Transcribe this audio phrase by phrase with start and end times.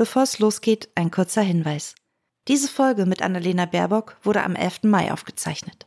[0.00, 1.94] Bevor es losgeht, ein kurzer Hinweis.
[2.48, 4.84] Diese Folge mit Annalena Baerbock wurde am 11.
[4.84, 5.86] Mai aufgezeichnet.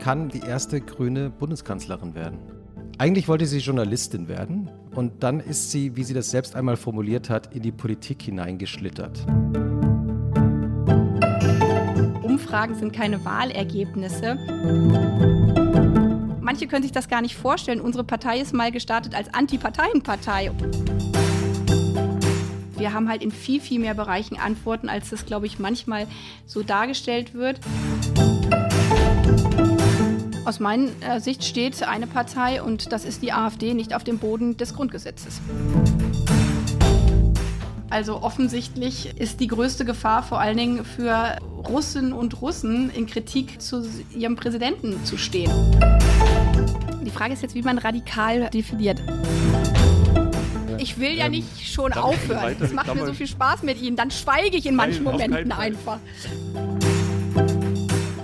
[0.00, 2.40] Kann die erste grüne Bundeskanzlerin werden.
[2.98, 7.30] Eigentlich wollte sie Journalistin werden und dann ist sie, wie sie das selbst einmal formuliert
[7.30, 9.24] hat, in die Politik hineingeschlittert.
[12.24, 15.61] Umfragen sind keine Wahlergebnisse.
[16.42, 17.80] Manche können sich das gar nicht vorstellen.
[17.80, 20.50] Unsere Partei ist mal gestartet als Antiparteienpartei.
[22.76, 26.08] Wir haben halt in viel, viel mehr Bereichen Antworten, als das, glaube ich, manchmal
[26.46, 27.60] so dargestellt wird.
[30.44, 34.18] Aus meiner äh, Sicht steht eine Partei, und das ist die AfD, nicht auf dem
[34.18, 35.40] Boden des Grundgesetzes.
[37.88, 41.36] Also offensichtlich ist die größte Gefahr vor allen Dingen für
[41.68, 45.52] Russinnen und Russen in Kritik zu ihrem Präsidenten zu stehen.
[47.12, 49.02] Die Frage ist jetzt, wie man radikal definiert.
[50.78, 52.56] Ich will ja ähm, nicht schon aufhören.
[52.58, 53.96] Es macht mir so viel Spaß mit Ihnen.
[53.96, 55.98] Dann schweige ich in manchen Momenten einfach.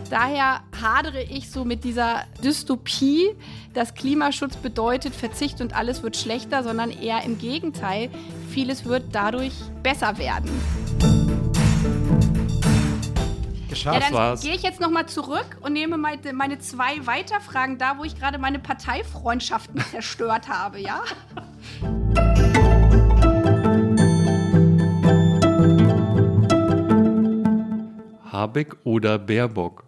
[0.09, 3.29] Daher hadere ich so mit dieser Dystopie,
[3.75, 8.09] dass Klimaschutz bedeutet, Verzicht und alles wird schlechter, sondern eher im Gegenteil,
[8.49, 9.53] vieles wird dadurch
[9.83, 10.49] besser werden.
[13.79, 17.97] Geschafft ja, dann gehe ich jetzt nochmal zurück und nehme meine, meine zwei Weiterfragen da,
[17.97, 21.05] wo ich gerade meine Parteifreundschaften zerstört habe, ja?
[28.33, 29.88] Habeck oder Baerbock?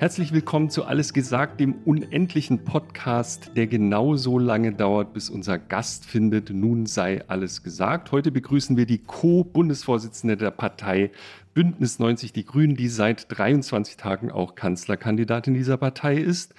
[0.00, 6.04] Herzlich willkommen zu Alles Gesagt, dem unendlichen Podcast, der genauso lange dauert, bis unser Gast
[6.06, 8.12] findet, nun sei alles gesagt.
[8.12, 11.10] Heute begrüßen wir die Co-Bundesvorsitzende der Partei
[11.52, 16.54] Bündnis 90 Die Grünen, die seit 23 Tagen auch Kanzlerkandidatin dieser Partei ist.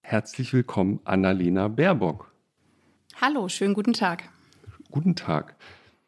[0.00, 2.32] Herzlich willkommen, Annalena Baerbock.
[3.20, 4.22] Hallo, schönen guten Tag.
[4.92, 5.56] Guten Tag.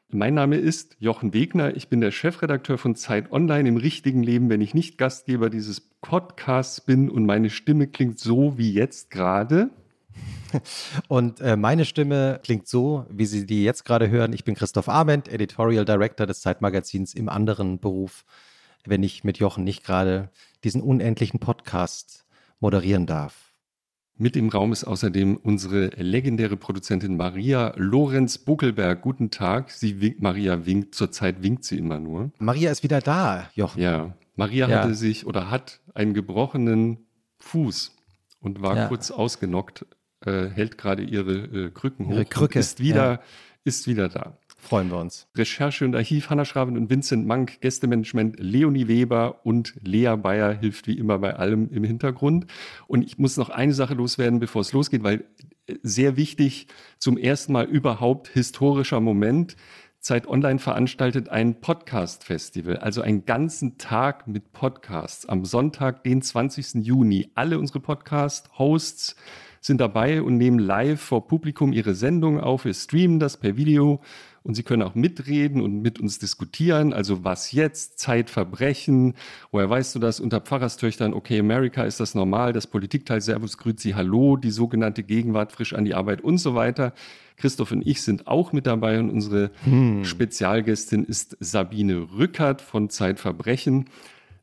[0.08, 1.76] Mein Name ist Jochen Wegner.
[1.76, 5.80] Ich bin der Chefredakteur von Zeit Online im richtigen Leben, wenn ich nicht Gastgeber dieses
[5.80, 9.70] Podcasts bin und meine Stimme klingt so wie jetzt gerade.
[11.08, 14.32] Und äh, meine Stimme klingt so, wie Sie die jetzt gerade hören.
[14.32, 18.24] Ich bin Christoph Arment, Editorial Director des Zeitmagazins im anderen Beruf,
[18.84, 20.30] wenn ich mit Jochen nicht gerade
[20.62, 22.24] diesen unendlichen Podcast
[22.60, 23.45] moderieren darf.
[24.18, 29.02] Mit im Raum ist außerdem unsere legendäre Produzentin Maria Lorenz Buckelberg.
[29.02, 29.70] Guten Tag.
[29.70, 32.30] Sie winkt, Maria winkt, zurzeit winkt sie immer nur.
[32.38, 33.82] Maria ist wieder da, Jochen.
[33.82, 34.78] Ja, Maria ja.
[34.78, 37.06] hatte sich oder hat einen gebrochenen
[37.40, 37.94] Fuß
[38.40, 38.88] und war ja.
[38.88, 39.84] kurz ausgenockt,
[40.24, 42.58] äh, hält gerade ihre äh, Krücken ihre hoch Krücke.
[42.58, 43.20] ist wieder, ja.
[43.64, 44.38] ist wieder da.
[44.66, 45.28] Freuen wir uns.
[45.36, 50.88] Recherche und Archiv Hanna Schraven und Vincent Mank, Gästemanagement Leonie Weber und Lea Bayer hilft
[50.88, 52.46] wie immer bei allem im Hintergrund.
[52.88, 55.24] Und ich muss noch eine Sache loswerden, bevor es losgeht, weil
[55.68, 56.66] äh, sehr wichtig,
[56.98, 59.54] zum ersten Mal überhaupt historischer Moment.
[60.00, 66.84] Zeit Online veranstaltet ein Podcast-Festival, also einen ganzen Tag mit Podcasts am Sonntag, den 20.
[66.84, 67.30] Juni.
[67.36, 69.14] Alle unsere Podcast-Hosts
[69.60, 72.64] sind dabei und nehmen live vor Publikum ihre Sendung auf.
[72.64, 74.00] Wir streamen das per Video
[74.46, 76.92] und Sie können auch mitreden und mit uns diskutieren.
[76.92, 77.98] Also was jetzt?
[77.98, 79.14] Zeitverbrechen.
[79.50, 80.20] Woher weißt du das?
[80.20, 82.52] Unter Pfarrerstöchtern, okay, America ist das normal.
[82.52, 86.94] Das Politikteil Servus, Grüzi, Hallo, die sogenannte Gegenwart frisch an die Arbeit und so weiter.
[87.36, 90.04] Christoph und ich sind auch mit dabei und unsere hm.
[90.04, 93.86] Spezialgästin ist Sabine Rückert von Zeitverbrechen.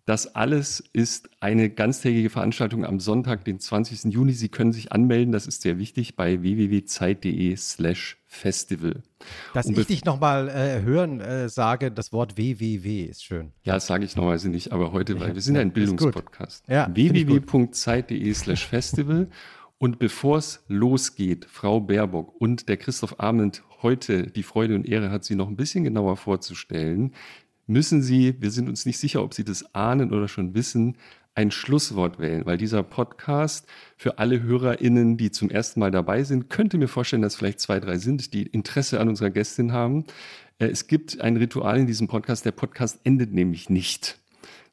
[0.05, 4.11] Das alles ist eine ganztägige Veranstaltung am Sonntag, den 20.
[4.13, 4.33] Juni.
[4.33, 9.03] Sie können sich anmelden, das ist sehr wichtig, bei www.zeit.de slash festival.
[9.53, 13.51] Dass ich dich nochmal äh, hören äh, sage, das Wort www ist schön.
[13.63, 16.67] Ja, das sage ich normalerweise nicht, aber heute, weil wir sind ja ein Bildungspodcast.
[16.67, 19.29] Ja, www.zeit.de slash festival.
[19.77, 25.11] Und bevor es losgeht, Frau Baerbock und der Christoph Arment heute die Freude und Ehre
[25.11, 27.13] hat, sie noch ein bisschen genauer vorzustellen,
[27.67, 30.97] müssen Sie, wir sind uns nicht sicher, ob Sie das ahnen oder schon wissen,
[31.35, 36.49] ein Schlusswort wählen, weil dieser Podcast für alle HörerInnen, die zum ersten Mal dabei sind,
[36.49, 40.05] könnte mir vorstellen, dass vielleicht zwei, drei sind, die Interesse an unserer Gästin haben.
[40.59, 42.45] Äh, es gibt ein Ritual in diesem Podcast.
[42.45, 44.19] Der Podcast endet nämlich nicht.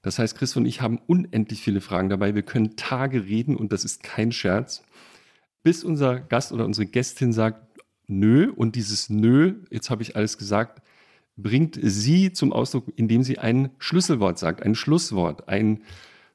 [0.02, 2.34] Das heißt, Chris und ich haben unendlich viele Fragen dabei.
[2.34, 4.82] Wir können Tage reden und das ist kein Scherz,
[5.62, 8.50] bis unser Gast oder unsere Gästin sagt, nö.
[8.50, 10.82] Und dieses nö, jetzt habe ich alles gesagt,
[11.36, 15.82] bringt sie zum Ausdruck, indem sie ein Schlüsselwort sagt, ein Schlusswort, ein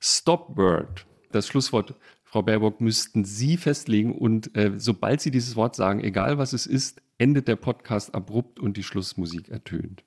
[0.08, 1.08] Stopword.
[1.32, 6.38] Das Schlusswort, Frau Baerbock, müssten Sie festlegen und äh, sobald Sie dieses Wort sagen, egal
[6.38, 10.04] was es ist, endet der Podcast abrupt und die Schlussmusik ertönt.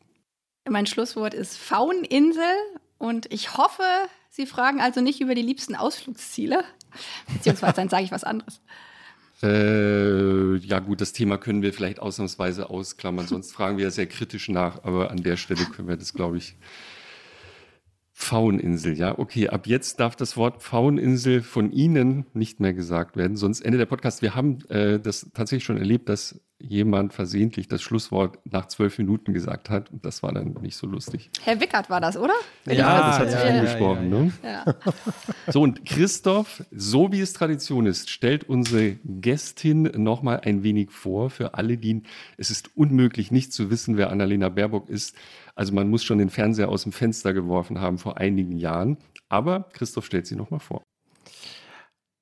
[0.71, 2.45] Mein Schlusswort ist Fauninsel
[2.99, 3.83] und ich hoffe,
[4.31, 6.62] Sie fragen also nicht über die liebsten Ausflugsziele,
[7.33, 8.61] beziehungsweise dann sage ich was anderes.
[9.41, 14.09] Äh, ja gut, das Thema können wir vielleicht ausnahmsweise ausklammern, sonst fragen wir ja sehr
[14.09, 16.56] kritisch nach, aber an der Stelle können wir das, glaube ich,
[18.20, 19.49] Fauninsel, ja, okay.
[19.49, 23.87] Ab jetzt darf das Wort Fauninsel von Ihnen nicht mehr gesagt werden, sonst endet der
[23.87, 24.23] Podcast.
[24.23, 29.33] Wir haben äh, das tatsächlich schon erlebt, dass jemand versehentlich das Schlusswort nach zwölf Minuten
[29.33, 31.31] gesagt hat und das war dann nicht so lustig.
[31.43, 32.35] Herr Wickert war das, oder?
[32.67, 34.13] Ja, das hat sich ja, angesprochen.
[34.43, 34.75] Ja, ja, ne?
[35.53, 41.31] So, und Christoph, so wie es Tradition ist, stellt unsere Gästin nochmal ein wenig vor
[41.31, 42.03] für alle, die
[42.37, 45.15] es ist unmöglich, nicht zu wissen, wer Annalena Baerbock ist.
[45.55, 48.99] Also man muss schon den Fernseher aus dem Fenster geworfen haben vor einigen Jahren.
[49.29, 50.83] Aber Christoph stellt sie nochmal vor.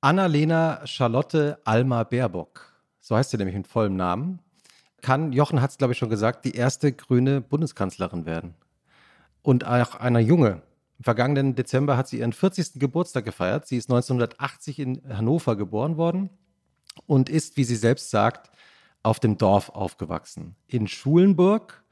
[0.01, 2.66] Annalena Charlotte Alma Baerbock,
[3.07, 4.41] so heißt sie nämlich in vollem Namen,
[5.01, 8.55] kann, Jochen hat es glaube ich schon gesagt, die erste grüne Bundeskanzlerin werden.
[9.43, 10.63] Und auch einer Junge.
[10.99, 12.81] Im vergangenen Dezember hat sie ihren 40.
[12.81, 13.69] Geburtstag gefeiert.
[13.69, 16.31] Sie ist 1980 in Hannover geboren worden
[17.07, 18.51] und ist, wie sie selbst sagt,
[19.05, 20.57] auf dem Dorf aufgewachsen.
[20.67, 21.85] In Schulenburg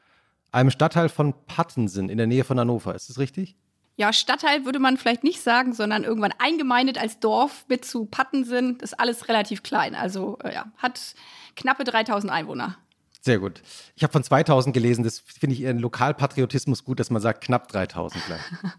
[0.51, 2.93] einem Stadtteil von Pattensen in der Nähe von Hannover.
[2.93, 3.57] Ist das richtig?
[3.97, 8.79] Ja, Stadtteil würde man vielleicht nicht sagen, sondern irgendwann eingemeindet als Dorf mit zu Pattensen.
[8.79, 9.95] Das ist alles relativ klein.
[9.95, 11.15] Also äh, ja, hat
[11.55, 12.77] knappe 3000 Einwohner.
[13.21, 13.63] Sehr gut.
[13.95, 17.69] Ich habe von 2000 gelesen, das finde ich ihren Lokalpatriotismus gut, dass man sagt knapp
[17.69, 18.41] 3000 gleich.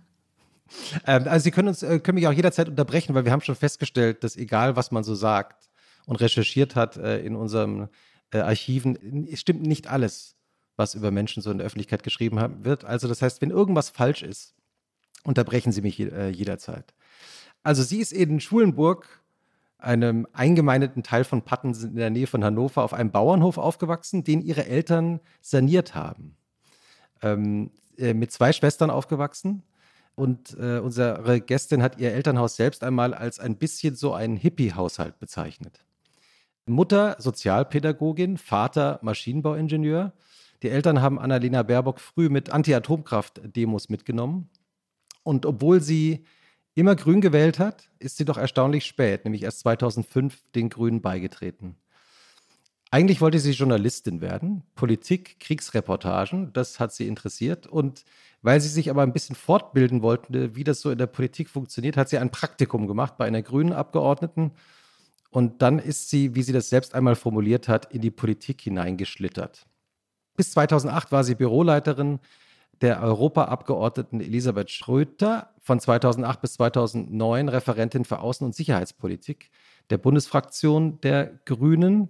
[1.07, 3.55] ähm, also Sie können uns äh, können mich auch jederzeit unterbrechen, weil wir haben schon
[3.55, 5.69] festgestellt, dass egal was man so sagt
[6.05, 7.89] und recherchiert hat äh, in unseren
[8.31, 10.35] äh, Archiven, stimmt nicht alles
[10.77, 12.83] was über Menschen so in der Öffentlichkeit geschrieben wird.
[12.83, 14.54] Also das heißt, wenn irgendwas falsch ist,
[15.25, 16.93] unterbrechen Sie mich äh, jederzeit.
[17.63, 19.21] Also sie ist in Schulenburg,
[19.77, 24.41] einem eingemeindeten Teil von Patten in der Nähe von Hannover, auf einem Bauernhof aufgewachsen, den
[24.41, 26.37] ihre Eltern saniert haben.
[27.21, 29.63] Ähm, äh, mit zwei Schwestern aufgewachsen.
[30.15, 35.19] Und äh, unsere Gästin hat ihr Elternhaus selbst einmal als ein bisschen so einen Hippie-Haushalt
[35.19, 35.83] bezeichnet.
[36.67, 40.13] Mutter Sozialpädagogin, Vater Maschinenbauingenieur
[40.63, 44.49] die Eltern haben Annalena Baerbock früh mit Anti-Atomkraft-Demos mitgenommen.
[45.25, 46.23] Und obwohl sie
[46.75, 51.77] immer Grün gewählt hat, ist sie doch erstaunlich spät, nämlich erst 2005 den Grünen beigetreten.
[52.91, 57.65] Eigentlich wollte sie Journalistin werden, Politik, Kriegsreportagen, das hat sie interessiert.
[57.65, 58.05] Und
[58.43, 61.97] weil sie sich aber ein bisschen fortbilden wollte, wie das so in der Politik funktioniert,
[61.97, 64.51] hat sie ein Praktikum gemacht bei einer grünen Abgeordneten.
[65.31, 69.65] Und dann ist sie, wie sie das selbst einmal formuliert hat, in die Politik hineingeschlittert.
[70.37, 72.19] Bis 2008 war sie Büroleiterin
[72.81, 79.51] der Europaabgeordneten Elisabeth Schröter, von 2008 bis 2009 Referentin für Außen- und Sicherheitspolitik
[79.89, 82.09] der Bundesfraktion der Grünen,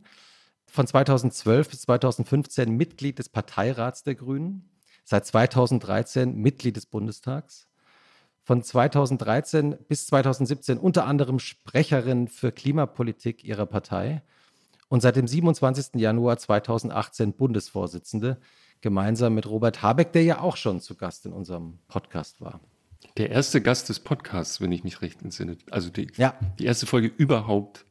[0.65, 4.69] von 2012 bis 2015 Mitglied des Parteirats der Grünen,
[5.03, 7.68] seit 2013 Mitglied des Bundestags,
[8.44, 14.21] von 2013 bis 2017 unter anderem Sprecherin für Klimapolitik ihrer Partei
[14.88, 15.95] und seit dem 27.
[15.95, 18.39] Januar 2018 Bundesvorsitzende,
[18.85, 22.59] gemeinsam mit Robert Habeck, der ja auch schon zu Gast in unserem Podcast war.
[23.17, 25.57] Der erste Gast des Podcasts, wenn ich mich recht entsinne.
[25.71, 26.35] Also die, ja.
[26.59, 27.83] die erste Folge überhaupt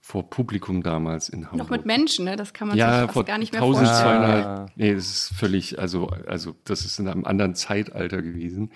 [0.00, 1.58] vor Publikum damals in Hamburg.
[1.58, 2.36] Noch mit Menschen, ne?
[2.36, 4.40] Das kann man ja, sich fast gar nicht mehr 1200, vorstellen.
[4.40, 4.66] Ja.
[4.76, 8.72] Nee, das ist völlig, also, also das ist in einem anderen Zeitalter gewesen.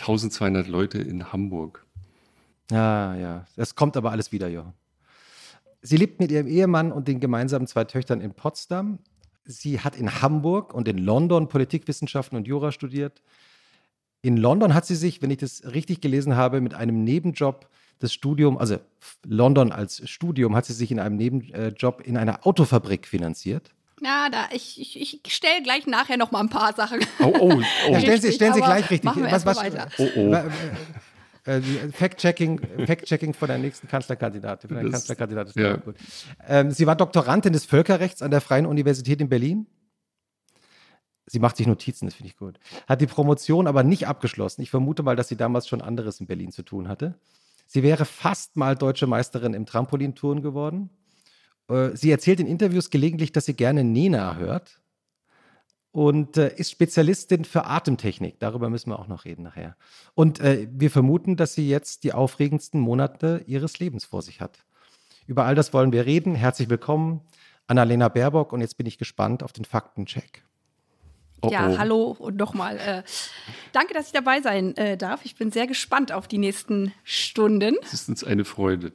[0.00, 1.86] 1200 Leute in Hamburg.
[2.70, 3.46] Ja, ja.
[3.56, 4.74] Das kommt aber alles wieder, Jochen.
[5.80, 8.98] Sie lebt mit ihrem Ehemann und den gemeinsamen zwei Töchtern in Potsdam.
[9.44, 13.22] Sie hat in Hamburg und in London Politikwissenschaften und Jura studiert.
[14.22, 17.68] In London hat sie sich, wenn ich das richtig gelesen habe, mit einem Nebenjob
[18.00, 18.78] das Studium, also
[19.26, 23.70] London als Studium, hat sie sich in einem Nebenjob in einer Autofabrik finanziert.
[24.02, 27.00] Ja, da, ich, ich, ich stelle gleich nachher noch mal ein paar Sachen.
[27.18, 27.92] Oh, oh, oh.
[27.92, 29.10] Ja, stellen Sie, stellen Sie gleich richtig.
[29.14, 29.88] Was, was, weiter.
[29.98, 30.36] Oh, oh.
[31.50, 31.60] Äh,
[31.92, 34.70] Fact-Checking Fact -checking von der nächsten Kanzlerkandidatin.
[34.70, 35.78] Von der Kanzlerkandidatin ja.
[36.46, 39.66] ähm, sie war Doktorandin des Völkerrechts an der Freien Universität in Berlin.
[41.26, 42.58] Sie macht sich Notizen, das finde ich gut.
[42.88, 44.62] Hat die Promotion aber nicht abgeschlossen.
[44.62, 47.14] Ich vermute mal, dass sie damals schon anderes in Berlin zu tun hatte.
[47.66, 50.90] Sie wäre fast mal deutsche Meisterin im Trampolintouren geworden.
[51.68, 54.80] Äh, sie erzählt in Interviews gelegentlich, dass sie gerne Nena hört
[55.92, 58.38] und äh, ist Spezialistin für Atemtechnik.
[58.38, 59.76] Darüber müssen wir auch noch reden nachher.
[60.14, 64.58] Und äh, wir vermuten, dass sie jetzt die aufregendsten Monate ihres Lebens vor sich hat.
[65.26, 66.34] Über all das wollen wir reden.
[66.34, 67.20] Herzlich willkommen,
[67.66, 68.52] Annalena Baerbock.
[68.52, 70.44] Und jetzt bin ich gespannt auf den Faktencheck.
[71.42, 71.78] Oh ja, oh.
[71.78, 72.76] hallo und nochmal.
[72.78, 73.02] Äh,
[73.72, 75.24] danke, dass ich dabei sein äh, darf.
[75.24, 77.76] Ich bin sehr gespannt auf die nächsten Stunden.
[77.82, 78.92] Es ist uns eine Freude.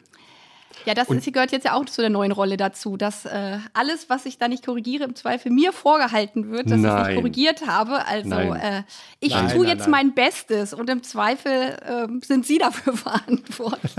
[0.85, 4.09] Ja, das ist, gehört jetzt ja auch zu der neuen Rolle dazu, dass äh, alles,
[4.09, 7.67] was ich da nicht korrigiere, im Zweifel mir vorgehalten wird, dass ich es nicht korrigiert
[7.67, 8.05] habe.
[8.05, 8.83] Also äh,
[9.19, 9.91] ich nein, tue nein, jetzt nein.
[9.91, 13.93] mein Bestes und im Zweifel äh, sind Sie dafür verantwortlich.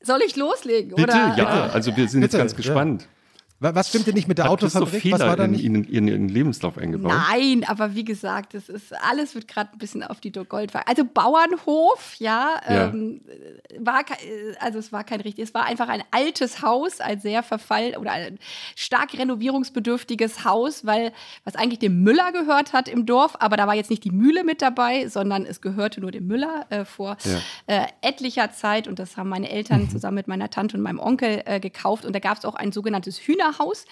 [0.00, 0.94] Soll ich loslegen?
[0.94, 1.34] Bitte, oder?
[1.36, 1.66] ja.
[1.72, 3.02] Also wir sind Bitte, jetzt ganz gespannt.
[3.02, 3.08] Ja.
[3.60, 5.00] Was stimmt denn nicht mit der Hat Autofabrik?
[5.00, 5.64] Fehler Was war da nicht?
[5.64, 7.12] In, in, ihren Lebenslauf eingebaut?
[7.30, 10.86] Nein, aber wie gesagt, das ist alles wird gerade ein bisschen auf die Goldwaage.
[10.86, 12.88] Also Bauernhof, ja, ja.
[12.88, 13.20] Ähm,
[13.78, 14.04] war
[14.58, 18.12] also es war kein richtig, es war einfach ein altes Haus, ein sehr verfall oder
[18.12, 18.38] ein
[18.74, 21.12] stark renovierungsbedürftiges Haus, weil
[21.44, 24.44] was eigentlich dem Müller gehört hat im Dorf, aber da war jetzt nicht die Mühle
[24.44, 27.38] mit dabei, sondern es gehörte nur dem Müller äh, vor ja.
[27.66, 29.90] äh, etlicher Zeit und das haben meine Eltern mhm.
[29.90, 32.72] zusammen mit meiner Tante und meinem Onkel äh, gekauft und da gab es auch ein
[32.72, 33.86] sogenanntes Hühner Haus,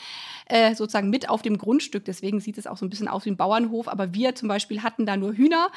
[0.47, 2.05] äh, sozusagen mit auf dem Grundstück.
[2.05, 3.89] Deswegen sieht es auch so ein bisschen aus wie ein Bauernhof.
[3.89, 5.69] Aber wir zum Beispiel hatten da nur Hühner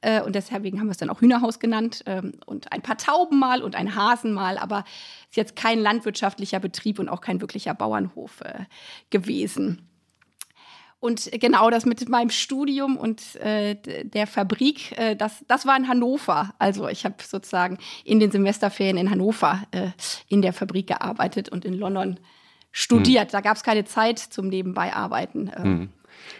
[0.00, 2.02] äh, und deswegen haben wir es dann auch Hühnerhaus genannt.
[2.06, 4.58] Ähm, und ein paar Tauben mal und ein Hasen mal.
[4.58, 4.84] Aber
[5.22, 8.64] es ist jetzt kein landwirtschaftlicher Betrieb und auch kein wirklicher Bauernhof äh,
[9.10, 9.86] gewesen.
[11.00, 15.88] Und genau das mit meinem Studium und äh, der Fabrik, äh, das, das war in
[15.88, 16.52] Hannover.
[16.58, 19.88] Also ich habe sozusagen in den Semesterferien in Hannover äh,
[20.28, 22.20] in der Fabrik gearbeitet und in London
[22.72, 23.28] studiert.
[23.28, 23.32] Hm.
[23.32, 25.50] Da gab es keine Zeit zum Nebenbei-Arbeiten.
[25.56, 25.64] Ähm.
[25.64, 25.88] Hm.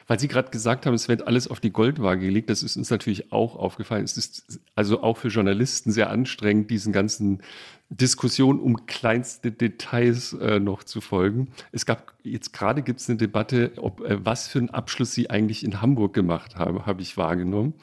[0.07, 2.91] Weil Sie gerade gesagt haben, es wird alles auf die Goldwaage gelegt, das ist uns
[2.91, 4.05] natürlich auch aufgefallen.
[4.05, 7.43] Es ist also auch für Journalisten sehr anstrengend, diesen ganzen
[7.89, 11.49] Diskussionen um kleinste Details äh, noch zu folgen.
[11.73, 15.29] Es gab jetzt gerade gibt es eine Debatte, ob äh, was für einen Abschluss Sie
[15.29, 17.75] eigentlich in Hamburg gemacht haben, habe ich wahrgenommen.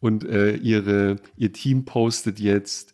[0.00, 2.92] Und äh, ihre, Ihr Team postet jetzt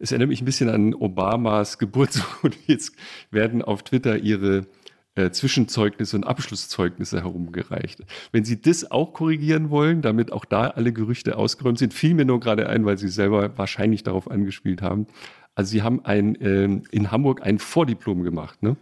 [0.00, 2.26] es erinnert mich ein bisschen an Obamas Geburtstag.
[2.66, 2.96] Jetzt
[3.30, 4.66] werden auf Twitter ihre
[5.14, 8.00] äh, Zwischenzeugnisse und Abschlusszeugnisse herumgereicht.
[8.32, 12.24] Wenn Sie das auch korrigieren wollen, damit auch da alle Gerüchte ausgeräumt sind, fiel mir
[12.24, 15.06] nur gerade ein, weil Sie selber wahrscheinlich darauf angespielt haben.
[15.54, 18.76] Also Sie haben ein, äh, in Hamburg ein Vordiplom gemacht, ne?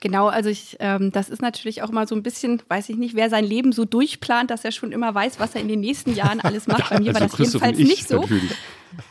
[0.00, 3.16] Genau, also ich, ähm, das ist natürlich auch immer so ein bisschen, weiß ich nicht,
[3.16, 6.14] wer sein Leben so durchplant, dass er schon immer weiß, was er in den nächsten
[6.14, 6.90] Jahren alles macht.
[6.90, 8.24] Bei mir also war das Christoph jedenfalls ich, nicht so.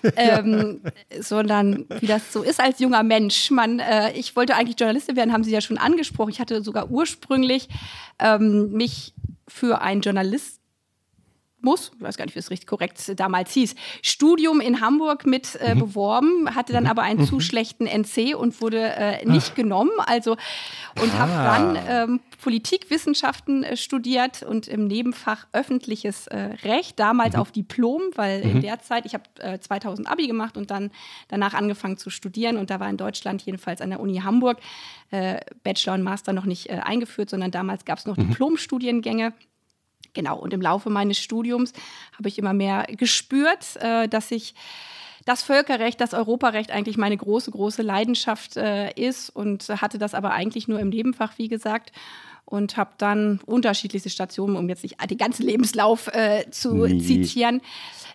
[0.16, 0.82] ähm,
[1.20, 3.52] sondern wie das so ist als junger Mensch.
[3.52, 6.30] Man, äh, ich wollte eigentlich Journalistin werden, haben Sie ja schon angesprochen.
[6.30, 7.68] Ich hatte sogar ursprünglich
[8.20, 9.14] ähm, mich
[9.48, 10.57] für einen Journalist
[11.62, 15.56] muss, ich weiß gar nicht, wie es richtig korrekt damals hieß, Studium in Hamburg mit
[15.56, 15.80] äh, mhm.
[15.80, 16.90] beworben, hatte dann mhm.
[16.90, 17.26] aber einen mhm.
[17.26, 19.56] zu schlechten NC und wurde äh, nicht Ach.
[19.56, 19.92] genommen.
[20.06, 20.34] Also
[21.02, 21.20] und ah.
[21.20, 27.42] habe dann ähm, Politikwissenschaften äh, studiert und im Nebenfach öffentliches äh, Recht, damals mhm.
[27.42, 28.52] auf Diplom, weil mhm.
[28.52, 30.92] in der Zeit, ich habe 2000 äh, Abi gemacht und dann
[31.28, 34.60] danach angefangen zu studieren und da war in Deutschland jedenfalls an der Uni Hamburg
[35.10, 38.30] äh, Bachelor und Master noch nicht eingeführt, sondern damals gab es noch mhm.
[38.30, 39.34] Diplomstudiengänge.
[40.18, 41.74] Genau, und im Laufe meines Studiums
[42.18, 44.56] habe ich immer mehr gespürt, äh, dass ich
[45.26, 50.32] das Völkerrecht, das Europarecht eigentlich meine große, große Leidenschaft äh, ist und hatte das aber
[50.32, 51.92] eigentlich nur im Nebenfach, wie gesagt.
[52.46, 57.00] Und habe dann unterschiedlichste Stationen, um jetzt nicht den ganzen Lebenslauf äh, zu nee.
[57.00, 57.62] zitieren,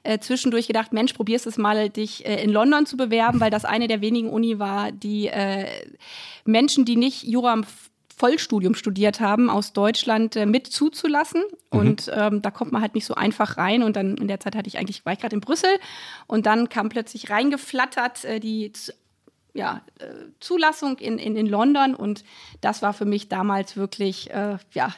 [0.03, 3.65] äh, zwischendurch gedacht, Mensch, probierst es mal, dich äh, in London zu bewerben, weil das
[3.65, 5.67] eine der wenigen Uni war, die äh,
[6.45, 7.61] Menschen, die nicht Jura
[8.17, 11.43] Vollstudium studiert haben aus Deutschland äh, mit zuzulassen.
[11.73, 11.79] Mhm.
[11.79, 13.83] Und ähm, da kommt man halt nicht so einfach rein.
[13.83, 15.71] Und dann in der Zeit hatte ich eigentlich, war ich gerade in Brüssel
[16.27, 18.73] und dann kam plötzlich reingeflattert äh, die
[19.55, 20.07] ja, äh,
[20.41, 21.95] Zulassung in, in, in London.
[21.95, 22.25] Und
[22.61, 24.95] das war für mich damals wirklich, äh, ja,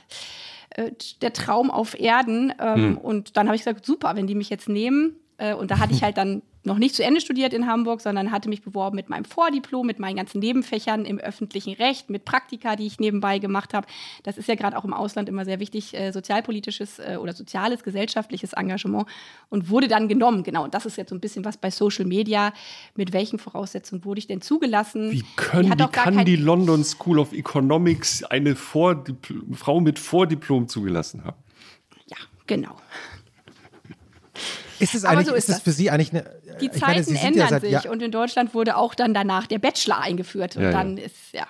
[0.71, 0.92] äh,
[1.23, 2.52] der Traum auf Erden.
[2.59, 2.99] Ähm, mhm.
[2.99, 5.16] Und dann habe ich gesagt, super, wenn die mich jetzt nehmen.
[5.38, 8.30] Äh, und da hatte ich halt dann noch nicht zu Ende studiert in Hamburg, sondern
[8.30, 12.76] hatte mich beworben mit meinem Vordiplom, mit meinen ganzen Nebenfächern im öffentlichen Recht, mit Praktika,
[12.76, 13.87] die ich nebenbei gemacht habe.
[14.23, 17.83] Das ist ja gerade auch im Ausland immer sehr wichtig, äh, sozialpolitisches äh, oder soziales,
[17.83, 19.06] gesellschaftliches Engagement
[19.50, 20.42] und wurde dann genommen.
[20.42, 22.52] Genau, und das ist jetzt so ein bisschen was bei Social Media.
[22.94, 25.12] Mit welchen Voraussetzungen wurde ich denn zugelassen?
[25.12, 31.25] Wie, können, wie kann die London School of Economics eine Vordipl Frau mit Vordiplom zugelassen
[31.25, 31.37] haben?
[32.06, 32.16] Ja,
[32.47, 32.76] genau.
[34.84, 36.24] Ist es eigentlich, so ist, ist das für Sie eigentlich eine.
[36.60, 39.46] Die Zeiten meine, ändern ja seit, sich ja und in Deutschland wurde auch dann danach
[39.46, 41.46] der Bachelor eingeführt und ja, dann ist, ja.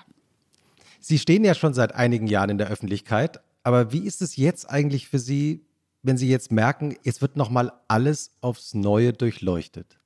[1.00, 4.68] Sie stehen ja schon seit einigen Jahren in der Öffentlichkeit, aber wie ist es jetzt
[4.70, 5.66] eigentlich für Sie,
[6.02, 9.98] wenn Sie jetzt merken, es wird nochmal alles aufs Neue durchleuchtet?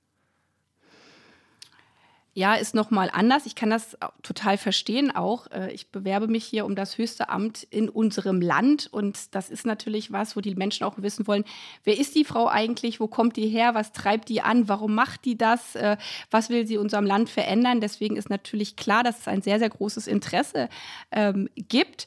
[2.39, 3.47] Ja, ist nochmal anders.
[3.47, 5.51] Ich kann das total verstehen auch.
[5.51, 9.67] Äh, ich bewerbe mich hier um das höchste Amt in unserem Land und das ist
[9.67, 11.45] natürlich was, wo die Menschen auch wissen wollen,
[11.83, 15.25] wer ist die Frau eigentlich, wo kommt die her, was treibt die an, warum macht
[15.25, 15.97] die das, äh,
[16.31, 17.81] was will sie unserem Land verändern.
[17.81, 20.69] Deswegen ist natürlich klar, dass es ein sehr, sehr großes Interesse
[21.11, 22.07] ähm, gibt.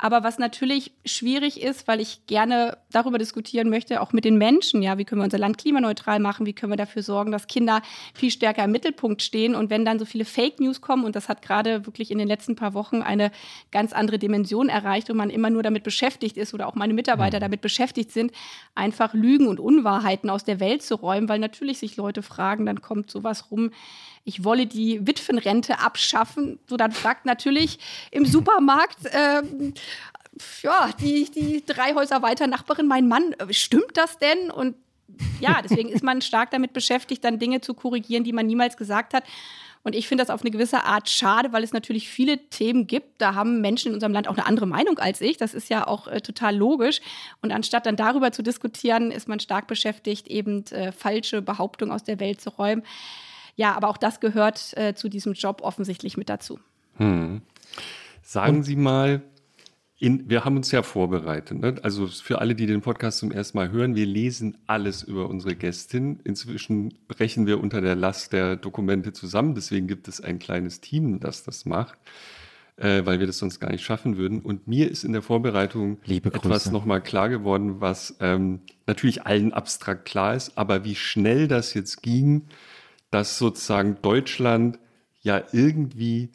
[0.00, 4.80] Aber was natürlich schwierig ist, weil ich gerne darüber diskutieren möchte, auch mit den Menschen,
[4.80, 7.82] ja, wie können wir unser Land klimaneutral machen, wie können wir dafür sorgen, dass Kinder
[8.14, 9.56] viel stärker im Mittelpunkt stehen.
[9.56, 12.28] Und wenn dann so viele Fake News kommen, und das hat gerade wirklich in den
[12.28, 13.32] letzten paar Wochen eine
[13.72, 17.38] ganz andere Dimension erreicht und man immer nur damit beschäftigt ist oder auch meine Mitarbeiter
[17.38, 17.42] mhm.
[17.42, 18.30] damit beschäftigt sind,
[18.76, 22.82] einfach Lügen und Unwahrheiten aus der Welt zu räumen, weil natürlich sich Leute fragen, dann
[22.82, 23.72] kommt sowas rum,
[24.28, 26.58] ich wolle die Witwenrente abschaffen.
[26.68, 27.78] So, dann fragt natürlich
[28.10, 29.42] im Supermarkt äh,
[30.62, 34.50] ja, die, die drei Häuser weiter Nachbarin, mein Mann, äh, stimmt das denn?
[34.50, 34.76] Und
[35.40, 39.14] ja, deswegen ist man stark damit beschäftigt, dann Dinge zu korrigieren, die man niemals gesagt
[39.14, 39.24] hat.
[39.82, 43.22] Und ich finde das auf eine gewisse Art schade, weil es natürlich viele Themen gibt.
[43.22, 45.38] Da haben Menschen in unserem Land auch eine andere Meinung als ich.
[45.38, 47.00] Das ist ja auch äh, total logisch.
[47.40, 52.04] Und anstatt dann darüber zu diskutieren, ist man stark beschäftigt, eben äh, falsche Behauptungen aus
[52.04, 52.82] der Welt zu räumen
[53.58, 56.60] ja, aber auch das gehört äh, zu diesem Job offensichtlich mit dazu.
[56.96, 57.42] Hm.
[58.22, 59.20] Sagen Und Sie mal,
[59.98, 61.58] in, wir haben uns ja vorbereitet.
[61.58, 61.74] Ne?
[61.82, 65.56] Also für alle, die den Podcast zum ersten Mal hören, wir lesen alles über unsere
[65.56, 66.20] Gästin.
[66.22, 69.56] Inzwischen brechen wir unter der Last der Dokumente zusammen.
[69.56, 71.98] Deswegen gibt es ein kleines Team, das das macht,
[72.76, 74.40] äh, weil wir das sonst gar nicht schaffen würden.
[74.40, 80.04] Und mir ist in der Vorbereitung etwas nochmal klar geworden, was ähm, natürlich allen abstrakt
[80.04, 82.42] klar ist, aber wie schnell das jetzt ging,
[83.10, 84.78] dass sozusagen Deutschland
[85.20, 86.30] ja irgendwie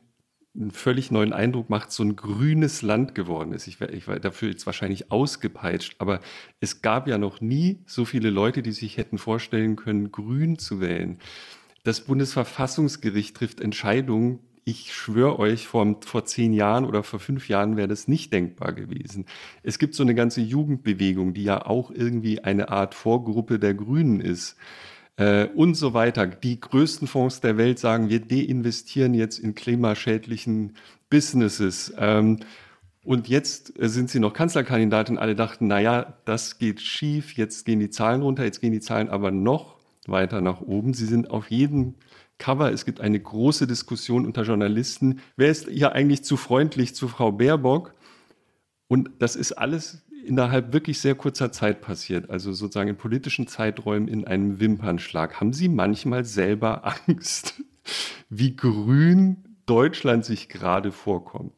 [0.56, 3.68] einen völlig neuen Eindruck macht, so ein grünes Land geworden ist.
[3.68, 6.20] Ich war, ich war dafür jetzt wahrscheinlich ausgepeitscht, aber
[6.60, 10.80] es gab ja noch nie so viele Leute, die sich hätten vorstellen können, grün zu
[10.80, 11.18] wählen.
[11.84, 14.40] Das Bundesverfassungsgericht trifft Entscheidungen.
[14.64, 18.74] Ich schwöre euch, vor, vor zehn Jahren oder vor fünf Jahren wäre das nicht denkbar
[18.74, 19.26] gewesen.
[19.64, 24.22] Es gibt so eine ganze Jugendbewegung, die ja auch irgendwie eine Art Vorgruppe der Grünen
[24.22, 24.56] ist
[25.18, 26.28] äh, und so weiter.
[26.28, 30.76] Die größten Fonds der Welt sagen, wir deinvestieren jetzt in klimaschädlichen
[31.10, 31.94] Businesses.
[31.98, 32.40] Ähm,
[33.04, 35.18] und jetzt sind sie noch Kanzlerkandidatin.
[35.18, 37.34] Alle dachten, naja, das geht schief.
[37.34, 38.46] Jetzt gehen die Zahlen runter.
[38.46, 39.78] Jetzt gehen die Zahlen aber noch
[40.08, 40.94] weiter nach oben.
[40.94, 41.96] Sie sind auf jedem
[42.38, 42.72] Cover.
[42.72, 45.20] Es gibt eine große Diskussion unter Journalisten.
[45.36, 47.94] Wer ist hier eigentlich zu freundlich zu Frau Baerbock?
[48.88, 54.08] Und das ist alles innerhalb wirklich sehr kurzer Zeit passiert, also sozusagen in politischen Zeiträumen
[54.08, 55.40] in einem Wimpernschlag.
[55.40, 57.62] Haben Sie manchmal selber Angst,
[58.30, 61.54] wie grün Deutschland sich gerade vorkommt?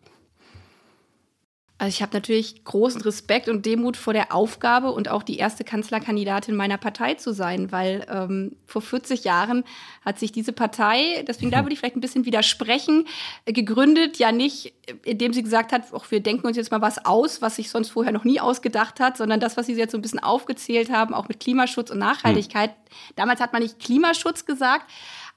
[1.77, 5.65] Also ich habe natürlich großen Respekt und Demut vor der Aufgabe und auch die erste
[5.65, 9.65] Kanzlerkandidatin meiner Partei zu sein, weil ähm, vor 40 Jahren
[10.05, 13.07] hat sich diese Partei, deswegen da würde ich vielleicht ein bisschen widersprechen,
[13.45, 17.41] gegründet, ja nicht, indem sie gesagt hat, auch wir denken uns jetzt mal was aus,
[17.41, 20.01] was sich sonst vorher noch nie ausgedacht hat, sondern das, was Sie jetzt so ein
[20.01, 22.69] bisschen aufgezählt haben, auch mit Klimaschutz und Nachhaltigkeit.
[22.69, 22.77] Hm.
[23.17, 24.89] Damals hat man nicht Klimaschutz gesagt,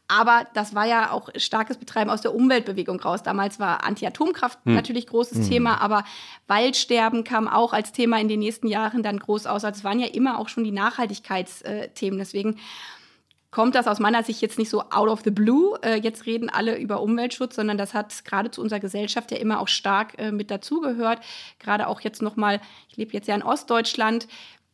[0.08, 3.22] aber das war ja auch starkes Betreiben aus der Umweltbewegung raus.
[3.22, 4.74] Damals war Anti-Atomkraft hm.
[4.74, 5.48] natürlich großes hm.
[5.48, 6.04] Thema, aber
[6.46, 9.64] Waldsterben kam auch als Thema in den nächsten Jahren dann groß aus.
[9.64, 12.18] Also es waren ja immer auch schon die Nachhaltigkeitsthemen.
[12.18, 12.56] Deswegen
[13.50, 15.78] kommt das aus meiner Sicht jetzt nicht so out of the blue.
[15.82, 19.60] Äh, jetzt reden alle über Umweltschutz, sondern das hat gerade zu unserer Gesellschaft ja immer
[19.60, 21.20] auch stark äh, mit dazugehört.
[21.58, 24.28] Gerade auch jetzt nochmal, ich lebe jetzt ja in Ostdeutschland,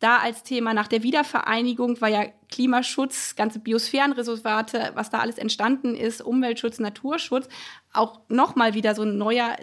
[0.05, 5.95] da als Thema nach der Wiedervereinigung war ja Klimaschutz, ganze Biosphärenreservate, was da alles entstanden
[5.95, 7.49] ist, Umweltschutz, Naturschutz,
[7.95, 9.57] auch nochmal wieder so ein neuer,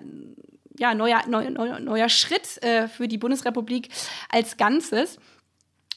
[0.80, 3.90] ja, neuer, neuer, neuer Schritt äh, für die Bundesrepublik
[4.30, 5.20] als Ganzes.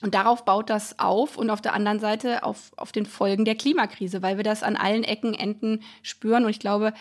[0.03, 3.55] Und darauf baut das auf und auf der anderen Seite auf, auf den Folgen der
[3.55, 6.45] Klimakrise, weil wir das an allen Ecken, Enden spüren.
[6.45, 6.93] Und ich glaube,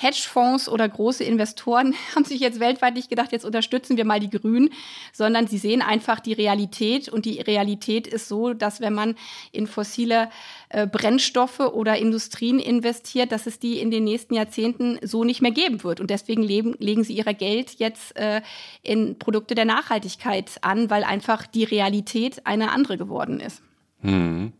[0.00, 4.30] Hedgefonds oder große Investoren haben sich jetzt weltweit nicht gedacht, jetzt unterstützen wir mal die
[4.30, 4.70] Grünen,
[5.12, 7.08] sondern sie sehen einfach die Realität.
[7.08, 9.16] Und die Realität ist so, dass wenn man
[9.50, 10.30] in fossile
[10.68, 15.50] äh, Brennstoffe oder Industrien investiert, dass es die in den nächsten Jahrzehnten so nicht mehr
[15.50, 15.98] geben wird.
[15.98, 18.40] Und deswegen leben, legen sie ihr Geld jetzt äh,
[18.82, 23.62] in Produkte der Nachhaltigkeit an, weil einfach die Realität eine andere geworden ist.
[24.02, 24.52] Hm.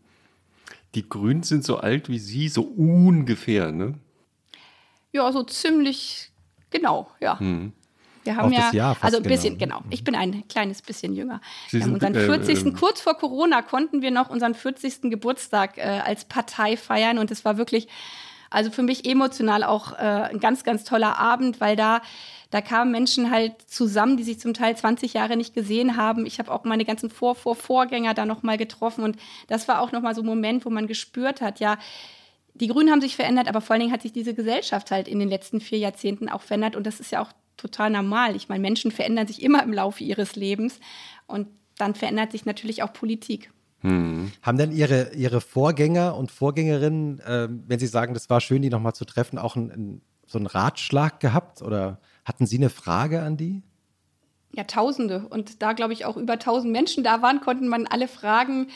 [0.95, 3.95] Die Grünen sind so alt wie Sie, so ungefähr, ne?
[5.11, 6.31] Ja, so ziemlich
[6.69, 7.39] genau, ja.
[7.39, 7.73] Hm.
[8.23, 9.77] Wir haben ja, Jahr also ein bisschen, genau.
[9.77, 9.89] genau.
[9.89, 11.41] Ich bin ein kleines bisschen jünger.
[11.69, 12.65] Sie wir haben unseren 40.
[12.65, 15.03] Äh, äh, kurz vor Corona konnten wir noch unseren 40.
[15.03, 17.87] Geburtstag äh, als Partei feiern und es war wirklich,
[18.49, 22.01] also für mich emotional auch äh, ein ganz, ganz toller Abend, weil da
[22.51, 26.25] da kamen Menschen halt zusammen, die sich zum Teil 20 Jahre nicht gesehen haben.
[26.25, 29.17] Ich habe auch meine ganzen Vor Vor Vorgänger da noch mal getroffen und
[29.47, 31.77] das war auch noch mal so ein Moment, wo man gespürt hat, ja,
[32.53, 35.19] die Grünen haben sich verändert, aber vor allen Dingen hat sich diese Gesellschaft halt in
[35.19, 38.35] den letzten vier Jahrzehnten auch verändert und das ist ja auch total normal.
[38.35, 40.79] Ich meine, Menschen verändern sich immer im Laufe ihres Lebens
[41.27, 43.51] und dann verändert sich natürlich auch Politik.
[43.81, 44.31] Hm.
[44.41, 48.69] Haben denn Ihre, Ihre Vorgänger und Vorgängerinnen, äh, wenn Sie sagen, das war schön, die
[48.69, 53.21] nochmal zu treffen, auch ein, ein, so einen Ratschlag gehabt oder hatten Sie eine Frage
[53.21, 53.63] an die?
[54.51, 55.27] ja, Tausende.
[55.29, 58.67] Und da, glaube ich, auch über tausend Menschen da waren, konnten man alle Fragen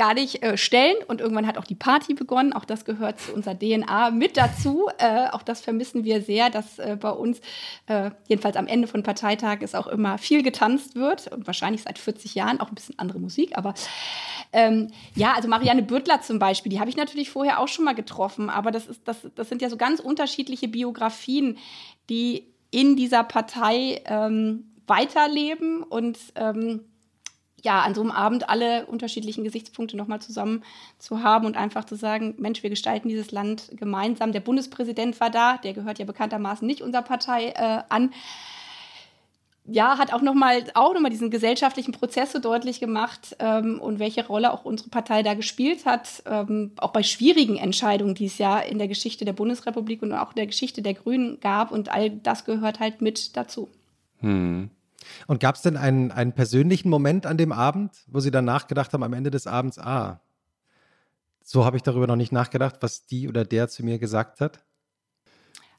[0.00, 0.96] gar nicht äh, stellen.
[1.08, 2.54] Und irgendwann hat auch die Party begonnen.
[2.54, 4.88] Auch das gehört zu unserer DNA mit dazu.
[4.96, 7.42] Äh, auch das vermissen wir sehr, dass äh, bei uns,
[7.86, 11.30] äh, jedenfalls am Ende von Parteitag, es auch immer viel getanzt wird.
[11.30, 13.58] Und wahrscheinlich seit 40 Jahren auch ein bisschen andere Musik.
[13.58, 13.74] Aber
[14.54, 17.94] ähm, ja, also Marianne Bürtler zum Beispiel, die habe ich natürlich vorher auch schon mal
[17.94, 18.48] getroffen.
[18.48, 21.58] Aber das, ist, das, das sind ja so ganz unterschiedliche Biografien,
[22.08, 26.86] die in dieser Partei ähm, weiterleben und ähm,
[27.62, 30.62] ja, an so einem Abend alle unterschiedlichen Gesichtspunkte nochmal zusammen
[30.98, 34.32] zu haben und einfach zu sagen, Mensch, wir gestalten dieses Land gemeinsam.
[34.32, 38.12] Der Bundespräsident war da, der gehört ja bekanntermaßen nicht unserer Partei äh, an.
[39.66, 43.98] Ja, hat auch nochmal auch noch mal diesen gesellschaftlichen Prozess so deutlich gemacht ähm, und
[43.98, 48.38] welche Rolle auch unsere Partei da gespielt hat, ähm, auch bei schwierigen Entscheidungen, die es
[48.38, 51.70] ja in der Geschichte der Bundesrepublik und auch in der Geschichte der Grünen gab.
[51.70, 53.68] Und all das gehört halt mit dazu.
[54.20, 54.70] Hm.
[55.26, 58.92] Und gab es denn einen, einen persönlichen Moment an dem Abend, wo Sie dann nachgedacht
[58.92, 60.20] haben, am Ende des Abends, ah,
[61.42, 64.60] so habe ich darüber noch nicht nachgedacht, was die oder der zu mir gesagt hat?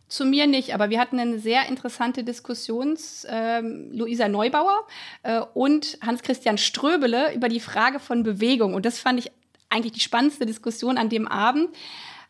[0.08, 2.98] Zu mir nicht, aber wir hatten eine sehr interessante Diskussion,
[3.30, 4.86] ähm, Luisa Neubauer
[5.24, 8.74] äh, und Hans-Christian Ströbele über die Frage von Bewegung.
[8.74, 9.32] Und das fand ich
[9.70, 11.70] eigentlich die spannendste Diskussion an dem Abend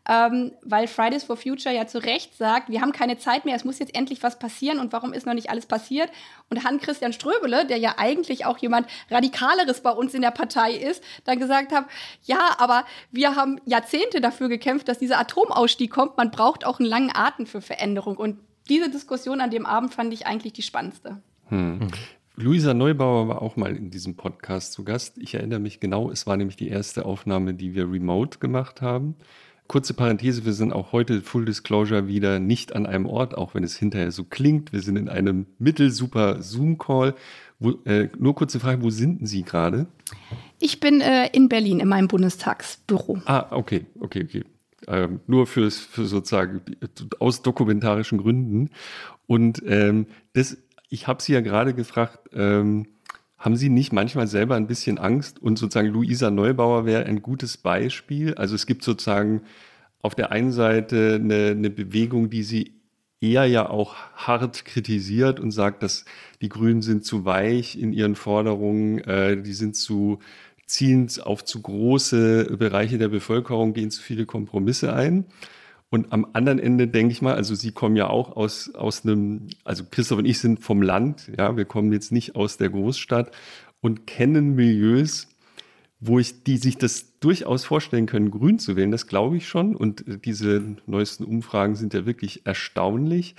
[0.08, 3.64] ähm, weil Fridays for Future ja zu Recht sagt, wir haben keine Zeit mehr, es
[3.64, 6.10] muss jetzt endlich was passieren und warum ist noch nicht alles passiert?
[6.50, 11.04] Und Hans-Christian Ströbele, der ja eigentlich auch jemand Radikaleres bei uns in der Partei ist,
[11.26, 11.86] dann gesagt hat,
[12.24, 16.90] ja, aber wir haben Jahrzehnte dafür gekämpft, dass dieser Atomausstieg kommt, man braucht auch einen
[16.90, 18.18] langen Atem für Veränderung.
[18.18, 21.22] Und diese Diskussion an dem Abend fand ich eigentlich die spannendste.
[21.50, 21.90] Hm.
[22.36, 25.18] Luisa Neubauer war auch mal in diesem Podcast zu Gast.
[25.18, 29.16] Ich erinnere mich genau, es war nämlich die erste Aufnahme, die wir remote gemacht haben.
[29.72, 33.64] Kurze Parenthese, wir sind auch heute Full Disclosure wieder nicht an einem Ort, auch wenn
[33.64, 34.74] es hinterher so klingt.
[34.74, 37.16] Wir sind in einem mittelsuper Zoom-Call.
[37.86, 39.88] Äh, nur kurze Frage, wo sind Sie gerade?
[40.60, 43.22] Ich bin äh, in Berlin in meinem Bundestagsbüro.
[43.24, 44.44] Ah, okay, okay, okay.
[44.88, 46.60] Ähm, nur fürs, für sozusagen
[47.20, 48.72] aus dokumentarischen Gründen.
[49.26, 50.58] Und ähm, das,
[50.90, 52.88] ich habe Sie ja gerade gefragt, ähm,
[53.42, 55.42] haben Sie nicht manchmal selber ein bisschen Angst?
[55.42, 58.36] Und sozusagen Luisa Neubauer wäre ein gutes Beispiel.
[58.36, 59.42] Also es gibt sozusagen
[60.00, 62.76] auf der einen Seite eine, eine Bewegung, die sie
[63.20, 66.06] eher ja auch hart kritisiert und sagt, dass
[66.42, 70.20] die Grünen sind zu weich in ihren Forderungen, äh, die sind zu
[70.68, 75.26] zielen auf zu große Bereiche der Bevölkerung, gehen zu viele Kompromisse ein.
[75.92, 79.48] Und am anderen Ende denke ich mal, also Sie kommen ja auch aus, aus einem,
[79.66, 83.32] also Christoph und ich sind vom Land, ja, wir kommen jetzt nicht aus der Großstadt
[83.82, 85.28] und kennen Milieus,
[86.00, 89.76] wo ich, die sich das durchaus vorstellen können, grün zu wählen, das glaube ich schon.
[89.76, 93.36] Und diese neuesten Umfragen sind ja wirklich erstaunlich.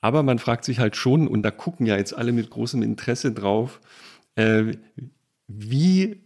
[0.00, 3.30] Aber man fragt sich halt schon, und da gucken ja jetzt alle mit großem Interesse
[3.30, 3.80] drauf,
[4.34, 4.72] äh,
[5.46, 6.20] wie,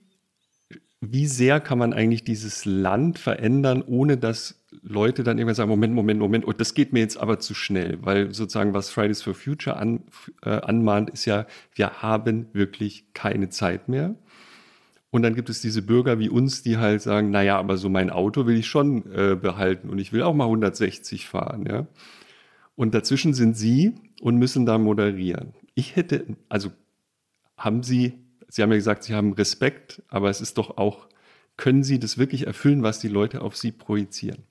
[1.01, 5.95] wie sehr kann man eigentlich dieses Land verändern, ohne dass Leute dann irgendwann sagen, Moment,
[5.95, 9.35] Moment, Moment, und das geht mir jetzt aber zu schnell, weil sozusagen was Fridays for
[9.35, 10.05] Future an,
[10.43, 14.15] äh, anmahnt, ist ja, wir haben wirklich keine Zeit mehr.
[15.11, 18.11] Und dann gibt es diese Bürger wie uns, die halt sagen, naja, aber so mein
[18.11, 21.87] Auto will ich schon äh, behalten und ich will auch mal 160 fahren, ja.
[22.77, 25.53] Und dazwischen sind Sie und müssen da moderieren.
[25.75, 26.71] Ich hätte, also
[27.57, 28.15] haben Sie,
[28.51, 31.07] Sie haben ja gesagt, Sie haben Respekt, aber es ist doch auch,
[31.57, 34.43] können Sie das wirklich erfüllen, was die Leute auf Sie projizieren?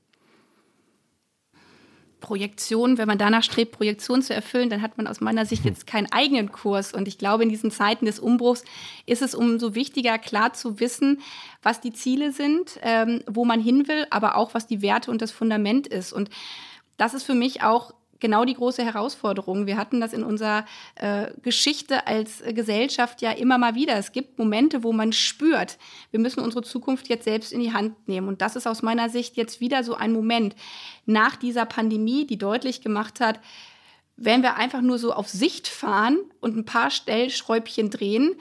[2.22, 5.88] Projektion, wenn man danach strebt, Projektion zu erfüllen, dann hat man aus meiner Sicht jetzt
[5.88, 6.94] keinen eigenen Kurs.
[6.94, 8.64] Und ich glaube, in diesen Zeiten des Umbruchs
[9.06, 11.22] ist es umso wichtiger, klar zu wissen,
[11.62, 15.22] was die Ziele sind, ähm, wo man hin will, aber auch, was die Werte und
[15.22, 16.14] das Fundament ist.
[16.14, 16.30] Und
[16.98, 19.66] das ist für mich auch genau die große Herausforderung.
[19.66, 23.96] Wir hatten das in unserer äh, Geschichte als Gesellschaft ja immer mal wieder.
[23.96, 25.78] Es gibt Momente, wo man spürt,
[26.12, 28.28] wir müssen unsere Zukunft jetzt selbst in die Hand nehmen.
[28.28, 30.56] Und das ist aus meiner Sicht jetzt wieder so ein Moment
[31.06, 33.40] nach dieser Pandemie, die deutlich gemacht hat,
[34.22, 38.36] wenn wir einfach nur so auf Sicht fahren und ein paar Stellschräubchen drehen,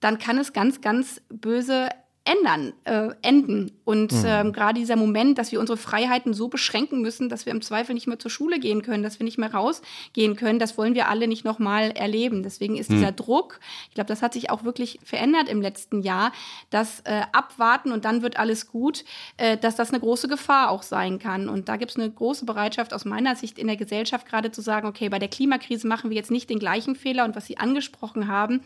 [0.00, 1.90] dann kann es ganz, ganz böse
[2.24, 3.72] ändern, äh, enden.
[3.84, 4.24] Und mhm.
[4.24, 7.94] ähm, gerade dieser Moment, dass wir unsere Freiheiten so beschränken müssen, dass wir im Zweifel
[7.94, 11.08] nicht mehr zur Schule gehen können, dass wir nicht mehr rausgehen können, das wollen wir
[11.08, 12.44] alle nicht nochmal erleben.
[12.44, 12.94] Deswegen ist mhm.
[12.94, 13.58] dieser Druck,
[13.88, 16.32] ich glaube, das hat sich auch wirklich verändert im letzten Jahr,
[16.70, 19.04] dass äh, abwarten und dann wird alles gut,
[19.36, 21.48] äh, dass das eine große Gefahr auch sein kann.
[21.48, 24.60] Und da gibt es eine große Bereitschaft aus meiner Sicht in der Gesellschaft gerade zu
[24.60, 27.58] sagen, okay, bei der Klimakrise machen wir jetzt nicht den gleichen Fehler und was Sie
[27.58, 28.62] angesprochen haben,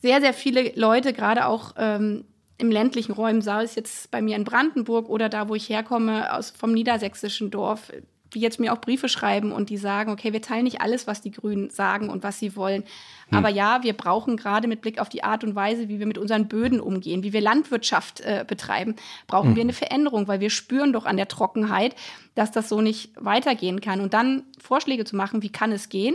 [0.00, 2.24] sehr, sehr viele Leute, gerade auch ähm,
[2.58, 6.32] im ländlichen Räumen, sei es jetzt bei mir in Brandenburg oder da, wo ich herkomme,
[6.34, 7.90] aus, vom niedersächsischen Dorf,
[8.34, 11.20] die jetzt mir auch Briefe schreiben und die sagen, okay, wir teilen nicht alles, was
[11.20, 12.84] die Grünen sagen und was sie wollen.
[13.28, 13.38] Hm.
[13.38, 16.18] Aber ja, wir brauchen gerade mit Blick auf die Art und Weise, wie wir mit
[16.18, 18.94] unseren Böden umgehen, wie wir Landwirtschaft äh, betreiben,
[19.26, 19.56] brauchen hm.
[19.56, 21.96] wir eine Veränderung, weil wir spüren doch an der Trockenheit,
[22.34, 24.00] dass das so nicht weitergehen kann.
[24.00, 26.14] Und dann Vorschläge zu machen, wie kann es gehen?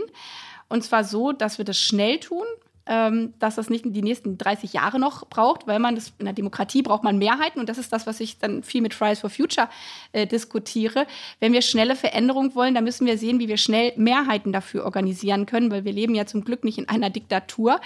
[0.68, 2.46] Und zwar so, dass wir das schnell tun,
[2.86, 6.82] dass das nicht die nächsten 30 Jahre noch braucht, weil man das in der Demokratie
[6.82, 9.68] braucht man Mehrheiten und das ist das, was ich dann viel mit Fridays for Future
[10.12, 11.06] äh, diskutiere.
[11.40, 15.46] Wenn wir schnelle Veränderung wollen, dann müssen wir sehen, wie wir schnell Mehrheiten dafür organisieren
[15.46, 17.80] können, weil wir leben ja zum Glück nicht in einer Diktatur.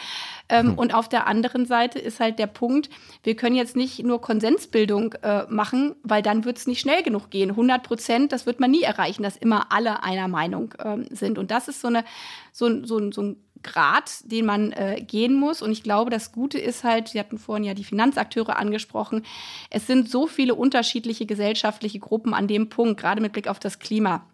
[0.50, 0.78] Ähm, hm.
[0.78, 2.90] Und auf der anderen Seite ist halt der Punkt,
[3.22, 7.30] wir können jetzt nicht nur Konsensbildung äh, machen, weil dann wird es nicht schnell genug
[7.30, 7.50] gehen.
[7.50, 11.38] 100 Prozent, das wird man nie erreichen, dass immer alle einer Meinung ähm, sind.
[11.38, 12.04] Und das ist so eine
[12.52, 15.62] so, so, so ein Grad, den man äh, gehen muss.
[15.62, 19.24] Und ich glaube, das Gute ist halt, Sie hatten vorhin ja die Finanzakteure angesprochen,
[19.70, 23.78] es sind so viele unterschiedliche gesellschaftliche Gruppen an dem Punkt, gerade mit Blick auf das
[23.78, 24.24] Klima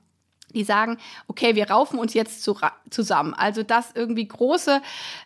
[0.55, 2.57] die sagen, okay, wir raufen uns jetzt zu,
[2.91, 3.35] zusammen.
[3.35, 4.81] Also dass irgendwie große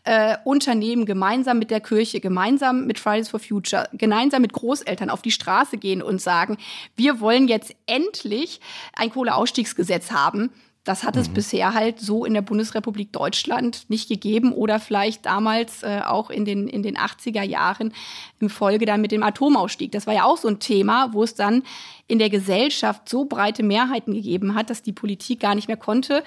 [0.04, 5.22] äh, Unternehmen gemeinsam mit der Kirche, gemeinsam mit Fridays for Future, gemeinsam mit Großeltern auf
[5.22, 6.58] die Straße gehen und sagen,
[6.96, 8.60] wir wollen jetzt endlich
[8.94, 10.50] ein Kohleausstiegsgesetz haben
[10.84, 11.34] das hat es mhm.
[11.34, 16.44] bisher halt so in der Bundesrepublik Deutschland nicht gegeben oder vielleicht damals äh, auch in
[16.44, 17.92] den, in den 80er Jahren
[18.40, 19.92] im Folge dann mit dem Atomausstieg.
[19.92, 21.64] Das war ja auch so ein Thema, wo es dann
[22.06, 26.24] in der Gesellschaft so breite Mehrheiten gegeben hat, dass die Politik gar nicht mehr konnte,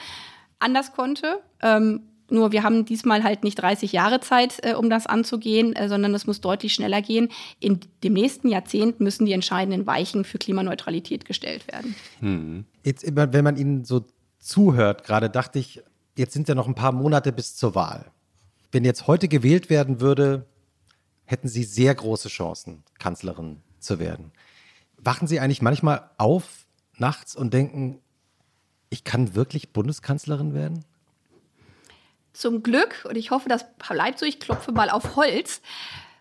[0.59, 1.41] anders konnte.
[1.61, 5.89] Ähm, nur wir haben diesmal halt nicht 30 Jahre Zeit, äh, um das anzugehen, äh,
[5.89, 7.29] sondern es muss deutlich schneller gehen.
[7.59, 11.95] In dem nächsten Jahrzehnt müssen die entscheidenden Weichen für Klimaneutralität gestellt werden.
[12.19, 12.65] Hm.
[12.83, 14.05] Jetzt, wenn man Ihnen so
[14.43, 15.81] zuhört, gerade dachte ich,
[16.17, 18.11] jetzt sind ja noch ein paar Monate bis zur Wahl.
[18.71, 20.45] Wenn jetzt heute gewählt werden würde,
[21.25, 24.31] hätten Sie sehr große Chancen, Kanzlerin zu werden.
[24.97, 26.65] Wachen Sie eigentlich manchmal auf
[26.97, 27.99] nachts und denken,
[28.89, 30.85] ich kann wirklich Bundeskanzlerin werden?
[32.33, 35.61] Zum Glück, und ich hoffe, das bleibt so, ich klopfe mal auf Holz,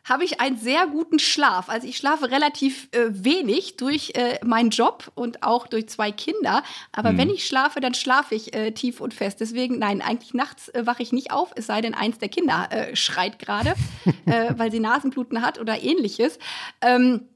[0.04, 1.68] habe ich einen sehr guten Schlaf.
[1.68, 6.62] Also ich schlafe relativ äh, wenig durch äh, meinen Job und auch durch zwei Kinder.
[6.90, 7.18] Aber mhm.
[7.18, 9.40] wenn ich schlafe, dann schlafe ich äh, tief und fest.
[9.40, 12.68] Deswegen, nein, eigentlich nachts äh, wache ich nicht auf, es sei denn, eins der Kinder
[12.70, 13.74] äh, schreit gerade,
[14.26, 16.38] äh, weil sie Nasenbluten hat oder ähnliches.
[16.80, 17.28] Ähm,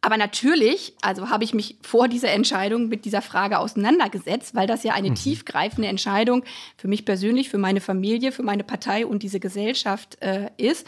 [0.00, 4.84] aber natürlich, also habe ich mich vor dieser Entscheidung mit dieser Frage auseinandergesetzt, weil das
[4.84, 5.16] ja eine mhm.
[5.16, 6.44] tiefgreifende Entscheidung
[6.76, 10.86] für mich persönlich, für meine Familie, für meine Partei und diese Gesellschaft äh, ist.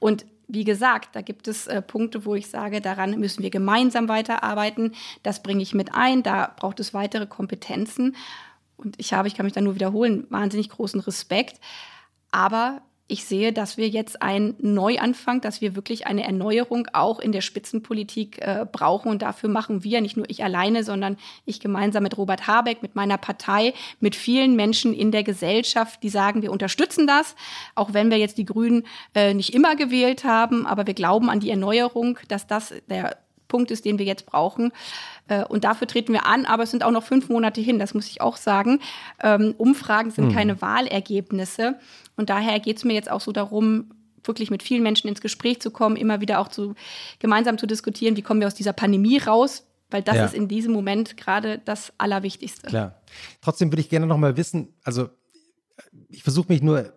[0.00, 4.08] Und wie gesagt, da gibt es äh, Punkte, wo ich sage, daran müssen wir gemeinsam
[4.08, 4.94] weiterarbeiten.
[5.22, 6.22] Das bringe ich mit ein.
[6.22, 8.16] Da braucht es weitere Kompetenzen.
[8.78, 11.60] Und ich habe, ich kann mich da nur wiederholen, wahnsinnig großen Respekt.
[12.30, 17.32] Aber ich sehe, dass wir jetzt einen Neuanfang, dass wir wirklich eine Erneuerung auch in
[17.32, 19.10] der Spitzenpolitik äh, brauchen.
[19.10, 21.16] Und dafür machen wir, nicht nur ich alleine, sondern
[21.46, 26.10] ich gemeinsam mit Robert Habeck, mit meiner Partei, mit vielen Menschen in der Gesellschaft, die
[26.10, 27.34] sagen, wir unterstützen das,
[27.74, 30.66] auch wenn wir jetzt die Grünen äh, nicht immer gewählt haben.
[30.66, 33.16] Aber wir glauben an die Erneuerung, dass das der
[33.48, 34.72] Punkt ist, den wir jetzt brauchen.
[35.26, 37.94] Äh, und dafür treten wir an, aber es sind auch noch fünf Monate hin, das
[37.94, 38.80] muss ich auch sagen.
[39.22, 40.34] Ähm, Umfragen sind hm.
[40.34, 41.78] keine Wahlergebnisse.
[42.16, 43.90] Und daher geht es mir jetzt auch so darum,
[44.24, 46.74] wirklich mit vielen Menschen ins Gespräch zu kommen, immer wieder auch zu
[47.18, 50.24] gemeinsam zu diskutieren, wie kommen wir aus dieser Pandemie raus, weil das ja.
[50.26, 52.68] ist in diesem Moment gerade das Allerwichtigste.
[52.68, 53.00] Klar.
[53.40, 55.08] Trotzdem würde ich gerne noch mal wissen, also
[56.08, 56.92] ich versuche mich nur,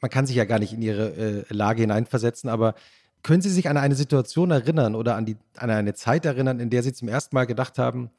[0.00, 2.74] man kann sich ja gar nicht in ihre äh, Lage hineinversetzen, aber
[3.28, 6.70] können Sie sich an eine Situation erinnern oder an, die, an eine Zeit erinnern, in
[6.70, 8.10] der Sie zum ersten Mal gedacht haben,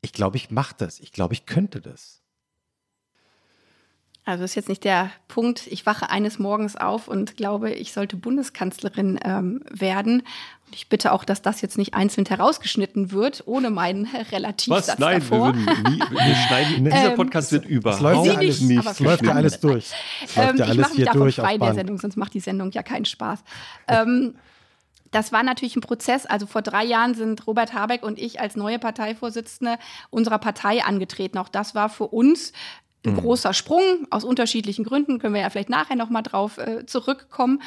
[0.00, 2.22] ich glaube, ich mache das, ich glaube, ich könnte das?
[4.26, 7.92] Also das ist jetzt nicht der Punkt, ich wache eines Morgens auf und glaube, ich
[7.92, 10.22] sollte Bundeskanzlerin ähm, werden.
[10.66, 14.98] Und ich bitte auch, dass das jetzt nicht einzeln herausgeschnitten wird, ohne meinen Relativsatz Was?
[14.98, 15.54] Nein, davor.
[15.54, 18.84] Wir, nie, wir schneiden, dieser ähm, Podcast wird überhaupt läuft ja alles nicht.
[18.84, 19.92] Es läuft ja alles durch.
[20.34, 22.72] Ähm, ja alles ich mache mich davon frei in der Sendung, sonst macht die Sendung
[22.72, 23.44] ja keinen Spaß.
[23.86, 24.34] Ähm,
[25.12, 26.26] das war natürlich ein Prozess.
[26.26, 29.78] Also vor drei Jahren sind Robert Habeck und ich als neue Parteivorsitzende
[30.10, 31.38] unserer Partei angetreten.
[31.38, 32.52] Auch das war für uns
[33.06, 33.20] ein mhm.
[33.20, 37.62] großer Sprung aus unterschiedlichen Gründen, können wir ja vielleicht nachher nochmal drauf äh, zurückkommen.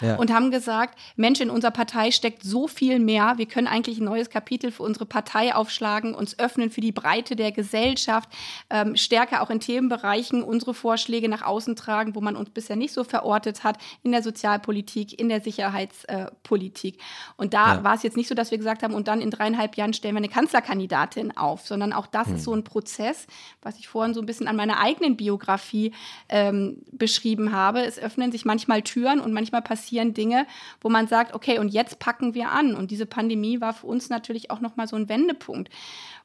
[0.00, 0.16] Ja.
[0.16, 3.34] Und haben gesagt, Mensch, in unserer Partei steckt so viel mehr.
[3.36, 7.36] Wir können eigentlich ein neues Kapitel für unsere Partei aufschlagen, uns öffnen für die Breite
[7.36, 8.28] der Gesellschaft,
[8.68, 12.92] ähm, stärker auch in Themenbereichen unsere Vorschläge nach außen tragen, wo man uns bisher nicht
[12.92, 16.98] so verortet hat, in der Sozialpolitik, in der Sicherheitspolitik.
[17.36, 17.84] Und da ja.
[17.84, 20.14] war es jetzt nicht so, dass wir gesagt haben, und dann in dreieinhalb Jahren stellen
[20.14, 22.36] wir eine Kanzlerkandidatin auf, sondern auch das hm.
[22.36, 23.28] ist so ein Prozess,
[23.62, 25.92] was ich vorhin so ein bisschen an meiner eigenen Biografie
[26.28, 27.84] ähm, beschrieben habe.
[27.84, 30.46] Es öffnen sich manchmal Türen und manchmal passieren Dinge,
[30.80, 32.74] wo man sagt, okay, und jetzt packen wir an.
[32.74, 35.70] Und diese Pandemie war für uns natürlich auch nochmal so ein Wendepunkt,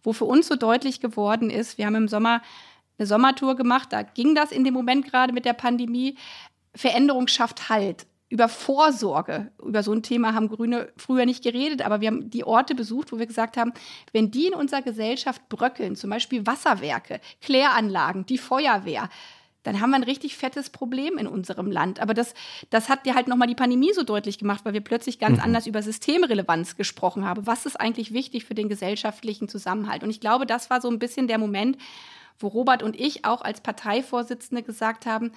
[0.04, 2.42] wo für uns so deutlich geworden ist, wir haben im Sommer
[3.00, 6.18] eine Sommertour gemacht, da ging das in dem Moment gerade mit der Pandemie.
[6.74, 12.02] Veränderung schafft Halt über Vorsorge, über so ein Thema haben Grüne früher nicht geredet, aber
[12.02, 13.74] wir haben die Orte besucht, wo wir gesagt haben,
[14.12, 19.10] wenn die in unserer Gesellschaft bröckeln, zum Beispiel Wasserwerke, Kläranlagen, die Feuerwehr,
[19.64, 22.00] dann haben wir ein richtig fettes Problem in unserem Land.
[22.00, 22.34] Aber das,
[22.70, 25.44] das hat ja halt nochmal die Pandemie so deutlich gemacht, weil wir plötzlich ganz mhm.
[25.44, 27.46] anders über Systemrelevanz gesprochen haben.
[27.48, 30.04] Was ist eigentlich wichtig für den gesellschaftlichen Zusammenhalt?
[30.04, 31.78] Und ich glaube, das war so ein bisschen der Moment,
[32.40, 35.32] wo Robert und ich auch als Parteivorsitzende gesagt haben,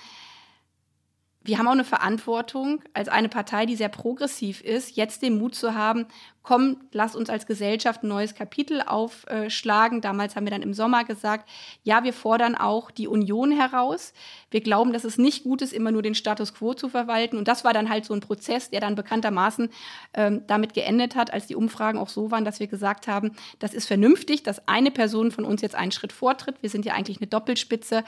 [1.43, 5.55] wir haben auch eine Verantwortung als eine Partei, die sehr progressiv ist, jetzt den Mut
[5.55, 6.07] zu haben,
[6.43, 10.03] komm, lass uns als Gesellschaft ein neues Kapitel aufschlagen.
[10.03, 11.49] Damals haben wir dann im Sommer gesagt,
[11.83, 14.13] ja, wir fordern auch die Union heraus.
[14.51, 17.39] Wir glauben, dass es nicht gut ist, immer nur den Status quo zu verwalten.
[17.39, 19.71] Und das war dann halt so ein Prozess, der dann bekanntermaßen
[20.15, 23.73] ähm, damit geendet hat, als die Umfragen auch so waren, dass wir gesagt haben, das
[23.73, 26.57] ist vernünftig, dass eine Person von uns jetzt einen Schritt vortritt.
[26.61, 28.05] Wir sind ja eigentlich eine Doppelspitze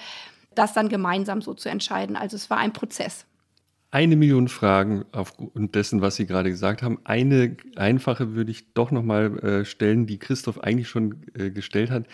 [0.54, 2.16] das dann gemeinsam so zu entscheiden.
[2.16, 3.26] Also es war ein Prozess.
[3.90, 6.98] Eine Million Fragen aufgrund dessen, was Sie gerade gesagt haben.
[7.04, 12.06] Eine einfache würde ich doch nochmal äh, stellen, die Christoph eigentlich schon äh, gestellt hat.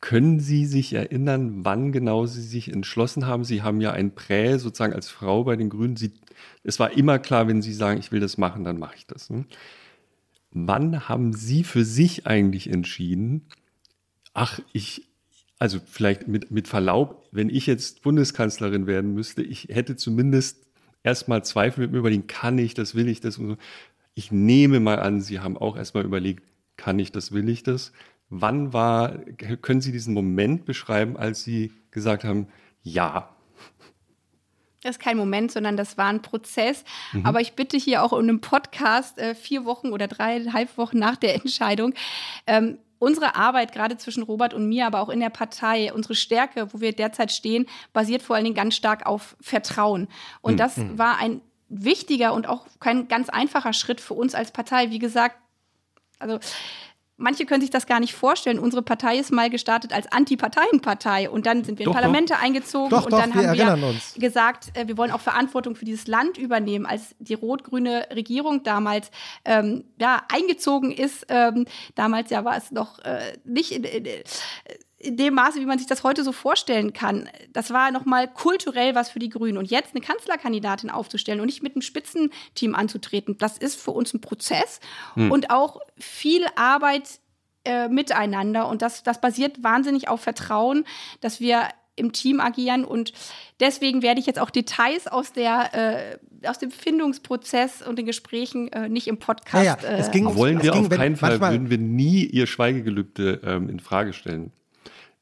[0.00, 3.44] Können Sie sich erinnern, wann genau Sie sich entschlossen haben?
[3.44, 5.96] Sie haben ja ein Prä sozusagen als Frau bei den Grünen.
[5.96, 6.14] Sie,
[6.64, 9.28] es war immer klar, wenn Sie sagen, ich will das machen, dann mache ich das.
[9.28, 9.44] Ne?
[10.52, 13.46] Wann haben Sie für sich eigentlich entschieden,
[14.32, 15.09] ach, ich,
[15.60, 20.66] also vielleicht mit, mit Verlaub, wenn ich jetzt Bundeskanzlerin werden müsste, ich hätte zumindest
[21.02, 23.36] erstmal Zweifel mit mir überlegen, kann ich das, will ich das?
[23.36, 23.56] Und so.
[24.14, 26.42] Ich nehme mal an, Sie haben auch erstmal überlegt,
[26.76, 27.92] kann ich das, will ich das?
[28.30, 29.18] Wann war,
[29.60, 32.48] können Sie diesen Moment beschreiben, als Sie gesagt haben,
[32.82, 33.28] ja,
[34.82, 36.84] das ist kein Moment, sondern das war ein Prozess.
[37.12, 37.26] Mhm.
[37.26, 41.16] Aber ich bitte hier auch in einem Podcast äh, vier Wochen oder dreieinhalb Wochen nach
[41.16, 41.92] der Entscheidung
[42.46, 46.72] ähm, unsere Arbeit, gerade zwischen Robert und mir, aber auch in der Partei, unsere Stärke,
[46.72, 50.06] wo wir derzeit stehen, basiert vor allen Dingen ganz stark auf Vertrauen.
[50.42, 50.58] Und mhm.
[50.58, 50.98] das hm.
[50.98, 54.90] war ein wichtiger und auch kein ganz einfacher Schritt für uns als Partei.
[54.90, 55.36] Wie gesagt,
[56.18, 56.38] also
[57.20, 58.58] manche können sich das gar nicht vorstellen.
[58.58, 62.42] Unsere Partei ist mal gestartet als Antiparteienpartei und dann sind wir doch, in Parlamente doch.
[62.42, 64.14] eingezogen doch, und dann wir haben wir uns.
[64.14, 66.86] gesagt, äh, wir wollen auch Verantwortung für dieses Land übernehmen.
[66.86, 69.10] Als die rot-grüne Regierung damals
[69.44, 73.84] ähm, ja, eingezogen ist, ähm, damals ja war es noch äh, nicht in,
[75.00, 77.28] in, dem Maße, wie man sich das heute so vorstellen kann.
[77.52, 79.58] Das war nochmal kulturell was für die Grünen.
[79.58, 84.12] Und jetzt eine Kanzlerkandidatin aufzustellen und nicht mit einem Spitzenteam anzutreten, das ist für uns
[84.14, 84.80] ein Prozess
[85.14, 85.32] hm.
[85.32, 87.20] und auch viel Arbeit
[87.64, 88.68] äh, miteinander.
[88.68, 90.84] Und das, das basiert wahnsinnig auf Vertrauen,
[91.20, 92.84] dass wir im Team agieren.
[92.84, 93.12] Und
[93.58, 98.72] deswegen werde ich jetzt auch Details aus der äh, aus dem Findungsprozess und den Gesprächen
[98.72, 99.82] äh, nicht im Podcast.
[99.82, 99.98] Ja, ja.
[99.98, 103.78] Es ging, äh, wollen wir auf keinen Fall, würden wir nie Ihr Schweigegelübde ähm, in
[103.78, 104.50] Frage stellen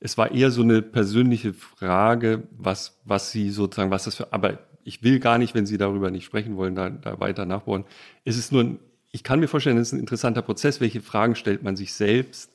[0.01, 4.59] es war eher so eine persönliche Frage, was, was sie sozusagen, was das für, aber
[4.89, 7.85] ich will gar nicht, wenn Sie darüber nicht sprechen wollen, da, da weiter nachbohren.
[8.25, 8.79] Es ist nur, ein,
[9.13, 10.81] ich kann mir vorstellen, es ist ein interessanter Prozess.
[10.81, 12.51] Welche Fragen stellt man sich selbst,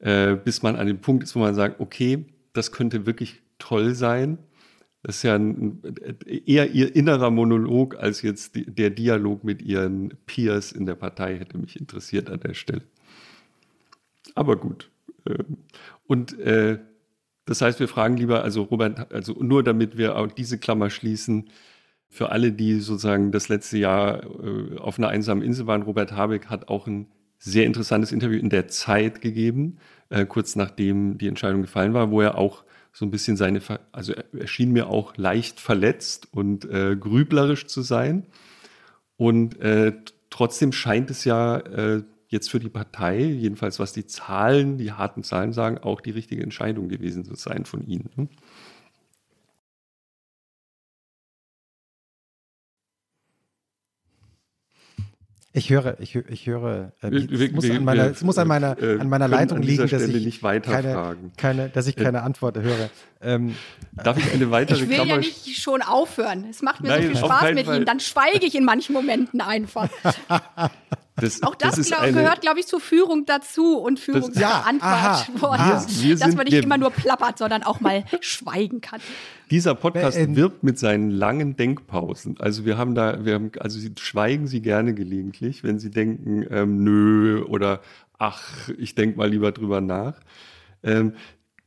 [0.00, 3.94] äh, bis man an dem Punkt ist, wo man sagt, okay, das könnte wirklich toll
[3.94, 4.38] sein.
[5.04, 5.80] Das ist ja ein,
[6.26, 11.38] eher ihr innerer Monolog als jetzt die, der Dialog mit ihren Peers in der Partei
[11.38, 12.82] hätte mich interessiert an der Stelle.
[14.34, 14.90] Aber gut.
[15.30, 15.58] Ähm,
[16.06, 16.78] und äh,
[17.46, 21.50] das heißt, wir fragen lieber, also Robert, also nur damit wir auch diese Klammer schließen,
[22.08, 26.46] für alle, die sozusagen das letzte Jahr äh, auf einer einsamen Insel waren, Robert Habeck
[26.46, 27.06] hat auch ein
[27.38, 29.78] sehr interessantes Interview in der Zeit gegeben,
[30.10, 33.60] äh, kurz nachdem die Entscheidung gefallen war, wo er auch so ein bisschen seine,
[33.92, 38.26] also er schien mir auch leicht verletzt und äh, grüblerisch zu sein.
[39.16, 39.92] Und äh,
[40.28, 45.24] trotzdem scheint es ja äh, jetzt für die Partei, jedenfalls was die Zahlen, die harten
[45.24, 48.08] Zahlen sagen, auch die richtige Entscheidung gewesen zu sein von Ihnen.
[48.16, 48.28] Ne?
[55.52, 59.00] Ich höre, ich, ich höre, äh, es, muss an meiner, es muss an meiner, äh,
[59.00, 62.88] an meiner Leitung an liegen, dass ich, nicht keine, keine, dass ich keine Antwort höre.
[63.20, 63.56] Ähm,
[63.90, 66.46] Darf ich eine weitere Ich will Klammer ja nicht schon aufhören.
[66.48, 67.76] Es macht mir Nein, so viel Spaß mit Fall.
[67.78, 67.84] Ihnen.
[67.84, 69.88] Dann schweige ich in manchen Momenten einfach.
[71.20, 76.34] Das, auch das, das glaub, eine, gehört, glaube ich, zur Führung dazu und Führungsverantwortung, dass
[76.34, 79.00] man nicht immer nur plappert, sondern auch mal schweigen kann.
[79.50, 82.38] Dieser Podcast ähm, wirbt mit seinen langen Denkpausen.
[82.38, 86.46] Also wir haben da, wir haben, also Sie schweigen Sie gerne gelegentlich, wenn Sie denken,
[86.50, 87.80] ähm, nö oder
[88.18, 90.20] ach, ich denke mal lieber drüber nach.
[90.82, 91.14] Ähm,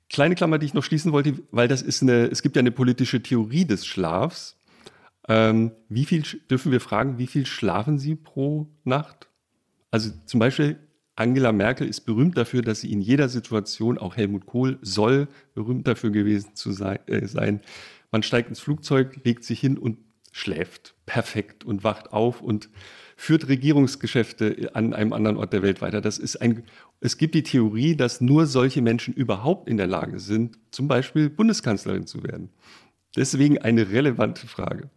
[0.10, 2.72] kleine Klammer, die ich noch schließen wollte, weil das ist eine, es gibt ja eine
[2.72, 4.58] politische Theorie des Schlafs.
[5.28, 9.28] Ähm, wie viel dürfen wir fragen, wie viel schlafen Sie pro Nacht?
[9.94, 10.80] Also zum Beispiel
[11.16, 15.88] Angela Merkel ist berühmt dafür, dass sie in jeder Situation, auch Helmut Kohl soll berühmt
[15.88, 17.62] dafür gewesen zu sein, äh, sein.
[18.10, 20.00] Man steigt ins Flugzeug, legt sich hin und
[20.32, 22.70] schläft perfekt und wacht auf und
[23.16, 26.02] führt Regierungsgeschäfte an einem anderen Ort der Welt weiter.
[26.02, 26.64] Das ist ein,
[27.00, 31.30] es gibt die Theorie, dass nur solche Menschen überhaupt in der Lage sind, zum Beispiel
[31.30, 32.50] Bundeskanzlerin zu werden.
[33.16, 34.90] Deswegen eine relevante Frage.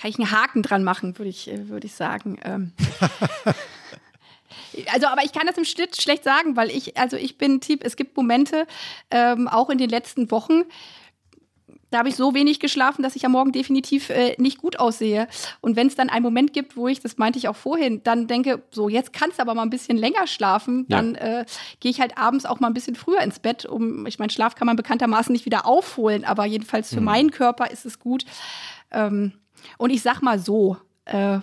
[0.00, 2.38] Kann ich einen Haken dran machen, würde ich, äh, würde ich sagen.
[2.44, 2.72] Ähm.
[4.94, 7.84] Also, aber ich kann das im Schnitt schlecht sagen, weil ich, also ich bin Typ,
[7.84, 8.66] es gibt Momente,
[9.10, 10.62] ähm, auch in den letzten Wochen,
[11.90, 15.26] da habe ich so wenig geschlafen, dass ich am Morgen definitiv äh, nicht gut aussehe.
[15.60, 18.28] Und wenn es dann einen Moment gibt, wo ich, das meinte ich auch vorhin, dann
[18.28, 20.96] denke, so, jetzt kannst du aber mal ein bisschen länger schlafen, ja.
[20.96, 21.44] dann äh,
[21.80, 23.66] gehe ich halt abends auch mal ein bisschen früher ins Bett.
[23.66, 27.06] Um, ich meine, Schlaf kann man bekanntermaßen nicht wieder aufholen, aber jedenfalls für mhm.
[27.06, 28.24] meinen Körper ist es gut.
[28.92, 29.32] Ähm,
[29.78, 31.40] und ich sag mal so, äh,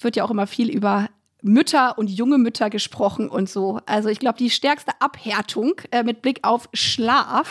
[0.00, 1.08] wird ja auch immer viel über
[1.42, 3.80] Mütter und junge Mütter gesprochen und so.
[3.86, 7.48] Also ich glaube, die stärkste Abhärtung äh, mit Blick auf Schlaf.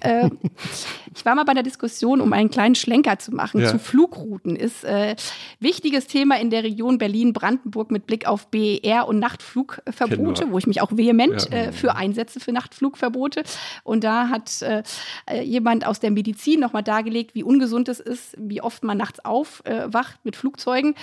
[0.00, 0.28] Äh,
[1.14, 3.70] ich war mal bei einer Diskussion, um einen kleinen Schlenker zu machen, ja.
[3.70, 4.56] zu Flugrouten.
[4.56, 5.16] Ist äh,
[5.58, 10.82] wichtiges Thema in der Region Berlin-Brandenburg mit Blick auf BER und Nachtflugverbote, wo ich mich
[10.82, 11.56] auch vehement ja.
[11.56, 13.42] äh, für einsetze für Nachtflugverbote.
[13.84, 14.82] Und da hat äh,
[15.24, 19.24] äh, jemand aus der Medizin nochmal dargelegt, wie ungesund es ist, wie oft man nachts
[19.24, 20.94] aufwacht mit Flugzeugen.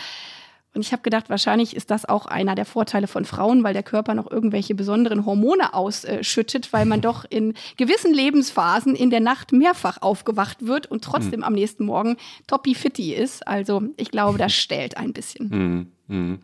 [0.74, 3.84] Und ich habe gedacht, wahrscheinlich ist das auch einer der Vorteile von Frauen, weil der
[3.84, 9.52] Körper noch irgendwelche besonderen Hormone ausschüttet, weil man doch in gewissen Lebensphasen in der Nacht
[9.52, 11.46] mehrfach aufgewacht wird und trotzdem mhm.
[11.46, 12.16] am nächsten Morgen
[12.48, 13.46] toppi fitti ist.
[13.48, 15.50] Also ich glaube, das stellt ein bisschen.
[15.50, 15.92] Mhm.
[16.08, 16.40] Mhm.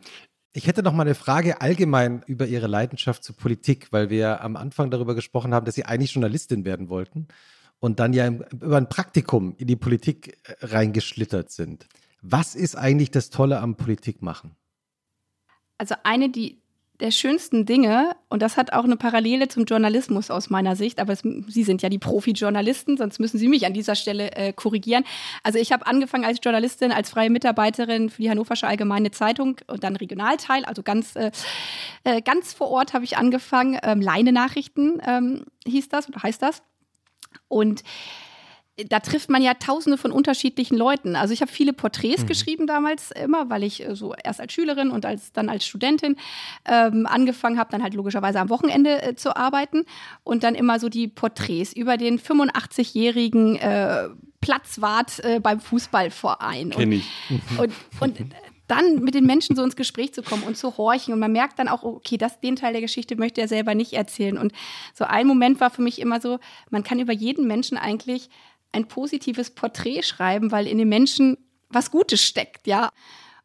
[0.52, 4.56] Ich hätte noch mal eine Frage allgemein über Ihre Leidenschaft zur Politik, weil wir am
[4.56, 7.28] Anfang darüber gesprochen haben, dass Sie eigentlich Journalistin werden wollten
[7.80, 11.88] und dann ja über ein Praktikum in die Politik äh, reingeschlittert sind.
[12.22, 14.56] Was ist eigentlich das Tolle am Politikmachen?
[15.78, 16.60] Also eine die,
[17.00, 21.14] der schönsten Dinge, und das hat auch eine Parallele zum Journalismus aus meiner Sicht, aber
[21.14, 25.04] es, Sie sind ja die Profi-Journalisten, sonst müssen Sie mich an dieser Stelle äh, korrigieren.
[25.44, 29.84] Also ich habe angefangen als Journalistin, als freie Mitarbeiterin für die Hannoversche Allgemeine Zeitung und
[29.84, 31.32] dann Regionalteil, also ganz, äh,
[32.04, 33.80] äh ganz vor Ort habe ich angefangen.
[33.84, 36.64] Ähm, Leine-Nachrichten ähm, hieß das oder heißt das.
[37.48, 37.84] Und
[38.86, 41.16] da trifft man ja tausende von unterschiedlichen Leuten.
[41.16, 42.28] Also ich habe viele Porträts mhm.
[42.28, 46.16] geschrieben damals immer, weil ich äh, so erst als Schülerin und als, dann als Studentin
[46.66, 49.86] ähm, angefangen habe, dann halt logischerweise am Wochenende äh, zu arbeiten
[50.24, 54.10] und dann immer so die Porträts über den 85-jährigen äh,
[54.42, 56.70] Platzwart äh, beim Fußballverein.
[56.70, 57.10] Kenn ich.
[57.58, 58.32] Und, und, und
[58.68, 61.14] dann mit den Menschen so ins Gespräch zu kommen und zu horchen.
[61.14, 63.94] Und man merkt dann auch, okay, das, den Teil der Geschichte möchte er selber nicht
[63.94, 64.38] erzählen.
[64.38, 64.52] Und
[64.94, 68.30] so ein Moment war für mich immer so, man kann über jeden Menschen eigentlich
[68.72, 71.38] ein positives Porträt schreiben, weil in den Menschen
[71.70, 72.90] was Gutes steckt, ja.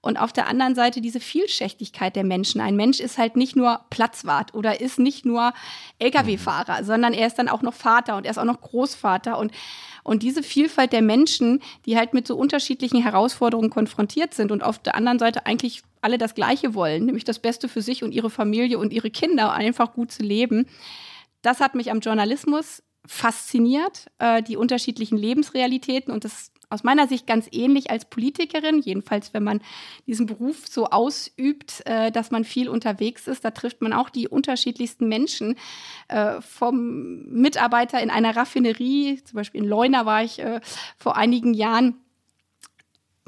[0.05, 2.61] Und auf der anderen Seite diese Vielschichtigkeit der Menschen.
[2.61, 5.55] Ein Mensch ist halt nicht nur Platzwart oder ist nicht nur
[6.01, 9.39] Lkw-Fahrer, sondern er ist dann auch noch Vater und er ist auch noch Großvater.
[9.39, 9.53] Und,
[10.03, 14.81] und diese Vielfalt der Menschen, die halt mit so unterschiedlichen Herausforderungen konfrontiert sind und auf
[14.81, 18.29] der anderen Seite eigentlich alle das Gleiche wollen, nämlich das Beste für sich und ihre
[18.29, 20.67] Familie und ihre Kinder, einfach gut zu leben.
[21.43, 27.27] Das hat mich am Journalismus fasziniert, äh, die unterschiedlichen Lebensrealitäten und das aus meiner Sicht
[27.27, 29.61] ganz ähnlich als Politikerin, jedenfalls wenn man
[30.07, 34.27] diesen Beruf so ausübt, äh, dass man viel unterwegs ist, da trifft man auch die
[34.27, 35.57] unterschiedlichsten Menschen.
[36.09, 40.61] Äh, vom Mitarbeiter in einer Raffinerie, zum Beispiel in Leuna war ich äh,
[40.97, 41.97] vor einigen Jahren,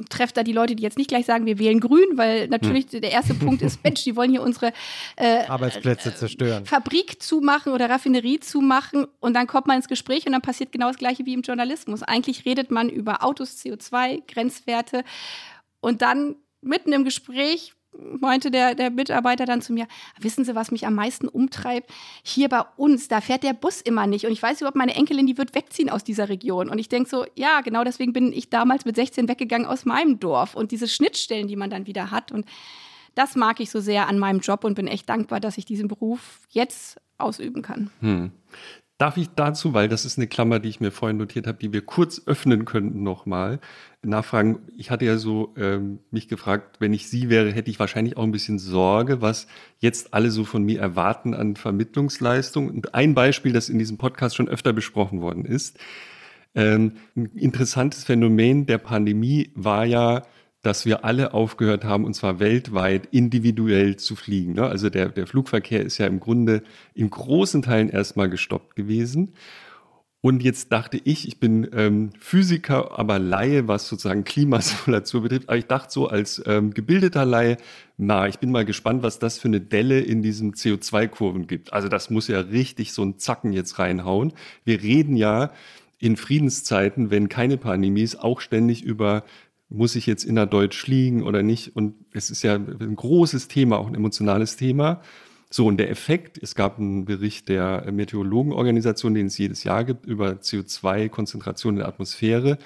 [0.08, 3.00] trefft da die Leute, die jetzt nicht gleich sagen, wir wählen grün, weil natürlich hm.
[3.00, 4.72] der erste Punkt ist, Mensch, die wollen hier unsere
[5.16, 6.66] äh, Arbeitsplätze äh, zerstören.
[6.66, 10.88] Fabrik zumachen oder Raffinerie zumachen und dann kommt man ins Gespräch und dann passiert genau
[10.88, 12.02] das gleiche wie im Journalismus.
[12.02, 15.04] Eigentlich redet man über Autos, CO2, Grenzwerte
[15.80, 17.74] und dann mitten im Gespräch
[18.20, 19.86] meinte der, der Mitarbeiter dann zu mir,
[20.18, 21.90] wissen Sie, was mich am meisten umtreibt?
[22.22, 24.26] Hier bei uns, da fährt der Bus immer nicht.
[24.26, 26.68] Und ich weiß überhaupt, meine Enkelin, die wird wegziehen aus dieser Region.
[26.68, 30.20] Und ich denke so, ja, genau deswegen bin ich damals mit 16 weggegangen aus meinem
[30.20, 30.54] Dorf.
[30.54, 32.32] Und diese Schnittstellen, die man dann wieder hat.
[32.32, 32.46] Und
[33.14, 35.88] das mag ich so sehr an meinem Job und bin echt dankbar, dass ich diesen
[35.88, 37.90] Beruf jetzt ausüben kann.
[38.00, 38.32] Hm.
[38.96, 41.72] Darf ich dazu, weil das ist eine Klammer, die ich mir vorhin notiert habe, die
[41.72, 43.58] wir kurz öffnen könnten nochmal,
[44.02, 44.60] nachfragen.
[44.76, 48.22] Ich hatte ja so ähm, mich gefragt, wenn ich Sie wäre, hätte ich wahrscheinlich auch
[48.22, 49.48] ein bisschen Sorge, was
[49.80, 52.68] jetzt alle so von mir erwarten an Vermittlungsleistung.
[52.68, 55.76] Und ein Beispiel, das in diesem Podcast schon öfter besprochen worden ist.
[56.54, 60.22] Ähm, ein interessantes Phänomen der Pandemie war ja,
[60.64, 64.54] dass wir alle aufgehört haben, und zwar weltweit individuell zu fliegen.
[64.54, 64.66] Ne?
[64.66, 66.62] Also der, der Flugverkehr ist ja im Grunde
[66.94, 69.34] in großen Teilen erstmal gestoppt gewesen.
[70.22, 75.50] Und jetzt dachte ich, ich bin ähm, Physiker, aber Laie, was sozusagen Klimasimulation betrifft.
[75.50, 77.58] Aber ich dachte so als ähm, gebildeter Laie,
[77.98, 81.74] na, ich bin mal gespannt, was das für eine Delle in diesen CO2-Kurven gibt.
[81.74, 84.32] Also das muss ja richtig so ein Zacken jetzt reinhauen.
[84.64, 85.52] Wir reden ja
[85.98, 89.24] in Friedenszeiten, wenn keine Pandemie ist, auch ständig über
[89.68, 91.74] muss ich jetzt innerdeutsch fliegen oder nicht?
[91.74, 95.00] Und es ist ja ein großes Thema, auch ein emotionales Thema.
[95.50, 100.06] So, und der Effekt, es gab einen Bericht der Meteorologenorganisation, den es jedes Jahr gibt,
[100.06, 102.58] über CO2-Konzentration in der Atmosphäre,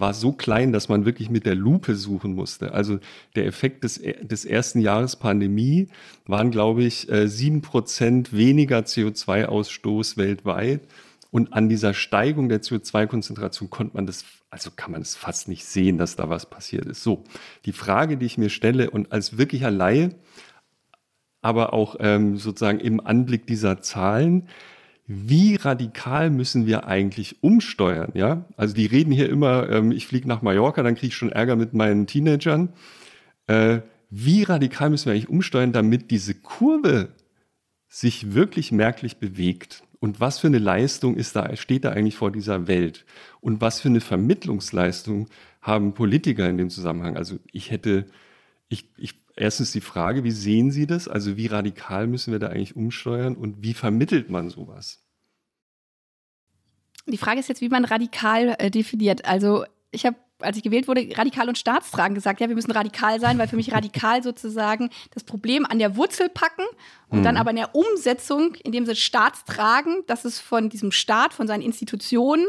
[0.00, 2.72] war so klein, dass man wirklich mit der Lupe suchen musste.
[2.72, 2.98] Also
[3.36, 5.88] der Effekt des, des ersten Jahres Pandemie
[6.26, 10.80] waren, glaube ich, äh, sieben Prozent weniger CO2-Ausstoß weltweit.
[11.30, 15.64] Und an dieser Steigung der CO2-Konzentration konnte man das, also kann man es fast nicht
[15.64, 17.02] sehen, dass da was passiert ist.
[17.02, 17.24] So,
[17.64, 20.10] die Frage, die ich mir stelle und als wirklicher Laie,
[21.40, 24.48] aber auch ähm, sozusagen im Anblick dieser Zahlen,
[25.06, 28.12] wie radikal müssen wir eigentlich umsteuern?
[28.14, 31.32] Ja, also die reden hier immer, ähm, ich fliege nach Mallorca, dann kriege ich schon
[31.32, 32.72] Ärger mit meinen Teenagern.
[33.46, 33.80] Äh,
[34.10, 37.08] wie radikal müssen wir eigentlich umsteuern, damit diese Kurve
[37.88, 39.82] sich wirklich merklich bewegt?
[40.00, 43.04] Und was für eine Leistung ist da, steht da eigentlich vor dieser Welt?
[43.40, 45.28] Und was für eine Vermittlungsleistung
[45.60, 47.16] haben Politiker in dem Zusammenhang?
[47.18, 48.06] Also ich hätte,
[48.68, 51.06] ich, ich erstens die Frage, wie sehen Sie das?
[51.06, 55.02] Also wie radikal müssen wir da eigentlich umsteuern und wie vermittelt man sowas?
[57.06, 59.24] Die Frage ist jetzt, wie man radikal äh, definiert.
[59.24, 63.20] Also ich habe, als ich gewählt wurde, radikal und staatstragend gesagt, ja, wir müssen radikal
[63.20, 66.64] sein, weil für mich radikal sozusagen das Problem an der Wurzel packen
[67.08, 67.24] und mhm.
[67.24, 71.62] dann aber in der Umsetzung, indem sie staatstragen, dass es von diesem Staat, von seinen
[71.62, 72.46] Institutionen,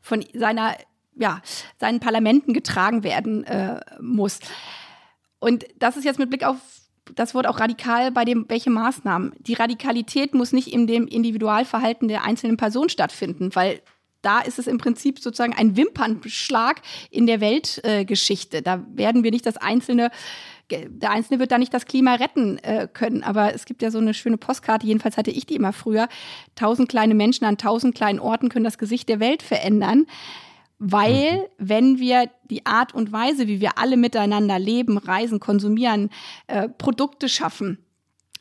[0.00, 0.76] von seiner,
[1.16, 1.42] ja,
[1.78, 4.40] seinen Parlamenten getragen werden äh, muss.
[5.38, 6.56] Und das ist jetzt mit Blick auf
[7.14, 9.32] das Wort auch radikal bei dem, welche Maßnahmen.
[9.38, 13.80] Die Radikalität muss nicht in dem Individualverhalten der einzelnen Person stattfinden, weil
[14.22, 18.58] da ist es im Prinzip sozusagen ein Wimpernschlag in der Weltgeschichte.
[18.58, 20.10] Äh, da werden wir nicht das einzelne
[20.70, 23.24] der Einzelne wird da nicht das Klima retten äh, können.
[23.24, 26.08] Aber es gibt ja so eine schöne Postkarte, jedenfalls hatte ich die immer früher.
[26.54, 30.06] Tausend kleine Menschen an tausend kleinen Orten können das Gesicht der Welt verändern
[30.82, 31.42] weil mhm.
[31.58, 36.08] wenn wir die Art und Weise, wie wir alle miteinander leben, reisen, konsumieren,
[36.46, 37.84] äh, Produkte schaffen,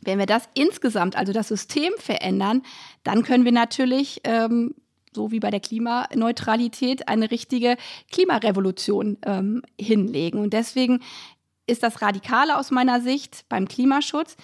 [0.01, 2.63] wenn wir das insgesamt, also das System verändern,
[3.03, 4.73] dann können wir natürlich, ähm,
[5.13, 7.77] so wie bei der Klimaneutralität, eine richtige
[8.11, 10.39] Klimarevolution ähm, hinlegen.
[10.39, 11.01] Und deswegen
[11.67, 14.35] ist das Radikale aus meiner Sicht beim Klimaschutz,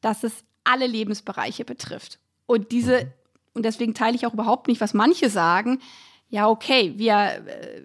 [0.00, 2.18] dass es alle Lebensbereiche betrifft.
[2.46, 3.10] Und diese, mhm.
[3.54, 5.80] und deswegen teile ich auch überhaupt nicht, was manche sagen,
[6.28, 7.82] ja, okay, wir, äh,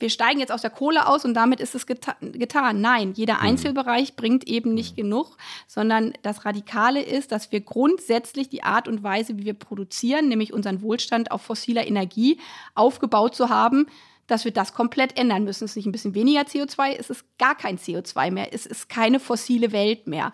[0.00, 2.80] wir steigen jetzt aus der Kohle aus und damit ist es geta getan.
[2.80, 3.40] Nein, jeder mhm.
[3.40, 5.02] Einzelbereich bringt eben nicht mhm.
[5.02, 5.36] genug,
[5.66, 10.52] sondern das Radikale ist, dass wir grundsätzlich die Art und Weise, wie wir produzieren, nämlich
[10.52, 12.38] unseren Wohlstand auf fossiler Energie
[12.74, 13.86] aufgebaut zu haben,
[14.28, 15.64] dass wir das komplett ändern müssen.
[15.64, 18.88] Es ist nicht ein bisschen weniger CO2, es ist gar kein CO2 mehr, es ist
[18.88, 20.32] keine fossile Welt mehr.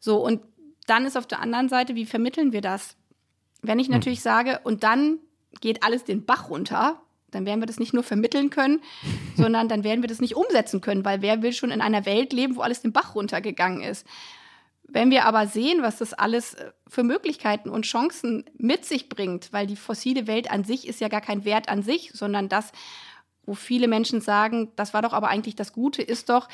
[0.00, 0.40] So, und
[0.86, 2.96] dann ist auf der anderen Seite, wie vermitteln wir das?
[3.60, 3.94] Wenn ich mhm.
[3.94, 5.18] natürlich sage, und dann
[5.60, 7.00] geht alles den Bach runter,
[7.32, 8.80] dann werden wir das nicht nur vermitteln können,
[9.36, 12.32] sondern dann werden wir das nicht umsetzen können, weil wer will schon in einer Welt
[12.32, 14.06] leben, wo alles den Bach runtergegangen ist.
[14.84, 19.52] Wenn wir aber sehen, was das alles äh, für Möglichkeiten und Chancen mit sich bringt,
[19.52, 22.72] weil die fossile Welt an sich ist ja gar kein Wert an sich, sondern das,
[23.44, 26.48] wo viele Menschen sagen, das war doch aber eigentlich das Gute, ist doch,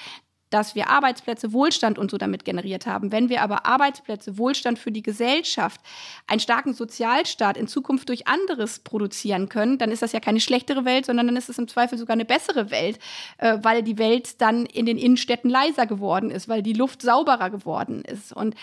[0.50, 3.12] dass wir Arbeitsplätze, Wohlstand und so damit generiert haben.
[3.12, 5.80] Wenn wir aber Arbeitsplätze, Wohlstand für die Gesellschaft,
[6.26, 10.84] einen starken Sozialstaat in Zukunft durch anderes produzieren können, dann ist das ja keine schlechtere
[10.84, 12.98] Welt, sondern dann ist es im Zweifel sogar eine bessere Welt,
[13.38, 17.50] äh, weil die Welt dann in den Innenstädten leiser geworden ist, weil die Luft sauberer
[17.50, 18.32] geworden ist.
[18.32, 18.54] Und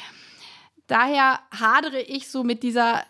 [0.88, 3.04] daher hadere ich so mit dieser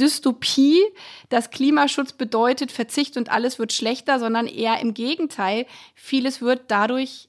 [0.00, 0.80] Dystopie,
[1.28, 5.66] dass Klimaschutz bedeutet Verzicht und alles wird schlechter, sondern eher im Gegenteil.
[5.94, 7.28] Vieles wird dadurch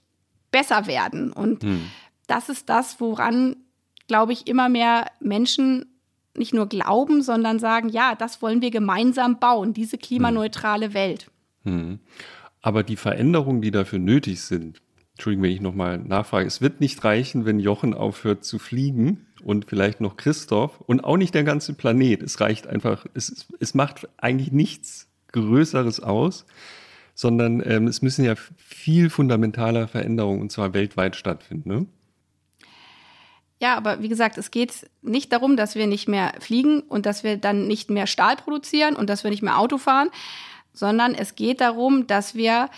[0.54, 1.34] besser werden.
[1.34, 1.82] Und hm.
[2.28, 3.58] das ist das, woran,
[4.08, 5.86] glaube ich, immer mehr Menschen
[6.38, 10.94] nicht nur glauben, sondern sagen, ja, das wollen wir gemeinsam bauen, diese klimaneutrale hm.
[10.94, 11.32] Welt.
[11.64, 12.00] Hm.
[12.62, 14.82] Aber die Veränderungen, die dafür nötig sind,
[15.14, 19.66] Entschuldigung, wenn ich nochmal nachfrage, es wird nicht reichen, wenn Jochen aufhört zu fliegen und
[19.66, 22.24] vielleicht noch Christoph und auch nicht der ganze Planet.
[22.24, 26.46] Es reicht einfach, es, es macht eigentlich nichts Größeres aus,
[27.14, 31.70] sondern ähm, es müssen ja viel fundamentaler Veränderungen und zwar weltweit stattfinden.
[31.70, 31.86] Ne?
[33.60, 37.24] Ja, aber wie gesagt, es geht nicht darum, dass wir nicht mehr fliegen und dass
[37.24, 40.10] wir dann nicht mehr Stahl produzieren und dass wir nicht mehr Auto fahren,
[40.74, 42.70] sondern es geht darum, dass wir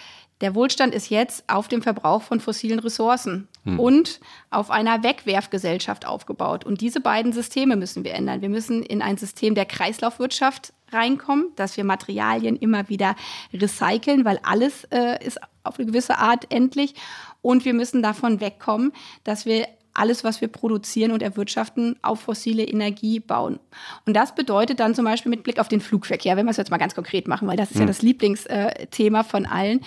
[0.41, 3.79] Der Wohlstand ist jetzt auf dem Verbrauch von fossilen Ressourcen hm.
[3.79, 4.19] und
[4.49, 6.65] auf einer Wegwerfgesellschaft aufgebaut.
[6.65, 8.41] Und diese beiden Systeme müssen wir ändern.
[8.41, 13.15] Wir müssen in ein System der Kreislaufwirtschaft reinkommen, dass wir Materialien immer wieder
[13.53, 16.95] recyceln, weil alles äh, ist auf eine gewisse Art endlich.
[17.41, 18.91] Und wir müssen davon wegkommen,
[19.23, 23.59] dass wir alles, was wir produzieren und erwirtschaften, auf fossile Energie bauen.
[24.05, 26.71] Und das bedeutet dann zum Beispiel mit Blick auf den Flugverkehr, wenn wir es jetzt
[26.71, 27.87] mal ganz konkret machen, weil das ist ja hm.
[27.87, 29.81] das Lieblingsthema von allen.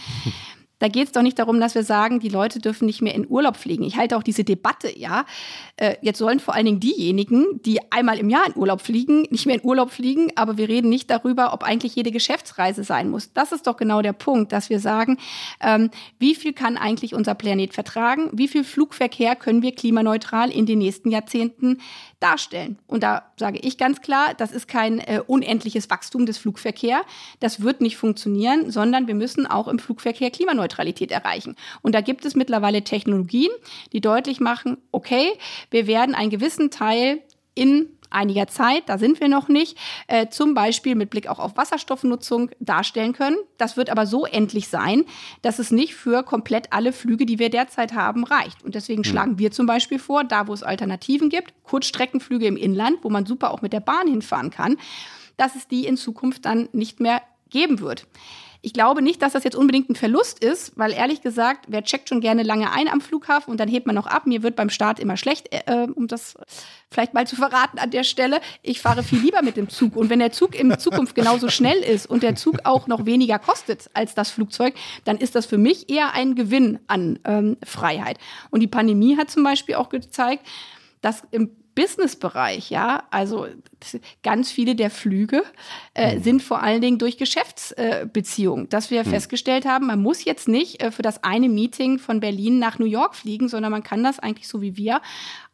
[0.78, 3.28] Da geht es doch nicht darum, dass wir sagen, die Leute dürfen nicht mehr in
[3.28, 3.84] Urlaub fliegen.
[3.84, 5.24] Ich halte auch diese Debatte, ja.
[5.76, 9.46] Äh, jetzt sollen vor allen Dingen diejenigen, die einmal im Jahr in Urlaub fliegen, nicht
[9.46, 13.32] mehr in Urlaub fliegen, aber wir reden nicht darüber, ob eigentlich jede Geschäftsreise sein muss.
[13.32, 15.18] Das ist doch genau der Punkt, dass wir sagen,
[15.60, 18.30] ähm, wie viel kann eigentlich unser Planet vertragen?
[18.32, 21.78] Wie viel Flugverkehr können wir klimaneutral in den nächsten Jahrzehnten
[22.20, 22.78] darstellen?
[22.86, 27.04] Und da sage ich ganz klar, das ist kein äh, unendliches Wachstum des Flugverkehrs.
[27.40, 31.56] Das wird nicht funktionieren, sondern wir müssen auch im Flugverkehr Klimaneutralität erreichen.
[31.82, 33.50] Und da gibt es mittlerweile Technologien,
[33.92, 35.32] die deutlich machen, okay,
[35.70, 37.22] wir werden einen gewissen Teil
[37.54, 41.56] in einiger Zeit, da sind wir noch nicht, äh, zum Beispiel mit Blick auch auf
[41.56, 43.36] Wasserstoffnutzung darstellen können.
[43.56, 45.04] Das wird aber so endlich sein,
[45.42, 48.62] dass es nicht für komplett alle Flüge, die wir derzeit haben, reicht.
[48.64, 49.04] Und deswegen mhm.
[49.04, 53.26] schlagen wir zum Beispiel vor, da wo es Alternativen gibt, Kurzstreckenflüge im Inland, wo man
[53.26, 54.76] super auch mit der Bahn hinfahren kann,
[55.36, 58.06] dass es die in Zukunft dann nicht mehr geben wird.
[58.60, 62.08] Ich glaube nicht, dass das jetzt unbedingt ein Verlust ist, weil ehrlich gesagt, wer checkt
[62.08, 64.26] schon gerne lange ein am Flughafen und dann hebt man noch ab.
[64.26, 66.34] Mir wird beim Start immer schlecht, äh, um das
[66.90, 68.40] vielleicht mal zu verraten an der Stelle.
[68.62, 69.94] Ich fahre viel lieber mit dem Zug.
[69.94, 73.38] Und wenn der Zug in Zukunft genauso schnell ist und der Zug auch noch weniger
[73.38, 78.18] kostet als das Flugzeug, dann ist das für mich eher ein Gewinn an ähm, Freiheit.
[78.50, 80.44] Und die Pandemie hat zum Beispiel auch gezeigt,
[81.00, 83.46] dass im Businessbereich, ja, also
[84.24, 85.44] ganz viele der Flüge
[85.94, 86.22] äh, mhm.
[86.24, 89.10] sind vor allen Dingen durch Geschäftsbeziehungen, äh, dass wir mhm.
[89.10, 92.86] festgestellt haben, man muss jetzt nicht äh, für das eine Meeting von Berlin nach New
[92.86, 95.00] York fliegen, sondern man kann das eigentlich so wie wir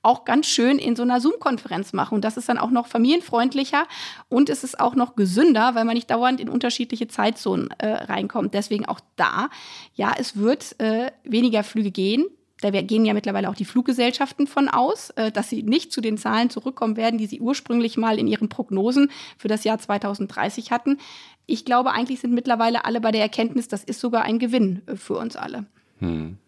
[0.00, 2.14] auch ganz schön in so einer Zoom-Konferenz machen.
[2.14, 3.86] Und das ist dann auch noch familienfreundlicher
[4.30, 8.54] und es ist auch noch gesünder, weil man nicht dauernd in unterschiedliche Zeitzonen äh, reinkommt.
[8.54, 9.50] Deswegen auch da,
[9.94, 12.24] ja, es wird äh, weniger Flüge gehen.
[12.64, 16.16] Da gehen ja mittlerweile auch die Fluggesellschaften von aus, äh, dass sie nicht zu den
[16.16, 20.96] Zahlen zurückkommen werden, die sie ursprünglich mal in ihren Prognosen für das Jahr 2030 hatten.
[21.44, 24.96] Ich glaube, eigentlich sind mittlerweile alle bei der Erkenntnis, das ist sogar ein Gewinn äh,
[24.96, 25.66] für uns alle.
[25.98, 26.38] Hm.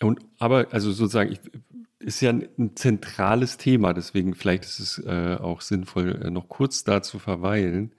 [0.00, 1.40] Und, aber, also sozusagen, ich,
[1.98, 6.48] ist ja ein, ein, zentrales Thema, deswegen vielleicht ist es äh, auch sinnvoll, äh, noch
[6.48, 7.92] kurz da zu verweilen.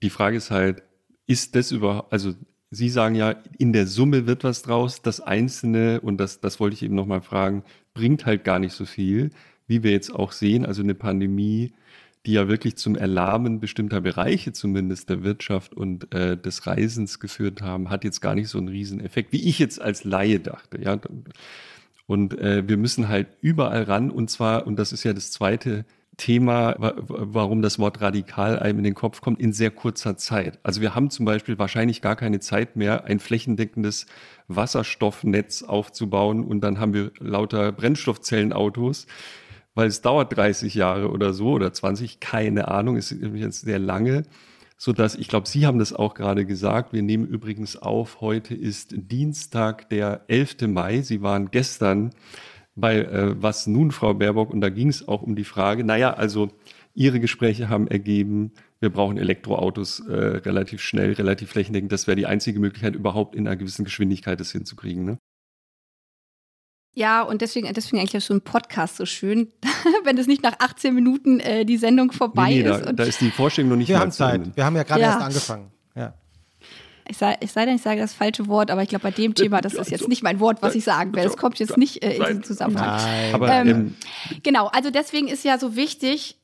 [0.00, 0.82] Die Frage ist halt,
[1.26, 2.32] ist das überhaupt, also
[2.70, 5.02] Sie sagen ja, in der Summe wird was draus.
[5.02, 7.62] Das Einzelne, und das, das wollte ich eben nochmal fragen,
[7.94, 9.30] bringt halt gar nicht so viel,
[9.66, 10.66] wie wir jetzt auch sehen.
[10.66, 11.72] Also eine Pandemie,
[12.26, 17.60] die ja wirklich zum Erlahmen bestimmter Bereiche zumindest der Wirtschaft und äh, des Reisens geführt
[17.62, 20.80] haben, hat jetzt gar nicht so einen Rieseneffekt, wie ich jetzt als Laie dachte.
[20.82, 20.98] Ja?
[22.06, 25.84] Und äh, wir müssen halt überall ran und zwar, und das ist ja das zweite
[26.16, 30.58] Thema, warum das Wort radikal einem in den Kopf kommt, in sehr kurzer Zeit.
[30.62, 34.06] Also wir haben zum Beispiel wahrscheinlich gar keine Zeit mehr, ein flächendeckendes
[34.48, 39.06] Wasserstoffnetz aufzubauen und dann haben wir lauter Brennstoffzellenautos,
[39.74, 44.22] weil es dauert 30 Jahre oder so oder 20, keine Ahnung, ist jetzt sehr lange,
[44.76, 46.92] so dass ich glaube, Sie haben das auch gerade gesagt.
[46.92, 50.68] Wir nehmen übrigens auf, heute ist Dienstag, der 11.
[50.68, 51.00] Mai.
[51.02, 52.10] Sie waren gestern
[52.74, 54.50] bei äh, Was nun, Frau Baerbock?
[54.50, 56.48] Und da ging es auch um die Frage, naja, also
[56.94, 61.90] Ihre Gespräche haben ergeben, wir brauchen Elektroautos äh, relativ schnell, relativ flächendeckend.
[61.90, 65.04] Das wäre die einzige Möglichkeit, überhaupt in einer gewissen Geschwindigkeit das hinzukriegen.
[65.04, 65.18] Ne?
[66.94, 69.52] Ja, und deswegen, deswegen eigentlich so ein Podcast so schön,
[70.04, 72.84] wenn es nicht nach 18 Minuten äh, die Sendung vorbei nee, nee, ist.
[72.84, 74.56] Da, da, ist die Vorstellung noch nicht Wir haben Zeit.
[74.56, 75.08] Wir haben ja gerade ja.
[75.08, 75.70] erst angefangen.
[75.96, 76.14] Ja.
[77.08, 79.34] Ich sei, ich sei denn, ich sage das falsche Wort, aber ich glaube, bei dem
[79.34, 81.24] Thema, das ist jetzt nicht mein Wort, was ich sagen will.
[81.24, 82.96] Es kommt jetzt nicht äh, in diesen Zusammenhang.
[82.96, 83.34] Nein.
[83.34, 83.94] Aber, ähm,
[84.42, 86.36] genau, also deswegen ist ja so wichtig,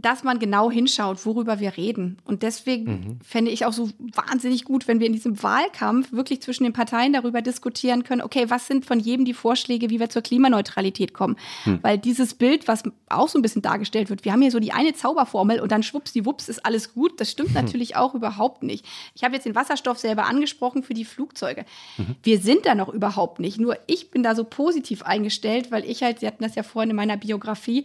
[0.00, 2.18] dass man genau hinschaut, worüber wir reden.
[2.24, 3.18] Und deswegen mhm.
[3.24, 7.12] fände ich auch so wahnsinnig gut, wenn wir in diesem Wahlkampf wirklich zwischen den Parteien
[7.12, 11.36] darüber diskutieren können, okay, was sind von jedem die Vorschläge, wie wir zur Klimaneutralität kommen?
[11.64, 11.80] Mhm.
[11.82, 14.72] Weil dieses Bild, was auch so ein bisschen dargestellt wird, wir haben hier so die
[14.72, 17.56] eine Zauberformel und dann schwuppsdiwupps ist alles gut, das stimmt mhm.
[17.56, 18.86] natürlich auch überhaupt nicht.
[19.16, 21.64] Ich habe jetzt den Wasserstoff selber angesprochen für die Flugzeuge.
[21.96, 22.16] Mhm.
[22.22, 23.58] Wir sind da noch überhaupt nicht.
[23.58, 26.90] Nur ich bin da so positiv eingestellt, weil ich halt, Sie hatten das ja vorhin
[26.90, 27.84] in meiner Biografie,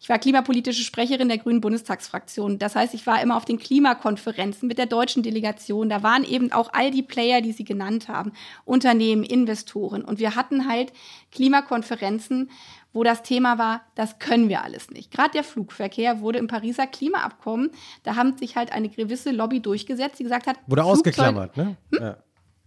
[0.00, 2.58] ich war klimapolitische Sprecherin der Grünen Bundestagsfraktion.
[2.58, 5.90] Das heißt, ich war immer auf den Klimakonferenzen mit der deutschen Delegation.
[5.90, 8.32] Da waren eben auch all die Player, die Sie genannt haben,
[8.64, 10.02] Unternehmen, Investoren.
[10.02, 10.94] Und wir hatten halt
[11.32, 12.50] Klimakonferenzen,
[12.94, 15.10] wo das Thema war, das können wir alles nicht.
[15.10, 17.70] Gerade der Flugverkehr wurde im Pariser Klimaabkommen,
[18.02, 21.76] da haben sich halt eine gewisse Lobby durchgesetzt, die gesagt hat, wurde ausgeklammert, ne?
[21.92, 22.02] Hm?
[22.02, 22.16] Ja.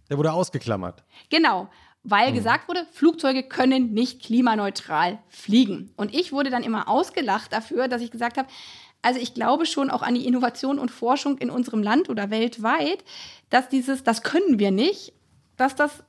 [0.08, 1.02] Der wurde ausgeklammert.
[1.30, 1.68] Genau,
[2.04, 2.36] weil mhm.
[2.36, 5.90] gesagt wurde, Flugzeuge können nicht klimaneutral fliegen.
[5.96, 8.48] Und ich wurde dann immer ausgelacht dafür, dass ich gesagt habe,
[9.02, 13.04] also ich glaube schon auch an die Innovation und Forschung in unserem Land oder weltweit,
[13.50, 15.12] dass dieses, das können wir nicht,
[15.56, 16.04] dass das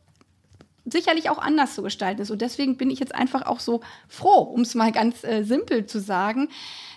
[0.86, 2.32] sicherlich auch anders zu gestalten ist.
[2.32, 5.86] Und deswegen bin ich jetzt einfach auch so froh, um es mal ganz äh, simpel
[5.88, 6.50] zu sagen,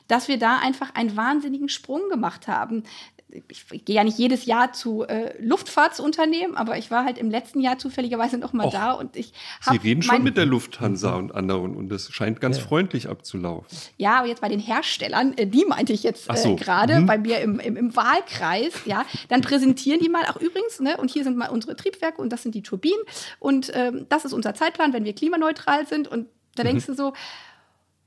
[0.08, 2.82] dass wir da einfach einen wahnsinnigen Sprung gemacht haben
[3.30, 7.30] ich, ich gehe ja nicht jedes Jahr zu äh, Luftfahrtsunternehmen, aber ich war halt im
[7.30, 9.32] letzten Jahr zufälligerweise noch mal Och, da und ich
[9.64, 9.78] habe.
[9.78, 12.64] Sie reden schon mit der Lufthansa und anderen und das scheint ganz ja.
[12.64, 13.66] freundlich abzulaufen.
[13.96, 16.56] Ja, aber jetzt bei den Herstellern, äh, die meinte ich jetzt äh, so.
[16.56, 17.06] gerade mhm.
[17.06, 21.10] bei mir im, im, im, Wahlkreis, ja, dann präsentieren die mal, auch übrigens, ne, und
[21.10, 23.00] hier sind mal unsere Triebwerke und das sind die Turbinen
[23.38, 26.68] und ähm, das ist unser Zeitplan, wenn wir klimaneutral sind und da mhm.
[26.68, 27.12] denkst du so,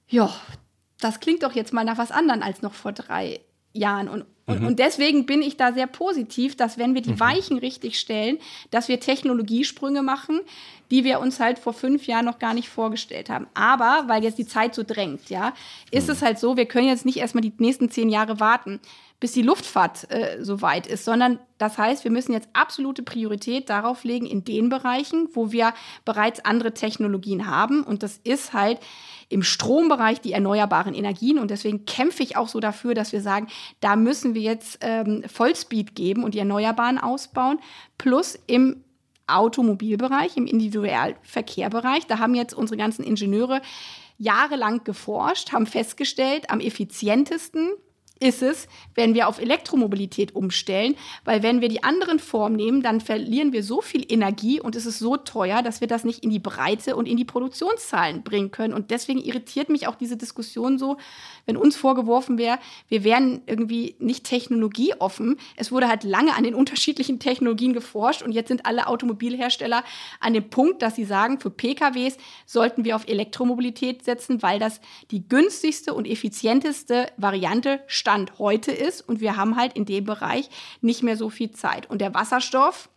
[0.07, 0.33] ja,
[0.99, 3.41] das klingt doch jetzt mal nach was anderem als noch vor drei
[3.73, 4.67] Jahren und und, mhm.
[4.67, 7.19] und, deswegen bin ich da sehr positiv, dass wenn wir die mhm.
[7.19, 8.37] Weichen richtig stellen,
[8.69, 10.39] dass wir Technologiesprünge machen,
[10.91, 13.47] die wir uns halt vor fünf Jahren noch gar nicht vorgestellt haben.
[13.53, 15.53] Aber weil jetzt die Zeit so drängt, ja,
[15.89, 16.13] ist mhm.
[16.13, 18.79] es halt so, wir können jetzt nicht erstmal die nächsten zehn Jahre warten,
[19.21, 23.69] bis die Luftfahrt äh, so weit ist, sondern das heißt, wir müssen jetzt absolute Priorität
[23.69, 25.73] darauf legen in den Bereichen, wo wir
[26.05, 27.83] bereits andere Technologien haben.
[27.83, 28.79] Und das ist halt
[29.29, 31.37] im Strombereich die erneuerbaren Energien.
[31.37, 33.47] Und deswegen kämpfe ich auch so dafür, dass wir sagen,
[33.79, 37.59] da müssen wir jetzt ähm, Vollspeed geben und die Erneuerbaren ausbauen.
[37.99, 38.83] Plus im
[39.27, 42.07] Automobilbereich, im Individualverkehrbereich.
[42.07, 43.61] Da haben jetzt unsere ganzen Ingenieure
[44.17, 47.69] jahrelang geforscht, haben festgestellt, am effizientesten
[48.21, 50.95] ist es, wenn wir auf Elektromobilität umstellen,
[51.25, 54.85] weil wenn wir die anderen Formen nehmen, dann verlieren wir so viel Energie und es
[54.85, 58.51] ist so teuer, dass wir das nicht in die Breite und in die Produktionszahlen bringen
[58.51, 58.73] können.
[58.73, 60.97] Und deswegen irritiert mich auch diese Diskussion so,
[61.45, 65.37] wenn uns vorgeworfen wäre, wir wären irgendwie nicht technologieoffen.
[65.55, 69.83] Es wurde halt lange an den unterschiedlichen Technologien geforscht und jetzt sind alle Automobilhersteller
[70.19, 74.79] an dem Punkt, dass sie sagen, für PKWs sollten wir auf Elektromobilität setzen, weil das
[75.09, 77.81] die günstigste und effizienteste Variante
[78.11, 80.49] Stand heute ist und wir haben halt in dem Bereich
[80.81, 81.89] nicht mehr so viel Zeit.
[81.89, 82.89] Und der Wasserstoff,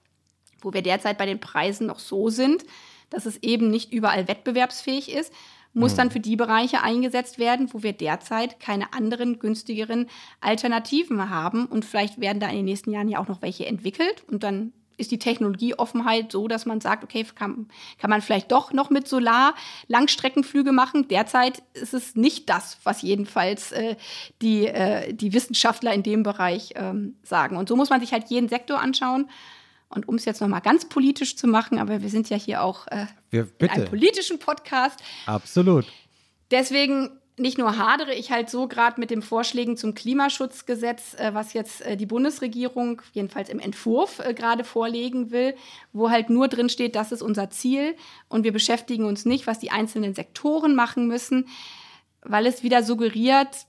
[0.60, 2.64] wo wir derzeit bei den Preisen noch so sind,
[3.10, 5.32] dass es eben nicht überall wettbewerbsfähig ist,
[5.72, 5.96] muss mhm.
[5.98, 10.08] dann für die Bereiche eingesetzt werden, wo wir derzeit keine anderen günstigeren
[10.40, 11.66] Alternativen haben.
[11.66, 14.72] Und vielleicht werden da in den nächsten Jahren ja auch noch welche entwickelt und dann
[14.96, 17.68] ist die Technologieoffenheit so, dass man sagt, okay, kann,
[17.98, 19.54] kann man vielleicht doch noch mit Solar
[19.88, 21.08] Langstreckenflüge machen.
[21.08, 23.96] Derzeit ist es nicht das, was jedenfalls äh,
[24.42, 27.56] die, äh, die Wissenschaftler in dem Bereich ähm, sagen.
[27.56, 29.28] Und so muss man sich halt jeden Sektor anschauen.
[29.88, 32.86] Und um es jetzt nochmal ganz politisch zu machen, aber wir sind ja hier auch
[32.88, 35.00] äh, wir, in einem politischen Podcast.
[35.26, 35.86] Absolut.
[36.50, 41.52] Deswegen nicht nur hadere ich halt so gerade mit den Vorschlägen zum Klimaschutzgesetz, äh, was
[41.52, 45.54] jetzt äh, die Bundesregierung jedenfalls im Entwurf äh, gerade vorlegen will,
[45.92, 47.96] wo halt nur drin steht, das ist unser Ziel
[48.28, 51.48] und wir beschäftigen uns nicht, was die einzelnen Sektoren machen müssen,
[52.22, 53.66] weil es wieder suggeriert,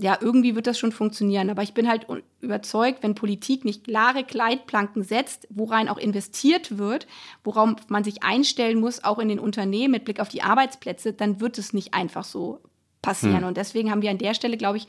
[0.00, 1.50] ja, irgendwie wird das schon funktionieren.
[1.50, 2.06] Aber ich bin halt
[2.40, 7.06] überzeugt, wenn Politik nicht klare Kleidplanken setzt, worein auch investiert wird,
[7.44, 11.40] worauf man sich einstellen muss, auch in den Unternehmen mit Blick auf die Arbeitsplätze, dann
[11.40, 12.60] wird es nicht einfach so
[13.02, 13.40] passieren.
[13.40, 13.48] Hm.
[13.48, 14.86] Und deswegen haben wir an der Stelle, glaube ich,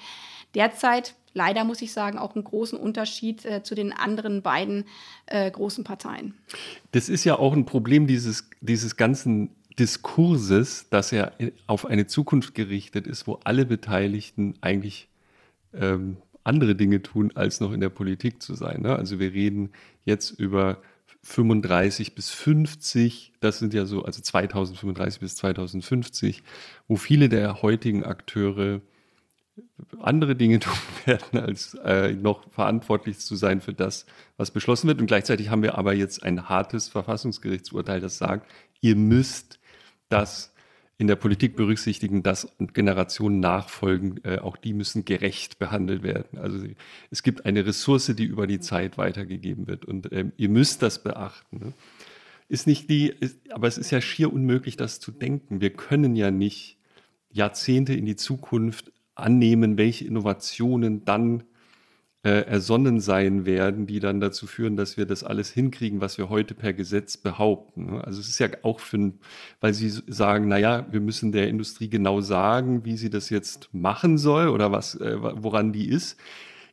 [0.55, 4.85] derzeit leider muss ich sagen, auch einen großen Unterschied äh, zu den anderen beiden
[5.27, 6.33] äh, großen Parteien.
[6.91, 9.49] Das ist ja auch ein Problem dieses, dieses ganzen
[9.79, 11.33] Diskurses, dass er
[11.67, 15.07] auf eine Zukunft gerichtet ist, wo alle Beteiligten eigentlich
[15.73, 18.81] ähm, andere Dinge tun, als noch in der Politik zu sein.
[18.81, 18.95] Ne?
[18.95, 19.71] Also wir reden
[20.03, 20.77] jetzt über
[21.23, 26.43] 35 bis 50, das sind ja so, also 2035 bis 2050,
[26.87, 28.81] wo viele der heutigen Akteure
[29.99, 30.73] andere Dinge tun
[31.05, 34.05] werden, als äh, noch verantwortlich zu sein für das,
[34.37, 34.99] was beschlossen wird.
[34.99, 38.49] Und gleichzeitig haben wir aber jetzt ein hartes Verfassungsgerichtsurteil, das sagt,
[38.81, 39.59] ihr müsst
[40.09, 40.50] das
[41.01, 46.37] in der Politik berücksichtigen, dass Generationen nachfolgen, äh, auch die müssen gerecht behandelt werden.
[46.37, 46.63] Also
[47.09, 51.01] es gibt eine Ressource, die über die Zeit weitergegeben wird und ähm, ihr müsst das
[51.01, 51.57] beachten.
[51.57, 51.73] Ne?
[52.49, 55.59] Ist nicht die, ist, aber es ist ja schier unmöglich, das zu denken.
[55.59, 56.77] Wir können ja nicht
[57.31, 61.45] Jahrzehnte in die Zukunft annehmen, welche Innovationen dann
[62.23, 66.29] äh, ersonnen sein werden, die dann dazu führen, dass wir das alles hinkriegen, was wir
[66.29, 67.87] heute per Gesetz behaupten.
[67.87, 68.03] Ne?
[68.03, 69.13] Also es ist ja auch für,
[69.59, 74.17] weil Sie sagen, naja, wir müssen der Industrie genau sagen, wie sie das jetzt machen
[74.19, 76.19] soll oder was, äh, woran die ist.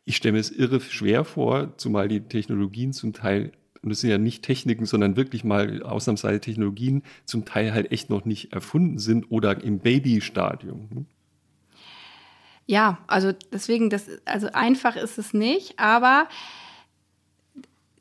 [0.05, 4.11] Ich stelle mir es irre schwer vor, zumal die Technologien zum Teil und es sind
[4.11, 8.99] ja nicht Techniken, sondern wirklich mal ausnahmsweise Technologien zum Teil halt echt noch nicht erfunden
[8.99, 11.07] sind oder im Babystadium.
[12.69, 16.29] Ja, also deswegen, das, also einfach ist es nicht, aber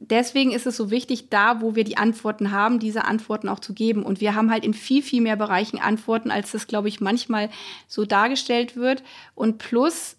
[0.01, 3.73] deswegen ist es so wichtig, da, wo wir die Antworten haben, diese Antworten auch zu
[3.73, 4.03] geben.
[4.03, 7.49] Und wir haben halt in viel, viel mehr Bereichen Antworten, als das, glaube ich, manchmal
[7.87, 9.03] so dargestellt wird.
[9.35, 10.16] Und plus,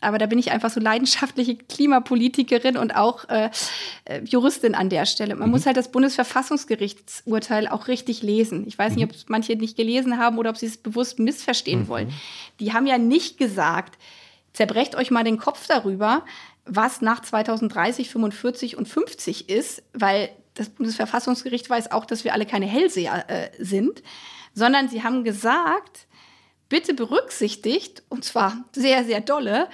[0.00, 3.50] aber da bin ich einfach so leidenschaftliche Klimapolitikerin und auch äh,
[4.04, 5.34] äh, Juristin an der Stelle.
[5.36, 5.52] Man mhm.
[5.52, 8.66] muss halt das Bundesverfassungsgerichtsurteil auch richtig lesen.
[8.66, 8.96] Ich weiß mhm.
[8.96, 11.88] nicht, ob manche nicht gelesen haben oder ob sie es bewusst missverstehen mhm.
[11.88, 12.12] wollen.
[12.60, 13.98] Die haben ja nicht gesagt,
[14.52, 16.24] zerbrecht euch mal den Kopf darüber,
[16.64, 22.46] was nach 2030, 45 und 50 ist, weil das Bundesverfassungsgericht weiß auch, dass wir alle
[22.46, 24.02] keine Hellseher äh, sind,
[24.54, 26.06] sondern sie haben gesagt,
[26.70, 29.68] bitte berücksichtigt, und zwar sehr, sehr dolle,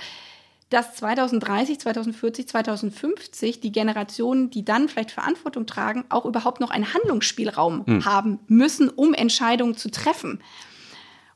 [0.70, 6.92] dass 2030, 2040, 2050 die Generationen, die dann vielleicht Verantwortung tragen, auch überhaupt noch einen
[6.92, 8.04] Handlungsspielraum hm.
[8.04, 10.42] haben müssen, um Entscheidungen zu treffen.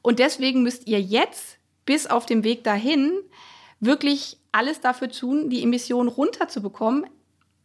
[0.03, 3.13] Und deswegen müsst ihr jetzt bis auf dem Weg dahin
[3.79, 7.07] wirklich alles dafür tun, die Emissionen runterzubekommen,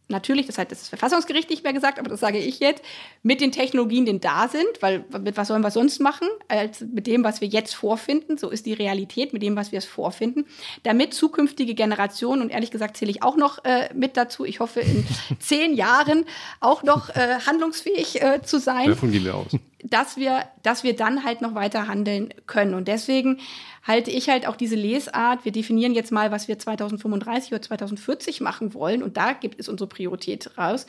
[0.08, 2.82] natürlich, das hat das Verfassungsgericht nicht mehr gesagt, aber das sage ich jetzt,
[3.22, 7.06] mit den Technologien, die da sind, weil mit was sollen wir sonst machen, als mit
[7.06, 10.46] dem, was wir jetzt vorfinden, so ist die Realität, mit dem, was wir es vorfinden,
[10.82, 14.80] damit zukünftige Generationen, und ehrlich gesagt zähle ich auch noch äh, mit dazu, ich hoffe
[14.80, 15.06] in
[15.38, 16.24] zehn Jahren
[16.60, 18.88] auch noch äh, handlungsfähig äh, zu sein.
[18.88, 19.56] Davon gehen wir aus.
[19.82, 22.74] Dass wir, dass wir dann halt noch weiter handeln können.
[22.74, 23.40] Und deswegen
[23.82, 28.40] halte ich halt auch diese Lesart, wir definieren jetzt mal, was wir 2035 oder 2040
[28.40, 30.86] machen wollen und da gibt es unsere Priorität raus,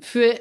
[0.00, 0.38] für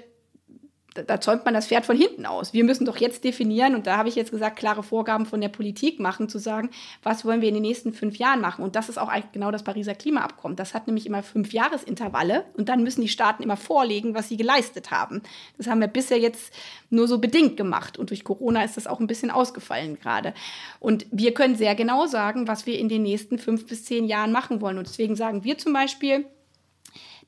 [1.04, 2.54] da zäumt man das Pferd von hinten aus.
[2.54, 5.50] Wir müssen doch jetzt definieren, und da habe ich jetzt gesagt, klare Vorgaben von der
[5.50, 6.70] Politik machen, zu sagen,
[7.04, 8.64] was wollen wir in den nächsten fünf Jahren machen.
[8.64, 10.56] Und das ist auch eigentlich genau das Pariser Klimaabkommen.
[10.56, 14.38] Das hat nämlich immer fünf Jahresintervalle und dann müssen die Staaten immer vorlegen, was sie
[14.38, 15.22] geleistet haben.
[15.58, 16.54] Das haben wir bisher jetzt
[16.90, 17.98] nur so bedingt gemacht.
[17.98, 20.34] Und durch Corona ist das auch ein bisschen ausgefallen gerade.
[20.80, 24.32] Und wir können sehr genau sagen, was wir in den nächsten fünf bis zehn Jahren
[24.32, 24.78] machen wollen.
[24.78, 26.26] Und deswegen sagen wir zum Beispiel,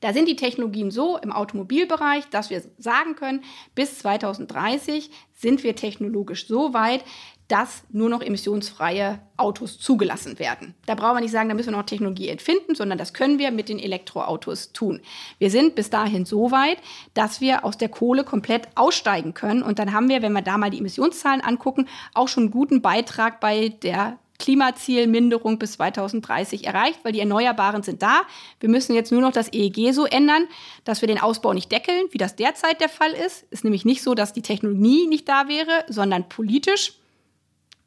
[0.00, 3.42] da sind die Technologien so im Automobilbereich, dass wir sagen können,
[3.74, 7.04] bis 2030 sind wir technologisch so weit,
[7.48, 10.74] dass nur noch emissionsfreie Autos zugelassen werden.
[10.84, 13.50] Da brauchen wir nicht sagen, da müssen wir noch Technologie entfinden, sondern das können wir
[13.50, 15.00] mit den Elektroautos tun.
[15.38, 16.78] Wir sind bis dahin so weit,
[17.14, 19.62] dass wir aus der Kohle komplett aussteigen können.
[19.62, 22.82] Und dann haben wir, wenn wir da mal die Emissionszahlen angucken, auch schon einen guten
[22.82, 28.22] Beitrag bei der Klimazielminderung bis 2030 erreicht, weil die Erneuerbaren sind da.
[28.60, 30.46] Wir müssen jetzt nur noch das EEG so ändern,
[30.84, 33.44] dass wir den Ausbau nicht deckeln, wie das derzeit der Fall ist.
[33.50, 36.94] Ist nämlich nicht so, dass die Technologie nicht da wäre, sondern politisch.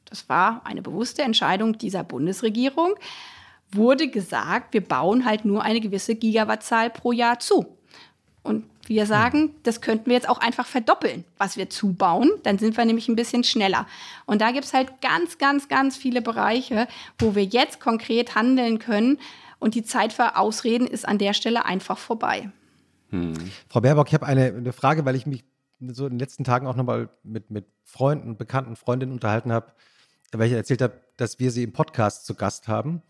[0.05, 2.95] Das war eine bewusste Entscheidung dieser Bundesregierung.
[3.71, 7.77] Wurde gesagt, wir bauen halt nur eine gewisse Gigawattzahl pro Jahr zu.
[8.43, 12.29] Und wir sagen, das könnten wir jetzt auch einfach verdoppeln, was wir zubauen.
[12.43, 13.87] Dann sind wir nämlich ein bisschen schneller.
[14.25, 16.87] Und da gibt es halt ganz, ganz, ganz viele Bereiche,
[17.17, 19.17] wo wir jetzt konkret handeln können.
[19.59, 22.51] Und die Zeit für Ausreden ist an der Stelle einfach vorbei.
[23.09, 23.33] Hm.
[23.69, 25.45] Frau Baerbock, ich habe eine, eine Frage, weil ich mich
[25.87, 29.71] so in den letzten Tagen auch nochmal mit, mit Freunden, bekannten Freundinnen unterhalten habe,
[30.31, 33.01] weil ich erzählt habe, dass wir sie im Podcast zu Gast haben.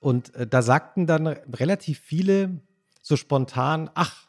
[0.00, 2.60] Und äh, da sagten dann relativ viele
[3.02, 4.27] so spontan, ach,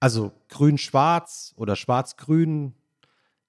[0.00, 2.74] also grün-schwarz oder schwarz-grün,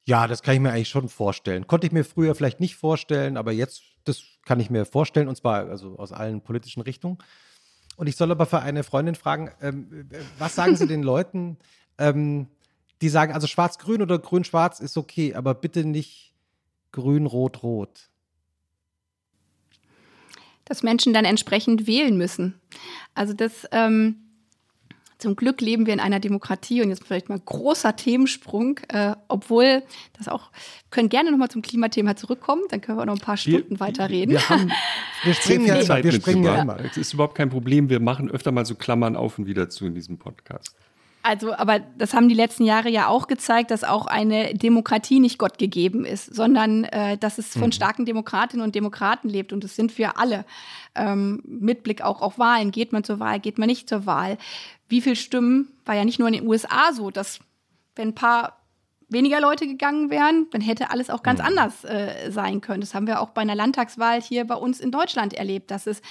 [0.04, 1.68] ja, das kann ich mir eigentlich schon vorstellen.
[1.68, 5.38] Konnte ich mir früher vielleicht nicht vorstellen, aber jetzt, das kann ich mir vorstellen, und
[5.38, 7.18] zwar also aus allen politischen Richtungen.
[7.96, 11.58] Und ich soll aber für eine Freundin fragen, ähm, was sagen Sie den Leuten,
[11.98, 12.48] ähm,
[13.02, 16.34] die sagen, also schwarz-grün oder grün-schwarz ist okay, aber bitte nicht
[16.92, 18.10] grün-rot-rot?
[20.66, 22.60] Dass Menschen dann entsprechend wählen müssen.
[23.14, 24.31] Also das, ähm,
[25.22, 29.84] zum Glück leben wir in einer Demokratie und jetzt vielleicht mal großer Themensprung, äh, obwohl
[30.18, 30.50] das auch,
[30.90, 34.34] können gerne nochmal zum Klimathema zurückkommen, dann können wir noch ein paar Stunden wir, weiterreden.
[34.34, 34.72] Wir, haben,
[35.24, 36.80] wir springen ja immer, wir springen ja immer.
[36.80, 39.86] Es ist überhaupt kein Problem, wir machen öfter mal so Klammern auf und wieder zu
[39.86, 40.76] in diesem Podcast.
[41.24, 45.38] Also, aber das haben die letzten Jahre ja auch gezeigt, dass auch eine Demokratie nicht
[45.38, 47.72] Gott gegeben ist, sondern äh, dass es von mhm.
[47.72, 49.54] starken Demokratinnen und Demokraten lebt.
[49.54, 50.46] Und das sind wir alle.
[50.96, 52.72] Ähm, mit Blick auch auf Wahlen.
[52.72, 54.38] Geht man zur Wahl, geht man nicht zur Wahl?
[54.90, 57.40] Wie viel Stimmen war ja nicht nur in den USA so, dass
[57.96, 58.58] wenn ein paar
[59.08, 61.46] weniger Leute gegangen wären, dann hätte alles auch ganz mhm.
[61.46, 62.82] anders äh, sein können.
[62.82, 66.02] Das haben wir auch bei einer Landtagswahl hier bei uns in Deutschland erlebt, dass es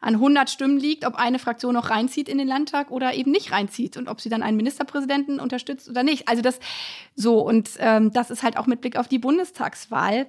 [0.00, 3.52] an 100 Stimmen liegt, ob eine Fraktion noch reinzieht in den Landtag oder eben nicht
[3.52, 6.28] reinzieht und ob sie dann einen Ministerpräsidenten unterstützt oder nicht.
[6.28, 6.58] Also das
[7.14, 10.26] so und ähm, das ist halt auch mit Blick auf die Bundestagswahl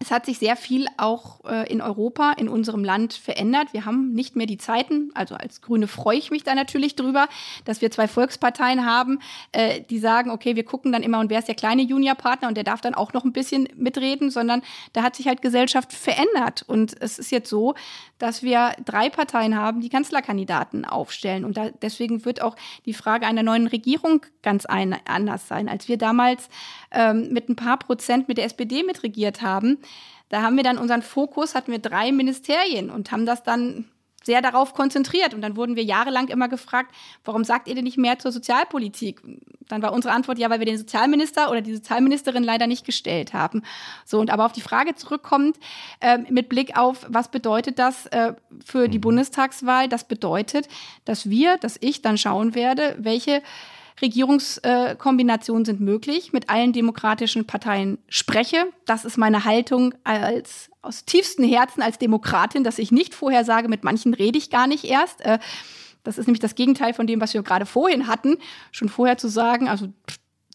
[0.00, 3.72] es hat sich sehr viel auch äh, in Europa, in unserem Land verändert.
[3.72, 7.28] Wir haben nicht mehr die Zeiten, also als Grüne freue ich mich da natürlich drüber,
[7.64, 9.18] dass wir zwei Volksparteien haben,
[9.52, 12.56] äh, die sagen, okay, wir gucken dann immer, und wer ist der kleine Juniorpartner und
[12.56, 16.64] der darf dann auch noch ein bisschen mitreden, sondern da hat sich halt Gesellschaft verändert.
[16.66, 17.74] Und es ist jetzt so,
[18.18, 21.44] dass wir drei Parteien haben, die Kanzlerkandidaten aufstellen.
[21.44, 25.68] Und da, deswegen wird auch die Frage einer neuen Regierung ganz ein, anders sein.
[25.68, 26.48] Als wir damals
[26.90, 29.78] ähm, mit ein paar Prozent mit der SPD mitregiert haben,
[30.28, 33.86] da haben wir dann unseren Fokus, hatten wir drei Ministerien und haben das dann
[34.28, 35.32] sehr darauf konzentriert.
[35.32, 39.22] Und dann wurden wir jahrelang immer gefragt, warum sagt ihr denn nicht mehr zur Sozialpolitik?
[39.68, 43.32] Dann war unsere Antwort, ja, weil wir den Sozialminister oder die Sozialministerin leider nicht gestellt
[43.32, 43.62] haben.
[44.04, 45.56] So, und aber auf die Frage zurückkommt,
[46.00, 49.02] äh, mit Blick auf, was bedeutet das äh, für die mhm.
[49.02, 49.88] Bundestagswahl?
[49.88, 50.68] Das bedeutet,
[51.06, 53.42] dass wir, dass ich dann schauen werde, welche
[54.00, 58.66] Regierungskombinationen sind möglich, mit allen demokratischen Parteien spreche.
[58.86, 63.68] Das ist meine Haltung als aus tiefstem Herzen als Demokratin, dass ich nicht vorher sage,
[63.68, 65.20] mit manchen rede ich gar nicht erst.
[65.22, 65.38] Äh,
[66.04, 68.38] das ist nämlich das Gegenteil von dem, was wir gerade vorhin hatten,
[68.72, 69.88] schon vorher zu sagen, also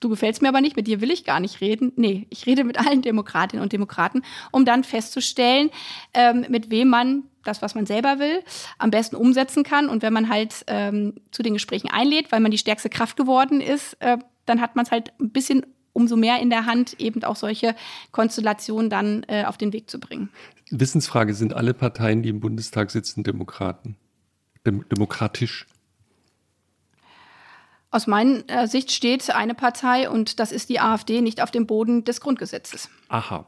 [0.04, 1.94] du gefällst mir aber nicht, mit dir will ich gar nicht reden.
[1.96, 5.70] Nee, ich rede mit allen Demokratinnen und Demokraten, um dann festzustellen,
[6.14, 8.42] ähm, mit wem man das, was man selber will,
[8.78, 9.90] am besten umsetzen kann.
[9.90, 13.62] Und wenn man halt ähm, zu den Gesprächen einlädt, weil man die stärkste Kraft geworden
[13.62, 17.24] ist, äh, dann hat man es halt ein bisschen umso mehr in der Hand, eben
[17.24, 17.76] auch solche
[18.12, 20.30] Konstellationen dann äh, auf den Weg zu bringen.
[20.72, 23.96] Wissensfrage, sind alle Parteien, die im Bundestag sitzen, Demokraten?
[24.66, 25.68] Dem demokratisch?
[27.94, 32.04] Aus meiner Sicht steht eine Partei und das ist die AfD nicht auf dem Boden
[32.04, 32.90] des Grundgesetzes.
[33.08, 33.46] Aha,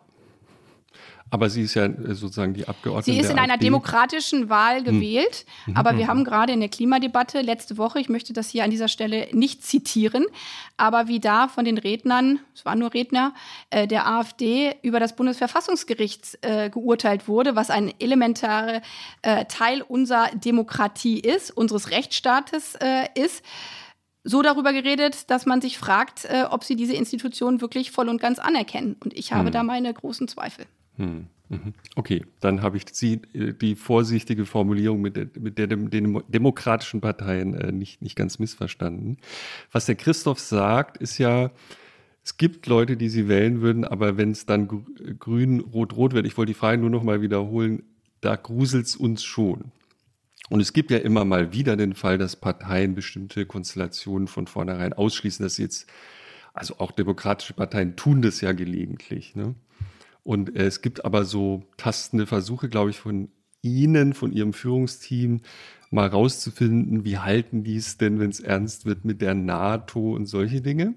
[1.32, 3.12] aber sie ist ja äh, sozusagen die Abgeordnete.
[3.12, 4.86] Sie ist in einer demokratischen Wahl hm.
[4.86, 5.46] gewählt.
[5.66, 5.76] Hm.
[5.76, 6.08] Aber wir hm.
[6.08, 9.64] haben gerade in der Klimadebatte letzte Woche, ich möchte das hier an dieser Stelle nicht
[9.64, 10.26] zitieren,
[10.78, 13.34] aber wie da von den Rednern, es waren nur Redner,
[13.70, 18.82] äh, der AfD über das Bundesverfassungsgericht äh, geurteilt wurde, was ein elementarer
[19.22, 23.44] äh, Teil unserer Demokratie ist, unseres Rechtsstaates äh, ist
[24.26, 28.20] so darüber geredet, dass man sich fragt, äh, ob sie diese Institution wirklich voll und
[28.20, 28.98] ganz anerkennen.
[29.00, 29.52] Und ich habe hm.
[29.54, 30.66] da meine großen Zweifel.
[30.98, 31.74] Hm, mhm.
[31.96, 37.54] Okay, dann habe ich die, die vorsichtige Formulierung mit der, mit der den demokratischen Parteien
[37.54, 39.18] äh, nicht, nicht ganz missverstanden.
[39.72, 41.52] Was der Christoph sagt, ist ja,
[42.24, 44.68] es gibt Leute, die sie wählen würden, aber wenn es dann
[45.20, 47.84] grün, rot, rot wird, ich wollte die Frage nur noch mal wiederholen,
[48.22, 49.72] da gruselt es uns schon.
[50.50, 54.94] Und es gibt ja immer mal wieder den Fall, dass Parteien bestimmte Konstellationen von vornherein
[54.94, 55.88] ausschließen, dass jetzt,
[56.54, 59.36] also auch demokratische Parteien tun das ja gelegentlich.
[59.36, 59.56] Ne?
[60.24, 63.30] Und äh, es gibt aber so tastende Versuche, glaube ich, von
[63.62, 65.42] Ihnen, von Ihrem Führungsteam,
[65.90, 70.26] mal rauszufinden, wie halten die es denn, wenn es ernst wird mit der NATO und
[70.28, 70.94] solche Dinge.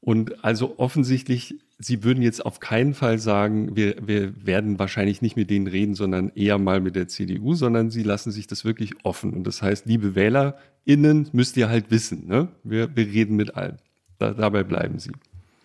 [0.00, 5.36] Und also offensichtlich, Sie würden jetzt auf keinen Fall sagen, wir, wir werden wahrscheinlich nicht
[5.36, 9.04] mit denen reden, sondern eher mal mit der CDU, sondern Sie lassen sich das wirklich
[9.04, 9.32] offen.
[9.32, 12.48] Und das heißt, liebe WählerInnen, müsst ihr halt wissen, ne?
[12.64, 13.78] wir, wir reden mit allen.
[14.18, 15.12] Da, dabei bleiben Sie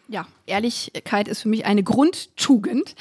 [0.08, 2.96] ja, Ehrlichkeit ist für mich eine Grundtugend.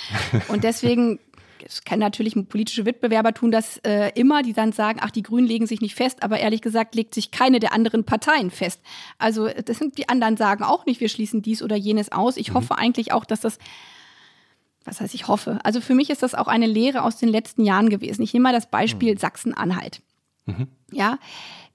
[0.48, 1.18] Und deswegen
[1.64, 5.46] es kann natürlich politische Wettbewerber tun das äh, immer, die dann sagen, ach, die Grünen
[5.46, 8.80] legen sich nicht fest, aber ehrlich gesagt legt sich keine der anderen Parteien fest.
[9.18, 12.36] Also das sind die anderen sagen auch nicht, wir schließen dies oder jenes aus.
[12.36, 12.54] Ich mhm.
[12.54, 13.58] hoffe eigentlich auch, dass das
[14.84, 15.58] was heißt ich hoffe?
[15.64, 18.22] Also für mich ist das auch eine Lehre aus den letzten Jahren gewesen.
[18.22, 19.18] Ich nehme mal das Beispiel mhm.
[19.18, 20.02] Sachsen-Anhalt.
[20.46, 20.68] Mhm.
[20.92, 21.18] Ja,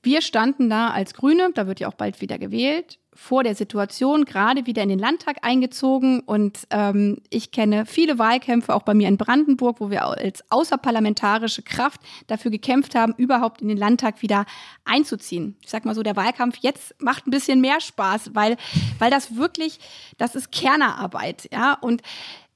[0.03, 4.23] wir standen da als Grüne, da wird ja auch bald wieder gewählt, vor der Situation
[4.23, 9.09] gerade wieder in den Landtag eingezogen und ähm, ich kenne viele Wahlkämpfe auch bei mir
[9.09, 14.45] in Brandenburg, wo wir als außerparlamentarische Kraft dafür gekämpft haben, überhaupt in den Landtag wieder
[14.85, 15.57] einzuziehen.
[15.61, 18.55] Ich sag mal so, der Wahlkampf jetzt macht ein bisschen mehr Spaß, weil
[18.99, 19.79] weil das wirklich,
[20.17, 22.01] das ist Kernerarbeit, ja und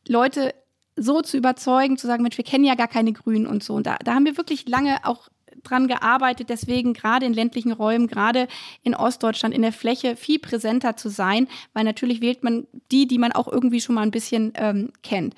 [0.07, 0.55] Leute
[0.95, 3.73] so zu überzeugen, zu sagen, Mensch, wir kennen ja gar keine Grünen und so.
[3.73, 5.27] Und da, da haben wir wirklich lange auch
[5.63, 8.47] dran gearbeitet, deswegen gerade in ländlichen Räumen, gerade
[8.83, 13.17] in Ostdeutschland in der Fläche viel präsenter zu sein, weil natürlich wählt man die, die
[13.17, 15.35] man auch irgendwie schon mal ein bisschen ähm, kennt.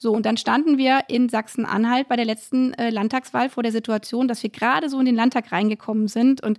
[0.00, 4.28] So, und dann standen wir in Sachsen-Anhalt bei der letzten äh, Landtagswahl vor der Situation,
[4.28, 6.40] dass wir gerade so in den Landtag reingekommen sind.
[6.40, 6.58] Und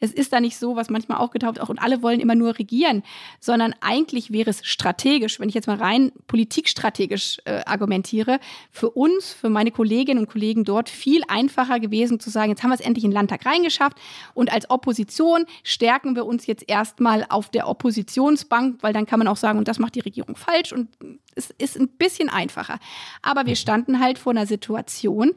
[0.00, 2.58] es ist da nicht so, was manchmal auch getauft, auch und alle wollen immer nur
[2.58, 3.04] regieren,
[3.38, 8.40] sondern eigentlich wäre es strategisch, wenn ich jetzt mal rein politikstrategisch äh, argumentiere,
[8.72, 12.70] für uns, für meine Kolleginnen und Kollegen dort viel einfacher gewesen zu sagen, jetzt haben
[12.70, 13.98] wir es endlich in den Landtag reingeschafft
[14.34, 19.28] und als Opposition stärken wir uns jetzt erstmal auf der Oppositionsbank, weil dann kann man
[19.28, 20.88] auch sagen, und das macht die Regierung falsch und
[21.34, 22.78] es ist ein bisschen einfacher.
[23.22, 25.32] Aber wir standen halt vor einer Situation,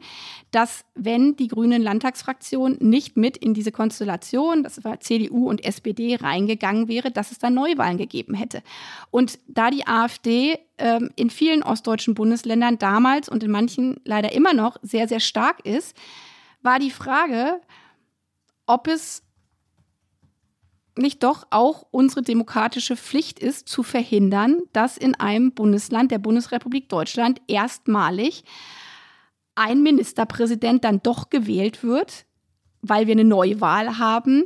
[0.50, 6.16] dass wenn die Grünen Landtagsfraktion nicht mit in diese Konstellation, das war CDU und SPD,
[6.16, 8.62] reingegangen wäre, dass es da Neuwahlen gegeben hätte.
[9.10, 14.54] Und da die AfD ähm, in vielen ostdeutschen Bundesländern damals und in manchen leider immer
[14.54, 15.96] noch sehr, sehr stark ist,
[16.62, 17.60] war die Frage,
[18.66, 19.23] ob es
[20.96, 26.88] nicht doch auch unsere demokratische Pflicht ist, zu verhindern, dass in einem Bundesland der Bundesrepublik
[26.88, 28.44] Deutschland erstmalig
[29.54, 32.26] ein Ministerpräsident dann doch gewählt wird,
[32.82, 34.44] weil wir eine Neuwahl haben,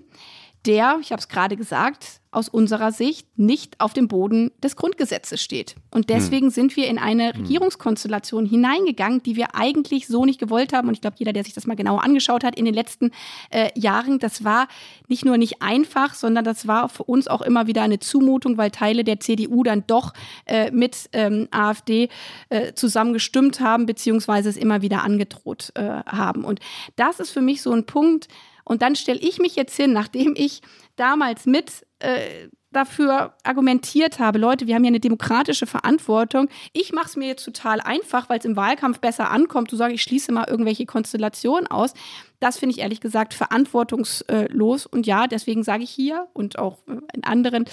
[0.66, 5.42] der, ich habe es gerade gesagt, aus unserer Sicht nicht auf dem Boden des Grundgesetzes
[5.42, 5.76] steht.
[5.90, 6.52] Und deswegen hm.
[6.52, 7.42] sind wir in eine hm.
[7.42, 10.88] Regierungskonstellation hineingegangen, die wir eigentlich so nicht gewollt haben.
[10.88, 13.12] Und ich glaube, jeder, der sich das mal genauer angeschaut hat in den letzten
[13.50, 14.68] äh, Jahren, das war
[15.08, 18.70] nicht nur nicht einfach, sondern das war für uns auch immer wieder eine Zumutung, weil
[18.70, 20.12] Teile der CDU dann doch
[20.44, 22.08] äh, mit ähm, AfD
[22.50, 26.44] äh, zusammen gestimmt haben, beziehungsweise es immer wieder angedroht äh, haben.
[26.44, 26.60] Und
[26.96, 28.28] das ist für mich so ein Punkt,
[28.68, 30.60] und dann stelle ich mich jetzt hin, nachdem ich
[30.96, 36.48] damals mit äh, dafür argumentiert habe, Leute, wir haben ja eine demokratische Verantwortung.
[36.74, 39.94] Ich mache es mir jetzt total einfach, weil es im Wahlkampf besser ankommt, zu sagen,
[39.94, 41.94] ich schließe mal irgendwelche Konstellationen aus.
[42.40, 44.84] Das finde ich ehrlich gesagt verantwortungslos.
[44.84, 46.78] Und ja, deswegen sage ich hier und auch
[47.14, 47.64] in anderen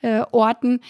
[0.00, 0.80] äh, Orten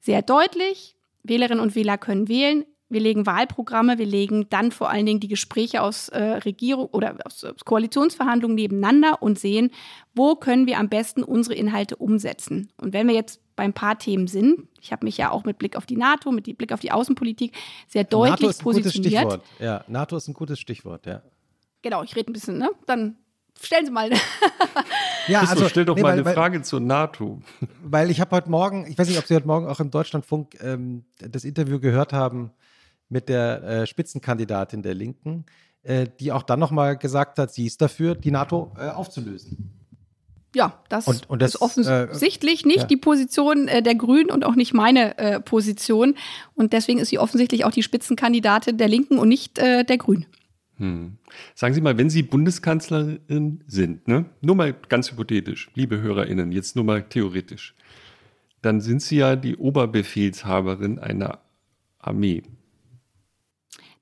[0.00, 2.64] sehr deutlich, Wählerinnen und Wähler können wählen.
[2.88, 7.16] Wir legen Wahlprogramme, wir legen dann vor allen Dingen die Gespräche aus äh, Regierung oder
[7.24, 9.72] aus, aus Koalitionsverhandlungen nebeneinander und sehen,
[10.14, 12.68] wo können wir am besten unsere Inhalte umsetzen.
[12.76, 15.58] Und wenn wir jetzt bei ein paar Themen sind, ich habe mich ja auch mit
[15.58, 17.52] Blick auf die NATO, mit Blick auf die Außenpolitik
[17.88, 19.22] sehr deutlich NATO ist ein positioniert.
[19.24, 19.60] Gutes Stichwort.
[19.60, 21.22] Ja, NATO ist ein gutes Stichwort, ja.
[21.82, 22.70] Genau, ich rede ein bisschen, ne?
[22.86, 23.16] Dann
[23.60, 24.10] stellen Sie mal.
[25.28, 27.42] ja, also stell doch nee, mal weil, eine Frage zur NATO.
[27.82, 30.56] Weil ich habe heute Morgen, ich weiß nicht, ob Sie heute Morgen auch im Deutschlandfunk
[30.60, 32.52] ähm, das Interview gehört haben
[33.08, 35.46] mit der äh, Spitzenkandidatin der Linken,
[35.82, 39.72] äh, die auch dann nochmal gesagt hat, sie ist dafür, die NATO äh, aufzulösen.
[40.54, 42.84] Ja, das, und, und das ist offensichtlich nicht ja.
[42.86, 46.14] die Position äh, der Grünen und auch nicht meine äh, Position.
[46.54, 50.24] Und deswegen ist sie offensichtlich auch die Spitzenkandidatin der Linken und nicht äh, der Grünen.
[50.78, 51.18] Hm.
[51.54, 54.26] Sagen Sie mal, wenn Sie Bundeskanzlerin sind, ne?
[54.40, 57.74] nur mal ganz hypothetisch, liebe HörerInnen, jetzt nur mal theoretisch,
[58.62, 61.40] dann sind Sie ja die Oberbefehlshaberin einer
[61.98, 62.42] Armee.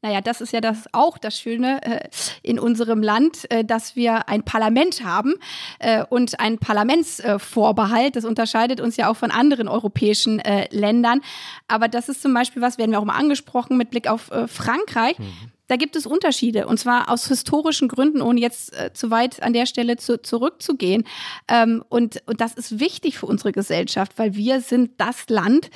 [0.05, 2.09] Naja, das ist ja das auch das Schöne äh,
[2.43, 5.33] in unserem Land, äh, dass wir ein Parlament haben
[5.79, 8.15] äh, und ein Parlamentsvorbehalt.
[8.15, 11.23] das unterscheidet uns ja auch von anderen europäischen äh, Ländern.
[11.69, 14.47] Aber das ist zum Beispiel was, werden wir auch mal angesprochen mit Blick auf äh,
[14.47, 15.19] Frankreich.
[15.19, 15.33] Mhm.
[15.69, 19.55] Da gibt es Unterschiede und zwar aus historischen Gründen, ohne jetzt äh, zu weit an
[19.55, 21.05] der Stelle zu, zurückzugehen.
[21.49, 25.71] Ähm, und, und das ist wichtig für unsere Gesellschaft, weil wir sind das Land,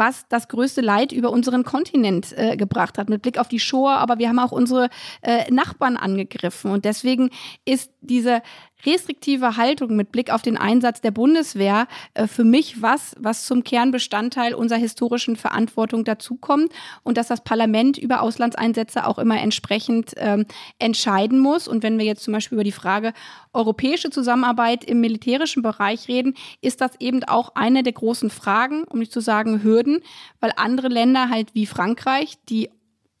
[0.00, 3.98] was das größte Leid über unseren Kontinent äh, gebracht hat, mit Blick auf die Shoah,
[3.98, 4.88] aber wir haben auch unsere
[5.20, 6.72] äh, Nachbarn angegriffen.
[6.72, 7.28] Und deswegen
[7.66, 8.40] ist diese
[8.86, 13.64] restriktive Haltung mit Blick auf den Einsatz der Bundeswehr äh, für mich was, was zum
[13.64, 16.72] Kernbestandteil unserer historischen Verantwortung dazukommt
[17.02, 20.46] und dass das Parlament über Auslandseinsätze auch immer entsprechend ähm,
[20.78, 21.68] entscheiden muss.
[21.68, 23.12] Und wenn wir jetzt zum Beispiel über die Frage
[23.52, 28.98] europäische Zusammenarbeit im militärischen Bereich reden, ist das eben auch eine der großen Fragen, um
[28.98, 30.02] nicht zu sagen Hürden,
[30.40, 32.70] weil andere Länder halt wie Frankreich, die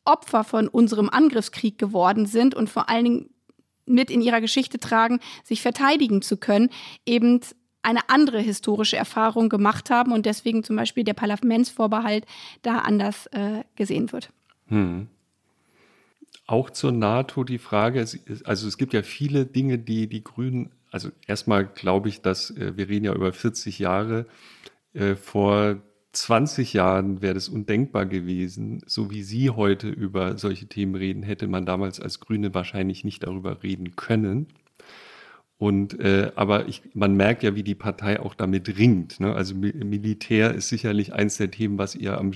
[0.04, 3.30] Opfer von unserem Angriffskrieg geworden sind und vor allen Dingen
[3.90, 6.70] mit in ihrer Geschichte tragen, sich verteidigen zu können,
[7.04, 7.40] eben
[7.82, 12.26] eine andere historische Erfahrung gemacht haben und deswegen zum Beispiel der Parlamentsvorbehalt
[12.62, 14.30] da anders äh, gesehen wird.
[14.68, 15.08] Hm.
[16.46, 18.00] Auch zur NATO die Frage,
[18.44, 22.76] also es gibt ja viele Dinge, die die Grünen, also erstmal glaube ich, dass äh,
[22.76, 24.26] wir reden ja über 40 Jahre,
[24.92, 25.76] äh, vor
[26.12, 31.46] 20 Jahren wäre das undenkbar gewesen, so wie Sie heute über solche Themen reden, hätte
[31.46, 34.48] man damals als Grüne wahrscheinlich nicht darüber reden können.
[35.60, 39.20] Und äh, aber ich, man merkt ja, wie die Partei auch damit ringt.
[39.20, 39.34] Ne?
[39.34, 42.30] Also Militär ist sicherlich eins der Themen, was ihr am,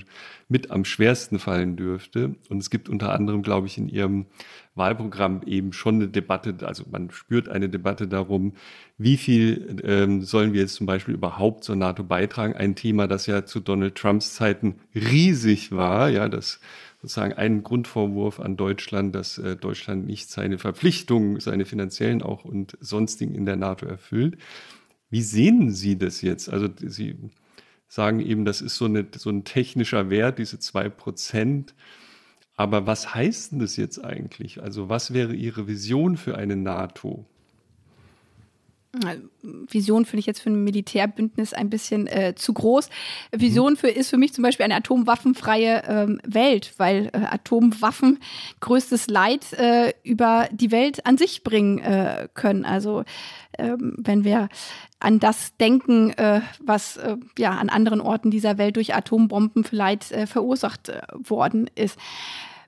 [0.47, 2.35] mit am schwersten fallen dürfte.
[2.49, 4.27] Und es gibt unter anderem, glaube ich, in ihrem
[4.75, 8.53] Wahlprogramm eben schon eine Debatte, also man spürt eine Debatte darum,
[8.99, 12.53] wie viel ähm, sollen wir jetzt zum Beispiel überhaupt zur NATO beitragen?
[12.53, 16.59] Ein Thema, das ja zu Donald Trumps Zeiten riesig war, ja, das
[17.05, 22.77] sozusagen ein Grundvorwurf an Deutschland, dass äh, Deutschland nicht seine Verpflichtungen, seine finanziellen auch und
[22.81, 24.37] sonstigen in der NATO erfüllt.
[25.11, 26.49] Wie sehen Sie das jetzt?
[26.49, 27.15] Also Sie
[27.87, 31.75] sagen eben, das ist so, eine, so ein technischer Wert, diese zwei Prozent.
[32.55, 34.63] Aber was heißt denn das jetzt eigentlich?
[34.63, 37.25] Also was wäre Ihre Vision für eine NATO?
[39.41, 42.89] Vision finde ich jetzt für ein Militärbündnis ein bisschen äh, zu groß.
[43.31, 48.19] Vision für ist für mich zum Beispiel eine atomwaffenfreie ähm, Welt, weil äh, Atomwaffen
[48.59, 52.65] größtes Leid äh, über die Welt an sich bringen äh, können.
[52.65, 53.03] Also
[53.57, 54.49] ähm, wenn wir
[54.99, 60.11] an das denken, äh, was äh, ja an anderen Orten dieser Welt durch Atombomben vielleicht
[60.11, 61.97] äh, verursacht äh, worden ist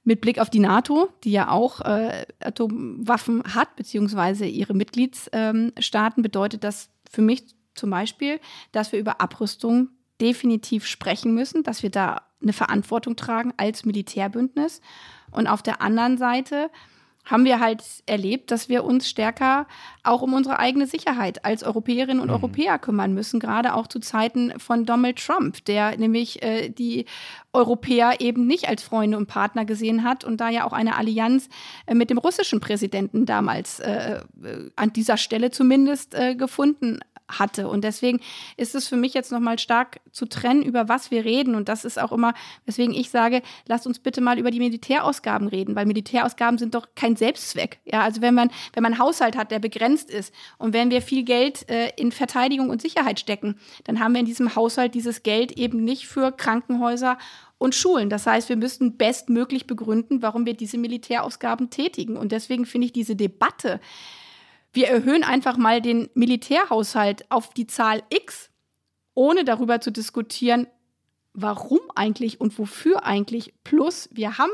[0.07, 6.63] mit Blick auf die NATO, die ja auch äh, Atomwaffen hat, beziehungsweise ihre Mitgliedsstaaten, bedeutet
[6.63, 7.43] das für mich
[7.75, 8.39] zum Beispiel,
[8.71, 9.89] dass wir über Abrüstung
[10.21, 14.79] definitiv sprechen müssen, dass wir da eine Verantwortung tragen als Militärbündnis.
[15.29, 16.69] Und auf der anderen Seite
[17.27, 19.67] haben wir halt erlebt, dass wir uns stärker
[20.03, 22.35] auch um unsere eigene Sicherheit als Europäerinnen und mhm.
[22.35, 27.05] Europäer kümmern müssen, gerade auch zu Zeiten von Donald Trump, der nämlich äh, die
[27.53, 31.49] Europäer eben nicht als Freunde und Partner gesehen hat und da ja auch eine Allianz
[31.85, 37.67] äh, mit dem russischen Präsidenten damals äh, äh an dieser Stelle zumindest äh, gefunden hatte.
[37.67, 38.19] Und deswegen
[38.55, 41.55] ist es für mich jetzt nochmal stark zu trennen, über was wir reden.
[41.55, 42.33] Und das ist auch immer,
[42.65, 46.87] weswegen ich sage, lasst uns bitte mal über die Militärausgaben reden, weil Militärausgaben sind doch
[46.95, 47.79] kein Selbstzweck.
[47.85, 51.01] Ja, also wenn man, wenn man einen Haushalt hat, der begrenzt ist und wenn wir
[51.01, 55.23] viel Geld äh, in Verteidigung und Sicherheit stecken, dann haben wir in diesem Haushalt dieses
[55.23, 57.17] Geld eben nicht für Krankenhäuser
[57.57, 58.09] und Schulen.
[58.09, 62.15] Das heißt, wir müssten bestmöglich begründen, warum wir diese Militärausgaben tätigen.
[62.17, 63.79] Und deswegen finde ich diese Debatte,
[64.73, 68.49] wir erhöhen einfach mal den Militärhaushalt auf die Zahl X,
[69.13, 70.67] ohne darüber zu diskutieren,
[71.33, 73.53] warum eigentlich und wofür eigentlich.
[73.63, 74.51] Plus, wir haben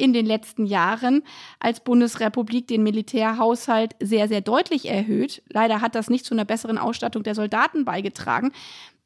[0.00, 1.22] in den letzten Jahren
[1.58, 5.42] als Bundesrepublik den Militärhaushalt sehr, sehr deutlich erhöht.
[5.48, 8.52] Leider hat das nicht zu einer besseren Ausstattung der Soldaten beigetragen.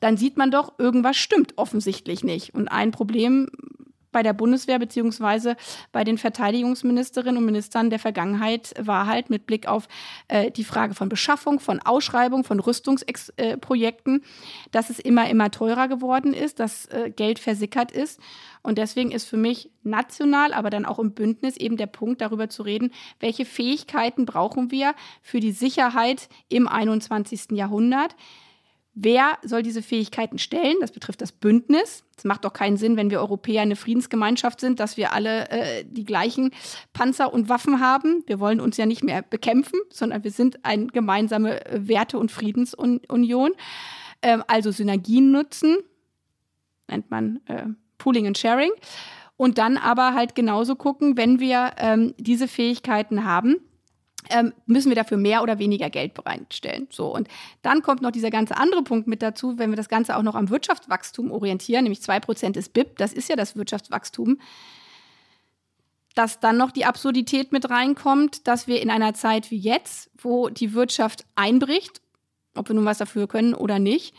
[0.01, 2.55] Dann sieht man doch, irgendwas stimmt offensichtlich nicht.
[2.55, 3.49] Und ein Problem
[4.15, 5.57] bei der Bundeswehr beziehungsweise
[5.93, 9.89] bei den Verteidigungsministerinnen und Ministern der Vergangenheit war halt mit Blick auf
[10.29, 15.89] äh, die Frage von Beschaffung, von Ausschreibung, von Rüstungsprojekten, äh, dass es immer, immer teurer
[15.89, 18.21] geworden ist, dass äh, Geld versickert ist.
[18.63, 22.49] Und deswegen ist für mich national, aber dann auch im Bündnis eben der Punkt, darüber
[22.49, 27.51] zu reden, welche Fähigkeiten brauchen wir für die Sicherheit im 21.
[27.51, 28.17] Jahrhundert.
[28.97, 30.77] Wer soll diese Fähigkeiten stellen?
[30.81, 32.05] Das betrifft das Bündnis.
[32.17, 35.85] Es macht doch keinen Sinn, wenn wir Europäer eine Friedensgemeinschaft sind, dass wir alle äh,
[35.85, 36.53] die gleichen
[36.93, 38.23] Panzer und Waffen haben.
[38.29, 43.51] Wir wollen uns ja nicht mehr bekämpfen, sondern wir sind eine gemeinsame Werte- und Friedensunion.
[44.23, 45.79] Ähm, also Synergien nutzen,
[46.87, 47.67] nennt man äh,
[47.99, 48.71] Pooling and Sharing.
[49.37, 53.57] Und dann aber halt genauso gucken, wenn wir ähm, diese Fähigkeiten haben,
[54.67, 56.87] müssen wir dafür mehr oder weniger Geld bereitstellen.
[56.91, 57.29] So, und
[57.63, 60.35] dann kommt noch dieser ganze andere Punkt mit dazu, wenn wir das Ganze auch noch
[60.35, 64.39] am Wirtschaftswachstum orientieren, nämlich 2% des BIP, das ist ja das Wirtschaftswachstum,
[66.15, 70.49] dass dann noch die Absurdität mit reinkommt, dass wir in einer Zeit wie jetzt, wo
[70.49, 72.01] die Wirtschaft einbricht,
[72.55, 74.15] ob wir nun was dafür können oder nicht,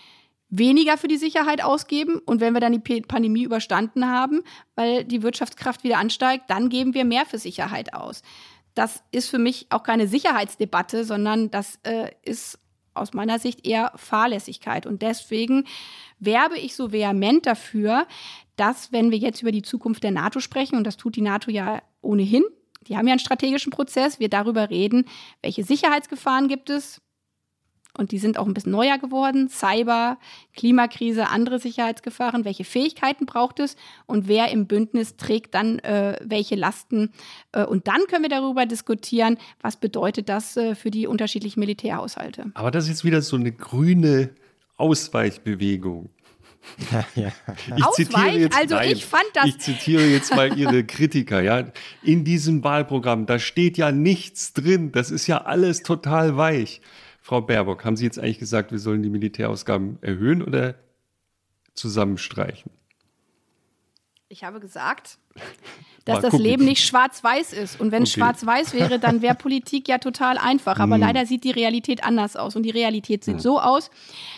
[0.50, 4.44] weniger für die Sicherheit ausgeben und wenn wir dann die Pandemie überstanden haben,
[4.76, 8.22] weil die Wirtschaftskraft wieder ansteigt, dann geben wir mehr für Sicherheit aus
[8.76, 12.60] das ist für mich auch keine Sicherheitsdebatte, sondern das äh, ist
[12.94, 14.86] aus meiner Sicht eher Fahrlässigkeit.
[14.86, 15.66] Und deswegen
[16.20, 18.08] werbe ich so vehement dafür,
[18.56, 21.52] dass, wenn wir jetzt über die Zukunft der NATO sprechen, und das tut die NATO
[21.52, 22.44] ja ohnehin,
[22.88, 25.06] die haben ja einen strategischen Prozess, wir darüber reden,
[25.42, 27.02] welche Sicherheitsgefahren gibt es,
[27.98, 29.50] und die sind auch ein bisschen neuer geworden.
[29.50, 30.18] Cyber,
[30.56, 32.46] Klimakrise, andere Sicherheitsgefahren.
[32.46, 37.12] Welche Fähigkeiten braucht es und wer im Bündnis trägt dann äh, welche Lasten?
[37.52, 42.52] Äh, und dann können wir darüber diskutieren, was bedeutet das äh, für die unterschiedlichen Militärhaushalte.
[42.54, 44.30] Aber das ist jetzt wieder so eine grüne
[44.78, 46.10] Ausweichbewegung.
[46.92, 47.32] Ja, ja.
[47.78, 49.46] Ich zitiere jetzt, also nein, ich fand das.
[49.46, 51.66] Ich zitiere jetzt mal Ihre Kritiker, ja.
[52.02, 54.92] In diesem Wahlprogramm, da steht ja nichts drin.
[54.92, 56.82] Das ist ja alles total weich.
[57.26, 60.76] Frau Baerbock, haben Sie jetzt eigentlich gesagt, wir sollen die Militärausgaben erhöhen oder
[61.74, 62.72] zusammenstreichen?
[64.30, 65.18] Ich habe gesagt,
[66.06, 67.82] dass das Leben nicht schwarz-weiß ist.
[67.82, 68.20] Und wenn es okay.
[68.20, 70.78] schwarz-weiß wäre, dann wäre Politik ja total einfach.
[70.78, 71.02] Aber hm.
[71.02, 72.56] leider sieht die Realität anders aus.
[72.56, 73.42] Und die Realität sieht hm.
[73.42, 73.90] so aus,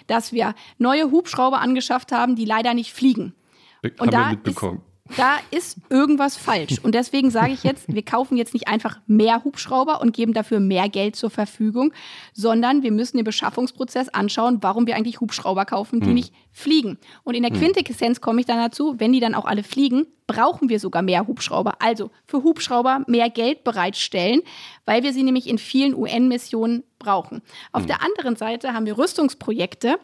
[0.08, 3.36] dass wir neue Hubschrauber angeschafft haben, die leider nicht fliegen.
[3.82, 4.82] Be und haben da wir mitbekommen
[5.16, 6.80] da ist irgendwas falsch.
[6.84, 10.60] Und deswegen sage ich jetzt, wir kaufen jetzt nicht einfach mehr Hubschrauber und geben dafür
[10.60, 11.94] mehr Geld zur Verfügung,
[12.34, 16.14] sondern wir müssen den Beschaffungsprozess anschauen, warum wir eigentlich Hubschrauber kaufen, die hm.
[16.14, 16.98] nicht fliegen.
[17.24, 17.60] Und in der hm.
[17.60, 21.26] Quintessenz komme ich dann dazu, wenn die dann auch alle fliegen, brauchen wir sogar mehr
[21.28, 21.76] Hubschrauber.
[21.80, 24.42] Also für Hubschrauber mehr Geld bereitstellen,
[24.86, 27.42] weil wir sie nämlich in vielen UN-Missionen brauchen.
[27.72, 27.88] Auf hm.
[27.88, 29.98] der anderen Seite haben wir Rüstungsprojekte,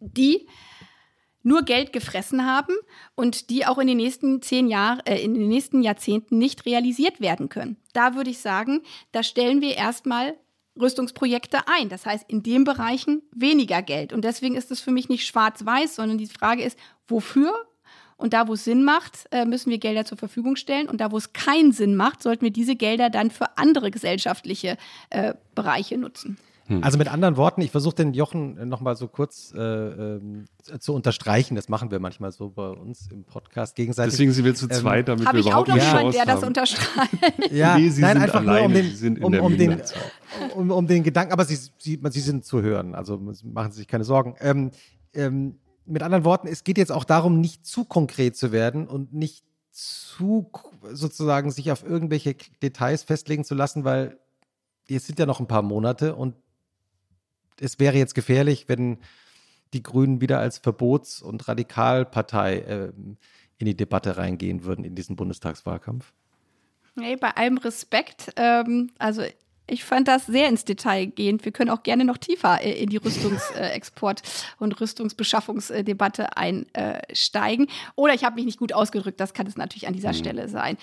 [0.00, 0.46] die
[1.42, 2.74] nur Geld gefressen haben
[3.14, 7.20] und die auch in den nächsten zehn Jahren, äh, in den nächsten Jahrzehnten nicht realisiert
[7.20, 7.76] werden können.
[7.92, 10.36] Da würde ich sagen, da stellen wir erstmal
[10.78, 11.88] Rüstungsprojekte ein.
[11.88, 14.12] Das heißt, in den Bereichen weniger Geld.
[14.12, 17.52] Und deswegen ist es für mich nicht schwarz-weiß, sondern die Frage ist, wofür?
[18.16, 20.88] Und da, wo es Sinn macht, äh, müssen wir Gelder zur Verfügung stellen.
[20.88, 24.76] Und da, wo es keinen Sinn macht, sollten wir diese Gelder dann für andere gesellschaftliche
[25.08, 26.36] äh, Bereiche nutzen.
[26.70, 26.84] Hm.
[26.84, 30.20] Also mit anderen Worten, ich versuche den Jochen nochmal so kurz äh, äh,
[30.78, 31.56] zu unterstreichen.
[31.56, 34.12] Das machen wir manchmal so bei uns im Podcast gegenseitig.
[34.12, 36.26] Deswegen sind wir zu ähm, zweit, damit ähm, wir überhaupt ich auch noch jemanden, der
[36.26, 37.10] das unterstreicht.
[37.50, 39.82] ja, nee, Sie nein, sind einfach alleine, nur um den, Sie um, um, den
[40.54, 43.88] um, um, den Gedanken, aber Sie, Sie, Sie sind zu hören, also machen Sie sich
[43.88, 44.36] keine Sorgen.
[44.38, 44.70] Ähm,
[45.12, 49.12] ähm, mit anderen Worten, es geht jetzt auch darum, nicht zu konkret zu werden und
[49.12, 50.52] nicht zu
[50.92, 54.20] sozusagen sich auf irgendwelche Details festlegen zu lassen, weil
[54.88, 56.36] es sind ja noch ein paar Monate und
[57.60, 58.98] es wäre jetzt gefährlich, wenn
[59.72, 62.92] die Grünen wieder als Verbots- und Radikalpartei äh,
[63.58, 66.12] in die Debatte reingehen würden in diesen Bundestagswahlkampf?
[66.98, 69.22] Hey, bei allem Respekt, ähm, also
[69.70, 71.44] ich fand das sehr ins Detail gehend.
[71.44, 74.22] Wir können auch gerne noch tiefer äh, in die Rüstungsexport-
[74.58, 77.68] und Rüstungsbeschaffungsdebatte einsteigen.
[77.94, 80.16] Oder ich habe mich nicht gut ausgedrückt, das kann es natürlich an dieser mhm.
[80.16, 80.76] Stelle sein.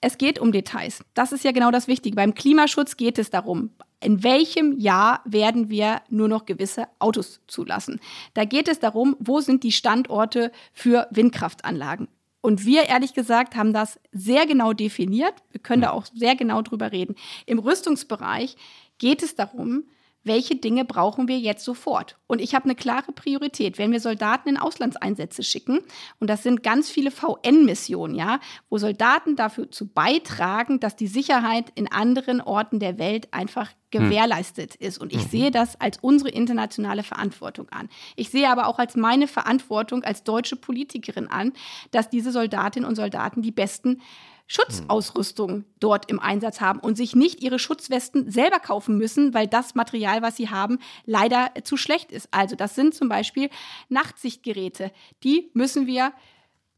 [0.00, 1.04] Es geht um Details.
[1.14, 2.14] Das ist ja genau das Wichtige.
[2.14, 3.70] Beim Klimaschutz geht es darum,
[4.00, 8.00] in welchem Jahr werden wir nur noch gewisse Autos zulassen.
[8.34, 12.06] Da geht es darum, wo sind die Standorte für Windkraftanlagen.
[12.40, 15.34] Und wir, ehrlich gesagt, haben das sehr genau definiert.
[15.50, 17.16] Wir können da auch sehr genau drüber reden.
[17.46, 18.56] Im Rüstungsbereich
[18.98, 19.84] geht es darum,
[20.28, 22.16] welche Dinge brauchen wir jetzt sofort?
[22.26, 23.78] Und ich habe eine klare Priorität.
[23.78, 25.80] Wenn wir Soldaten in Auslandseinsätze schicken,
[26.20, 28.38] und das sind ganz viele VN-Missionen, ja,
[28.70, 34.74] wo Soldaten dafür zu beitragen, dass die Sicherheit in anderen Orten der Welt einfach gewährleistet
[34.74, 34.98] ist.
[34.98, 35.28] Und ich mhm.
[35.28, 37.88] sehe das als unsere internationale Verantwortung an.
[38.16, 41.52] Ich sehe aber auch als meine Verantwortung als deutsche Politikerin an,
[41.90, 44.02] dass diese Soldatinnen und Soldaten die besten
[44.48, 49.74] Schutzausrüstung dort im Einsatz haben und sich nicht ihre Schutzwesten selber kaufen müssen, weil das
[49.74, 52.28] Material, was sie haben, leider zu schlecht ist.
[52.32, 53.50] Also das sind zum Beispiel
[53.90, 54.90] Nachtsichtgeräte.
[55.22, 56.12] Die müssen wir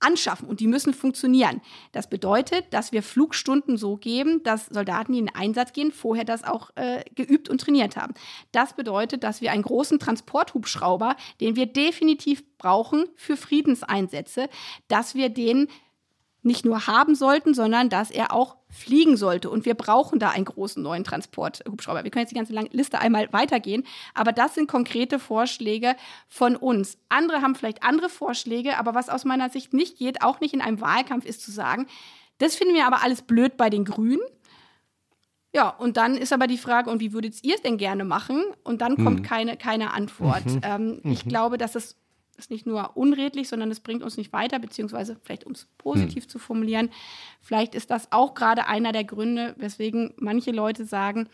[0.01, 1.61] anschaffen und die müssen funktionieren.
[1.93, 6.25] Das bedeutet, dass wir Flugstunden so geben, dass Soldaten, die in den Einsatz gehen, vorher
[6.25, 8.15] das auch äh, geübt und trainiert haben.
[8.51, 14.49] Das bedeutet, dass wir einen großen Transporthubschrauber, den wir definitiv brauchen für Friedenseinsätze,
[14.89, 15.69] dass wir den
[16.43, 19.51] nicht nur haben sollten, sondern dass er auch fliegen sollte.
[19.51, 22.05] Und wir brauchen da einen großen neuen Transporthubschrauber.
[22.05, 23.85] Wir können jetzt die ganze lange Liste einmal weitergehen,
[24.15, 25.97] aber das sind konkrete Vorschläge
[26.29, 26.99] von uns.
[27.09, 30.61] Andere haben vielleicht andere Vorschläge, aber was aus meiner Sicht nicht geht, auch nicht in
[30.61, 31.87] einem Wahlkampf, ist zu sagen,
[32.39, 34.21] das finden wir aber alles blöd bei den Grünen.
[35.53, 38.45] Ja, und dann ist aber die Frage, und wie würdet ihr es denn gerne machen?
[38.63, 39.25] Und dann kommt mhm.
[39.25, 40.47] keine, keine Antwort.
[40.47, 40.61] Mhm.
[40.63, 41.29] Ähm, ich mhm.
[41.29, 41.97] glaube, dass es
[42.41, 46.25] ist nicht nur unredlich, sondern es bringt uns nicht weiter, beziehungsweise vielleicht um es positiv
[46.25, 46.31] hm.
[46.31, 46.91] zu formulieren,
[47.41, 51.29] vielleicht ist das auch gerade einer der Gründe, weswegen manche Leute sagen,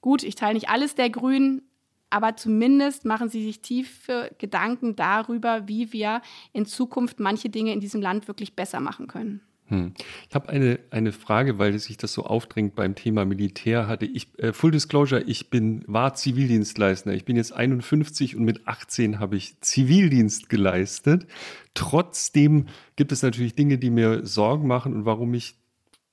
[0.00, 1.62] gut, ich teile nicht alles der Grünen,
[2.10, 6.20] aber zumindest machen sie sich tiefe Gedanken darüber, wie wir
[6.52, 9.40] in Zukunft manche Dinge in diesem Land wirklich besser machen können.
[9.72, 9.94] Hm.
[10.28, 14.04] Ich habe eine, eine Frage, weil sich das so aufdrängt beim Thema Militär hatte.
[14.04, 17.14] Ich, äh, Full Disclosure, ich bin, war Zivildienstleister.
[17.14, 21.26] Ich bin jetzt 51 und mit 18 habe ich Zivildienst geleistet.
[21.72, 22.66] Trotzdem
[22.96, 25.54] gibt es natürlich Dinge, die mir Sorgen machen und warum ich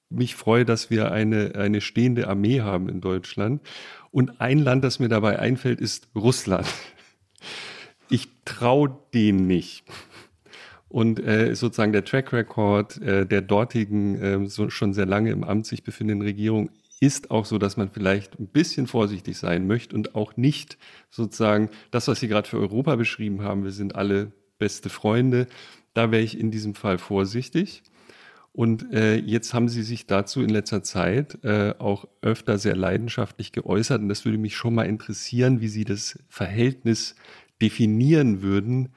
[0.09, 3.61] mich freue, dass wir eine, eine stehende Armee haben in Deutschland.
[4.09, 6.65] Und ein Land, das mir dabei einfällt, ist Russland.
[8.09, 9.83] Ich traue denen nicht.
[10.89, 15.43] Und äh, sozusagen der Track Record äh, der dortigen, äh, so schon sehr lange im
[15.43, 19.95] Amt sich befindenden Regierung ist auch so, dass man vielleicht ein bisschen vorsichtig sein möchte
[19.95, 20.77] und auch nicht
[21.09, 25.47] sozusagen das, was Sie gerade für Europa beschrieben haben, wir sind alle beste Freunde,
[25.93, 27.83] da wäre ich in diesem Fall vorsichtig.
[28.51, 33.51] Und äh, jetzt haben Sie sich dazu in letzter Zeit äh, auch öfter sehr leidenschaftlich
[33.51, 34.01] geäußert.
[34.01, 37.15] Und das würde mich schon mal interessieren, wie Sie das Verhältnis
[37.61, 38.89] definieren würden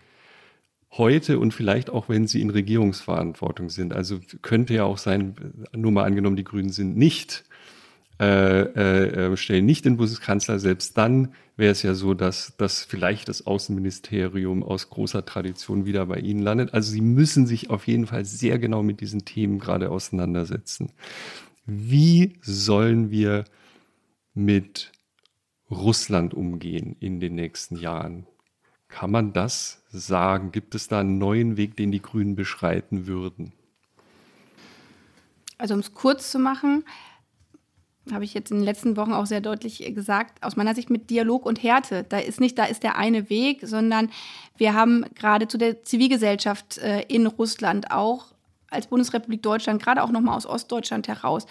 [0.92, 3.92] heute und vielleicht auch, wenn sie in Regierungsverantwortung sind.
[3.92, 5.34] Also könnte ja auch sein,
[5.74, 7.44] nur mal angenommen, die Grünen sind nicht,
[8.20, 8.60] äh,
[9.32, 13.46] äh, stellen nicht den Bundeskanzler, selbst dann wäre es ja so, dass, dass vielleicht das
[13.46, 16.74] Außenministerium aus großer Tradition wieder bei Ihnen landet.
[16.74, 20.92] Also Sie müssen sich auf jeden Fall sehr genau mit diesen Themen gerade auseinandersetzen.
[21.66, 23.44] Wie sollen wir
[24.34, 24.92] mit
[25.70, 28.26] Russland umgehen in den nächsten Jahren?
[28.92, 30.52] Kann man das sagen?
[30.52, 33.52] Gibt es da einen neuen Weg, den die Grünen beschreiten würden?
[35.56, 36.84] Also um es kurz zu machen,
[38.12, 41.08] habe ich jetzt in den letzten Wochen auch sehr deutlich gesagt, aus meiner Sicht mit
[41.08, 42.04] Dialog und Härte.
[42.06, 44.10] Da ist nicht, da ist der eine Weg, sondern
[44.58, 48.34] wir haben gerade zu der Zivilgesellschaft äh, in Russland auch
[48.72, 51.46] als Bundesrepublik Deutschland, gerade auch nochmal aus Ostdeutschland heraus,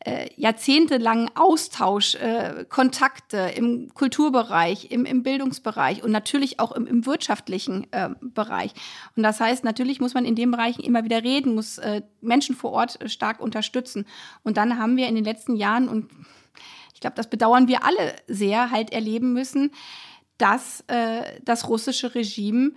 [0.00, 7.06] äh, jahrzehntelangen Austausch, äh, Kontakte im Kulturbereich, im, im Bildungsbereich und natürlich auch im, im
[7.06, 8.72] wirtschaftlichen äh, Bereich.
[9.16, 12.54] Und das heißt, natürlich muss man in den Bereichen immer wieder reden, muss äh, Menschen
[12.54, 14.06] vor Ort äh, stark unterstützen.
[14.44, 16.10] Und dann haben wir in den letzten Jahren, und
[16.94, 19.72] ich glaube, das bedauern wir alle sehr, halt erleben müssen,
[20.38, 22.72] dass äh, das russische Regime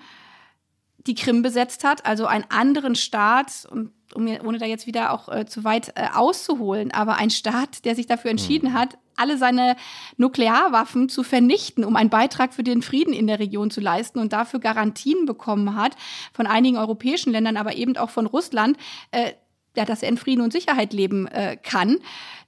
[1.07, 5.11] die Krim besetzt hat, also einen anderen Staat, und um mir, ohne da jetzt wieder
[5.13, 8.73] auch äh, zu weit äh, auszuholen, aber ein Staat, der sich dafür entschieden mhm.
[8.73, 9.75] hat, alle seine
[10.17, 14.33] Nuklearwaffen zu vernichten, um einen Beitrag für den Frieden in der Region zu leisten und
[14.33, 15.95] dafür Garantien bekommen hat
[16.33, 18.77] von einigen europäischen Ländern, aber eben auch von Russland,
[19.11, 19.33] äh,
[19.75, 21.99] ja, dass er in Frieden und Sicherheit leben äh, kann,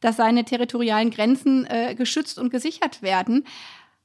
[0.01, 3.45] dass seine territorialen Grenzen äh, geschützt und gesichert werden,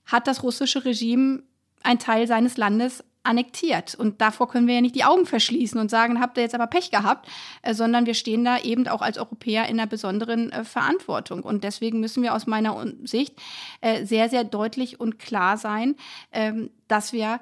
[0.04, 1.42] hat das russische Regime
[1.82, 3.94] einen Teil seines Landes annektiert.
[3.94, 6.66] Und davor können wir ja nicht die Augen verschließen und sagen, habt ihr jetzt aber
[6.66, 7.28] Pech gehabt,
[7.62, 11.42] äh, sondern wir stehen da eben auch als Europäer in einer besonderen äh, Verantwortung.
[11.42, 13.34] Und deswegen müssen wir aus meiner Sicht
[13.80, 15.96] äh, sehr, sehr deutlich und klar sein,
[16.32, 17.40] ähm, dass wir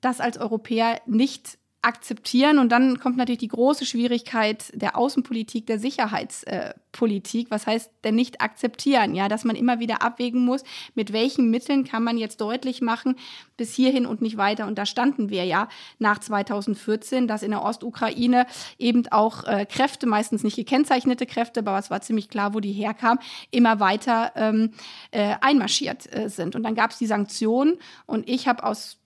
[0.00, 1.58] das als Europäer nicht
[1.88, 2.58] akzeptieren.
[2.58, 7.50] Und dann kommt natürlich die große Schwierigkeit der Außenpolitik, der Sicherheitspolitik.
[7.50, 9.14] Was heißt denn nicht akzeptieren?
[9.14, 10.62] Ja, dass man immer wieder abwägen muss,
[10.94, 13.16] mit welchen Mitteln kann man jetzt deutlich machen,
[13.56, 14.66] bis hierhin und nicht weiter.
[14.66, 18.46] Und da standen wir ja nach 2014, dass in der Ostukraine
[18.78, 22.72] eben auch äh, Kräfte, meistens nicht gekennzeichnete Kräfte, aber es war ziemlich klar, wo die
[22.72, 23.18] herkamen,
[23.50, 24.72] immer weiter ähm,
[25.10, 26.54] äh, einmarschiert äh, sind.
[26.54, 28.98] Und dann gab es die Sanktionen und ich habe aus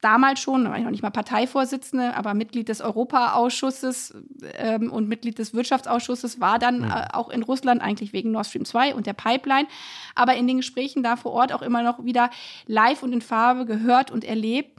[0.00, 4.14] damals schon, war ich noch nicht mal Parteivorsitzende, aber Mitglied des Europaausschusses
[4.54, 8.64] ähm, und Mitglied des Wirtschaftsausschusses, war dann äh, auch in Russland eigentlich wegen Nord Stream
[8.64, 9.68] 2 und der Pipeline.
[10.14, 12.30] Aber in den Gesprächen da vor Ort auch immer noch wieder
[12.66, 14.78] live und in Farbe gehört und erlebt,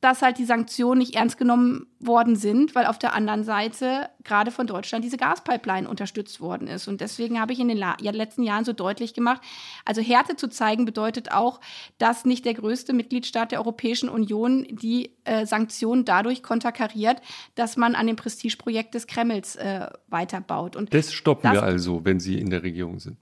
[0.00, 4.52] dass halt die Sanktionen nicht ernst genommen worden sind, weil auf der anderen Seite gerade
[4.52, 6.86] von Deutschland diese Gaspipeline unterstützt worden ist.
[6.86, 9.42] Und deswegen habe ich in den letzten Jahren so deutlich gemacht,
[9.84, 11.60] also Härte zu zeigen bedeutet auch,
[11.98, 17.20] dass nicht der größte Mitgliedstaat der Europäischen Union die äh, Sanktionen dadurch konterkariert,
[17.56, 20.76] dass man an dem Prestigeprojekt des Kremls äh, weiterbaut.
[20.76, 23.16] Und das stoppen das, wir also, wenn Sie in der Regierung sind.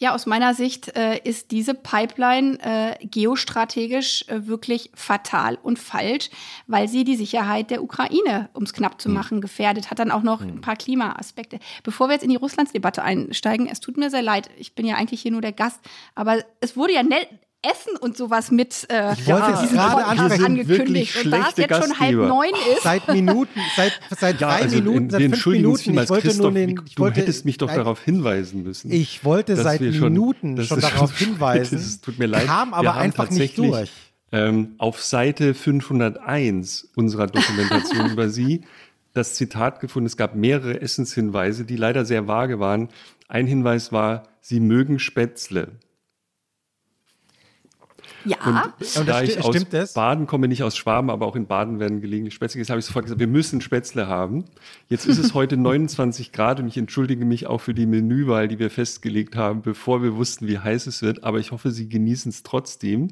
[0.00, 6.30] Ja, aus meiner Sicht äh, ist diese Pipeline äh, geostrategisch äh, wirklich fatal und falsch,
[6.68, 9.14] weil sie die Sicherheit der Ukraine, um es knapp zu hm.
[9.14, 10.48] machen, gefährdet, hat dann auch noch hm.
[10.48, 11.58] ein paar Klimaaspekte.
[11.82, 14.94] Bevor wir jetzt in die Russlandsdebatte einsteigen, es tut mir sehr leid, ich bin ja
[14.94, 15.80] eigentlich hier nur der Gast,
[16.14, 17.02] aber es wurde ja
[17.62, 20.04] Essen und sowas mit äh, ich wollte ja, es gerade
[20.44, 21.24] angekündigt.
[21.24, 22.84] Und da es jetzt schon halb neun ist.
[22.84, 25.98] Seit Minuten, seit, seit ja, drei also Minuten, seit fünf Minuten.
[25.98, 28.92] Ich wollte nur den, ich du wollte, hättest mich doch darauf hinweisen müssen.
[28.92, 31.78] Ich wollte seit Minuten schon, schon darauf hinweisen.
[31.88, 32.46] Es tut mir leid.
[32.46, 33.90] Kam aber einfach nicht durch.
[34.30, 38.64] Ähm, auf Seite 501 unserer Dokumentation über Sie
[39.14, 40.06] das Zitat gefunden.
[40.06, 42.88] Es gab mehrere Essenshinweise, die leider sehr vage waren.
[43.26, 45.72] Ein Hinweis war, Sie mögen Spätzle.
[48.28, 48.74] Ja.
[48.96, 49.94] Und da ich aus das?
[49.94, 52.86] Baden komme, nicht aus Schwaben, aber auch in Baden werden gelegentlich Spätzle gegessen, habe ich
[52.86, 54.44] sofort gesagt, wir müssen Spätzle haben.
[54.88, 58.58] Jetzt ist es heute 29 Grad und ich entschuldige mich auch für die Menüwahl, die
[58.58, 61.24] wir festgelegt haben, bevor wir wussten, wie heiß es wird.
[61.24, 63.08] Aber ich hoffe, Sie genießen es trotzdem.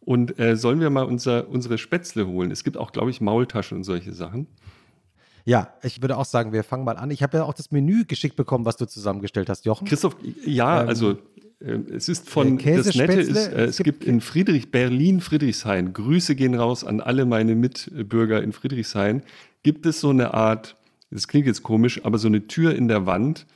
[0.00, 2.50] Und äh, sollen wir mal unser, unsere Spätzle holen?
[2.50, 4.46] Es gibt auch, glaube ich, Maultaschen und solche Sachen.
[5.46, 7.10] Ja, ich würde auch sagen, wir fangen mal an.
[7.10, 9.86] Ich habe ja auch das Menü geschickt bekommen, was du zusammengestellt hast, Jochen.
[9.86, 11.18] Christoph, ja, ähm, also
[11.94, 16.54] es ist von, das Nette ist, äh, es gibt in Friedrich, Berlin, Friedrichshain, Grüße gehen
[16.54, 19.22] raus an alle meine Mitbürger in Friedrichshain,
[19.62, 20.76] gibt es so eine Art,
[21.10, 23.46] das klingt jetzt komisch, aber so eine Tür in der Wand,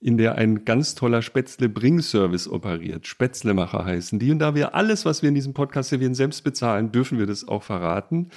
[0.00, 3.06] in der ein ganz toller Spätzle-Bring-Service operiert.
[3.06, 4.30] Spätzlemacher heißen die.
[4.30, 7.48] Und da wir alles, was wir in diesem Podcast servieren, selbst bezahlen, dürfen wir das
[7.48, 8.28] auch verraten.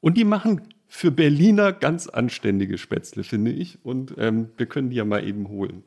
[0.00, 3.78] Und die machen für Berliner ganz anständige Spätzle, finde ich.
[3.84, 5.84] Und ähm, wir können die ja mal eben holen.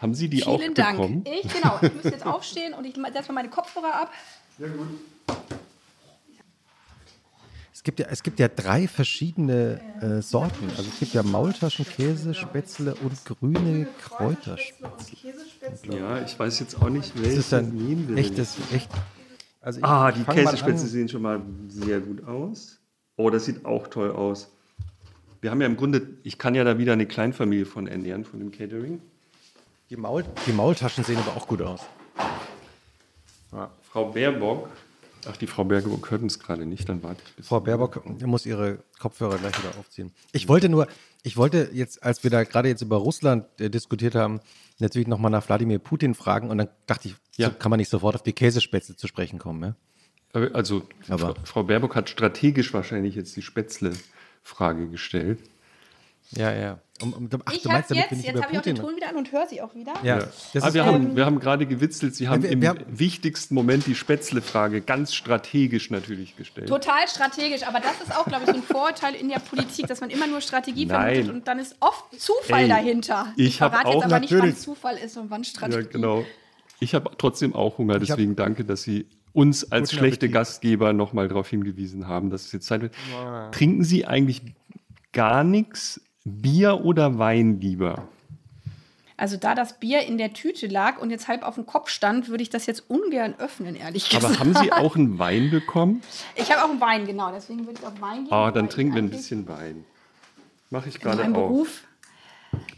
[0.00, 0.96] Haben Sie die Vielen auch Dank.
[0.96, 1.24] bekommen?
[1.24, 1.78] Ich, genau.
[1.82, 4.12] Ich muss jetzt aufstehen und ich setze mal meine Kopfhörer ab.
[4.58, 4.88] Sehr gut.
[7.78, 10.68] Es gibt ja, es gibt ja drei verschiedene äh, Sorten.
[10.76, 15.96] Also es gibt ja Maultaschenkäse, Spätzle und grüne Kräuterspätzle.
[15.96, 18.90] Ja, ich weiß jetzt auch nicht, welche das ist ein echtes, echt.
[19.60, 22.80] Also ah, die Käsespätzle sehen schon mal sehr gut aus.
[23.16, 24.50] Oh, das sieht auch toll aus.
[25.40, 28.40] Wir haben ja im Grunde, ich kann ja da wieder eine Kleinfamilie von ernähren, von
[28.40, 29.00] dem Catering.
[29.90, 31.80] Die, Maul, die Maultaschen sehen aber auch gut aus.
[33.52, 33.70] Ja.
[33.90, 34.68] Frau Baerbock,
[35.26, 37.46] ach, die Frau Baerbock hört uns gerade nicht, dann warte ich.
[37.46, 40.12] Frau Baerbock muss ihre Kopfhörer gleich wieder aufziehen.
[40.32, 40.88] Ich wollte nur,
[41.22, 44.40] ich wollte jetzt, als wir da gerade jetzt über Russland äh, diskutiert haben,
[44.78, 47.48] natürlich nochmal nach Wladimir Putin fragen und dann dachte ich, ja.
[47.48, 49.74] so kann man nicht sofort auf die Käsespätzle zu sprechen kommen, ja?
[50.52, 51.34] Also, Aber.
[51.44, 53.92] Frau Baerbock hat strategisch wahrscheinlich jetzt die Spätzle
[54.42, 55.40] Frage gestellt.
[56.32, 56.78] Ja, ja.
[57.00, 58.74] Um, um, ach, ich du meinst, habe damit jetzt, jetzt habe ich auch den.
[58.76, 59.92] Ton wieder an und höre sie auch wieder.
[60.02, 60.28] Ja, Ja.
[60.56, 63.54] Aber ist wir, haben, wir haben gerade gewitzelt, Sie haben wir- im wir haben- wichtigsten
[63.54, 66.68] Moment die Spätzle-Frage ganz strategisch natürlich gestellt.
[66.68, 70.00] Total strategisch, aber das ist auch, glaube ich, so ein Vorurteil in der Politik, dass
[70.00, 71.14] man immer nur Strategie Nein.
[71.14, 73.32] vermutet und dann ist oft Zufall Ey, dahinter.
[73.36, 75.88] ich hab verrate auch jetzt aber nicht, wann natürlich- Zufall ist und wann Ja, Strategie.
[75.92, 76.24] genau.
[76.80, 80.32] Ich habe trotzdem auch Hunger, Ich hab- deswegen danke, dass Sie uns als schlechte Appetit.
[80.34, 82.94] Gastgeber nochmal darauf hingewiesen haben, dass es jetzt Zeit wird.
[83.52, 84.42] Trinken Sie eigentlich
[85.12, 88.08] gar nichts, Bier oder Wein lieber?
[89.16, 92.28] Also da das Bier in der Tüte lag und jetzt halb auf dem Kopf stand,
[92.28, 94.24] würde ich das jetzt ungern öffnen, ehrlich gesagt.
[94.24, 96.02] Aber haben Sie auch einen Wein bekommen?
[96.36, 98.32] Ich habe auch einen Wein, genau, deswegen würde ich auf Wein gehen.
[98.32, 99.84] Ah, dann weil trinken wir ein bisschen Wein.
[100.70, 101.32] Mache ich gerade auch.
[101.32, 101.82] Beruf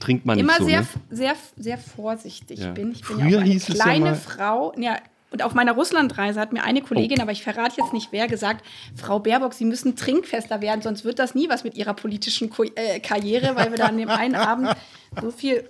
[0.00, 0.86] Trinkt man immer nicht so, sehr, ne?
[1.10, 2.72] sehr, sehr vorsichtig Ja.
[2.72, 2.90] bin.
[2.92, 4.72] Ich bin Früher ja auch eine ja kleine mal- Frau.
[4.78, 4.96] Ja,
[5.30, 7.22] und auf meiner Russlandreise hat mir eine Kollegin, Oh.
[7.22, 8.64] aber ich verrate jetzt nicht wer, gesagt,
[8.96, 12.64] Frau Baerbock, Sie müssen trinkfester werden, sonst wird das nie was mit Ihrer politischen Ko
[12.64, 14.74] äh, Karriere, weil wir da an dem einen Abend
[15.20, 15.68] so viel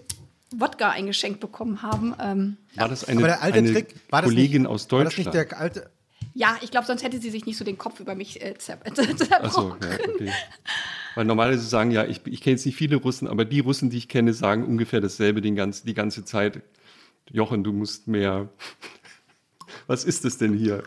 [0.56, 2.14] Wodka eingeschenkt bekommen haben.
[2.20, 5.04] Ähm, War das eine, Aber der alte eine Trick, war das Kollegin nicht, aus War
[5.04, 5.34] das Deutschland?
[5.36, 5.90] nicht der alte...
[6.34, 8.78] ja, ich glaube, sonst hätte sie sich nicht so den Kopf über mich äh, zer
[8.94, 9.76] zerbrochen.
[9.82, 10.32] ja, okay.
[11.14, 13.98] Weil normalerweise sagen ja, ich, ich kenne jetzt nicht viele Russen, aber die Russen, die
[13.98, 16.62] ich kenne, sagen ungefähr dasselbe den ganz, die ganze Zeit.
[17.30, 18.48] Jochen, du musst mehr.
[19.90, 20.84] Was ist das denn hier?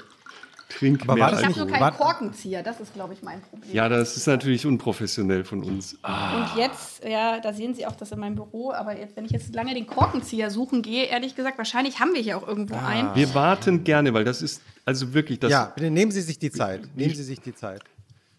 [0.69, 3.21] Trink Aber mehr war das Ich habe nicht- nur keinen Korkenzieher, das ist, glaube ich,
[3.21, 3.69] mein Problem.
[3.73, 5.97] Ja, das ist natürlich unprofessionell von uns.
[6.03, 9.25] Ah, Und jetzt, ja, da sehen Sie auch das in meinem Büro, aber jetzt, wenn
[9.25, 12.75] ich jetzt lange den Korkenzieher suchen gehe, ehrlich gesagt, wahrscheinlich haben wir hier auch irgendwo
[12.75, 13.13] einen.
[13.13, 15.51] wir warten gerne, weil das ist also wirklich das.
[15.51, 16.81] ja, bitte nehmen Sie sich die Zeit.
[16.95, 17.81] Nehmen Sie sich die Zeit.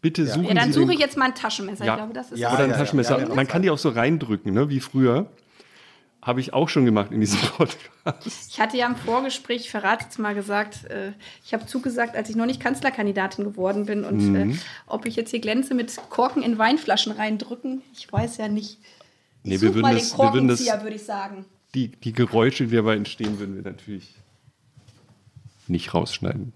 [0.01, 1.85] Bitte suchen Ja, dann suche ich jetzt mal ein Taschenmesser.
[1.85, 1.93] Ja.
[1.93, 3.19] Ich glaube, das ist Ja, Oder ein ja, Taschenmesser.
[3.21, 3.35] ja, ja.
[3.35, 5.27] Man kann die auch so reindrücken, ne, wie früher.
[6.25, 8.49] Habe ich auch schon gemacht in diesem Podcast.
[8.51, 11.13] Ich hatte ja im Vorgespräch, ich verrate jetzt mal gesagt, äh,
[11.45, 14.51] ich habe zugesagt, als ich noch nicht Kanzlerkandidatin geworden bin und Mhm.
[14.53, 14.57] äh,
[14.87, 18.79] ob ich jetzt hier glänze mit Korken in Weinflaschen reindrücken, ich weiß ja nicht.
[19.43, 21.45] Ich Nee, such wir würden mal das- den wir würden das- Korkenzieher, würde ich sagen.
[21.75, 24.15] Die, die Geräusche, die dabei entstehen, würden wir natürlich
[25.67, 26.53] nicht rausschneiden.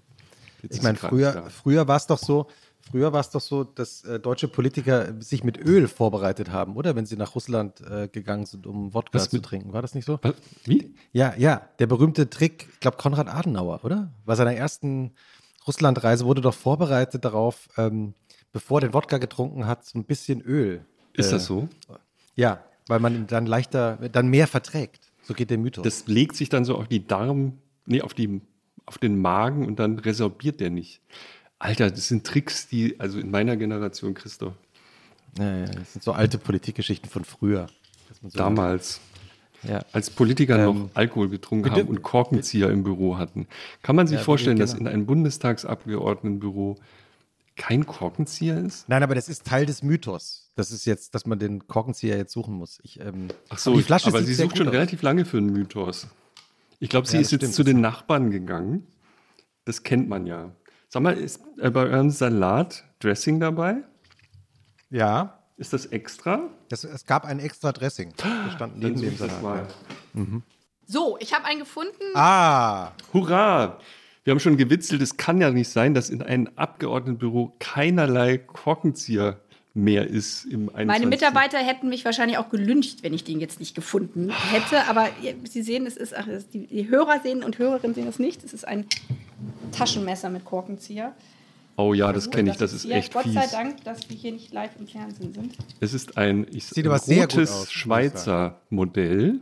[0.63, 2.47] Jetzt Ich meine, früher, früher war es doch so,
[2.91, 6.95] früher war es doch so, dass äh, deutsche Politiker sich mit Öl vorbereitet haben, oder?
[6.95, 9.73] Wenn sie nach Russland äh, gegangen sind, um Wodka Was zu mit- trinken.
[9.73, 10.19] War das nicht so?
[10.21, 10.33] Was?
[10.65, 10.93] Wie?
[11.11, 11.61] Ja, ja.
[11.79, 14.11] Der berühmte Trick, ich glaube Konrad Adenauer, oder?
[14.25, 15.11] Bei seiner ersten
[15.67, 18.13] Russlandreise wurde doch vorbereitet darauf, ähm,
[18.51, 20.83] bevor er den Wodka getrunken hat, so ein bisschen Öl.
[21.13, 21.67] Ist äh, das so?
[22.35, 25.11] Ja, weil man ihn dann leichter, dann mehr verträgt.
[25.23, 25.83] So geht der Mythos.
[25.83, 28.41] Das legt sich dann so auf die Darm, nee, auf, die,
[28.87, 31.01] auf den Magen und dann resorbiert der nicht.
[31.59, 34.53] Alter, das sind Tricks, die, also in meiner Generation, Christoph,
[35.37, 37.67] ja, ja, das sind so alte Politikgeschichten von früher.
[38.07, 38.99] dass man so- damals,
[39.61, 39.83] Ja.
[39.91, 41.81] als Politiker Ähm, noch Alkohol getrunken bitte?
[41.81, 43.45] haben und Korkenzieher im Büro hatten.
[43.83, 44.89] Kann man sich Ja, vorstellen, dass genau.
[44.89, 46.77] in einem Bundestagsabgeordnetenbüro
[47.55, 48.87] kein Korkenzieher ist?
[48.89, 50.49] Nein, aber das ist Teil des Mythos.
[50.55, 52.79] Das ist jetzt, dass man den Korkenzieher jetzt suchen muss.
[52.83, 54.73] Ich, ähm, Ach so, aber die Flasche aber sie sucht schon aus.
[54.73, 56.07] relativ lange für einen Mythos.
[56.79, 57.53] Ich glaube, sie Ja, ist jetzt stimmt.
[57.53, 58.87] zu den Nachbarn gegangen.
[59.65, 60.51] Das kennt man ja.
[60.91, 63.83] Sag mal, ist bei eurem Salat Dressing dabei?
[64.89, 66.49] Ja, Ist das extra?
[66.69, 68.11] das, es gab ein extra Dressing.
[68.55, 69.43] Standen Dann neben such dem das Salat.
[69.43, 70.41] mal.
[70.87, 71.93] So, ich habe einen gefunden.
[72.15, 73.77] Ah, Hurra!
[74.23, 79.39] Wir haben schon gewitzelt, es kann ja nicht sein, dass in einem Abgeordnetenbüro keinerlei Korkenzieher
[79.73, 80.87] mehr ist im 21.
[80.87, 84.87] Meine Mitarbeiter hätten mich wahrscheinlich auch gelyncht, wenn ich den jetzt nicht gefunden hätte.
[84.87, 85.09] Aber
[85.43, 88.43] Sie sehen, es ist, ach, die, Hörer sehen und Hörerinnen sehen es nicht.
[88.43, 88.85] Es ist ein
[89.71, 91.13] Taschenmesser mit Korkenzieher.
[91.77, 93.51] Oh ja, das kenne ich, das ist hier, echt Gott sei fies.
[93.51, 95.55] Dank, dass wir hier nicht live im Fernsehen sind.
[95.79, 99.39] Es ist ein, ich, Sieht ein aber sehr gut rotes aus, Schweizer Modell.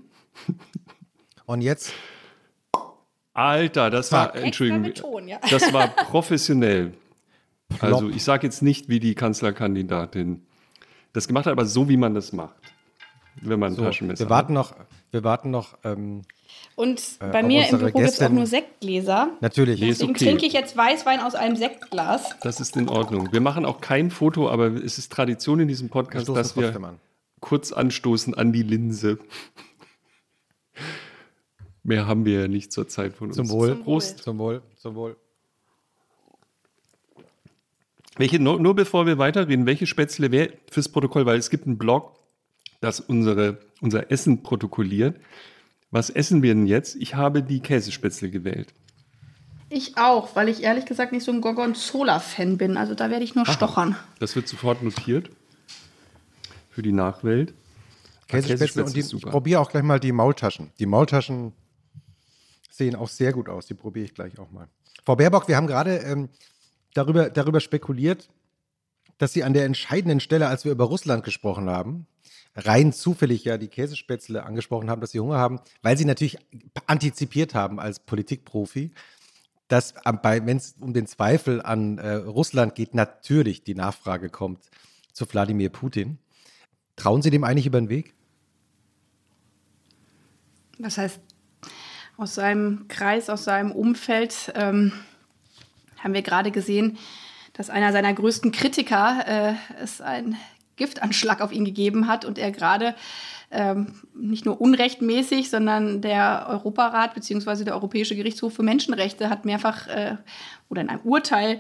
[1.48, 1.94] und jetzt,
[3.34, 5.40] Alter, das war, Extra Entschuldigung, mit Ton, ja.
[5.50, 6.94] das war professionell.
[7.80, 8.16] Also Plopp.
[8.16, 10.46] ich sage jetzt nicht, wie die Kanzlerkandidatin
[11.14, 12.56] das gemacht hat, aber so, wie man das macht,
[13.42, 14.76] wenn man ein so, Taschenmesser wir warten noch,
[15.12, 16.22] wir warten noch, ähm,
[16.76, 19.32] Und Äh, bei ob mir im Büro gibt es auch nur Sektgläser.
[19.42, 19.82] natürlich.
[19.82, 20.26] Nee, ist Deswegen okay.
[20.26, 22.32] trinke ich jetzt Weißwein aus einem Sektglas.
[22.32, 22.46] hat.
[22.46, 23.32] Das ist in Ordnung.
[23.32, 27.00] Wir machen auch kein Foto, aber es ist Tradition in diesem Podcast, dass wir an.
[27.42, 29.20] kurz anstoßen an die Linse.
[31.84, 33.38] Mehr haben wir ja nicht zur Zeit von uns.
[33.38, 33.76] Zum Wohl.
[33.78, 34.02] Zum Wohl.
[34.02, 34.62] Zum Wohl.
[34.78, 35.18] Zum Wohl.
[38.18, 41.78] Welche, nur, nur bevor wir weiterreden, welche Spätzle wäre fürs Protokoll, weil es gibt einen
[41.78, 42.18] Blog,
[42.82, 45.20] das unsere, unser Essen protokolliert.
[45.92, 46.96] Was essen wir denn jetzt?
[46.96, 48.74] Ich habe die Käsespätzle gewählt.
[49.70, 52.78] Ich auch, weil ich ehrlich gesagt nicht so ein Gorgonzola-Fan bin.
[52.78, 53.96] Also da werde ich nur stochern.
[54.20, 55.30] Das wird sofort notiert
[56.70, 57.54] für die Nachwelt.
[58.28, 60.72] Käsespätzle und die, ist ich probiere auch gleich mal die Maultaschen.
[60.80, 61.54] Die Maultaschen
[62.70, 63.68] sehen auch sehr gut aus.
[63.68, 64.68] Die probiere ich gleich auch mal.
[65.06, 66.30] Frau Baerbock, wir haben gerade ähm,
[66.98, 68.30] darüber, darüber spekuliert,
[69.18, 72.08] dass Sie an der entscheidenden Stelle, als wir über Russland gesprochen haben,
[72.56, 76.38] rein zufällig ja die Käsespätzle angesprochen haben, dass Sie Hunger haben, weil Sie natürlich
[76.88, 78.92] antizipiert haben als Politikprofi,
[79.68, 84.70] dass wenn es um den Zweifel an äh, Russland geht, natürlich die Nachfrage kommt
[85.12, 86.20] zu Wladimir Putin.
[86.96, 88.14] Trauen Sie dem eigentlich über den Weg?
[90.80, 91.20] Was heißt,
[92.18, 94.94] aus seinem Kreis, aus seinem Umfeld ähm,
[96.08, 96.98] haben wir gerade gesehen,
[97.52, 99.54] dass einer seiner größten Kritiker äh,
[99.84, 100.38] es einen
[100.78, 102.96] Giftanschlag auf ihn gegeben hat und er gerade
[103.52, 107.66] ähm, nicht nur unrechtmäßig, sondern der Europarat bzw.
[107.66, 110.16] der Europäische Gerichtshof für Menschenrechte hat mehrfach äh,
[110.70, 111.60] oder in einem Urteil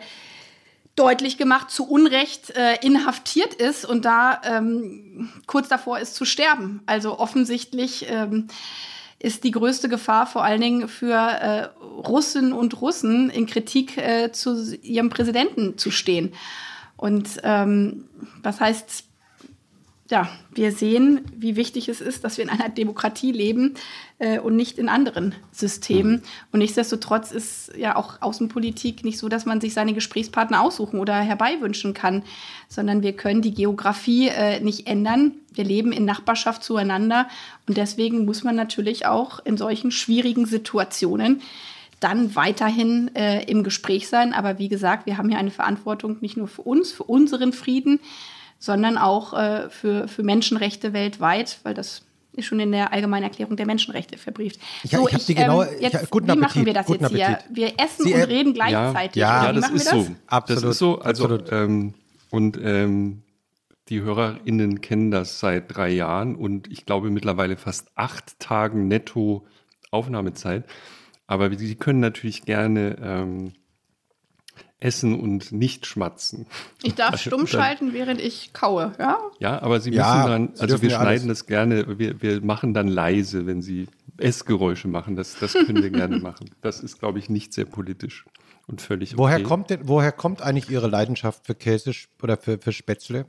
[0.95, 6.81] deutlich gemacht, zu Unrecht äh, inhaftiert ist und da ähm, kurz davor ist zu sterben.
[6.85, 8.47] Also offensichtlich ähm,
[9.19, 14.31] ist die größte Gefahr vor allen Dingen für äh, Russinnen und Russen in Kritik äh,
[14.31, 16.33] zu ihrem Präsidenten zu stehen.
[16.95, 18.05] Und ähm,
[18.43, 19.06] das heißt,
[20.09, 23.73] ja, wir sehen, wie wichtig es ist, dass wir in einer Demokratie leben
[24.19, 26.13] äh, und nicht in anderen Systemen.
[26.13, 26.21] Mhm.
[26.53, 31.15] Und nichtsdestotrotz ist ja auch Außenpolitik nicht so, dass man sich seine Gesprächspartner aussuchen oder
[31.15, 32.23] herbeiwünschen kann,
[32.69, 35.33] sondern wir können die Geografie äh, nicht ändern.
[35.53, 37.27] Wir leben in Nachbarschaft zueinander
[37.67, 41.41] und deswegen muss man natürlich auch in solchen schwierigen Situationen
[41.99, 44.33] dann weiterhin äh, im Gespräch sein.
[44.33, 47.99] Aber wie gesagt, wir haben hier eine Verantwortung nicht nur für uns, für unseren Frieden,
[48.59, 52.03] sondern auch äh, für, für Menschenrechte weltweit, weil das
[52.33, 54.59] ist schon in der Allgemeinen Erklärung der Menschenrechte verbrieft.
[54.83, 56.87] Ich, so, ich, ich die genaue, ähm, jetzt, ich, guten Appetit, wie machen wir das
[56.87, 57.25] jetzt Appetit.
[57.25, 57.39] hier?
[57.49, 59.15] Wir essen Sie, und reden gleichzeitig.
[59.15, 59.93] Ja, ja das ist das?
[59.93, 60.15] so.
[60.27, 60.63] Absolut.
[60.63, 60.99] Das ist so.
[60.99, 61.51] Also, Absolut.
[61.51, 61.93] Ähm,
[62.29, 63.23] und ähm,
[63.89, 69.47] die HörerInnen kennen das seit drei Jahren und ich glaube mittlerweile fast acht Tagen netto
[69.91, 70.65] Aufnahmezeit.
[71.25, 73.53] Aber Sie können natürlich gerne ähm,
[74.79, 76.45] essen und nicht schmatzen.
[76.83, 79.17] Ich darf also, stumm schalten, während ich kaue, ja?
[79.39, 82.87] Ja, aber Sie müssen ja, dann, also wir schneiden das gerne, wir, wir machen dann
[82.87, 83.87] leise, wenn Sie
[84.17, 85.15] Essgeräusche machen.
[85.15, 86.51] Das, das können wir gerne machen.
[86.61, 88.25] Das ist, glaube ich, nicht sehr politisch
[88.67, 89.19] und völlig okay.
[89.19, 91.91] Woher kommt denn, woher kommt eigentlich Ihre Leidenschaft für Käse
[92.21, 93.25] oder für, für Spätzle?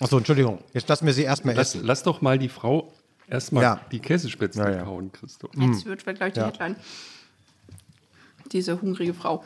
[0.00, 0.58] Achso, Entschuldigung.
[0.72, 1.82] Jetzt lassen wir sie erstmal essen.
[1.84, 2.92] Lass doch mal die Frau
[3.28, 3.80] erstmal ja.
[3.92, 4.82] die Käsespätzle ja, ja.
[4.82, 5.50] kauen, Christoph.
[5.54, 6.76] Jetzt wird gleich die Headline.
[8.52, 9.44] Diese hungrige Frau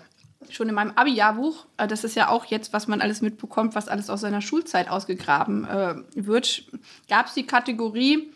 [0.50, 3.88] schon in meinem Abi-Jahrbuch, äh, das ist ja auch jetzt, was man alles mitbekommt, was
[3.88, 6.64] alles aus seiner Schulzeit ausgegraben äh, wird,
[7.08, 8.30] gab es die Kategorie,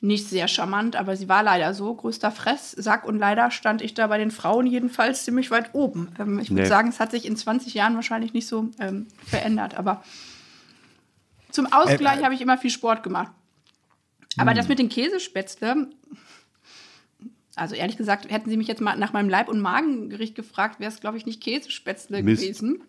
[0.00, 4.06] nicht sehr charmant, aber sie war leider so, größter Fresssack und leider stand ich da
[4.06, 6.12] bei den Frauen jedenfalls ziemlich weit oben.
[6.18, 6.56] Ähm, ich nee.
[6.56, 10.02] würde sagen, es hat sich in 20 Jahren wahrscheinlich nicht so ähm, verändert, aber
[11.50, 13.32] zum Ausgleich äh, äh, habe ich immer viel Sport gemacht.
[14.36, 14.70] Aber das hm.
[14.70, 15.88] mit den Käsespätzle,
[17.56, 20.92] also ehrlich gesagt, hätten Sie mich jetzt mal nach meinem Leib- und Magengericht gefragt, wäre
[20.92, 22.42] es, glaube ich, nicht Käsespätzle Mist.
[22.42, 22.82] gewesen.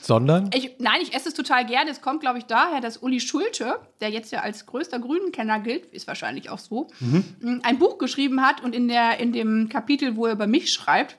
[0.00, 0.50] Sondern?
[0.54, 1.90] Ich, nein, ich esse es total gerne.
[1.90, 5.86] Es kommt, glaube ich, daher, dass Uli Schulte, der jetzt ja als größter Grünenkenner gilt,
[5.86, 7.60] ist wahrscheinlich auch so, mhm.
[7.64, 11.18] ein Buch geschrieben hat und in, der, in dem Kapitel, wo er über mich schreibt,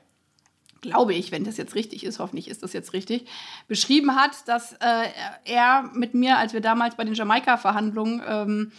[0.80, 3.26] glaube ich, wenn das jetzt richtig ist, hoffentlich ist das jetzt richtig,
[3.68, 5.10] beschrieben hat, dass äh,
[5.44, 8.72] er mit mir, als wir damals bei den Jamaika-Verhandlungen ähm,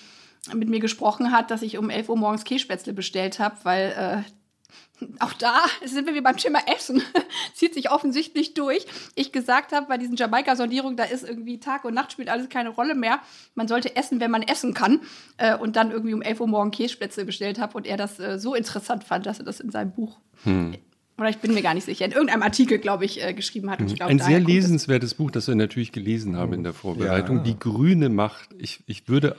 [0.55, 5.07] mit mir gesprochen hat, dass ich um 11 Uhr morgens Kässpätzle bestellt habe, weil äh,
[5.21, 7.03] auch da sind wir wie beim Thema Essen.
[7.55, 8.87] Zieht sich offensichtlich durch.
[9.15, 12.71] Ich gesagt habe, bei diesen Jamaika-Sondierungen, da ist irgendwie Tag und Nacht spielt alles keine
[12.71, 13.21] Rolle mehr.
[13.55, 15.01] Man sollte essen, wenn man essen kann.
[15.37, 18.39] Äh, und dann irgendwie um 11 Uhr morgens Kässpätzle bestellt habe und er das äh,
[18.39, 20.75] so interessant fand, dass er das in seinem Buch hm.
[21.19, 22.05] Oder ich bin mir gar nicht sicher.
[22.05, 23.81] In irgendeinem Artikel, glaube ich, äh, geschrieben hat.
[23.81, 27.39] Ich glaub, Ein sehr lesenswertes Buch, das wir natürlich gelesen haben in der Vorbereitung.
[27.39, 27.43] Ja.
[27.43, 28.51] Die grüne Macht.
[28.57, 29.37] Ich, ich würde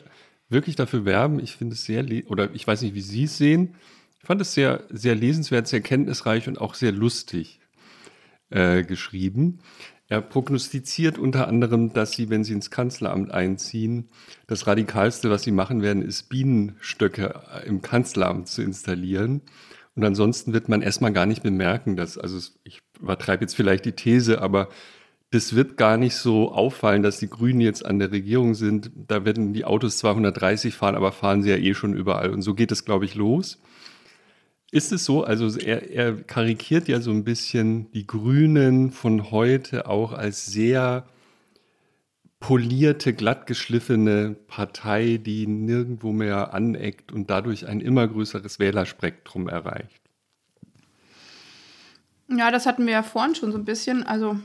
[0.49, 1.39] wirklich dafür werben.
[1.39, 3.75] Ich finde es sehr, oder ich weiß nicht, wie Sie es sehen.
[4.19, 7.59] Ich fand es sehr, sehr lesenswert, sehr kenntnisreich und auch sehr lustig
[8.49, 9.59] äh, geschrieben.
[10.09, 14.09] Er prognostiziert unter anderem, dass sie, wenn sie ins Kanzleramt einziehen,
[14.47, 19.41] das Radikalste, was sie machen werden, ist Bienenstöcke im Kanzleramt zu installieren.
[19.95, 23.91] Und ansonsten wird man erstmal gar nicht bemerken, dass, also ich übertreibe jetzt vielleicht die
[23.91, 24.69] These, aber
[25.31, 28.91] das wird gar nicht so auffallen, dass die Grünen jetzt an der Regierung sind.
[28.95, 32.31] Da werden die Autos 230 fahren, aber fahren sie ja eh schon überall.
[32.31, 33.59] Und so geht es, glaube ich, los.
[34.71, 39.87] Ist es so, also er, er karikiert ja so ein bisschen die Grünen von heute
[39.87, 41.07] auch als sehr
[42.39, 50.01] polierte, glattgeschliffene Partei, die nirgendwo mehr aneckt und dadurch ein immer größeres Wählerspektrum erreicht.
[52.29, 54.03] Ja, das hatten wir ja vorhin schon so ein bisschen.
[54.03, 54.39] Also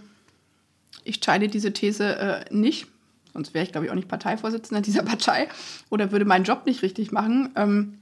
[1.04, 2.86] ich teile diese These äh, nicht.
[3.32, 5.48] Sonst wäre ich, glaube ich, auch nicht Parteivorsitzender dieser Partei
[5.90, 7.50] oder würde meinen Job nicht richtig machen.
[7.56, 7.98] Ähm,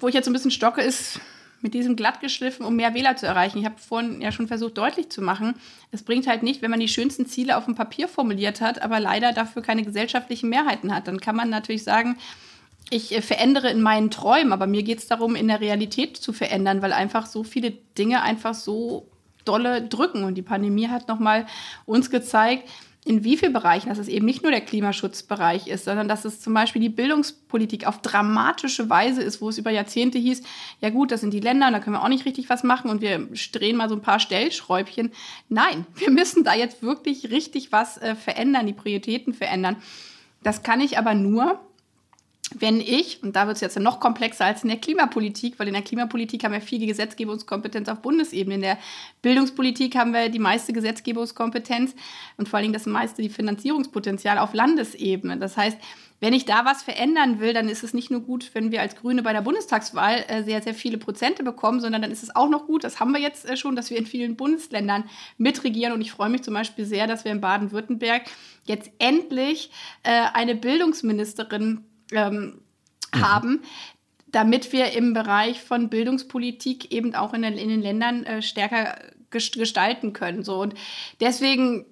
[0.00, 1.20] wo ich jetzt ein bisschen stocke, ist,
[1.60, 3.58] mit diesem glattgeschliffen, um mehr Wähler zu erreichen.
[3.58, 5.54] Ich habe vorhin ja schon versucht deutlich zu machen,
[5.90, 9.00] es bringt halt nicht, wenn man die schönsten Ziele auf dem Papier formuliert hat, aber
[9.00, 11.08] leider dafür keine gesellschaftlichen Mehrheiten hat.
[11.08, 12.16] Dann kann man natürlich sagen,
[12.90, 16.32] ich äh, verändere in meinen Träumen, aber mir geht es darum, in der Realität zu
[16.32, 19.08] verändern, weil einfach so viele Dinge einfach so
[19.48, 20.24] dolle drücken.
[20.24, 21.46] Und die Pandemie hat nochmal
[21.86, 22.68] uns gezeigt,
[23.08, 26.40] in wie vielen Bereichen, dass es eben nicht nur der Klimaschutzbereich ist, sondern dass es
[26.40, 30.42] zum Beispiel die Bildungspolitik auf dramatische Weise ist, wo es über Jahrzehnte hieß,
[30.82, 33.00] ja gut, das sind die Länder, da können wir auch nicht richtig was machen und
[33.00, 35.10] wir drehen mal so ein paar Stellschräubchen.
[35.48, 39.76] Nein, wir müssen da jetzt wirklich richtig was äh, verändern, die Prioritäten verändern.
[40.42, 41.58] Das kann ich aber nur,
[42.54, 45.74] wenn ich, und da wird es jetzt noch komplexer als in der Klimapolitik, weil in
[45.74, 48.54] der Klimapolitik haben wir viel Gesetzgebungskompetenz auf Bundesebene.
[48.54, 48.78] In der
[49.22, 51.94] Bildungspolitik haben wir die meiste Gesetzgebungskompetenz
[52.36, 55.36] und vor allem das meiste die Finanzierungspotenzial auf Landesebene.
[55.36, 55.78] Das heißt,
[56.20, 58.96] wenn ich da was verändern will, dann ist es nicht nur gut, wenn wir als
[58.96, 62.48] Grüne bei der Bundestagswahl äh, sehr, sehr viele Prozente bekommen, sondern dann ist es auch
[62.48, 65.04] noch gut, das haben wir jetzt äh, schon, dass wir in vielen Bundesländern
[65.36, 65.92] mitregieren.
[65.92, 68.22] Und ich freue mich zum Beispiel sehr, dass wir in Baden-Württemberg
[68.64, 69.70] jetzt endlich
[70.02, 72.60] äh, eine Bildungsministerin ähm,
[73.14, 73.20] mhm.
[73.20, 73.62] haben,
[74.26, 78.98] damit wir im Bereich von Bildungspolitik eben auch in den, in den Ländern äh, stärker
[79.30, 80.42] gestalten können.
[80.42, 80.60] So.
[80.60, 80.74] Und
[81.20, 81.84] deswegen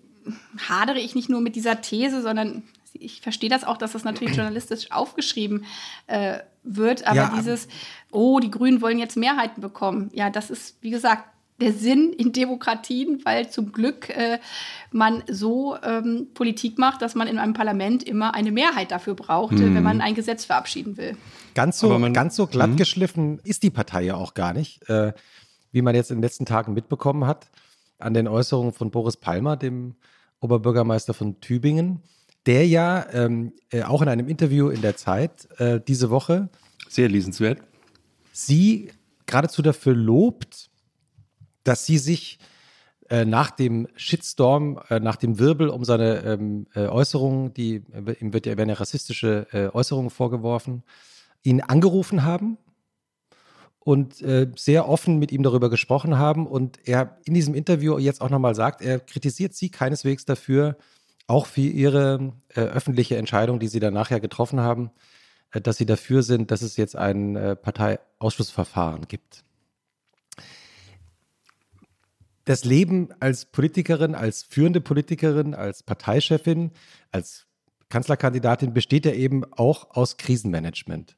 [0.68, 2.62] hadere ich nicht nur mit dieser These, sondern
[2.94, 5.64] ich verstehe das auch, dass das natürlich journalistisch aufgeschrieben
[6.06, 7.68] äh, wird, aber ja, dieses,
[8.10, 10.10] oh, die Grünen wollen jetzt Mehrheiten bekommen.
[10.12, 11.24] Ja, das ist, wie gesagt,
[11.60, 14.38] der Sinn in Demokratien, weil zum Glück äh,
[14.90, 19.58] man so ähm, Politik macht, dass man in einem Parlament immer eine Mehrheit dafür braucht,
[19.58, 19.74] hm.
[19.74, 21.16] wenn man ein Gesetz verabschieden will.
[21.54, 22.76] Ganz so, man, ganz so glatt hm.
[22.76, 25.12] geschliffen ist die Partei ja auch gar nicht, äh,
[25.72, 27.50] wie man jetzt in den letzten Tagen mitbekommen hat,
[27.98, 29.94] an den Äußerungen von Boris Palmer, dem
[30.40, 32.02] Oberbürgermeister von Tübingen,
[32.44, 36.50] der ja ähm, äh, auch in einem Interview in der Zeit äh, diese Woche
[36.88, 37.58] sehr lesenswert
[38.36, 38.90] sie
[39.24, 40.65] geradezu dafür lobt,
[41.66, 42.38] dass sie sich
[43.08, 48.12] äh, nach dem Shitstorm, äh, nach dem Wirbel um seine ähm, äh, Äußerungen, die äh,
[48.20, 50.82] ihm wird ja, werden ja rassistische äh, Äußerungen vorgeworfen,
[51.42, 52.58] ihn angerufen haben
[53.78, 58.30] und sehr offen mit ihm darüber gesprochen haben und er in diesem Interview jetzt auch
[58.30, 60.76] nochmal sagt, er kritisiert sie keineswegs dafür,
[61.28, 64.90] auch für ihre öffentliche Entscheidung, die sie dann nachher getroffen haben,
[65.52, 69.45] dass sie dafür sind, dass es jetzt ein Parteiausschussverfahren gibt
[72.46, 76.70] das Leben als Politikerin, als führende Politikerin, als Parteichefin,
[77.10, 77.46] als
[77.88, 81.16] Kanzlerkandidatin besteht ja eben auch aus Krisenmanagement.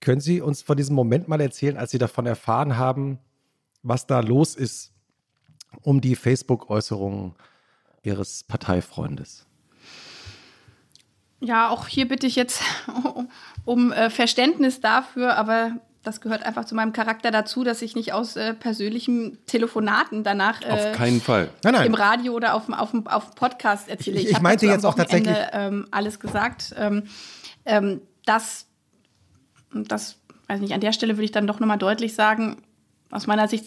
[0.00, 3.18] Können Sie uns von diesem Moment mal erzählen, als Sie davon erfahren haben,
[3.82, 4.92] was da los ist
[5.82, 7.34] um die Facebook-Äußerungen
[8.02, 9.46] Ihres Parteifreundes?
[11.40, 12.62] Ja, auch hier bitte ich jetzt
[13.64, 18.12] um äh, Verständnis dafür, aber das gehört einfach zu meinem Charakter dazu, dass ich nicht
[18.12, 21.50] aus äh, persönlichen Telefonaten danach äh, auf keinen Fall.
[21.62, 21.86] Nein, nein.
[21.86, 24.18] im Radio oder auf dem auf, auf Podcast erzähle.
[24.18, 26.74] Ich, ich, ich meinte jetzt auch tatsächlich ähm, alles gesagt.
[26.78, 27.04] Ähm,
[27.66, 28.66] ähm, das,
[29.72, 30.16] das,
[30.48, 32.62] weiß nicht, an der Stelle würde ich dann doch nochmal deutlich sagen,
[33.10, 33.66] aus meiner Sicht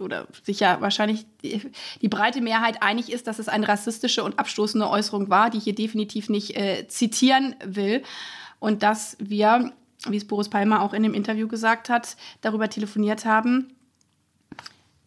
[0.00, 1.70] oder sich ja wahrscheinlich die,
[2.02, 5.64] die, breite Mehrheit einig ist, dass es eine rassistische und abstoßende Äußerung war, die ich
[5.64, 8.02] hier definitiv nicht äh, zitieren will.
[8.58, 9.72] Und dass wir
[10.08, 13.74] wie es Boris Palmer auch in dem Interview gesagt hat, darüber telefoniert haben,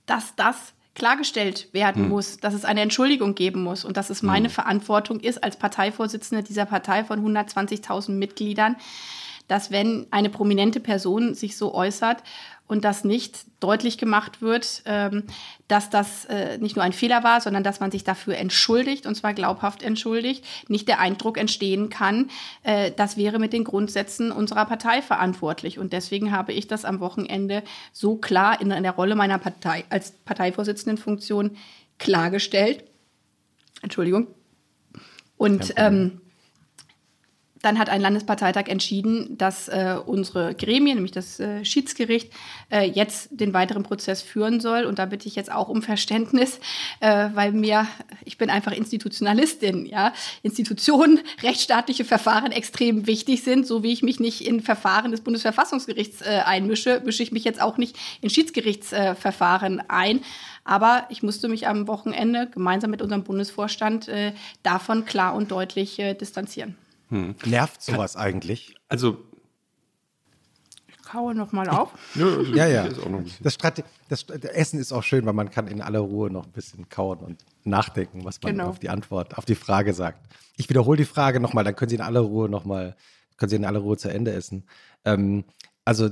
[0.05, 2.09] dass das klargestellt werden hm.
[2.09, 4.53] muss, dass es eine Entschuldigung geben muss und dass es meine hm.
[4.53, 8.75] Verantwortung ist als Parteivorsitzende dieser Partei von 120.000 Mitgliedern,
[9.47, 12.23] dass wenn eine prominente Person sich so äußert
[12.67, 15.23] und dass nicht deutlich gemacht wird, ähm,
[15.67, 19.15] dass das äh, nicht nur ein Fehler war, sondern dass man sich dafür entschuldigt und
[19.15, 22.29] zwar glaubhaft entschuldigt, nicht der Eindruck entstehen kann,
[22.63, 25.79] äh, das wäre mit den Grundsätzen unserer Partei verantwortlich.
[25.79, 27.63] Und deswegen habe ich das am Wochenende
[27.93, 31.55] so klar in, in der Rolle meiner Partei als Parteivorsitzendenfunktion
[31.99, 32.83] klargestellt.
[33.81, 34.27] Entschuldigung.
[35.37, 36.21] Und ähm,
[37.67, 42.31] dann hat ein Landesparteitag entschieden, dass äh, unsere Gremien, nämlich das äh, Schiedsgericht,
[42.71, 44.85] äh, jetzt den weiteren Prozess führen soll.
[44.85, 46.61] Und da bitte ich jetzt auch um Verständnis,
[47.01, 47.85] äh, weil mir,
[48.23, 50.13] ich bin einfach Institutionalistin, ja.
[50.43, 53.67] Institutionen, rechtsstaatliche Verfahren extrem wichtig sind.
[53.67, 57.61] So wie ich mich nicht in Verfahren des Bundesverfassungsgerichts äh, einmische, mische ich mich jetzt
[57.61, 60.21] auch nicht in Schiedsgerichtsverfahren ein.
[60.63, 64.31] Aber ich musste mich am Wochenende gemeinsam mit unserem Bundesvorstand äh,
[64.63, 66.77] davon klar und deutlich äh, distanzieren.
[67.09, 67.35] Hm.
[67.45, 68.75] Nervt sowas Kann, eigentlich?
[68.89, 69.17] Also.
[70.87, 71.91] Ich kaue nochmal auf.
[72.53, 72.89] ja, ja.
[73.41, 76.51] Das, das, das, Essen ist auch schön, weil man kann in aller Ruhe noch ein
[76.51, 78.69] bisschen kauen und nachdenken, was man genau.
[78.69, 80.27] auf die Antwort, auf die Frage sagt.
[80.57, 82.95] Ich wiederhole die Frage nochmal, dann können Sie in aller Ruhe nochmal,
[83.37, 84.65] können Sie in aller Ruhe zu Ende essen.
[85.05, 85.45] Ähm,
[85.85, 86.09] also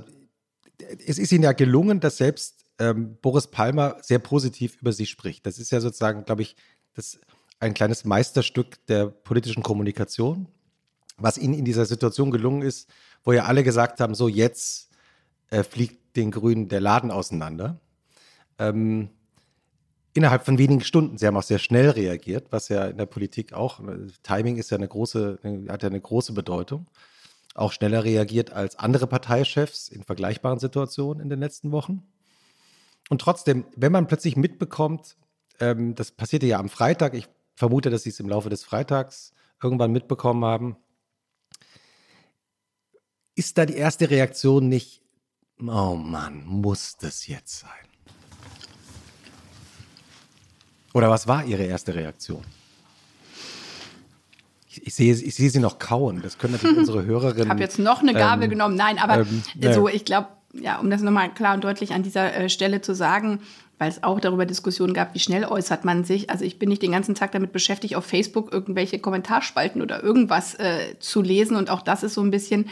[1.06, 5.46] es ist ihnen ja gelungen, dass selbst ähm, Boris Palmer sehr positiv über sie spricht.
[5.46, 6.56] Das ist ja sozusagen, glaube ich,
[6.94, 7.20] das
[7.60, 10.48] ein kleines Meisterstück der politischen Kommunikation,
[11.18, 12.90] was ihnen in dieser Situation gelungen ist,
[13.24, 14.90] wo ja alle gesagt haben, so jetzt
[15.50, 17.80] äh, fliegt den Grünen der Laden auseinander.
[18.60, 19.10] Ähm,
[20.14, 21.18] innerhalb von wenigen Stunden.
[21.18, 23.82] Sie haben auch sehr schnell reagiert, was ja in der Politik auch,
[24.24, 26.88] Timing ist ja eine große, hat ja eine große Bedeutung.
[27.54, 32.04] Auch schneller reagiert als andere Parteichefs in vergleichbaren Situationen in den letzten Wochen.
[33.10, 35.18] Und trotzdem, wenn man plötzlich mitbekommt,
[35.60, 39.34] ähm, das passierte ja am Freitag, ich vermute, dass Sie es im Laufe des Freitags
[39.62, 40.78] irgendwann mitbekommen haben,
[43.36, 45.02] ist da die erste Reaktion nicht,
[45.62, 47.70] oh Mann, muss das jetzt sein?
[50.94, 52.42] Oder was war Ihre erste Reaktion?
[54.70, 56.22] Ich, ich, sehe, ich sehe Sie noch kauen.
[56.22, 57.44] Das können natürlich unsere Hörerinnen.
[57.44, 59.44] Ich habe jetzt noch eine Gabel ähm, ähm, Nein, aber ähm,
[59.74, 62.96] so, ich glaube, ja, um das nochmal klar und deutlich an dieser äh, Stelle zu
[62.96, 63.42] sagen,
[63.78, 66.30] weil es auch darüber Diskussionen gab, wie schnell äußert man sich.
[66.30, 70.56] Also ich bin nicht den ganzen Tag damit beschäftigt, auf Facebook irgendwelche Kommentarspalten oder irgendwas
[70.56, 71.58] äh, zu lesen.
[71.58, 72.70] Und auch das ist so ein bisschen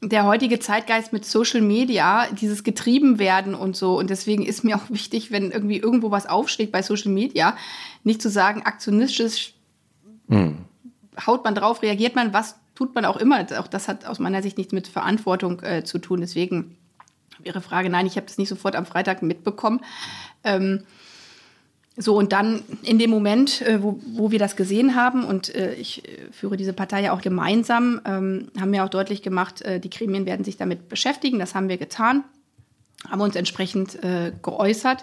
[0.00, 3.98] der heutige Zeitgeist mit Social Media, dieses getrieben werden und so.
[3.98, 7.56] Und deswegen ist mir auch wichtig, wenn irgendwie irgendwo was aufschlägt bei Social Media,
[8.04, 9.54] nicht zu sagen, aktionistisch
[10.28, 10.58] hm.
[11.26, 13.44] haut man drauf, reagiert man, was tut man auch immer.
[13.58, 16.20] Auch das hat aus meiner Sicht nichts mit Verantwortung äh, zu tun.
[16.20, 16.76] Deswegen
[17.42, 19.80] Ihre Frage, nein, ich habe das nicht sofort am Freitag mitbekommen.
[20.44, 20.84] Ähm,
[21.98, 25.74] so, und dann in dem Moment, äh, wo, wo wir das gesehen haben, und äh,
[25.74, 29.80] ich äh, führe diese Partei ja auch gemeinsam, ähm, haben wir auch deutlich gemacht, äh,
[29.80, 31.40] die Gremien werden sich damit beschäftigen.
[31.40, 32.22] Das haben wir getan,
[33.10, 35.02] haben uns entsprechend äh, geäußert.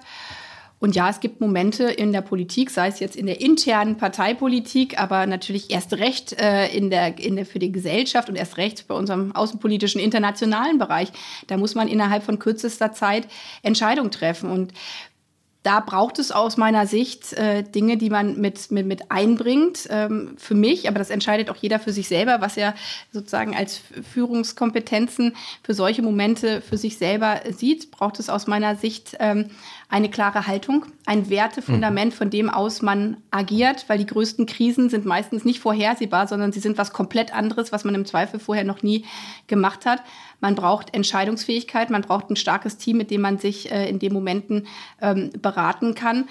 [0.80, 5.00] Und ja, es gibt Momente in der Politik, sei es jetzt in der internen Parteipolitik,
[5.00, 8.88] aber natürlich erst recht äh, in der, in der, für die Gesellschaft und erst recht
[8.88, 11.12] bei unserem außenpolitischen internationalen Bereich.
[11.48, 13.28] Da muss man innerhalb von kürzester Zeit
[13.64, 14.50] Entscheidungen treffen.
[14.50, 14.74] Und
[15.66, 19.88] da braucht es aus meiner Sicht äh, Dinge, die man mit, mit, mit einbringt.
[19.90, 22.76] Ähm, für mich, aber das entscheidet auch jeder für sich selber, was er
[23.12, 23.82] sozusagen als
[24.14, 29.50] Führungskompetenzen für solche Momente für sich selber sieht, braucht es aus meiner Sicht ähm,
[29.90, 32.18] eine klare Haltung, ein Wertefundament, mhm.
[32.18, 36.60] von dem aus man agiert, weil die größten Krisen sind meistens nicht vorhersehbar, sondern sie
[36.60, 39.06] sind was komplett anderes, was man im Zweifel vorher noch nie
[39.48, 40.02] gemacht hat.
[40.42, 44.14] Man braucht Entscheidungsfähigkeit, man braucht ein starkes Team, mit dem man sich äh, in den
[44.14, 44.68] Momenten
[45.02, 46.28] ähm, beraten kann.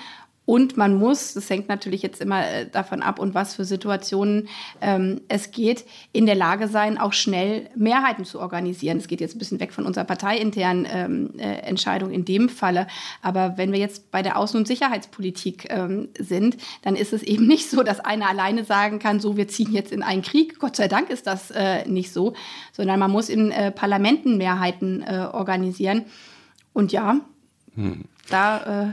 [0.46, 4.48] Und man muss, das hängt natürlich jetzt immer äh, davon ab, und was für Situationen
[4.82, 8.98] ähm, es geht, in der Lage sein, auch schnell Mehrheiten zu organisieren.
[8.98, 12.86] Es geht jetzt ein bisschen weg von unserer parteiinternen ähm, äh, Entscheidung in dem Falle.
[13.22, 17.46] Aber wenn wir jetzt bei der Außen- und Sicherheitspolitik ähm, sind, dann ist es eben
[17.48, 20.58] nicht so, dass einer alleine sagen kann, so, wir ziehen jetzt in einen Krieg.
[20.58, 22.34] Gott sei Dank ist das äh, nicht so,
[22.72, 26.04] sondern man muss in äh, Parlamenten Mehrheiten äh, organisieren.
[26.74, 27.20] Und ja,
[27.74, 28.04] hm.
[28.28, 28.92] da äh,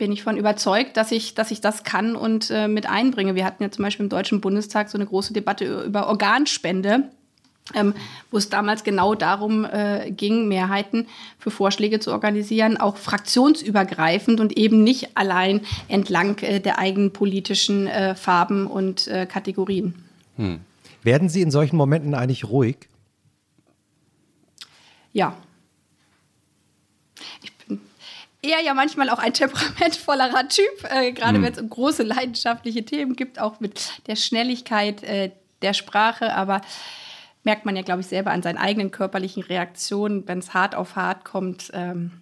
[0.00, 3.34] bin ich von überzeugt, dass ich, dass ich das kann und äh, mit einbringe.
[3.34, 7.04] Wir hatten ja zum Beispiel im Deutschen Bundestag so eine große Debatte über Organspende.
[7.72, 7.94] Ähm,
[8.32, 11.06] wo es damals genau darum äh, ging, Mehrheiten
[11.38, 17.86] für Vorschläge zu organisieren, auch fraktionsübergreifend und eben nicht allein entlang äh, der eigenen politischen
[17.86, 19.94] äh, Farben und äh, Kategorien.
[20.34, 20.58] Hm.
[21.04, 22.88] Werden Sie in solchen Momenten eigentlich ruhig?
[25.12, 25.36] Ja,
[28.42, 31.42] eher ja manchmal auch ein temperamentvollerer Typ, äh, gerade mhm.
[31.42, 35.30] wenn es um große leidenschaftliche Themen gibt, auch mit der Schnelligkeit äh,
[35.62, 36.34] der Sprache.
[36.34, 36.62] Aber
[37.44, 40.96] merkt man ja, glaube ich, selber an seinen eigenen körperlichen Reaktionen, wenn es hart auf
[40.96, 42.12] hart kommt, ähm,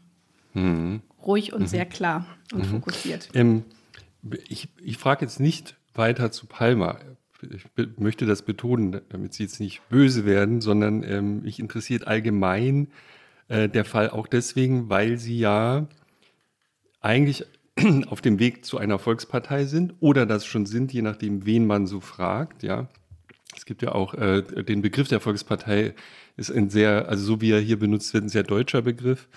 [0.54, 1.02] mhm.
[1.24, 1.66] ruhig und mhm.
[1.66, 2.76] sehr klar und mhm.
[2.76, 3.28] fokussiert.
[3.34, 3.64] Ähm,
[4.48, 6.98] ich ich frage jetzt nicht weiter zu Palma.
[7.40, 7.64] Ich
[7.98, 12.88] möchte das betonen, damit Sie jetzt nicht böse werden, sondern ähm, mich interessiert allgemein
[13.46, 15.86] äh, der Fall auch deswegen, weil Sie ja
[17.00, 17.44] eigentlich
[18.08, 21.86] auf dem Weg zu einer Volkspartei sind oder das schon sind, je nachdem, wen man
[21.86, 22.88] so fragt, ja.
[23.56, 25.94] Es gibt ja auch äh, den Begriff der Volkspartei,
[26.36, 29.28] ist ein sehr, also so wie er hier benutzt wird, ein sehr deutscher Begriff.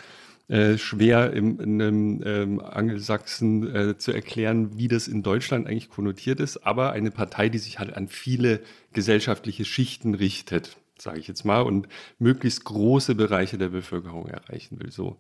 [0.51, 5.89] Äh, schwer im, in einem ähm, Angelsachsen äh, zu erklären, wie das in Deutschland eigentlich
[5.89, 8.59] konnotiert ist, aber eine Partei, die sich halt an viele
[8.91, 11.87] gesellschaftliche Schichten richtet, sage ich jetzt mal, und
[12.19, 14.91] möglichst große Bereiche der Bevölkerung erreichen will.
[14.91, 15.19] So.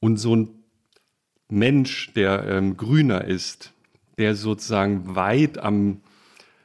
[0.00, 0.55] Und so ein
[1.48, 3.72] Mensch, der ähm, grüner ist,
[4.18, 6.00] der sozusagen weit am,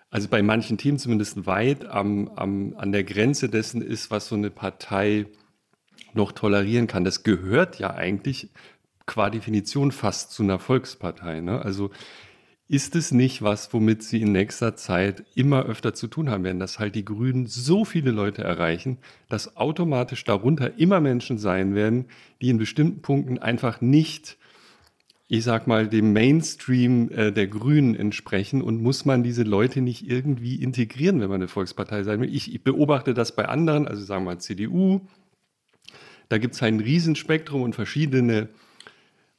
[0.09, 4.35] also bei manchen Themen zumindest weit am, am, an der Grenze dessen ist, was so
[4.35, 5.25] eine Partei
[6.13, 7.03] noch tolerieren kann.
[7.03, 8.49] Das gehört ja eigentlich
[9.05, 11.41] qua Definition fast zu einer Volkspartei.
[11.41, 11.61] Ne?
[11.61, 11.91] Also
[12.67, 16.59] ist es nicht was, womit sie in nächster Zeit immer öfter zu tun haben werden,
[16.59, 18.97] dass halt die Grünen so viele Leute erreichen,
[19.27, 22.05] dass automatisch darunter immer Menschen sein werden,
[22.41, 24.37] die in bestimmten Punkten einfach nicht,
[25.33, 30.05] ich sag mal, dem Mainstream äh, der Grünen entsprechen und muss man diese Leute nicht
[30.05, 32.35] irgendwie integrieren, wenn man eine Volkspartei sein will.
[32.35, 34.99] Ich, ich beobachte das bei anderen, also sagen wir mal CDU,
[36.27, 38.49] da gibt es ein Riesenspektrum und verschiedene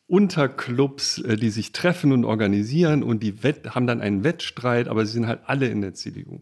[0.07, 5.05] Unterclubs, äh, die sich treffen und organisieren und die Wett haben dann einen Wettstreit, aber
[5.05, 6.41] sie sind halt alle in der CDU.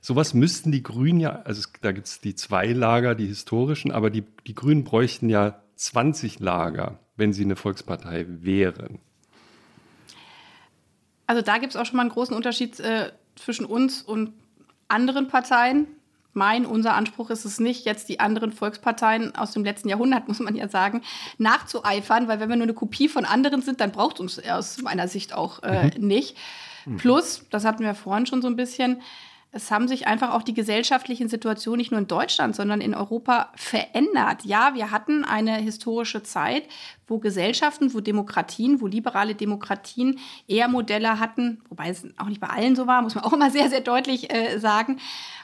[0.00, 4.10] Sowas müssten die Grünen ja, also da gibt es die zwei Lager, die historischen, aber
[4.10, 8.98] die, die Grünen bräuchten ja 20 Lager, wenn sie eine Volkspartei wären.
[11.26, 14.32] Also da gibt es auch schon mal einen großen Unterschied äh, zwischen uns und
[14.88, 15.86] anderen Parteien
[16.34, 20.40] mein, unser Anspruch ist es nicht, jetzt die anderen Volksparteien aus dem letzten Jahrhundert, muss
[20.40, 21.02] man ja sagen,
[21.38, 25.08] nachzueifern, weil wenn wir nur eine Kopie von anderen sind, dann braucht uns aus meiner
[25.08, 26.06] Sicht auch äh, mhm.
[26.06, 26.36] nicht.
[26.84, 26.96] Mhm.
[26.98, 29.00] Plus, das hatten wir vorhin schon so ein bisschen,
[29.54, 33.52] es haben sich einfach auch die gesellschaftlichen Situationen nicht nur in Deutschland, sondern in Europa
[33.54, 34.44] verändert.
[34.44, 36.64] Ja, wir hatten eine historische Zeit,
[37.06, 40.18] wo Gesellschaften, wo Demokratien, wo liberale Demokratien
[40.48, 43.50] eher Modelle hatten, wobei es auch nicht bei allen so war, muss man auch immer
[43.50, 44.98] sehr, sehr deutlich äh, sagen,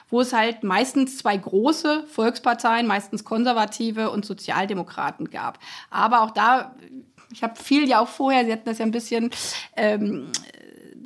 [0.09, 5.57] wo es halt meistens zwei große Volksparteien, meistens Konservative und Sozialdemokraten gab.
[5.89, 6.75] Aber auch da,
[7.31, 9.31] ich habe viel ja auch vorher, Sie hatten das ja ein bisschen
[9.77, 10.27] ähm,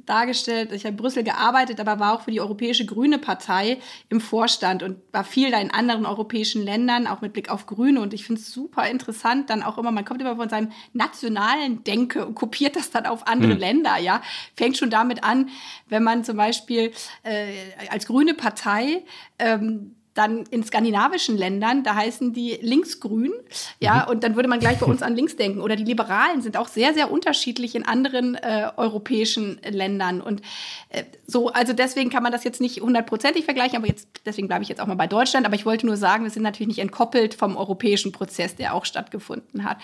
[0.05, 0.71] dargestellt.
[0.71, 3.79] Ich habe in Brüssel gearbeitet, aber war auch für die Europäische Grüne Partei
[4.09, 8.01] im Vorstand und war viel da in anderen europäischen Ländern, auch mit Blick auf Grüne.
[8.01, 11.83] Und ich finde es super interessant, dann auch immer, man kommt immer von seinem nationalen
[11.83, 13.59] Denke und kopiert das dann auf andere mhm.
[13.59, 14.21] Länder, ja.
[14.55, 15.49] Fängt schon damit an,
[15.87, 16.91] wenn man zum Beispiel
[17.23, 17.53] äh,
[17.89, 19.03] als Grüne Partei
[19.39, 23.33] ähm, dann in skandinavischen Ländern, da heißen die linksgrün,
[23.79, 24.11] ja, mhm.
[24.11, 25.61] und dann würde man gleich bei uns an links denken.
[25.61, 30.21] Oder die Liberalen sind auch sehr, sehr unterschiedlich in anderen äh, europäischen Ländern.
[30.21, 30.41] Und
[30.89, 34.63] äh, so, also deswegen kann man das jetzt nicht hundertprozentig vergleichen, aber jetzt, deswegen bleibe
[34.63, 35.45] ich jetzt auch mal bei Deutschland.
[35.45, 38.85] Aber ich wollte nur sagen, wir sind natürlich nicht entkoppelt vom europäischen Prozess, der auch
[38.85, 39.77] stattgefunden hat.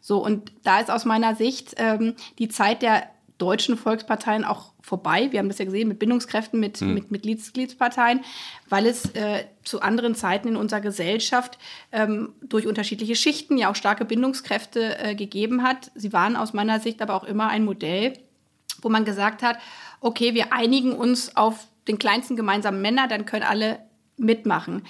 [0.00, 3.04] So, und da ist aus meiner Sicht ähm, die Zeit der
[3.38, 5.28] deutschen Volksparteien auch vorbei.
[5.30, 6.94] Wir haben das ja gesehen mit Bindungskräften, mit, hm.
[6.94, 8.20] mit Mitgliedsparteien,
[8.68, 11.58] weil es äh, zu anderen Zeiten in unserer Gesellschaft
[11.92, 15.90] ähm, durch unterschiedliche Schichten ja auch starke Bindungskräfte äh, gegeben hat.
[15.94, 18.14] Sie waren aus meiner Sicht aber auch immer ein Modell,
[18.82, 19.58] wo man gesagt hat,
[20.00, 23.78] okay, wir einigen uns auf den kleinsten gemeinsamen Männer, dann können alle
[24.16, 24.82] mitmachen.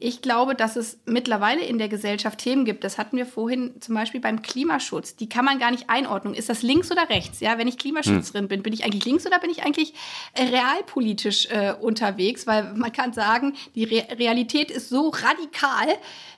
[0.00, 2.82] Ich glaube, dass es mittlerweile in der Gesellschaft Themen gibt.
[2.82, 5.14] Das hatten wir vorhin zum Beispiel beim Klimaschutz.
[5.14, 6.34] Die kann man gar nicht einordnen.
[6.34, 7.38] Ist das links oder rechts?
[7.38, 8.48] Ja, wenn ich Klimaschützerin hm.
[8.48, 9.94] bin, bin ich eigentlich links oder bin ich eigentlich
[10.34, 12.46] äh, realpolitisch äh, unterwegs?
[12.48, 15.86] Weil man kann sagen, die Re Realität ist so radikal,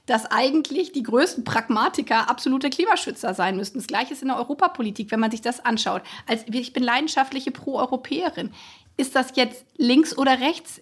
[0.04, 3.78] dass eigentlich die größten Pragmatiker absolute Klimaschützer sein müssten.
[3.78, 6.02] Das Gleiche ist in der Europapolitik, wenn man sich das anschaut.
[6.26, 8.52] Als, ich bin leidenschaftliche Pro-Europäerin.
[8.98, 10.80] Ist das jetzt links oder rechts?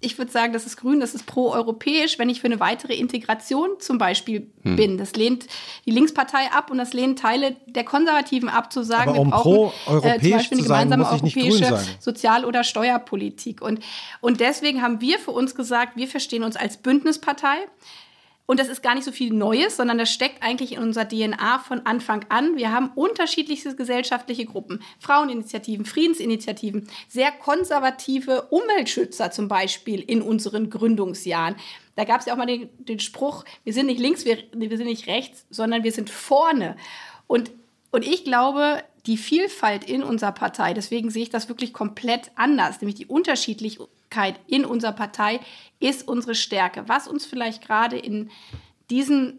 [0.00, 3.68] Ich würde sagen, das ist grün, das ist pro-europäisch, wenn ich für eine weitere Integration
[3.80, 4.76] zum Beispiel hm.
[4.76, 4.98] bin.
[4.98, 5.46] Das lehnt
[5.84, 9.36] die Linkspartei ab und das lehnen Teile der Konservativen ab, zu sagen, Aber um wir
[9.36, 13.60] brauchen äh, zum Beispiel eine gemeinsame sein, europäische Sozial- oder Steuerpolitik.
[13.60, 13.80] Und,
[14.20, 17.58] und deswegen haben wir für uns gesagt, wir verstehen uns als Bündnispartei.
[18.50, 21.60] Und das ist gar nicht so viel Neues, sondern das steckt eigentlich in unserer DNA
[21.60, 22.56] von Anfang an.
[22.56, 31.54] Wir haben unterschiedlichste gesellschaftliche Gruppen, Fraueninitiativen, Friedensinitiativen, sehr konservative Umweltschützer zum Beispiel in unseren Gründungsjahren.
[31.94, 34.76] Da gab es ja auch mal den, den, Spruch, wir sind nicht links, wir, wir
[34.76, 36.74] sind nicht rechts, sondern wir sind vorne.
[37.28, 37.52] Und,
[37.92, 42.80] und ich glaube, die Vielfalt in unserer Partei, deswegen sehe ich das wirklich komplett anders,
[42.80, 43.06] nämlich die
[44.10, 45.40] Unterschiedlichkeit in unserer Partei
[45.78, 46.84] ist unsere Stärke.
[46.88, 48.30] Was uns vielleicht gerade in
[48.90, 49.38] diesem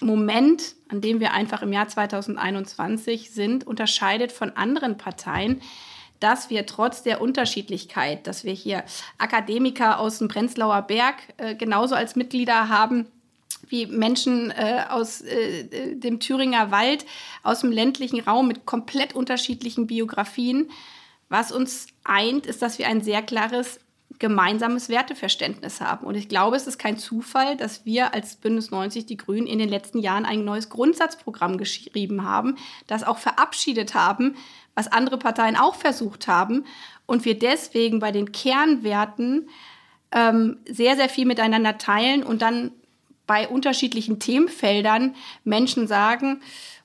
[0.00, 5.60] Moment, an dem wir einfach im Jahr 2021 sind, unterscheidet von anderen Parteien,
[6.20, 8.84] dass wir trotz der Unterschiedlichkeit, dass wir hier
[9.18, 13.06] Akademiker aus dem Prenzlauer Berg äh, genauso als Mitglieder haben,
[13.68, 17.04] wie Menschen äh, aus äh, dem Thüringer Wald,
[17.42, 20.70] aus dem ländlichen Raum mit komplett unterschiedlichen Biografien.
[21.28, 23.80] Was uns eint, ist, dass wir ein sehr klares
[24.18, 26.06] gemeinsames Werteverständnis haben.
[26.06, 29.58] Und ich glaube, es ist kein Zufall, dass wir als Bündnis 90 Die Grünen in
[29.58, 32.56] den letzten Jahren ein neues Grundsatzprogramm geschrieben haben,
[32.86, 34.36] das auch verabschiedet haben,
[34.76, 36.66] was andere Parteien auch versucht haben.
[37.06, 39.48] Und wir deswegen bei den Kernwerten
[40.12, 42.70] ähm, sehr, sehr viel miteinander teilen und dann
[43.26, 46.42] bei unterschiedlichen Themenfeldern Menschen sagen,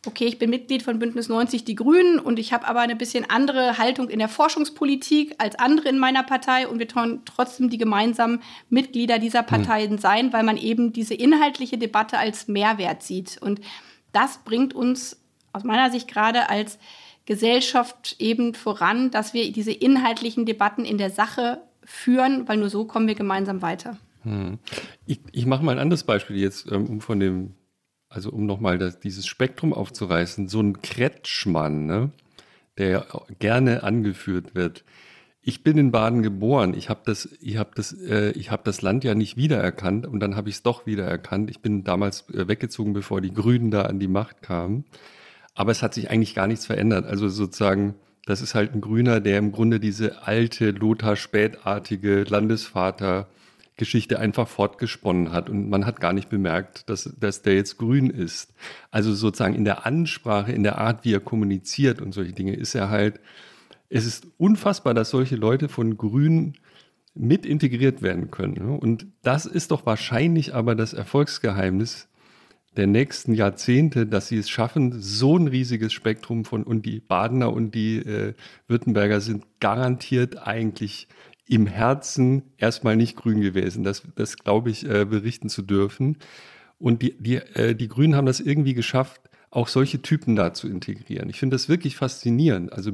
[0.08, 3.30] okay, ich bin Mitglied von Bündnis 90 Die Grünen und ich habe aber eine bisschen
[3.30, 7.78] andere Haltung in der Forschungspolitik als andere in meiner Partei und wir wollen trotzdem die
[7.78, 9.48] gemeinsamen Mitglieder dieser hm.
[9.48, 9.98] Parteien mhm.
[10.00, 13.38] sein, weil man eben diese inhaltliche Debatte als Mehrwert sieht.
[13.42, 13.62] Und
[14.14, 15.20] das bringt uns
[15.54, 16.80] aus meiner Sicht gerade als
[17.26, 22.86] Gesellschaft eben voran, dass wir diese inhaltlichen Debatten in der Sache führen, weil nur so
[22.86, 23.98] kommen wir gemeinsam weiter.
[24.24, 24.60] Hm.
[25.06, 27.54] Ich, ich mache mal ein anderes Beispiel jetzt, ähm, um von dem,
[28.18, 30.48] also um nochmal dieses Spektrum aufzureißen.
[30.48, 32.10] So ein Kretschmann, ne,
[32.80, 33.06] der
[33.38, 34.84] gerne angeführt wird.
[35.44, 36.74] Ich bin in Baden geboren.
[36.74, 40.50] Ich habe das, habe das, äh, habe das Land ja nicht wiedererkannt und dann habe
[40.50, 41.52] ich es doch wiedererkannt.
[41.52, 44.84] Ich bin damals äh, weggezogen, bevor die Grünen da an die Macht kamen.
[45.54, 47.06] Aber es hat sich eigentlich gar nichts verändert.
[47.06, 47.94] Also sozusagen,
[48.26, 53.28] das ist halt ein Grüner, der im Grunde diese alte Lothar Spätartige Landesvater
[53.78, 58.10] Geschichte einfach fortgesponnen hat und man hat gar nicht bemerkt, dass, dass der jetzt grün
[58.10, 58.54] ist.
[58.92, 62.74] Also sozusagen in der Ansprache, in der Art, wie er kommuniziert und solche Dinge, ist
[62.76, 63.20] er halt,
[63.90, 66.56] es ist unfassbar, dass solche Leute von Grün
[67.14, 68.78] mit integriert werden können.
[68.78, 72.10] Und das ist doch wahrscheinlich aber das Erfolgsgeheimnis
[72.76, 77.52] der nächsten Jahrzehnte, dass sie es schaffen, so ein riesiges Spektrum von, und die Badener
[77.52, 78.34] und die äh,
[78.68, 81.08] Württemberger sind garantiert eigentlich
[81.48, 83.84] im Herzen erstmal nicht grün gewesen.
[83.84, 86.18] Das, das glaube ich, äh, berichten zu dürfen.
[86.80, 90.68] Und die, die, äh, die Grünen haben das irgendwie geschafft, auch solche Typen da zu
[90.68, 91.30] integrieren.
[91.30, 92.74] Ich finde das wirklich faszinierend.
[92.74, 92.92] Also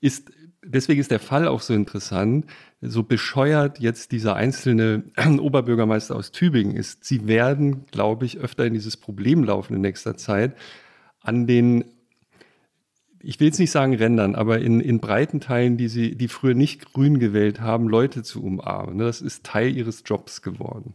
[0.00, 0.30] ist,
[0.64, 2.46] deswegen ist der Fall auch so interessant.
[2.80, 5.02] So bescheuert jetzt dieser einzelne
[5.38, 7.04] Oberbürgermeister aus Tübingen ist.
[7.04, 10.56] Sie werden, glaube ich, öfter in dieses Problem laufen in nächster Zeit,
[11.20, 11.84] an den
[13.22, 16.54] ich will jetzt nicht sagen Rändern, aber in, in breiten Teilen, die sie, die früher
[16.54, 18.96] nicht grün gewählt haben, Leute zu umarmen.
[18.96, 20.94] Ne, das ist Teil ihres Jobs geworden.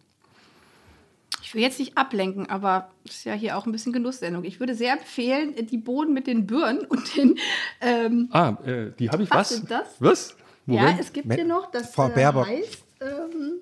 [1.43, 4.43] Ich will jetzt nicht ablenken, aber es ist ja hier auch ein bisschen Genusssendung.
[4.43, 7.37] Ich würde sehr empfehlen, die Bohnen mit den Birnen und den.
[7.81, 9.37] Ähm, ah, äh, die habe ich was?
[9.37, 9.87] Was sind das?
[9.99, 10.37] Was?
[10.65, 12.83] Ja, es gibt hier noch, das Frau äh, heißt.
[13.01, 13.59] Ähm,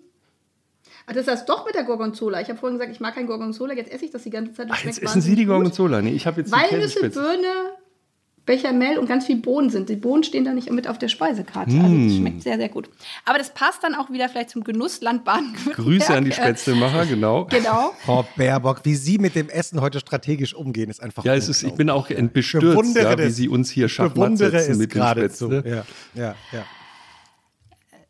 [1.06, 2.40] Ah, das ist das doch mit der Gorgonzola.
[2.40, 3.74] Ich habe vorhin gesagt, ich mag kein Gorgonzola.
[3.74, 4.70] Jetzt esse ich das die ganze Zeit.
[4.70, 6.02] Das Ach, jetzt essen Sie die Gorgonzola?
[6.02, 7.74] Nee, ich habe jetzt Walnüsse, Birne,
[8.46, 9.88] Bechamel und ganz viel Bohnen sind.
[9.88, 11.72] Die Bohnen stehen da nicht mit auf der Speisekarte.
[11.72, 11.82] Mm.
[11.82, 12.90] Also das schmeckt sehr, sehr gut.
[13.26, 15.78] Aber das passt dann auch wieder vielleicht zum Genussland Baden-Württemberg.
[15.78, 17.46] Grüße an die Spätzlemacher, genau.
[17.46, 17.94] genau.
[18.06, 21.64] Frau Baerbock, wie Sie mit dem Essen heute strategisch umgehen, ist einfach Ja, es ist,
[21.64, 25.64] ich bin auch bestürzt, ja, wie Sie uns hier schaffen mit den Spätzle.
[25.66, 26.66] Ja, ja, ja.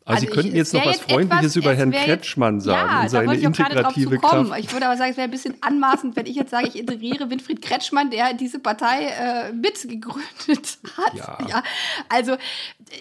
[0.06, 4.18] Also, Sie könnten jetzt noch was Freundliches über Herrn Kretschmann sagen ja, und seine integrative
[4.18, 4.52] Kraft.
[4.58, 7.30] Ich würde aber sagen, es wäre ein bisschen anmaßend, wenn ich jetzt sage, ich integriere
[7.30, 11.14] Winfried Kretschmann, der diese Partei äh, mitgegründet hat.
[11.14, 11.38] Ja.
[11.48, 11.62] ja.
[12.10, 12.36] Also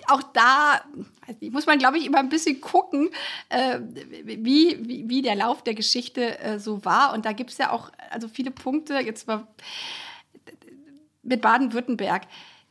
[0.08, 0.82] auch da
[1.52, 3.10] muss man, glaube ich, immer ein bisschen gucken,
[3.50, 3.80] äh,
[4.24, 7.14] wie, wie, wie, der Lauf der Geschichte äh, so war.
[7.14, 9.46] Und da gibt es ja auch also viele Punkte, jetzt mal
[11.22, 12.24] mit Baden-Württemberg.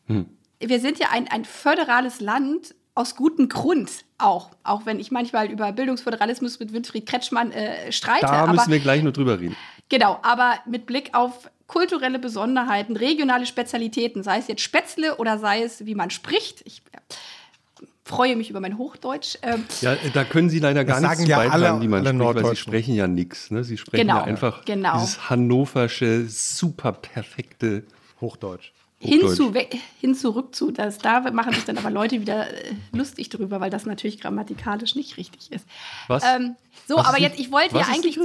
[0.07, 0.27] Hm.
[0.59, 5.51] Wir sind ja ein, ein föderales Land aus gutem Grund auch, auch wenn ich manchmal
[5.51, 8.27] über Bildungsföderalismus mit Winfried Kretschmann äh, streite.
[8.27, 9.57] Da müssen aber, wir gleich nur drüber reden.
[9.89, 15.63] Genau, aber mit Blick auf kulturelle Besonderheiten, regionale Spezialitäten, sei es jetzt Spätzle oder sei
[15.63, 16.63] es, wie man spricht.
[16.65, 19.39] Ich äh, freue mich über mein Hochdeutsch.
[19.43, 22.57] Ähm, ja, da können Sie leider gar nichts ja beitragen, wie man spricht, weil Sie
[22.57, 23.51] sprechen ja nichts.
[23.51, 23.65] Ne?
[23.65, 24.95] Sie sprechen genau, ja einfach genau.
[24.95, 27.85] dieses hannoversche, super perfekte
[28.21, 28.73] Hochdeutsch
[29.03, 29.53] hin zu,
[30.01, 33.71] hin zurück zu, das, da machen sich dann aber Leute wieder äh, lustig drüber, weil
[33.71, 35.67] das natürlich grammatikalisch nicht richtig ist.
[36.07, 36.23] Was?
[36.25, 36.55] Ähm,
[36.87, 38.19] so, was aber jetzt, ich wollte ja eigentlich.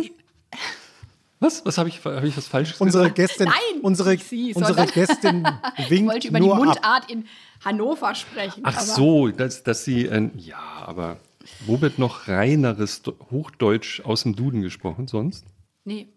[1.40, 1.66] Was?
[1.66, 5.44] Was habe ich, hab ich was Falsches unsere Gästin, Nein, unsere, Sie, unsere Gästin
[5.88, 7.10] winkt Ich wollte über die Mundart ab.
[7.10, 7.26] in
[7.64, 8.62] Hannover sprechen.
[8.64, 11.18] Ach so, dass, dass Sie, äh, ja, aber
[11.66, 13.02] wo wird noch reineres
[13.32, 15.46] Hochdeutsch aus dem Duden gesprochen sonst?
[15.86, 16.08] Nee.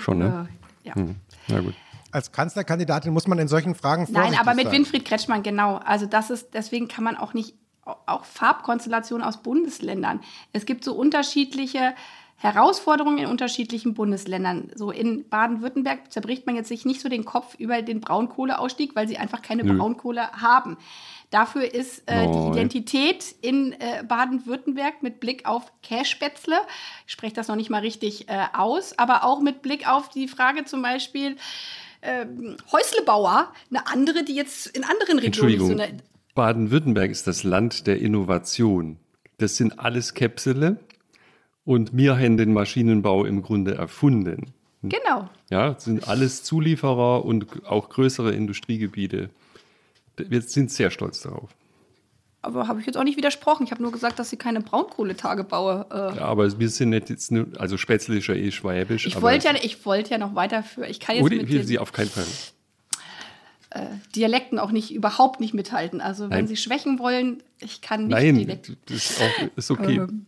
[0.00, 0.48] Schon, ne?
[0.82, 0.94] Äh, ja.
[0.94, 1.16] Hm,
[1.48, 1.74] na gut
[2.16, 4.72] als Kanzlerkandidatin muss man in solchen Fragen vorsichtig Nein, aber mit sein.
[4.72, 5.76] Winfried Kretschmann genau.
[5.76, 10.20] Also das ist deswegen kann man auch nicht auch Farbkonstellationen aus Bundesländern.
[10.52, 11.94] Es gibt so unterschiedliche
[12.38, 14.70] Herausforderungen in unterschiedlichen Bundesländern.
[14.74, 19.08] So in Baden-Württemberg zerbricht man jetzt sich nicht so den Kopf über den Braunkohleausstieg, weil
[19.08, 19.76] sie einfach keine Nö.
[19.76, 20.76] Braunkohle haben.
[21.30, 26.56] Dafür ist äh, die Identität in äh, Baden-Württemberg mit Blick auf Cashspätzle,
[27.06, 30.28] ich spreche das noch nicht mal richtig äh, aus, aber auch mit Blick auf die
[30.28, 31.36] Frage zum Beispiel,
[32.02, 35.76] ähm, Häuslebauer, eine andere, die jetzt in anderen Regionen so
[36.34, 38.98] Baden-Württemberg ist das Land der Innovation.
[39.38, 40.78] Das sind alles Käpsele
[41.64, 44.52] und wir haben den Maschinenbau im Grunde erfunden.
[44.82, 45.28] Genau.
[45.50, 49.30] Ja, das sind alles Zulieferer und auch größere Industriegebiete.
[50.16, 51.50] Wir sind sehr stolz darauf.
[52.46, 53.64] Aber habe ich jetzt auch nicht widersprochen.
[53.64, 55.86] Ich habe nur gesagt, dass sie keine Braunkohletagebaue.
[55.90, 59.06] Äh ja, aber wir sind nicht jetzt nur, also Spätzle ist ja eh schwäbisch.
[59.06, 60.88] Ich wollte ja, ich wollte ja noch weiterführen.
[60.88, 62.24] Ich kann jetzt oh, mit den, Sie auf keinen Fall.
[63.70, 66.00] Äh, Dialekten auch nicht überhaupt nicht mithalten.
[66.00, 66.46] Also wenn Nein.
[66.46, 68.76] Sie schwächen wollen, ich kann nicht Nein, Dialekt.
[68.86, 69.96] das ist, auch, ist okay.
[69.96, 70.26] Ähm,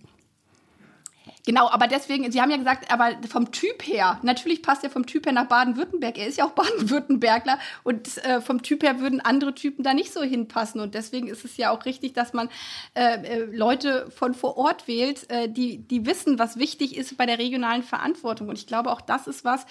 [1.49, 5.07] Genau, aber deswegen, Sie haben ja gesagt, aber vom Typ her, natürlich passt er vom
[5.07, 6.19] Typ her nach Baden-Württemberg.
[6.19, 10.13] Er ist ja auch Baden-Württembergler und äh, vom Typ her würden andere Typen da nicht
[10.13, 10.79] so hinpassen.
[10.79, 12.51] Und deswegen ist es ja auch richtig, dass man
[12.93, 17.25] äh, äh, Leute von vor Ort wählt, äh, die, die wissen, was wichtig ist bei
[17.25, 18.51] der regionalen Verantwortung.
[18.51, 19.65] Und ich glaube, auch das ist was,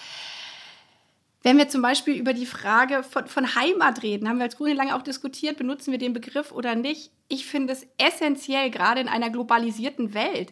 [1.43, 4.73] wenn wir zum Beispiel über die Frage von, von Heimat reden, haben wir als Grüne
[4.73, 7.11] lange auch diskutiert, benutzen wir den Begriff oder nicht.
[7.27, 10.51] Ich finde es essentiell, gerade in einer globalisierten Welt,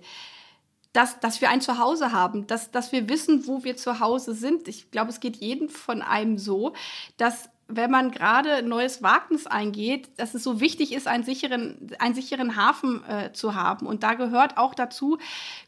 [0.95, 4.67] dass, dass wir ein Zuhause haben, dass, dass wir wissen, wo wir zu Hause sind.
[4.67, 6.73] Ich glaube, es geht jedem von einem so,
[7.17, 11.91] dass wenn man gerade ein neues Wagnis eingeht, dass es so wichtig ist, einen sicheren,
[11.97, 13.87] einen sicheren Hafen äh, zu haben.
[13.87, 15.17] Und da gehört auch dazu,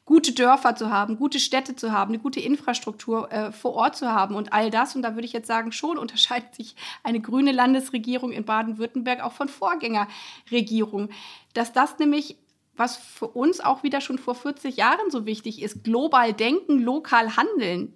[0.05, 4.11] gute Dörfer zu haben, gute Städte zu haben, eine gute Infrastruktur äh, vor Ort zu
[4.11, 4.95] haben und all das.
[4.95, 9.33] Und da würde ich jetzt sagen, schon unterscheidet sich eine grüne Landesregierung in Baden-Württemberg auch
[9.33, 11.09] von Vorgängerregierungen.
[11.55, 12.37] Dass das nämlich
[12.77, 17.35] was für uns auch wieder schon vor 40 Jahren so wichtig ist, global denken, lokal
[17.35, 17.93] handeln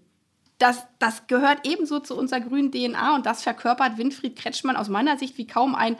[0.61, 5.17] das, das gehört ebenso zu unserer grünen DNA und das verkörpert Winfried Kretschmann aus meiner
[5.17, 5.97] Sicht wie kaum ein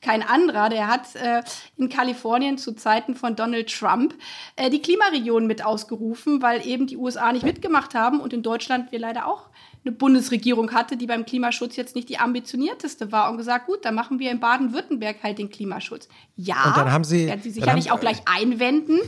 [0.00, 0.68] kein anderer.
[0.68, 1.42] Der hat äh,
[1.76, 4.14] in Kalifornien zu Zeiten von Donald Trump
[4.54, 8.92] äh, die Klimaregion mit ausgerufen, weil eben die USA nicht mitgemacht haben und in Deutschland
[8.92, 9.48] wir leider auch
[9.84, 13.94] eine Bundesregierung hatte, die beim Klimaschutz jetzt nicht die ambitionierteste war und gesagt, gut, dann
[13.94, 16.08] machen wir in Baden-Württemberg halt den Klimaschutz.
[16.36, 18.98] Ja, und dann haben Sie, werden Sie sicherlich auch gleich einwenden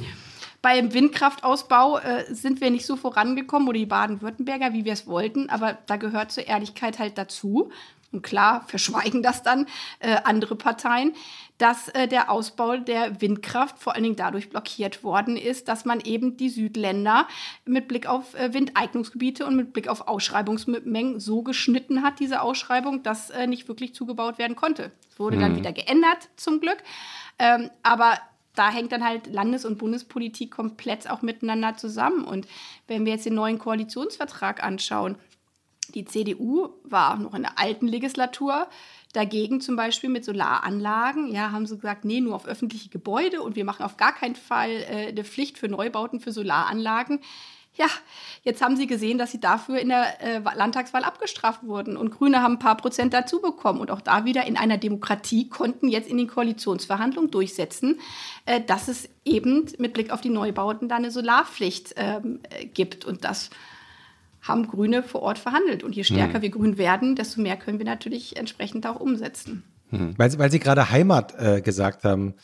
[0.67, 5.49] beim Windkraftausbau äh, sind wir nicht so vorangekommen oder die Baden-Württemberger, wie wir es wollten,
[5.49, 7.71] aber da gehört zur Ehrlichkeit halt dazu.
[8.11, 9.67] Und klar, verschweigen das dann
[10.01, 11.13] äh, andere Parteien,
[11.59, 16.01] dass äh, der Ausbau der Windkraft vor allen Dingen dadurch blockiert worden ist, dass man
[16.01, 17.27] eben die Südländer
[17.65, 23.03] mit Blick auf äh, Windeignungsgebiete und mit Blick auf Ausschreibungsmengen so geschnitten hat, diese Ausschreibung,
[23.03, 24.93] dass äh, nicht wirklich zugebaut werden konnte.
[25.11, 25.41] Es wurde mhm.
[25.41, 26.79] dann wieder geändert, zum Glück.
[27.39, 28.19] Ähm, aber
[28.55, 32.25] da hängt dann halt Landes- und Bundespolitik komplett auch miteinander zusammen.
[32.25, 32.47] Und
[32.87, 35.17] wenn wir jetzt den neuen Koalitionsvertrag anschauen,
[35.95, 38.67] die CDU war noch in der alten Legislatur
[39.17, 41.33] dagegen zum Beispiel mit Solaranlagen.
[41.33, 44.37] Ja, haben sie gesagt, nee, nur auf öffentliche Gebäude und wir machen auf gar keinen
[44.37, 47.21] Fall äh, eine Pflicht für Neubauten für Solaranlagen.
[47.77, 47.87] Ja,
[48.43, 51.99] jetzt haben sie gesehen, dass sie dafür in der äh, Landtagswahl abgestraft wurden.
[51.99, 53.81] Und Grüne haben ein paar Prozent dazu bekommen.
[53.81, 58.01] Und auch da wieder in einer Demokratie konnten jetzt in den Koalitionsverhandlungen durchsetzen,
[58.47, 63.05] äh, dass es eben mit Blick auf die Neubauten da eine Solarpflicht ähm, äh, gibt.
[63.05, 63.51] Und das
[64.49, 65.83] haben Grüne vor Ort verhandelt.
[65.83, 66.43] Und je stärker hm.
[66.43, 69.63] wir grün werden, desto mehr können wir natürlich entsprechend auch umsetzen.
[69.91, 70.15] Hm.
[70.17, 72.35] Weil, weil Sie gerade Heimat äh, gesagt haben.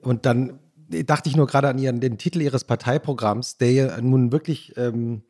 [0.00, 0.58] Und dann
[1.04, 5.22] dachte ich nur gerade an ihren, den Titel ihres Parteiprogramms, der ja nun wirklich ähm,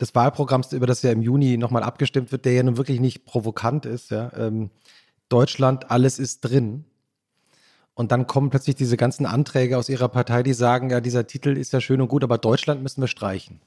[0.00, 3.24] des Wahlprogramms, über das ja im Juni nochmal abgestimmt wird, der ja nun wirklich nicht
[3.24, 4.10] provokant ist.
[4.10, 4.32] Ja?
[4.36, 4.70] Ähm,
[5.28, 6.84] Deutschland, alles ist drin.
[7.94, 11.56] Und dann kommen plötzlich diese ganzen Anträge aus ihrer Partei, die sagen, ja, dieser Titel
[11.56, 13.60] ist ja schön und gut, aber Deutschland müssen wir streichen.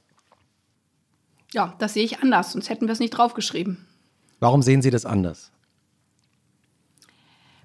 [1.55, 3.87] Ja, das sehe ich anders, sonst hätten wir es nicht draufgeschrieben.
[4.41, 5.53] Warum sehen Sie das anders?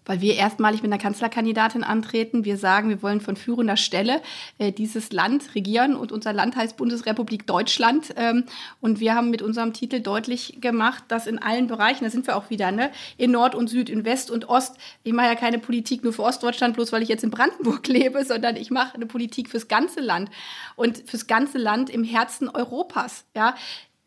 [0.04, 2.44] Weil wir erstmalig mit einer Kanzlerkandidatin antreten.
[2.44, 4.22] Wir sagen, wir wollen von führender Stelle
[4.58, 8.14] äh, dieses Land regieren und unser Land heißt Bundesrepublik Deutschland.
[8.16, 8.44] Ähm,
[8.80, 12.36] und wir haben mit unserem Titel deutlich gemacht, dass in allen Bereichen, da sind wir
[12.36, 15.58] auch wieder, ne, in Nord und Süd, in West und Ost, ich mache ja keine
[15.58, 19.06] Politik nur für Ostdeutschland, bloß weil ich jetzt in Brandenburg lebe, sondern ich mache eine
[19.06, 20.30] Politik fürs ganze Land
[20.76, 23.24] und fürs ganze Land im Herzen Europas.
[23.36, 23.54] Ja,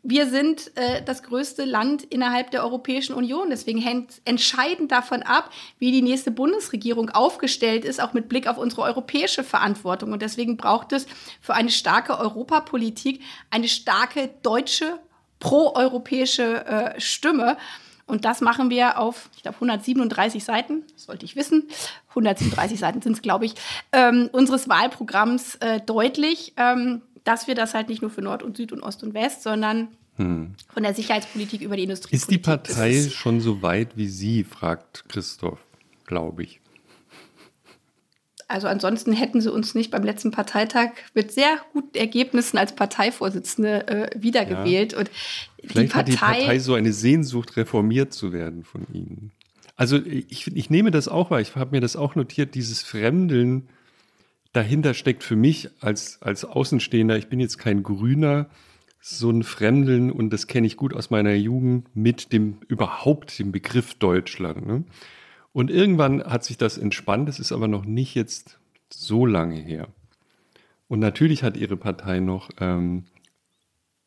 [0.04, 3.50] wir sind äh, das größte Land innerhalb der Europäischen Union.
[3.50, 5.50] Deswegen hängt entscheidend davon ab,
[5.80, 10.12] wie die nächste Bundesregierung aufgestellt ist, auch mit Blick auf unsere europäische Verantwortung.
[10.12, 11.08] Und deswegen braucht es
[11.40, 15.00] für eine starke Europapolitik eine starke deutsche,
[15.40, 17.58] proeuropäische äh, Stimme.
[18.06, 21.70] Und das machen wir auf, ich glaube, 137 Seiten, das sollte ich wissen.
[22.10, 23.56] 137 Seiten sind es, glaube ich,
[23.94, 26.54] ähm, unseres Wahlprogramms äh, deutlich.
[26.58, 29.44] Ähm, dass wir das halt nicht nur für Nord und Süd und Ost und West,
[29.44, 30.54] sondern hm.
[30.74, 32.16] von der Sicherheitspolitik über die Industrie.
[32.16, 35.60] Ist die Partei schon so weit wie Sie, fragt Christoph,
[36.06, 36.60] glaube ich.
[38.48, 43.88] Also ansonsten hätten sie uns nicht beim letzten Parteitag mit sehr guten Ergebnissen als Parteivorsitzende
[43.88, 44.92] äh, wiedergewählt.
[44.92, 45.00] Ja.
[45.00, 45.10] Und
[45.60, 49.32] Vielleicht die Partei, hat die Partei so eine Sehnsucht, reformiert zu werden von Ihnen.
[49.76, 53.70] Also ich, ich nehme das auch wahr, ich habe mir das auch notiert, dieses Fremdeln
[54.54, 58.48] dahinter steckt für mich als, als Außenstehender, ich bin jetzt kein Grüner,
[59.02, 63.52] so ein Fremdeln, und das kenne ich gut aus meiner Jugend, mit dem überhaupt dem
[63.52, 64.66] Begriff Deutschland.
[64.66, 64.84] Ne?
[65.52, 68.60] Und irgendwann hat sich das entspannt, es ist aber noch nicht jetzt
[68.90, 69.90] so lange her.
[70.88, 73.06] Und natürlich hat ihre Partei noch ähm,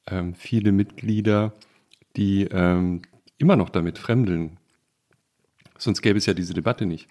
[0.06, 1.52] ähm, viele Mitglieder,
[2.16, 3.02] die ähm,
[3.38, 4.56] immer noch damit fremdeln.
[5.76, 7.08] Sonst gäbe es ja diese Debatte nicht.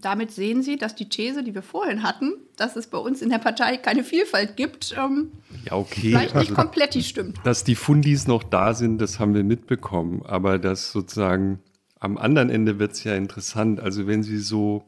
[0.00, 3.30] Damit sehen Sie, dass die These, die wir vorhin hatten, dass es bei uns in
[3.30, 5.32] der Partei keine Vielfalt gibt, ähm,
[5.64, 6.10] ja, okay.
[6.10, 7.38] vielleicht nicht also, komplett die stimmt.
[7.44, 10.22] Dass die Fundis noch da sind, das haben wir mitbekommen.
[10.24, 11.60] Aber das sozusagen
[11.98, 13.80] am anderen Ende wird es ja interessant.
[13.80, 14.84] Also wenn Sie so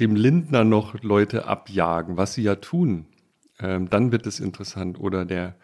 [0.00, 3.06] dem Lindner noch Leute abjagen, was Sie ja tun,
[3.60, 4.98] ähm, dann wird es interessant.
[4.98, 5.54] Oder der,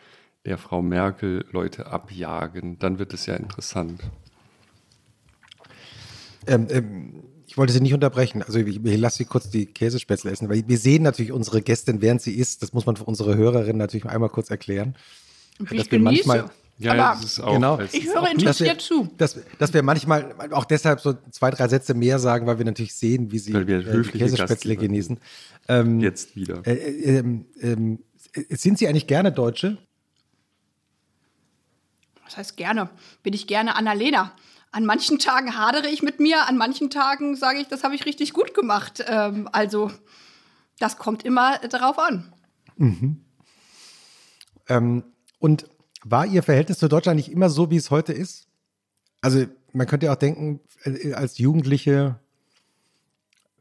[0.45, 4.03] der Frau Merkel Leute abjagen, dann wird es ja interessant.
[6.47, 7.23] Ähm, ähm
[7.57, 8.43] ich wollte Sie nicht unterbrechen.
[8.43, 12.03] Also ich, ich lasse Sie kurz die Käsespätzle essen, weil wir sehen natürlich unsere Gästin,
[12.03, 12.63] während sie isst.
[12.63, 14.95] Das muss man für unsere Hörerinnen natürlich einmal kurz erklären.
[15.59, 19.09] Wie dass wir manchmal ja, aber das ist auch, genau, ich höre interessiert zu.
[19.17, 22.95] Dass, dass wir manchmal auch deshalb so zwei, drei Sätze mehr sagen, weil wir natürlich
[22.95, 25.19] sehen, wie Sie äh, Käsespätzle genießen.
[25.69, 26.61] Ähm, Jetzt wieder.
[26.67, 28.01] Äh, äh, ähm, ähm,
[28.51, 29.79] sind Sie eigentlich gerne Deutsche?
[32.23, 32.91] Was heißt gerne?
[33.23, 34.35] Bin ich gerne Annalena
[34.77, 38.05] an manchen Tagen hadere ich mit mir, an manchen Tagen sage ich, das habe ich
[38.05, 39.03] richtig gut gemacht.
[39.09, 39.91] Ähm, also
[40.79, 42.35] das kommt immer darauf an.
[42.77, 43.25] Mhm.
[44.69, 45.05] Ähm,
[45.39, 45.67] und
[46.05, 48.49] war Ihr Verhältnis zu Deutschland nicht immer so, wie es heute ist?
[49.23, 52.21] Also man könnte ja auch denken, äh, als Jugendliche,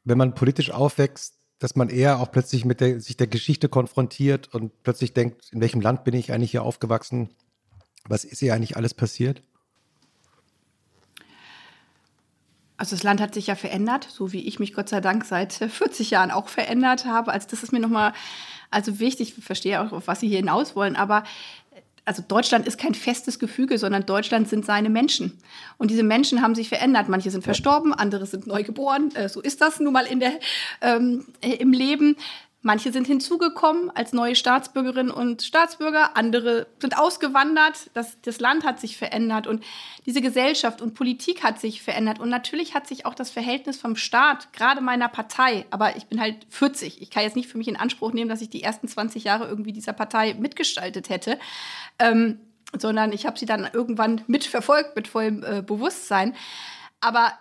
[0.04, 4.54] wenn man politisch aufwächst, dass man eher auch plötzlich mit der, sich der Geschichte konfrontiert
[4.54, 7.30] und plötzlich denkt, in welchem Land bin ich eigentlich hier aufgewachsen?
[8.04, 9.42] Was ist hier eigentlich alles passiert?
[12.78, 15.54] Also das Land hat sich ja verändert, so wie ich mich Gott sei Dank seit
[15.70, 17.32] 40 Jahren auch verändert habe.
[17.32, 18.14] Also das ist mir nochmal
[18.72, 19.34] also wichtig.
[19.38, 21.24] Ich verstehe auch, auf was Sie hier hinaus wollen, aber
[22.06, 25.40] also Deutschland ist kein festes Gefüge, sondern Deutschland sind seine Menschen.
[25.78, 27.10] Und diese Menschen haben sich verändert.
[27.10, 29.10] Manche sind verstorben, andere sind neu geboren.
[29.16, 30.34] Äh, so ist das nun mal in der,
[30.82, 32.16] ähm, im Leben.
[32.66, 37.92] Manche sind hinzugekommen als neue Staatsbürgerinnen und Staatsbürger, andere sind ausgewandert.
[37.94, 39.64] Das, das Land hat sich verändert und
[40.08, 42.20] diese Gesellschaft und Politik hat sich verändert.
[42.20, 46.20] Und natürlich hat sich auch das Verhältnis vom Staat, gerade meiner Partei, aber ich bin
[46.20, 47.04] halt 40.
[47.04, 49.48] Ich kann jetzt nicht für mich in Anspruch nehmen, dass ich die ersten 20 Jahre
[49.48, 51.38] irgendwie dieser Partei mitgestaltet hätte,
[52.00, 52.40] ähm,
[52.76, 56.34] sondern ich habe sie dann irgendwann mitverfolgt mit vollem äh, Bewusstsein.
[57.00, 57.32] Aber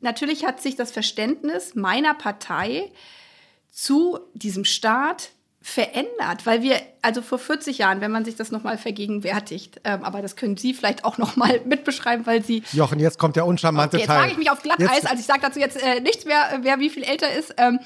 [0.00, 2.90] natürlich hat sich das Verständnis meiner Partei,
[3.72, 5.30] zu diesem Staat
[5.62, 10.04] verändert, weil wir also vor 40 Jahren, wenn man sich das noch mal vergegenwärtigt, ähm,
[10.04, 13.46] aber das können Sie vielleicht auch noch mal mitbeschreiben, weil Sie Jochen, jetzt kommt der
[13.46, 14.16] uncharmante okay, jetzt Teil.
[14.16, 16.80] Jetzt frage ich mich auf Glatteis, also ich sage dazu jetzt äh, nichts mehr, wer
[16.80, 17.54] wie viel älter ist.
[17.58, 17.78] Ähm,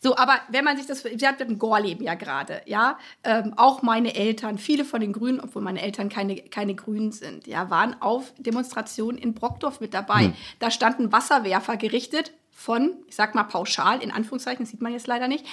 [0.00, 3.80] so, aber wenn man sich das, Sie habt ein Gore-Leben ja gerade, ja, ähm, auch
[3.80, 7.96] meine Eltern, viele von den Grünen, obwohl meine Eltern keine, keine Grünen sind, ja, waren
[8.02, 10.24] auf Demonstrationen in Brockdorf mit dabei.
[10.24, 10.34] Hm.
[10.58, 15.28] Da standen Wasserwerfer gerichtet von, ich sag mal pauschal, in Anführungszeichen, sieht man jetzt leider
[15.28, 15.44] nicht,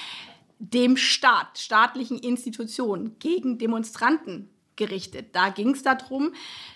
[0.60, 5.36] dem Staat, staatlichen Institutionen gegen Demonstranten gerichtet.
[5.36, 6.34] Da ging es darum,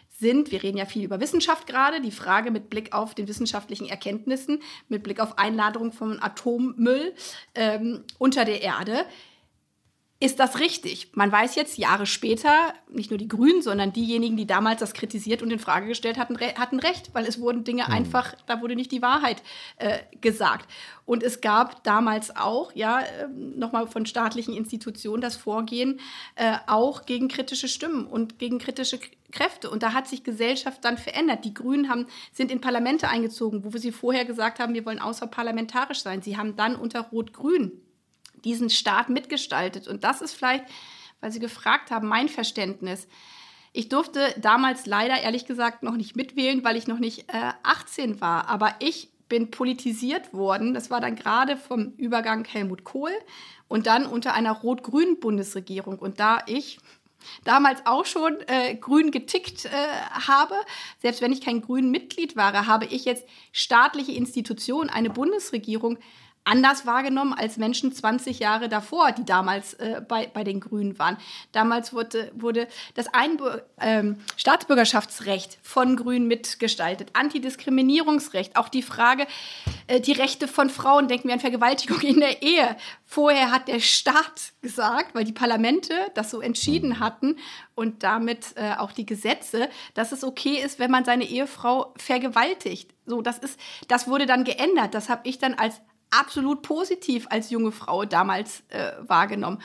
[0.10, 3.88] sind, wir reden ja viel über Wissenschaft gerade, die Frage mit Blick auf den wissenschaftlichen
[3.88, 7.14] Erkenntnissen, mit Blick auf Einladerung von Atommüll
[7.54, 9.06] ähm, unter der Erde,
[10.26, 11.10] ist das richtig?
[11.14, 15.44] Man weiß jetzt Jahre später, nicht nur die Grünen, sondern diejenigen, die damals das kritisiert
[15.44, 17.94] und in Frage gestellt hatten, re hatten recht, weil es wurden Dinge mhm.
[17.94, 19.44] einfach, da wurde nicht die Wahrheit
[19.78, 20.68] äh, gesagt.
[21.06, 26.00] Und es gab damals auch, ja, äh, nochmal von staatlichen Institutionen das Vorgehen
[26.34, 29.00] äh, auch gegen kritische Stimmen und gegen kritische
[29.32, 29.70] Kräfte.
[29.70, 31.46] Und da hat sich Gesellschaft dann verändert.
[31.46, 35.00] Die Grünen haben, sind in Parlamente eingezogen, wo wir sie vorher gesagt haben, wir wollen
[35.00, 36.24] außerparlamentarisch sein.
[36.24, 37.85] Sie haben dann unter Rot-Grün
[38.46, 39.88] diesen Staat mitgestaltet.
[39.88, 40.66] Und das ist vielleicht,
[41.20, 43.08] weil Sie gefragt haben, mein Verständnis.
[43.74, 48.22] Ich durfte damals leider ehrlich gesagt noch nicht mitwählen, weil ich noch nicht äh, 18
[48.22, 48.48] war.
[48.48, 50.74] Aber ich bin politisiert worden.
[50.74, 53.12] Das war dann gerade vom Übergang Helmut Kohl
[53.68, 56.00] und dann unter einer rot-grünen Bundesregierung.
[56.00, 56.80] Und da ich
[57.44, 59.70] damals auch schon äh, grün getickt äh,
[60.28, 60.56] habe,
[61.00, 65.98] selbst wenn ich kein grün Mitglied war, habe ich jetzt staatliche Institutionen, eine Bundesregierung
[66.46, 71.18] anders wahrgenommen als Menschen 20 Jahre davor, die damals äh, bei, bei den Grünen waren.
[71.52, 79.26] Damals wurde, wurde das Einbür ähm, Staatsbürgerschaftsrecht von Grünen mitgestaltet, Antidiskriminierungsrecht, auch die Frage,
[79.88, 82.78] äh, die Rechte von Frauen, denken wir an Vergewaltigung in der Ehe.
[83.06, 87.00] Vorher hat der Staat gesagt, weil die Parlamente das so entschieden mhm.
[87.00, 87.38] hatten
[87.74, 92.94] und damit äh, auch die Gesetze, dass es okay ist, wenn man seine Ehefrau vergewaltigt.
[93.06, 94.94] So, das ist, das wurde dann geändert.
[94.94, 95.82] Das habe ich dann als
[96.12, 99.62] absolut positiv als junge Frau damals äh, wahrgenommen.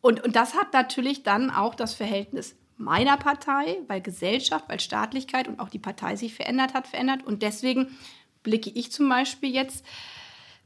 [0.00, 5.48] Und, und das hat natürlich dann auch das Verhältnis meiner Partei, weil Gesellschaft, weil Staatlichkeit
[5.48, 7.24] und auch die Partei sich verändert hat, verändert.
[7.24, 7.96] Und deswegen
[8.42, 9.84] blicke ich zum Beispiel jetzt.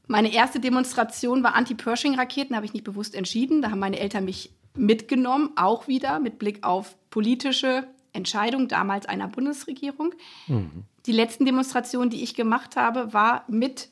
[0.08, 3.60] Meine erste Demonstration war Anti-Pershing-Raketen, habe ich nicht bewusst entschieden.
[3.60, 9.28] Da haben meine Eltern mich mitgenommen, auch wieder mit Blick auf politische Entscheidungen damals einer
[9.28, 10.14] Bundesregierung.
[10.46, 10.84] Mhm.
[11.06, 13.88] Die letzten Demonstrationen, die ich gemacht habe, war mit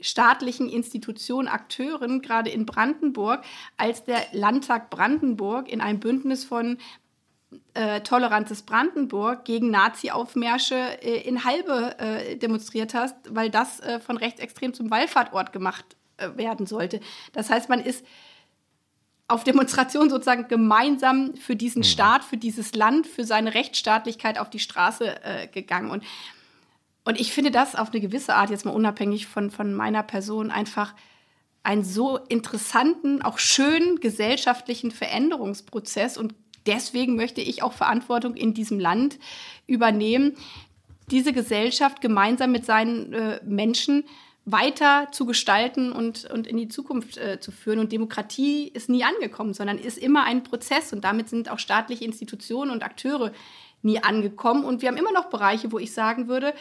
[0.00, 3.44] staatlichen Institutionen, Akteuren, gerade in Brandenburg,
[3.76, 6.78] als der Landtag Brandenburg in einem Bündnis von
[7.74, 14.16] äh, tolerantes Brandenburg gegen Nazi-Aufmärsche äh, in Halbe äh, demonstriert hast, weil das äh, von
[14.16, 15.84] rechtsextrem zum Wallfahrtort gemacht
[16.16, 17.00] äh, werden sollte.
[17.32, 18.04] Das heißt, man ist
[19.26, 21.84] auf Demonstration sozusagen gemeinsam für diesen mhm.
[21.84, 25.90] Staat, für dieses Land, für seine Rechtsstaatlichkeit auf die Straße äh, gegangen.
[25.90, 26.04] Und,
[27.04, 30.50] und ich finde das auf eine gewisse Art, jetzt mal unabhängig von, von meiner Person,
[30.50, 30.94] einfach
[31.62, 36.16] einen so interessanten, auch schönen gesellschaftlichen Veränderungsprozess.
[36.16, 36.34] Und
[36.66, 39.18] deswegen möchte ich auch Verantwortung in diesem Land
[39.66, 40.36] übernehmen,
[41.10, 44.04] diese Gesellschaft gemeinsam mit seinen äh, Menschen
[44.46, 47.78] weiter zu gestalten und, und in die Zukunft äh, zu führen.
[47.78, 50.92] Und Demokratie ist nie angekommen, sondern ist immer ein Prozess.
[50.92, 53.32] Und damit sind auch staatliche Institutionen und Akteure
[53.82, 54.64] nie angekommen.
[54.64, 56.54] Und wir haben immer noch Bereiche, wo ich sagen würde,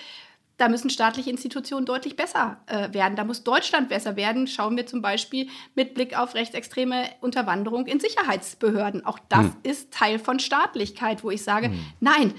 [0.57, 3.15] da müssen staatliche Institutionen deutlich besser äh, werden.
[3.15, 4.47] Da muss Deutschland besser werden.
[4.47, 9.05] Schauen wir zum Beispiel mit Blick auf rechtsextreme Unterwanderung in Sicherheitsbehörden.
[9.05, 9.55] Auch das hm.
[9.63, 11.85] ist Teil von Staatlichkeit, wo ich sage, hm.
[11.99, 12.33] nein,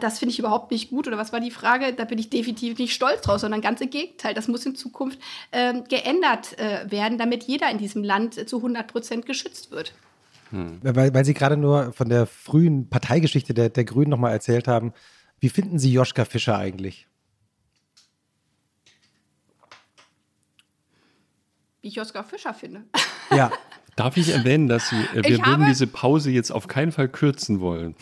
[0.00, 1.08] das finde ich überhaupt nicht gut.
[1.08, 1.92] Oder was war die Frage?
[1.92, 4.32] Da bin ich definitiv nicht stolz drauf, sondern ganz im Gegenteil.
[4.32, 5.18] Das muss in Zukunft
[5.50, 9.92] äh, geändert äh, werden, damit jeder in diesem Land zu 100 Prozent geschützt wird.
[10.50, 10.78] Hm.
[10.82, 14.92] Weil, weil Sie gerade nur von der frühen Parteigeschichte der, der Grünen nochmal erzählt haben.
[15.40, 17.05] Wie finden Sie Joschka Fischer eigentlich?
[21.86, 22.82] Wie ich Joschka Fischer finde.
[23.30, 23.52] Ja.
[23.94, 27.60] Darf ich erwähnen, dass Sie, äh, wir würden diese Pause jetzt auf keinen Fall kürzen
[27.60, 27.94] wollen.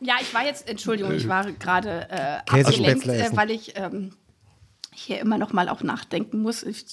[0.00, 4.10] Ja, ich war jetzt, Entschuldigung, ich war gerade äh, abgelenkt, äh, weil ich ähm,
[4.92, 6.62] hier immer noch mal auch nachdenken muss.
[6.62, 6.84] Ich,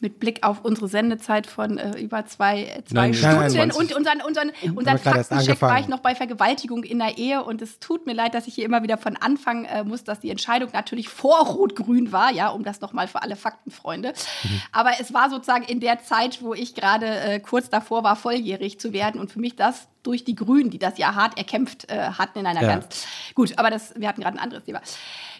[0.00, 3.94] mit Blick auf unsere Sendezeit von äh, über zwei, zwei nein, Stunden nein, nein, und
[3.94, 8.06] unseren, unseren, unseren Faktencheck war ich noch bei Vergewaltigung in der Ehe und es tut
[8.06, 11.08] mir leid, dass ich hier immer wieder von Anfang äh, muss, dass die Entscheidung natürlich
[11.08, 14.14] vor Rot-Grün war, ja, um das nochmal für alle Faktenfreunde.
[14.42, 14.62] Mhm.
[14.72, 18.80] Aber es war sozusagen in der Zeit, wo ich gerade äh, kurz davor war, volljährig
[18.80, 22.12] zu werden und für mich das durch die Grünen, die das ja hart erkämpft äh,
[22.12, 22.68] hatten in einer ja.
[22.68, 24.80] ganz gut, aber das, wir hatten gerade ein anderes Thema.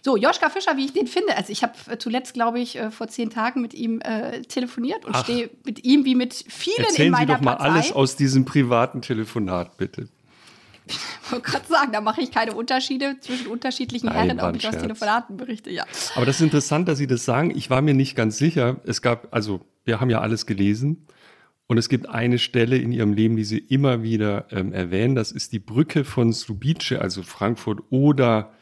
[0.02, 1.36] So, Joschka Fischer, wie ich den finde.
[1.36, 5.04] Also ich habe äh, zuletzt, glaube ich, äh, vor zehn Tagen mit ihm äh, telefoniert
[5.04, 7.70] und stehe mit ihm wie mit vielen Erzählen in meiner Sie doch mal Partei.
[7.70, 10.08] alles aus diesem privaten Telefonat, bitte.
[10.86, 14.66] Ich wollte gerade sagen, da mache ich keine Unterschiede zwischen unterschiedlichen Nein, Herren, ob ich
[14.66, 15.84] aus Telefonaten berichte, ja.
[16.16, 17.52] Aber das ist interessant, dass Sie das sagen.
[17.54, 18.80] Ich war mir nicht ganz sicher.
[18.84, 21.06] Es gab, also wir haben ja alles gelesen.
[21.68, 25.14] Und es gibt eine Stelle in ihrem Leben, die sie immer wieder ähm, erwähnen.
[25.14, 28.52] Das ist die Brücke von Slubice, also Frankfurt oder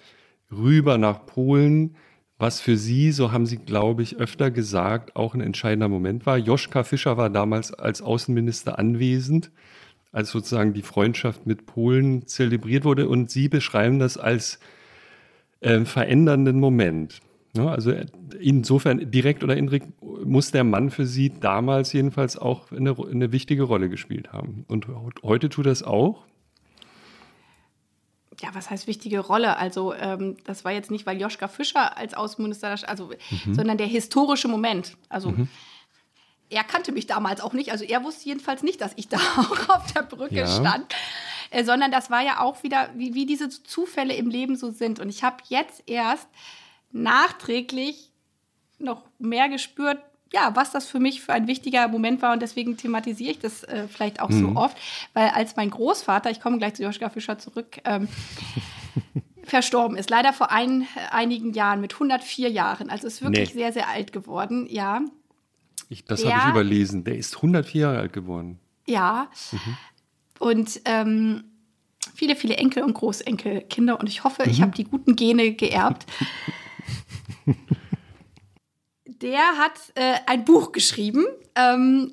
[0.51, 1.97] rüber nach Polen,
[2.39, 6.39] was für sie, so haben sie, glaube ich, öfter gesagt, auch ein entscheidender Moment war.
[6.39, 9.51] Joschka Fischer war damals als Außenminister anwesend,
[10.12, 13.09] als sozusagen die Freundschaft mit Polen zelebriert wurde.
[13.09, 14.61] Und sie beschreiben das als
[15.61, 17.20] äh, verändernden Moment.
[17.57, 17.93] Ja, also
[18.39, 19.89] insofern, direkt oder indirekt,
[20.25, 24.65] muss der Mann für sie damals jedenfalls auch eine, eine wichtige Rolle gespielt haben.
[24.69, 24.87] Und
[25.25, 26.27] heute tut es auch
[28.40, 29.56] ja, was heißt wichtige Rolle?
[29.56, 33.10] Also ähm, das war jetzt nicht, weil Joschka Fischer als Außenminister, also,
[33.44, 33.55] mhm.
[33.55, 34.97] sondern der historische Moment.
[35.09, 35.48] Also mhm.
[36.48, 39.69] er kannte mich damals auch nicht, also er wusste jedenfalls nicht, dass ich da auch
[39.69, 40.47] auf der Brücke ja.
[40.47, 40.94] stand.
[41.51, 45.01] Äh, sondern das war ja auch wieder, wie, wie diese Zufälle im Leben so sind.
[45.01, 46.28] Und ich habe jetzt erst
[46.93, 48.12] nachträglich
[48.78, 49.98] noch mehr gespürt,
[50.32, 53.64] ja, was das für mich für ein wichtiger Moment war und deswegen thematisiere ich das
[53.64, 54.55] äh, vielleicht auch mhm.
[54.55, 54.76] so oft,
[55.14, 58.09] weil als mein Großvater, ich komme gleich zu Joschka Fischer zurück, ähm,
[59.42, 63.60] verstorben ist, leider vor ein, einigen Jahren mit 104 Jahren, also ist wirklich nee.
[63.60, 65.00] sehr, sehr alt geworden, ja.
[65.88, 68.59] Ich, das habe ich überlesen, der ist 104 Jahre alt geworden.
[68.86, 69.76] Ja, mhm.
[70.38, 71.44] und ähm,
[72.14, 74.50] viele, viele Enkel und Großenkelkinder und ich hoffe, mhm.
[74.50, 76.05] ich habe die guten Gene geerbt.
[79.23, 81.27] der hat äh, ein Buch geschrieben.
[81.55, 82.12] Ähm,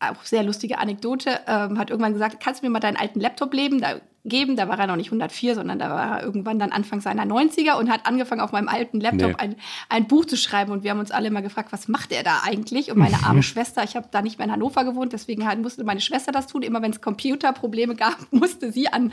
[0.00, 3.52] auch sehr lustige Anekdote, ähm, hat irgendwann gesagt, kannst du mir mal deinen alten Laptop
[3.52, 4.56] leben, da, geben?
[4.56, 7.78] Da war er noch nicht 104, sondern da war er irgendwann dann Anfang seiner 90er
[7.78, 9.36] und hat angefangen, auf meinem alten Laptop nee.
[9.36, 9.56] ein,
[9.88, 10.72] ein Buch zu schreiben.
[10.72, 12.90] Und wir haben uns alle immer gefragt, was macht er da eigentlich?
[12.90, 15.84] Und meine arme Schwester, ich habe da nicht mehr in Hannover gewohnt, deswegen halt musste
[15.84, 16.62] meine Schwester das tun.
[16.62, 19.12] Immer wenn es Computerprobleme gab, musste sie an,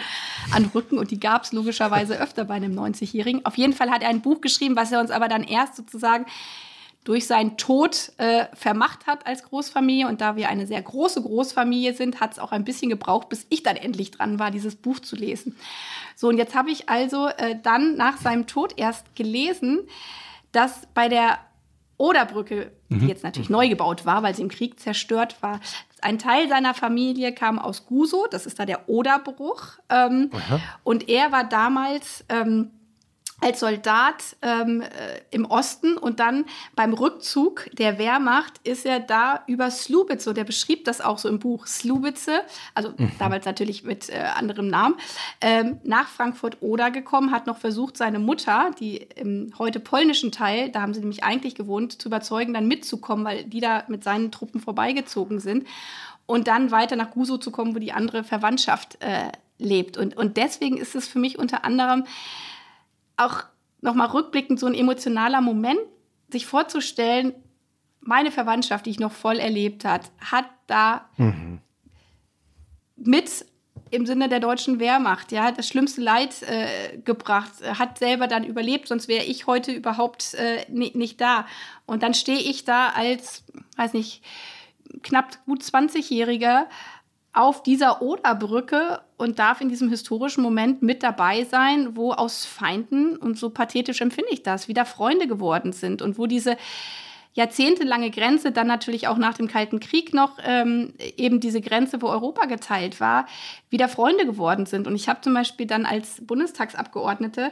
[0.52, 3.46] anrücken und die gab es logischerweise öfter bei einem 90-Jährigen.
[3.46, 6.26] Auf jeden Fall hat er ein Buch geschrieben, was er uns aber dann erst sozusagen
[7.08, 10.10] durch seinen Tod äh, vermacht hat als Großfamilie.
[10.10, 13.48] Und da wir eine sehr große Großfamilie sind, hat es auch ein bisschen gebraucht, bis
[13.48, 15.56] ich dann endlich dran war, dieses Buch zu lesen.
[16.18, 19.88] So, und jetzt habe ich also äh, dann nach seinem Tod erst gelesen,
[20.52, 21.40] dass bei der
[21.96, 23.08] Oderbrücke, die mhm.
[23.08, 25.62] jetzt natürlich neu gebaut war, weil sie im Krieg zerstört war,
[26.02, 29.64] ein Teil seiner Familie kam aus Guso, das ist da der Oderbruch.
[29.90, 30.30] Ähm,
[30.84, 32.72] und er war damals ähm,
[33.40, 34.88] als Soldat ähm, äh,
[35.30, 36.46] im Osten und dann
[36.76, 41.30] beim Rückzug der Wehrmacht ist er da über Slubitze, und er beschrieb das auch so
[41.30, 42.42] im Buch Slubitze,
[42.74, 43.12] also mhm.
[43.20, 44.96] damals natürlich mit äh, anderem Namen,
[45.42, 50.82] ähm, nach Frankfurt-Oder gekommen, hat noch versucht, seine Mutter, die im heute polnischen Teil, da
[50.82, 54.60] haben sie nämlich eigentlich gewohnt, zu überzeugen, dann mitzukommen, weil die da mit seinen Truppen
[54.60, 55.68] vorbeigezogen sind
[56.26, 59.98] und dann weiter nach Guso zu kommen, wo die andere Verwandtschaft äh, lebt.
[59.98, 62.06] Und, und deswegen ist es für mich unter anderem
[63.18, 63.44] auch
[63.82, 65.80] nochmal rückblickend so ein emotionaler Moment,
[66.32, 67.34] sich vorzustellen,
[68.00, 71.60] meine Verwandtschaft, die ich noch voll erlebt hat, hat da mhm.
[72.96, 73.46] mit
[73.90, 78.88] im Sinne der deutschen Wehrmacht, ja, das schlimmste Leid äh, gebracht, hat selber dann überlebt,
[78.88, 81.46] sonst wäre ich heute überhaupt äh, nicht da.
[81.86, 83.44] Und dann stehe ich da als,
[83.78, 84.24] weiß nicht,
[85.04, 86.66] knapp gut 20-Jähriger
[87.34, 93.16] auf dieser Oderbrücke und darf in diesem historischen Moment mit dabei sein, wo aus Feinden,
[93.16, 96.58] und so pathetisch empfinde ich das, wieder Freunde geworden sind und wo diese
[97.38, 102.08] jahrzehntelange Grenze dann natürlich auch nach dem Kalten Krieg noch ähm, eben diese Grenze, wo
[102.08, 103.28] Europa geteilt war,
[103.70, 104.88] wieder Freunde geworden sind.
[104.88, 107.52] Und ich habe zum Beispiel dann als Bundestagsabgeordnete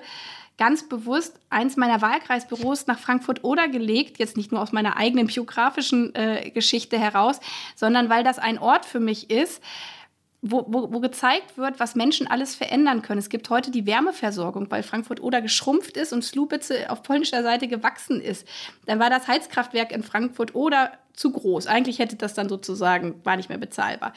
[0.57, 6.13] ganz bewusst eins meiner Wahlkreisbüros nach Frankfurt-Oder gelegt, jetzt nicht nur aus meiner eigenen biografischen
[6.15, 7.39] äh, Geschichte heraus,
[7.75, 9.61] sondern weil das ein Ort für mich ist,
[10.47, 13.17] wo, wo, wo, gezeigt wird, was Menschen alles verändern können.
[13.17, 18.21] Es gibt heute die Wärmeversorgung, weil Frankfurt-Oder geschrumpft ist und Slupitze auf polnischer Seite gewachsen
[18.21, 18.47] ist.
[18.85, 21.65] Dann war das Heizkraftwerk in Frankfurt-Oder zu groß.
[21.65, 24.13] Eigentlich hätte das dann sozusagen, war nicht mehr bezahlbar.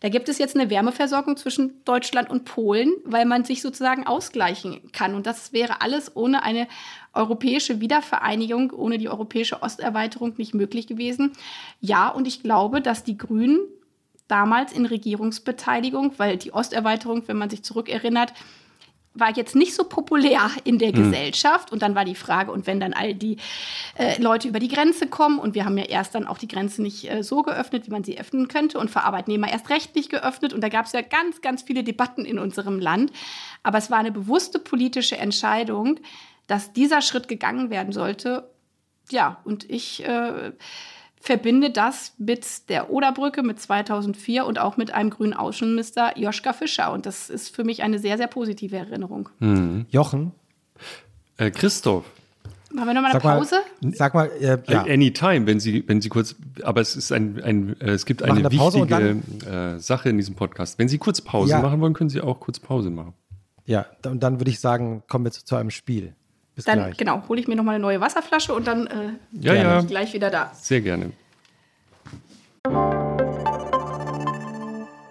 [0.00, 4.92] Da gibt es jetzt eine Wärmeversorgung zwischen Deutschland und Polen, weil man sich sozusagen ausgleichen
[4.92, 5.14] kann.
[5.14, 6.68] Und das wäre alles ohne eine
[7.14, 11.32] europäische Wiedervereinigung, ohne die europäische Osterweiterung nicht möglich gewesen.
[11.80, 13.60] Ja, und ich glaube, dass die Grünen
[14.30, 18.32] damals in Regierungsbeteiligung, weil die Osterweiterung, wenn man sich zurückerinnert,
[19.12, 21.04] war jetzt nicht so populär in der mhm.
[21.04, 21.72] Gesellschaft.
[21.72, 23.38] Und dann war die Frage, und wenn dann all die
[23.98, 26.80] äh, Leute über die Grenze kommen, und wir haben ja erst dann auch die Grenze
[26.82, 30.10] nicht äh, so geöffnet, wie man sie öffnen könnte, und für Arbeitnehmer erst recht nicht
[30.10, 30.52] geöffnet.
[30.52, 33.12] Und da gab es ja ganz, ganz viele Debatten in unserem Land.
[33.62, 35.98] Aber es war eine bewusste politische Entscheidung,
[36.46, 38.48] dass dieser Schritt gegangen werden sollte.
[39.10, 40.52] Ja, und ich äh,
[41.20, 46.92] verbinde das mit der Oderbrücke mit 2004 und auch mit einem grünen Außenminister Joschka Fischer.
[46.92, 49.28] Und das ist für mich eine sehr, sehr positive Erinnerung.
[49.38, 49.86] Mhm.
[49.90, 50.32] Jochen?
[51.36, 52.04] Äh, Christoph.
[52.72, 53.56] Machen wir nochmal eine sag Pause?
[53.80, 54.82] Mal, sag mal, äh, ja.
[54.84, 58.38] Anytime, wenn Sie, wenn Sie kurz, aber es ist ein, ein äh, es gibt eine,
[58.38, 60.78] eine wichtige äh, Sache in diesem Podcast.
[60.78, 61.60] Wenn Sie kurz Pause ja.
[61.60, 63.14] machen wollen, können Sie auch kurz Pause machen.
[63.66, 66.14] Ja, und dann würde ich sagen, kommen wir zu, zu einem Spiel.
[66.60, 66.96] Bis dann, gleich.
[66.98, 68.92] genau, hole ich mir nochmal eine neue Wasserflasche und dann äh,
[69.32, 69.76] ja, ja.
[69.76, 70.50] bin ich gleich wieder da.
[70.54, 71.10] Sehr gerne.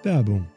[0.03, 0.47] Werbung.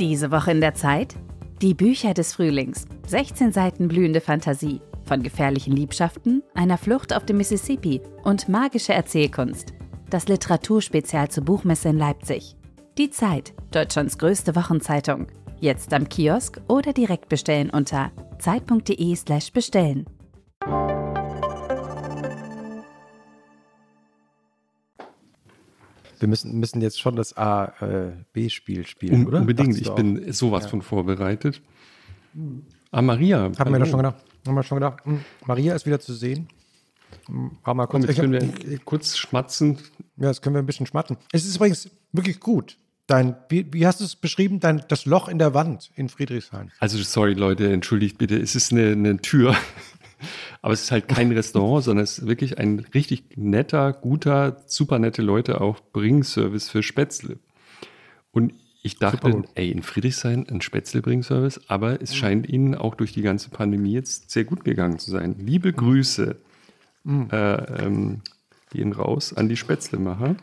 [0.00, 1.14] Diese Woche in der Zeit?
[1.62, 2.86] Die Bücher des Frühlings.
[3.06, 4.80] 16 Seiten blühende Fantasie.
[5.04, 9.74] Von gefährlichen Liebschaften, einer Flucht auf dem Mississippi und magische Erzählkunst.
[10.08, 12.56] Das Literaturspezial zur Buchmesse in Leipzig.
[12.98, 15.28] Die Zeit, Deutschlands größte Wochenzeitung.
[15.62, 20.06] Jetzt am Kiosk oder direkt bestellen unter zeit.de/slash bestellen.
[26.18, 29.40] Wir müssen, müssen jetzt schon das A-B-Spiel spielen, oder?
[29.40, 30.70] Unbedingt, ich bin sowas ja.
[30.70, 31.60] von vorbereitet.
[32.90, 33.52] Ah, Maria.
[33.58, 34.24] Haben wir doch schon gedacht.
[34.46, 36.48] Haben wir schon gedacht, hm, Maria ist wieder zu sehen.
[37.26, 38.06] Hm, mal kurz.
[38.06, 39.76] Jetzt können wir kurz schmatzen.
[40.16, 41.18] Ja, jetzt können wir ein bisschen schmatzen.
[41.32, 42.78] Es ist übrigens wirklich gut.
[43.10, 44.60] Dein, wie, wie, hast du es beschrieben?
[44.60, 46.70] Dein, das Loch in der Wand in Friedrichshain.
[46.78, 48.36] Also, sorry, Leute, entschuldigt bitte.
[48.36, 49.56] Es ist eine, eine Tür.
[50.62, 55.00] Aber es ist halt kein Restaurant, sondern es ist wirklich ein richtig netter, guter, super
[55.00, 57.40] nette Leute auch Bringservice für Spätzle.
[58.30, 62.14] Und ich dachte, ey, in Friedrichshain ein Spätzle-Bringservice, aber es mhm.
[62.14, 65.34] scheint ihnen auch durch die ganze Pandemie jetzt sehr gut gegangen zu sein.
[65.36, 66.36] Liebe Grüße
[67.02, 67.28] mhm.
[67.32, 68.20] äh, ähm,
[68.70, 70.36] gehen raus an die Spätzlemacher.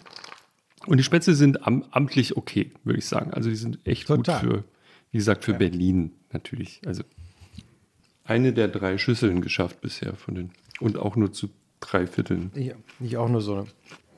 [0.88, 3.34] Und die Spätzle sind am, amtlich okay, würde ich sagen.
[3.34, 4.40] Also die sind echt Total.
[4.40, 4.64] gut für,
[5.12, 5.58] wie gesagt, für ja.
[5.58, 6.82] Berlin natürlich.
[6.86, 7.04] Also
[8.24, 10.52] eine der drei Schüsseln geschafft bisher von den.
[10.80, 11.50] Und auch nur zu
[11.80, 12.52] drei Vierteln.
[12.56, 13.68] Ja, nicht auch nur so.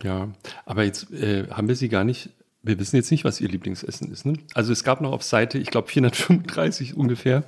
[0.03, 0.29] Ja,
[0.65, 2.29] aber jetzt äh, haben wir sie gar nicht.
[2.61, 4.25] Wir wissen jetzt nicht, was ihr Lieblingsessen ist.
[4.25, 4.33] Ne?
[4.53, 7.43] Also es gab noch auf Seite, ich glaube 435 ungefähr,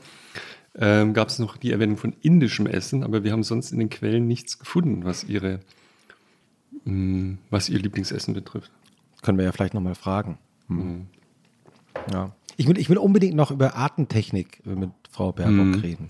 [0.75, 3.89] ähm, gab es noch die Erwähnung von indischem Essen, aber wir haben sonst in den
[3.89, 5.59] Quellen nichts gefunden, was ihre,
[6.85, 8.71] mh, mm, was ihr Lieblingsessen betrifft.
[9.21, 10.37] Können wir ja vielleicht nochmal fragen.
[10.67, 10.77] Hm.
[10.77, 11.07] Mhm.
[12.11, 12.35] Ja.
[12.57, 15.75] Ich will, ich will unbedingt noch über Artentechnik mit Frau Baerbock mhm.
[15.75, 16.09] reden.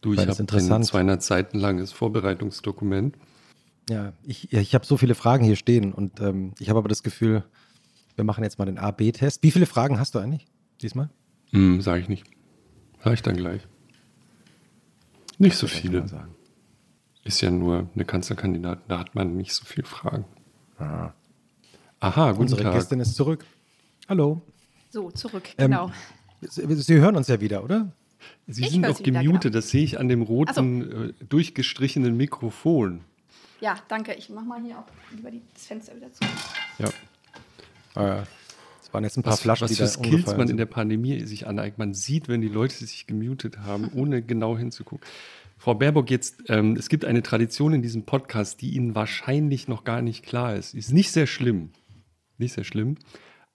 [0.00, 3.16] Du, ich habe ein 200 Seiten langes Vorbereitungsdokument.
[3.90, 7.02] Ja, ich, ich habe so viele Fragen hier stehen und ähm, ich habe aber das
[7.02, 7.42] Gefühl,
[8.14, 9.42] wir machen jetzt mal den A-B-Test.
[9.42, 10.46] Wie viele Fragen hast du eigentlich
[10.82, 11.08] diesmal?
[11.52, 12.26] Mm, Sage ich nicht.
[13.02, 13.66] Sag ich dann gleich.
[15.38, 16.04] Nicht so viele.
[17.24, 20.24] Ist ja nur eine Kanzlerkandidatin, da hat man nicht so viele Fragen.
[20.78, 21.12] Ah.
[22.00, 22.74] Aha, guten Unsere Tag.
[22.74, 23.44] Gästin ist zurück.
[24.08, 24.42] Hallo.
[24.90, 25.90] So, zurück, Ähm, genau.
[26.40, 27.92] Sie, Sie hören uns ja wieder, oder?
[28.46, 29.52] Sie Ich sind noch gemutet, genau.
[29.52, 33.00] das sehe ich an dem roten, äh, durchgestrichenen Mikrofon.
[33.60, 34.14] Ja, danke.
[34.14, 34.84] Ich mach mal hier auch
[35.14, 36.24] lieber die, das Fenster wieder zu.
[36.78, 38.20] Ja.
[38.20, 38.22] Äh,
[38.82, 40.56] Es waren jetzt ein paar Was, Flaschen, was die für da Skills man in sind.
[40.58, 41.78] der Pandemie sich aneignet.
[41.78, 45.06] Man sieht, wenn die Leute sich gemutet haben, ohne genau hinzugucken.
[45.58, 49.82] Frau Baerbock, jetzt, ähm, es gibt eine Tradition in diesem Podcast, die Ihnen wahrscheinlich noch
[49.82, 50.72] gar nicht klar ist.
[50.74, 51.70] Ist nicht sehr schlimm.
[52.38, 52.96] Nicht sehr schlimm.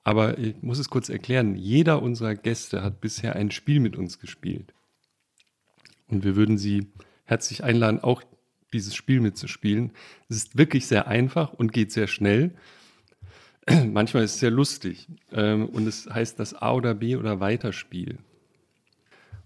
[0.04, 1.56] Aber ich muss es kurz erklären.
[1.56, 4.74] Jeder unserer Gäste hat bisher ein Spiel mit uns gespielt.
[6.08, 6.92] Und wir würden Sie
[7.24, 8.22] herzlich einladen, auch
[8.74, 9.92] dieses Spiel mitzuspielen.
[10.30, 12.54] Es ist wirklich sehr einfach und geht sehr schnell.
[13.86, 15.08] Manchmal ist es sehr lustig.
[15.32, 18.18] Ähm, und es heißt das A oder B oder Weiterspiel.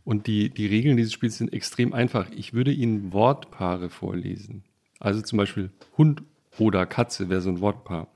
[0.03, 2.31] Und die, die Regeln dieses Spiels sind extrem einfach.
[2.31, 4.63] Ich würde Ihnen Wortpaare vorlesen.
[4.99, 6.23] Also zum Beispiel Hund
[6.57, 8.07] oder Katze wäre so ein Wortpaar.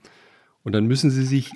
[0.64, 1.52] Und dann müssen Sie sich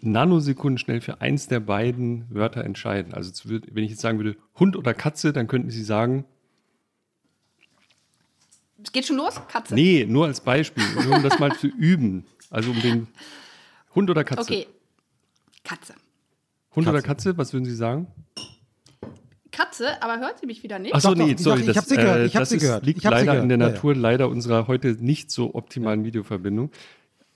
[0.00, 3.12] Nanosekunden schnell für eins der beiden Wörter entscheiden.
[3.12, 6.24] Also wenn ich jetzt sagen würde Hund oder Katze, dann könnten Sie sagen,
[8.82, 9.40] Es geht schon los?
[9.48, 9.74] Katze.
[9.74, 12.24] nee, nur als Beispiel, nur um das mal zu üben.
[12.50, 13.08] Also um den
[13.94, 14.42] Hund oder Katze.
[14.42, 14.66] Okay.
[15.64, 15.94] Katze.
[16.74, 17.30] Hund oder Katze.
[17.30, 18.06] Katze, was würden Sie sagen?
[19.54, 20.94] Katze, aber hört sie mich wieder nicht?
[20.94, 22.62] Achso, nee, ich sorry, ich das, hab sie gehört, äh, ich hab das sie ist,
[22.62, 23.74] gehört, liegt ich hab sie leider in der gehört, ja, ja.
[23.74, 26.72] Natur leider unserer heute nicht so optimalen Videoverbindung.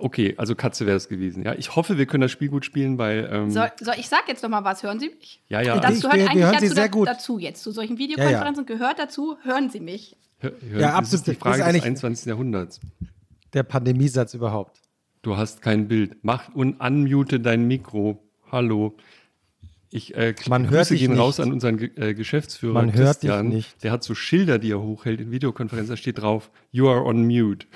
[0.00, 1.42] Okay, also Katze wäre es gewesen.
[1.44, 4.28] Ja, ich hoffe, wir können das Spiel gut spielen, weil ähm, Soll, soll ich sag
[4.28, 5.42] jetzt noch mal was, hören Sie mich?
[5.48, 5.80] Ja, ja.
[5.80, 7.08] Das Ich- gehört wir- wir eigentlich hören Sie dazu, sehr gut.
[7.08, 7.62] dazu jetzt.
[7.64, 10.16] Zu solchen Videokonferenzen gehört dazu, hören Sie mich.
[10.38, 11.14] hör, hör, Ja, das absolut.
[11.14, 12.26] ist die Das Frage ist des eigentlich- 21.
[12.28, 12.80] Jahrhunderts.
[13.54, 14.80] Der Pandemiesatz überhaupt.
[15.22, 16.16] Du hast kein Bild.
[16.22, 18.22] Mach und unmute dein Mikro.
[18.52, 18.96] Hallo.
[19.90, 21.20] Ich äh, Man Grüße hört gehen nicht.
[21.20, 23.48] raus an unseren Ge- äh, Geschäftsführer Man hört Christian.
[23.48, 23.82] nicht.
[23.82, 25.92] Der hat so Schilder, die er hochhält in Videokonferenzen.
[25.92, 27.66] Da steht drauf: You are on mute.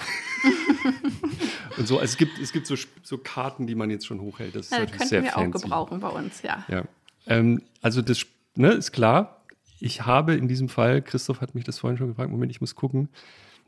[1.78, 1.98] und so.
[1.98, 4.54] Also es gibt es gibt so, so Karten, die man jetzt schon hochhält.
[4.54, 5.56] Das ist Ja, natürlich könnten sehr wir fancy.
[5.56, 6.64] auch gebrauchen bei uns, ja.
[6.68, 6.82] Ja.
[7.26, 8.26] Ähm, also das
[8.56, 9.42] ne, ist klar.
[9.80, 12.74] Ich habe in diesem Fall, Christoph hat mich das vorhin schon gefragt, Moment, ich muss
[12.76, 13.08] gucken.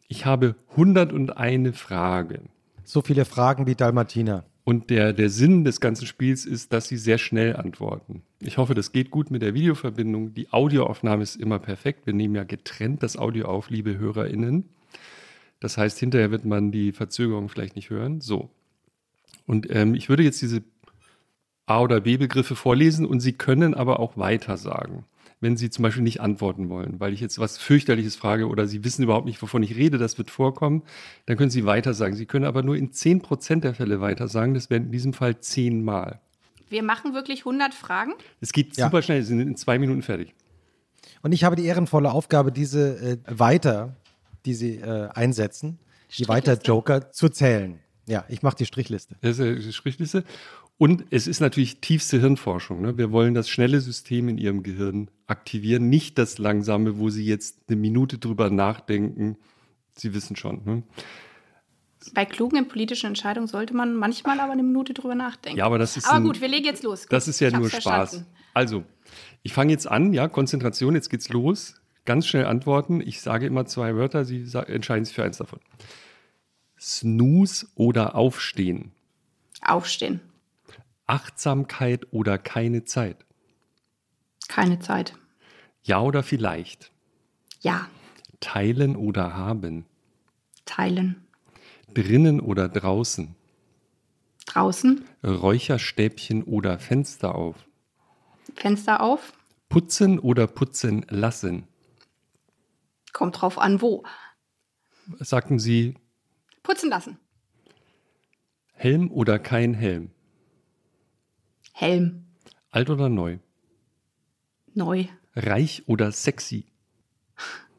[0.06, 2.50] Ich habe 101 Fragen.
[2.84, 4.44] So viele Fragen wie Dalmatiner.
[4.64, 8.22] Und der, der Sinn des ganzen Spiels ist, dass sie sehr schnell antworten.
[8.40, 10.32] Ich hoffe, das geht gut mit der Videoverbindung.
[10.32, 12.06] Die Audioaufnahme ist immer perfekt.
[12.06, 14.64] Wir nehmen ja getrennt das Audio auf, liebe HörerInnen.
[15.60, 18.22] Das heißt, hinterher wird man die Verzögerung vielleicht nicht hören.
[18.22, 18.48] So.
[19.46, 20.62] Und ähm, ich würde jetzt diese
[21.66, 25.04] A- oder B-Begriffe vorlesen und Sie können aber auch weiter sagen,
[25.44, 28.82] wenn Sie zum Beispiel nicht antworten wollen, weil ich jetzt was fürchterliches frage oder Sie
[28.82, 30.82] wissen überhaupt nicht, wovon ich rede, das wird vorkommen,
[31.26, 32.16] dann können Sie weiter sagen.
[32.16, 35.38] Sie können aber nur in 10% der Fälle weiter sagen, das wären in diesem Fall
[35.38, 36.20] 10 Mal.
[36.68, 38.12] Wir machen wirklich 100 Fragen.
[38.40, 38.86] Es geht Ja.
[38.86, 40.34] super schnell, Sie sind in zwei Minuten fertig.
[41.22, 43.94] Und ich habe die ehrenvolle Aufgabe, diese äh, weiter,
[44.46, 45.78] die Sie äh, einsetzen,
[46.18, 46.58] die weiter.
[46.62, 47.78] Joker zu zählen.
[48.06, 49.16] Ja, ich mache die Strichliste.
[49.22, 50.24] Das ist die Strichliste.
[50.76, 52.80] Und es ist natürlich tiefste Hirnforschung.
[52.82, 52.98] Ne?
[52.98, 57.60] Wir wollen das schnelle System in Ihrem Gehirn aktivieren, nicht das langsame, wo Sie jetzt
[57.68, 59.36] eine Minute drüber nachdenken.
[59.96, 60.62] Sie wissen schon.
[60.64, 60.82] Ne?
[62.12, 65.58] Bei klugen politischen Entscheidungen sollte man manchmal aber eine Minute drüber nachdenken.
[65.58, 67.06] Ja, aber das ist Aber ein- gut, wir legen jetzt los.
[67.08, 67.82] Das ist ja nur Spaß.
[67.82, 68.26] verstanden.
[68.52, 68.84] Also,
[69.42, 71.80] ich fange jetzt an, ja, Konzentration, jetzt geht's los.
[72.04, 73.00] Ganz schnell antworten.
[73.00, 75.60] Ich sage immer zwei Wörter, Sie entscheiden sich für eins davon.
[76.78, 78.92] Snooze oder Aufstehen.
[79.62, 80.20] Aufstehen.
[81.06, 83.24] Achtsamkeit oder keine Zeit.
[84.48, 85.14] Keine Zeit.
[85.82, 86.92] Ja oder vielleicht.
[87.60, 87.88] Ja.
[88.40, 89.84] Teilen oder haben.
[90.64, 91.26] Teilen.
[91.92, 93.34] Drinnen oder draußen.
[94.46, 95.04] Draußen.
[95.22, 97.56] Räucherstäbchen oder Fenster auf.
[98.54, 99.32] Fenster auf.
[99.68, 101.66] Putzen oder putzen lassen.
[103.12, 104.04] Kommt drauf an, wo.
[105.18, 105.94] Sagten Sie
[106.62, 107.18] Putzen lassen.
[108.72, 110.10] Helm oder kein Helm.
[111.84, 112.24] Helm.
[112.70, 113.38] Alt oder neu.
[114.74, 115.06] Neu.
[115.34, 116.66] Reich oder sexy.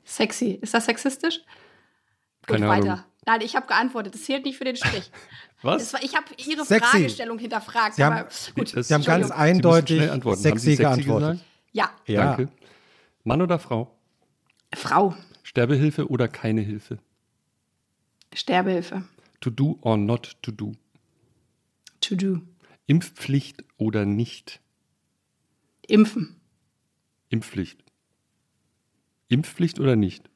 [0.04, 0.60] Sexy.
[0.62, 1.40] Ist das sexistisch?
[2.46, 2.92] Gut, Keine weiter.
[2.94, 3.06] Ahnung.
[3.26, 4.14] Nein, ich habe geantwortet.
[4.14, 5.10] Das zählt nicht für den Strich.
[5.62, 5.94] Was?
[5.94, 6.86] War, ich habe Ihre Sexy.
[6.90, 7.96] Fragestellung hinterfragt.
[7.96, 8.68] Sie haben- aber gut.
[8.68, 10.02] Sie haben ganz eindeutig
[10.36, 11.40] sexy Sie geantwortet.
[11.72, 11.90] Ja.
[12.06, 12.36] Ja.
[12.36, 12.52] Danke.
[13.24, 13.96] Mann oder Frau?
[14.76, 15.16] Frau.
[15.44, 17.00] Sterbehilfe oder keine Hilfe?
[18.34, 19.04] Sterbehilfe.
[19.40, 20.74] To do or not to do?
[22.02, 22.42] To do.
[22.88, 24.62] Impfpflicht oder nicht?
[25.88, 26.40] Impfen.
[27.30, 27.84] Impfpflicht.
[29.28, 30.30] Impfpflicht oder nicht?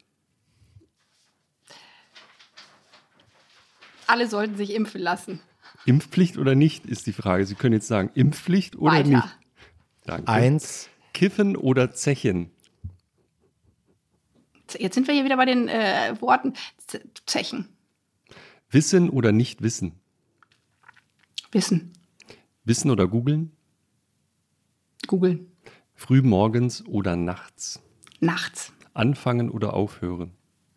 [4.07, 5.39] Alle sollten sich impfen lassen.
[5.85, 7.45] Impfpflicht oder nicht ist die Frage.
[7.45, 9.09] Sie können jetzt sagen Impfpflicht oder Weiter.
[9.09, 9.39] nicht.
[10.05, 10.31] Danke.
[10.31, 12.51] Eins, Kiffen oder Zechen?
[14.77, 16.53] Jetzt sind wir hier wieder bei den äh, Worten
[16.87, 17.69] Z Zechen.
[18.71, 19.93] Wissen oder nicht wissen?
[21.51, 21.93] Wissen.
[22.69, 23.51] Wissen oder googeln?
[25.07, 25.47] Googeln.
[25.95, 27.81] Früh morgens oder nachts?
[28.19, 28.71] Nachts.
[28.93, 30.33] Anfangen oder aufhören?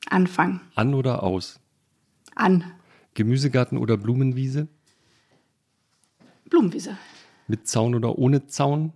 [0.08, 0.62] Anfangen.
[0.74, 1.60] An oder aus?
[2.34, 2.64] An.
[3.12, 4.68] Gemüsegarten oder Blumenwiese?
[6.48, 6.96] Blumenwiese.
[7.46, 8.94] Mit Zaun oder ohne Zaun?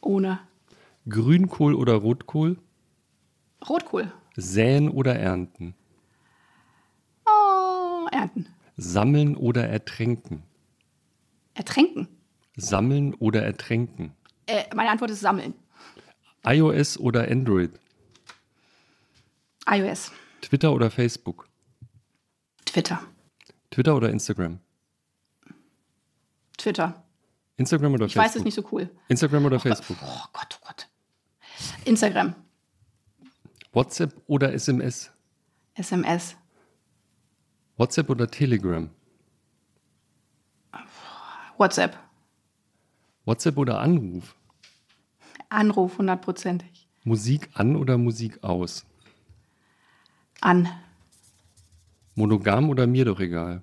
[0.00, 0.38] Ohne.
[1.08, 2.58] Grünkohl oder Rotkohl?
[3.68, 4.12] Rotkohl.
[4.36, 5.74] Säen oder ernten?
[7.26, 8.46] Oh, ernten.
[8.76, 10.44] Sammeln oder ertränken?
[11.54, 12.06] Ertränken.
[12.60, 14.12] Sammeln oder ertränken?
[14.46, 15.54] Äh, meine Antwort ist sammeln.
[16.46, 17.70] iOS oder Android?
[19.68, 20.12] iOS.
[20.40, 21.48] Twitter oder Facebook?
[22.64, 23.02] Twitter.
[23.70, 24.58] Twitter oder Instagram?
[26.56, 27.02] Twitter.
[27.56, 28.24] Instagram oder Ich Facebook?
[28.28, 28.90] weiß es nicht so cool.
[29.08, 29.96] Instagram oder Facebook?
[30.02, 30.88] Oh Gott, oh Gott.
[31.84, 32.34] Instagram.
[33.72, 35.10] WhatsApp oder SMS?
[35.74, 36.36] SMS.
[37.76, 38.90] WhatsApp oder Telegram?
[41.58, 41.96] WhatsApp.
[43.24, 44.34] WhatsApp oder Anruf?
[45.48, 46.88] Anruf hundertprozentig.
[47.04, 48.84] Musik an oder Musik aus?
[50.40, 50.68] An.
[52.14, 53.62] Monogam oder mir doch egal?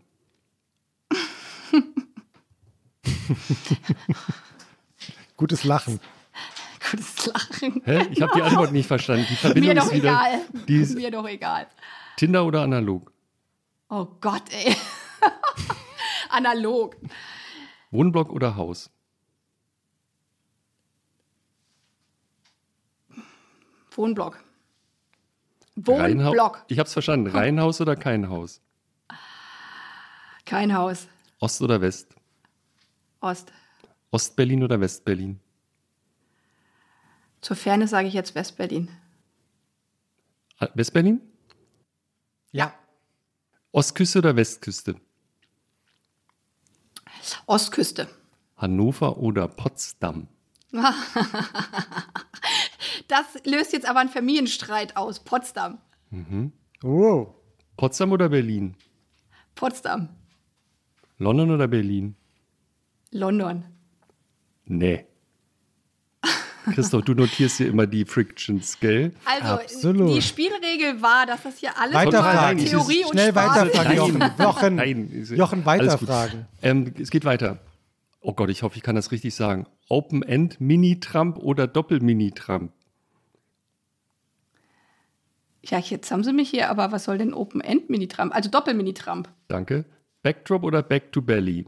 [5.37, 5.99] Gutes Lachen.
[6.91, 7.81] Gutes Lachen.
[7.85, 8.07] Hä?
[8.11, 9.25] Ich habe die Antwort nicht verstanden.
[9.29, 10.09] Die Verbindung Mir doch ist wieder.
[10.09, 10.41] egal.
[10.67, 11.67] Die ist Mir doch egal.
[12.15, 13.11] Tinder oder analog?
[13.89, 14.75] Oh Gott, ey.
[16.29, 16.95] Analog.
[17.91, 18.89] Wohnblock oder Haus?
[23.97, 24.43] Wohnblock.
[25.75, 26.65] Wohnblock.
[26.67, 27.27] Ich habe es verstanden.
[27.27, 28.61] Reihenhaus oder kein Haus?
[30.45, 31.07] Kein Haus.
[31.39, 32.15] Ost oder West?
[33.19, 33.51] Ost.
[34.11, 35.39] Ostberlin oder Westberlin?
[37.41, 38.89] Zur Ferne sage ich jetzt Westberlin.
[40.59, 41.21] Ah, Westberlin?
[42.51, 42.73] Ja.
[43.71, 44.95] Ostküste oder Westküste?
[47.45, 48.07] Ostküste.
[48.55, 50.27] Hannover oder Potsdam?
[53.07, 55.19] Das löst jetzt aber einen Familienstreit aus.
[55.19, 55.77] Potsdam.
[56.81, 57.33] Wow.
[57.77, 58.75] Potsdam oder Berlin?
[59.55, 60.09] Potsdam.
[61.17, 62.15] London oder Berlin?
[63.11, 63.63] London.
[64.65, 65.05] Nee.
[66.73, 69.13] Christoph, du notierst hier immer die Frictions, gell?
[69.25, 70.15] Also, Absolut.
[70.15, 72.57] die Spielregel war, dass das hier alles Weiterfragen.
[72.57, 73.97] nur Theorie und Schnell Spaß weiterfragen, ist.
[73.97, 74.31] Jochen.
[74.39, 76.45] Jochen, Nein, Jochen weiterfragen.
[76.61, 77.59] Ähm, es geht weiter.
[78.19, 79.65] Oh Gott, ich hoffe, ich kann das richtig sagen.
[79.87, 82.73] Open End Mini-Trump oder Doppel-Mini-Trump?
[85.63, 88.33] Ja, jetzt haben sie mich hier, aber was soll denn Open-End-Mini-Trump?
[88.33, 89.29] Also Doppel-Mini-Trump.
[89.47, 89.85] Danke.
[90.21, 91.65] Backdrop oder Back to Belly?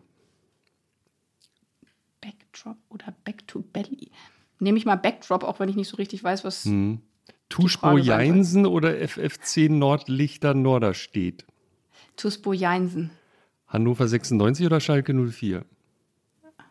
[2.22, 4.12] Backdrop oder Back-to-Belly?
[4.60, 6.66] Nehme ich mal Backdrop, auch wenn ich nicht so richtig weiß, was.
[6.66, 7.02] Hm.
[7.52, 8.00] Soll.
[8.02, 11.46] Jeinsen oder FFC Nordlichter Norderstedt?
[12.16, 13.12] Tusbo Jeinsen.
[13.68, 15.66] Hannover 96 oder Schalke 04?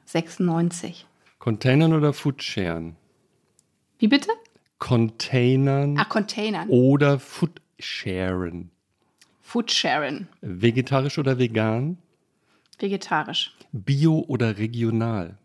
[0.04, 1.06] 96.
[1.38, 2.96] Containern oder Foodsharen?
[3.98, 4.30] Wie bitte?
[4.78, 6.68] Containern Ach, Containern.
[6.68, 8.70] oder Foodsharen?
[9.42, 10.28] Foodsharing.
[10.40, 11.98] Vegetarisch oder vegan?
[12.78, 13.54] Vegetarisch.
[13.72, 15.38] Bio oder regional?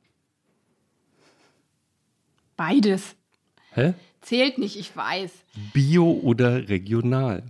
[2.57, 3.15] Beides.
[3.73, 3.93] Hä?
[4.21, 5.31] Zählt nicht, ich weiß.
[5.73, 7.43] Bio oder regional?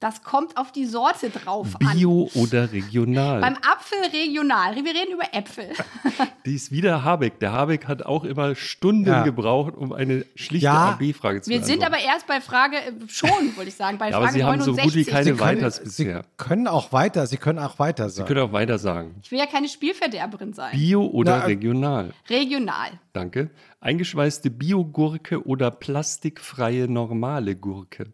[0.00, 1.94] Das kommt auf die Sorte drauf an.
[1.94, 3.42] Bio oder regional?
[3.42, 4.74] Beim Apfel regional.
[4.74, 5.68] Wir reden über Äpfel.
[6.46, 7.38] Die ist wieder Habeck.
[7.40, 9.24] Der Habeck hat auch immer Stunden Ja.
[9.24, 10.92] gebraucht, um eine schlichte Ja.
[10.98, 14.16] AB-Frage zu Wir sind aber erst bei Frage, äh, schon, wollte ich sagen, bei Ja,
[14.16, 14.84] aber Frage Sie haben so 69.
[14.84, 16.24] gut wie keine Sie können, Weiters Sie bisher.
[16.38, 18.28] können auch weiter, Sie können auch weiter Sie sagen.
[18.28, 19.16] können auch weiter sagen.
[19.22, 20.70] Ich will ja keine Spielverderberin sein.
[20.72, 22.14] Bio oder Na, äh, regional?
[22.30, 22.88] regional.
[23.12, 23.50] Danke.
[23.80, 28.06] Eingeschweißte Biogurke oder plastikfreie normale Gurke?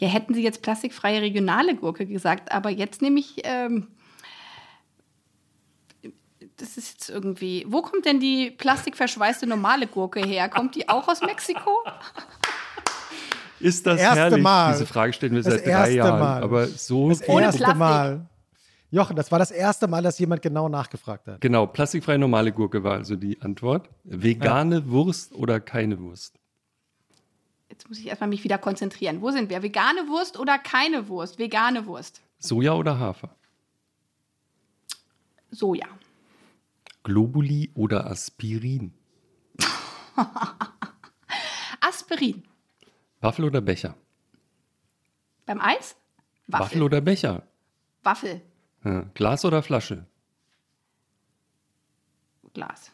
[0.00, 3.42] Hier hätten Sie jetzt plastikfreie regionale Gurke gesagt, aber jetzt nehme ich.
[3.44, 3.88] Ähm,
[6.56, 7.66] das ist jetzt irgendwie.
[7.68, 10.48] Wo kommt denn die plastikverschweißte normale Gurke her?
[10.48, 11.70] Kommt die auch aus Mexiko?
[13.60, 14.42] Ist das Erste herrlich?
[14.42, 14.72] Mal.
[14.72, 16.18] Diese Frage stellen wir Das seit drei erste Jahren.
[16.18, 16.42] Mal.
[16.44, 17.78] Aber so Das Ohne erste Plastik.
[17.78, 18.26] Mal.
[18.90, 21.42] Jochen, das war das erste Mal, dass jemand genau nachgefragt hat.
[21.42, 23.90] Genau, plastikfreie normale Gurke war also die Antwort.
[24.04, 26.39] Vegane Wurst oder keine Wurst?
[27.80, 29.22] Jetzt muss ich erstmal mich wieder konzentrieren.
[29.22, 29.62] Wo sind wir?
[29.62, 31.38] Vegane Wurst oder keine Wurst?
[31.38, 32.20] Vegane Wurst.
[32.38, 33.34] Soja oder Hafer?
[35.50, 35.86] Soja.
[37.04, 38.92] Globuli oder Aspirin?
[41.80, 42.42] Aspirin.
[43.22, 43.94] Waffel oder Becher?
[45.46, 45.96] Beim Eis?
[46.48, 46.82] Waffel, Waffel.
[46.82, 47.44] oder Becher?
[48.02, 48.42] Waffel.
[48.84, 49.06] Ja.
[49.14, 50.04] Glas oder Flasche?
[52.52, 52.92] Glas.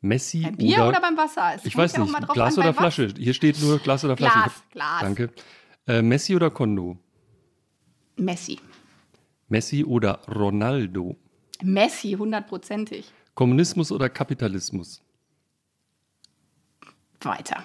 [0.00, 1.54] Messi Beim Bier oder, oder, beim Wasser?
[1.56, 2.74] Es ich weiß ja nicht, drauf Glas an, oder.
[2.74, 3.08] Flasche.
[3.16, 4.38] Hier steht nur Glas oder Flasche.
[4.38, 5.00] Glas, Glas.
[5.00, 5.30] Danke.
[5.86, 6.98] Äh, Messi oder Kondo?
[8.16, 8.58] Messi.
[9.48, 11.16] Messi oder Ronaldo?
[11.62, 13.10] Messi, hundertprozentig.
[13.34, 15.02] Kommunismus oder Kapitalismus?
[17.20, 17.64] Weiter.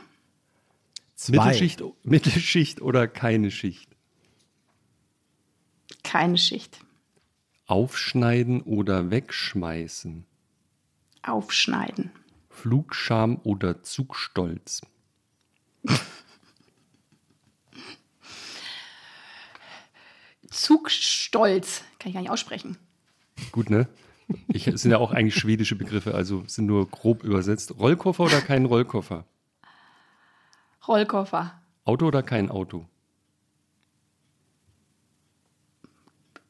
[1.16, 1.38] Zwei.
[1.38, 3.90] Mittelschicht, Mittelschicht oder keine Schicht?
[6.03, 6.80] Keine Schicht.
[7.68, 10.26] Aufschneiden oder wegschmeißen?
[11.24, 12.11] Aufschneiden.
[12.61, 14.81] Flugscham oder Zugstolz?
[20.48, 21.81] Zugstolz.
[21.98, 22.77] Kann ich gar nicht aussprechen.
[23.51, 23.88] Gut, ne?
[24.49, 27.80] Ich, es sind ja auch eigentlich schwedische Begriffe, also sind nur grob übersetzt.
[27.80, 29.25] Rollkoffer oder kein Rollkoffer?
[30.88, 31.59] Rollkoffer.
[31.83, 32.85] Auto oder kein Auto?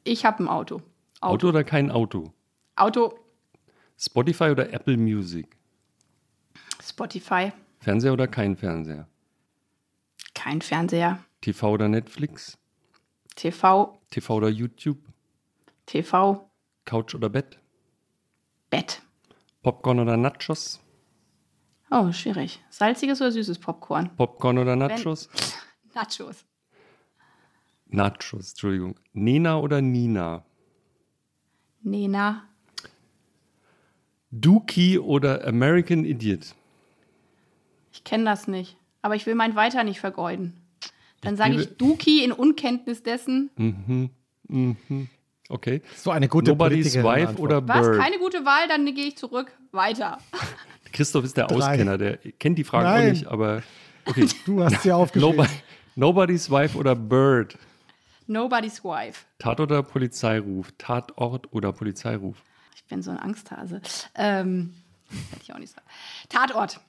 [0.03, 0.81] Ich habe ein Auto.
[1.21, 2.33] Auto oder kein Auto?
[2.75, 3.17] Auto.
[3.97, 5.60] Spotify oder Apple Music?
[7.01, 7.51] Spotify.
[7.79, 9.07] Fernseher oder kein Fernseher?
[10.35, 11.17] Kein Fernseher.
[11.41, 12.59] TV oder Netflix?
[13.35, 13.99] TV.
[14.11, 14.99] TV oder YouTube?
[15.87, 16.47] TV.
[16.85, 17.57] Couch oder Bett?
[18.69, 19.01] Bett.
[19.63, 20.79] Popcorn oder Nachos?
[21.89, 22.59] Oh, schwierig.
[22.69, 24.15] Salziges oder süßes Popcorn?
[24.15, 25.27] Popcorn oder Nachos?
[25.95, 26.45] Nachos.
[27.87, 28.95] Nachos, Entschuldigung.
[29.13, 30.45] Nena oder Nina?
[31.81, 32.47] Nena.
[34.29, 36.55] Dookie oder American Idiot?
[37.91, 38.77] Ich kenne das nicht.
[39.01, 40.53] Aber ich will mein Weiter nicht vergeuden.
[41.21, 43.49] Dann sage ich Duki in Unkenntnis dessen.
[45.49, 45.81] Okay.
[45.95, 47.39] So eine gute Nobody's Wife Antwort.
[47.39, 47.87] oder Was?
[47.87, 47.99] Bird?
[47.99, 49.51] Keine gute Wahl, dann gehe ich zurück.
[49.71, 50.17] Weiter.
[50.91, 51.55] Christoph ist der Drei.
[51.55, 53.63] Auskenner, der kennt die Fragen auch nicht, aber
[54.05, 54.27] okay.
[54.45, 55.37] Du hast sie aufgeschrieben.
[55.37, 55.53] Nobody,
[55.95, 57.57] Nobody's Wife oder Bird?
[58.27, 59.25] Nobody's wife.
[59.39, 60.71] Tat oder Polizeiruf?
[60.77, 62.37] Tatort oder Polizeiruf?
[62.75, 63.81] Ich bin so ein Angsthase.
[64.15, 64.73] Ähm,
[65.31, 65.85] hätte ich auch nicht sagen.
[66.29, 66.79] Tatort.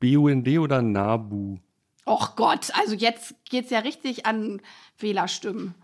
[0.00, 1.58] BUND oder NABU?
[2.04, 4.60] Och Gott, also jetzt geht es ja richtig an
[4.98, 5.74] Wählerstimmen.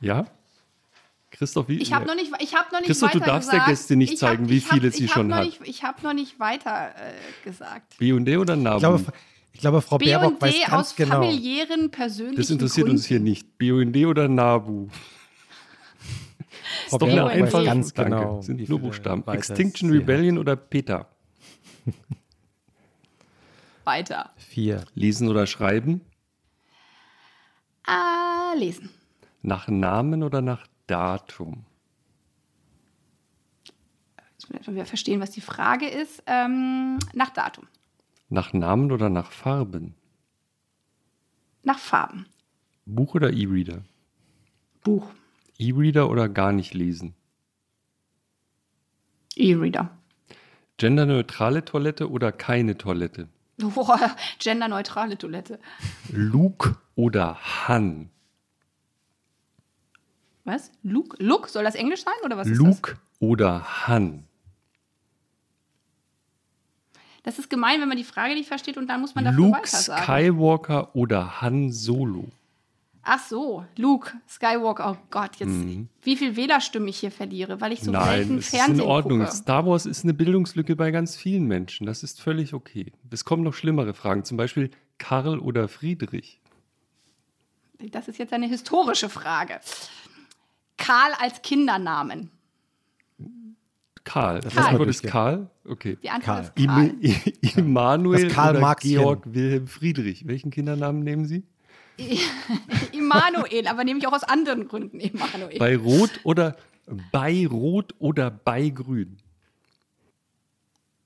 [0.00, 0.26] Ja?
[1.30, 1.76] Christoph, wie?
[1.78, 3.70] Ich habe noch nicht, ich hab noch nicht Christoph, du weiter darfst der gesagt.
[3.70, 5.44] Gäste nicht Ich hab- zeigen, wie ich hab- viele sie hab schon hat.
[5.44, 7.12] Nicht, ich habe noch nicht weiter äh,
[7.48, 7.98] gesagt.
[7.98, 8.76] BUND oder NABU?
[8.76, 9.04] Ich glaube,
[9.52, 11.16] ich glaube, Frau Baerbock weiß ganz aus genau.
[11.16, 12.98] familiären, persönlichen das interessiert Gründen.
[12.98, 13.58] uns hier nicht.
[13.58, 14.88] BUND oder NABU?
[16.88, 18.16] Frau doch eine Baerbock weiß einfache- ganz Danke.
[18.16, 18.40] genau.
[18.42, 19.28] Sind wie nur viele Buchstaben.
[19.28, 19.96] Extinction hat.
[19.98, 21.06] Rebellion oder PETA?
[23.90, 24.30] Weiter.
[24.36, 24.84] Vier.
[24.94, 26.00] Lesen oder schreiben?
[27.82, 28.88] Ah, lesen.
[29.42, 31.64] Nach Namen oder nach Datum?
[34.32, 36.22] Jetzt müssen wir verstehen, was die Frage ist.
[36.26, 37.66] Ähm, nach Datum.
[38.28, 39.96] Nach Namen oder nach Farben?
[41.64, 42.26] Nach Farben.
[42.86, 43.82] Buch oder E-Reader?
[44.84, 45.10] Buch.
[45.58, 47.16] E-Reader oder gar nicht lesen?
[49.34, 49.90] E-Reader.
[50.76, 53.28] Genderneutrale Toilette oder keine Toilette?
[53.74, 55.58] Boah, genderneutrale Toilette.
[56.10, 58.10] Luke oder Han?
[60.44, 60.72] Was?
[60.82, 61.16] Luke?
[61.22, 61.48] Look?
[61.48, 64.24] Soll das Englisch sein oder was Luke oder Han?
[64.24, 64.30] das?
[67.22, 69.58] Das ist gemein, wenn man die Frage nicht versteht und dann muss man dafür Luke
[69.58, 70.02] weiter sagen.
[70.02, 72.28] Skywalker oder Han Solo?
[73.02, 74.92] Ach so, Luke Skywalker.
[74.92, 75.52] Oh Gott, jetzt
[76.02, 77.96] wie viel Wählerstimmen ich hier verliere, weil ich so Mhm.
[77.96, 79.18] Nein, selten es ist in Fernsehen Ordnung.
[79.20, 79.32] gucke.
[79.32, 81.86] Star Wars ist eine Bildungslücke bei ganz vielen Menschen.
[81.86, 82.92] Das ist völlig okay.
[83.10, 86.40] Es kommen noch schlimmere Fragen, zum Beispiel Karl oder Friedrich.
[87.90, 89.60] Das ist jetzt eine historische Frage.
[90.76, 92.30] Karl als Kindernamen.
[94.04, 94.40] Karl.
[94.40, 94.66] Das Karl.
[94.68, 95.02] Antwort ist.
[95.04, 95.50] Karl.
[95.66, 95.96] Okay.
[96.02, 96.54] Die Antwort Karl.
[96.56, 96.94] ist Karl.
[97.00, 98.80] Im- Immanuel Karl oder.
[98.82, 100.26] Georg Wilhelm Friedrich.
[100.26, 101.44] Welchen Kindernamen nehmen Sie?
[102.92, 105.58] Immanuel, aber nehme ich auch aus anderen Gründen Immanuel.
[105.58, 106.56] Bei Rot oder
[107.12, 109.18] bei Rot oder bei Grün?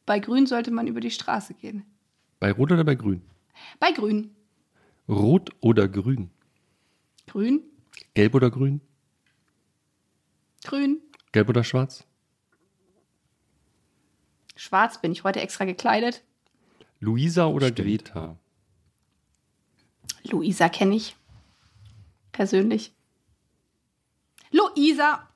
[0.07, 1.85] Bei Grün sollte man über die Straße gehen.
[2.41, 3.23] Bei Rot oder bei Grün?
[3.81, 4.35] Bei Grün.
[5.09, 6.31] Rot oder Grün?
[7.27, 7.63] Grün,
[8.15, 8.81] Gelb oder Grün?
[10.65, 11.01] grün.
[11.33, 12.05] Gelb oder Schwarz?
[14.57, 16.23] Schwarz bin ich heute extra gekleidet.
[17.01, 18.39] Luisa oder Greta?
[20.31, 21.17] Luisa kenne ich.
[22.33, 22.93] Persönlich.
[24.51, 25.29] Luisa.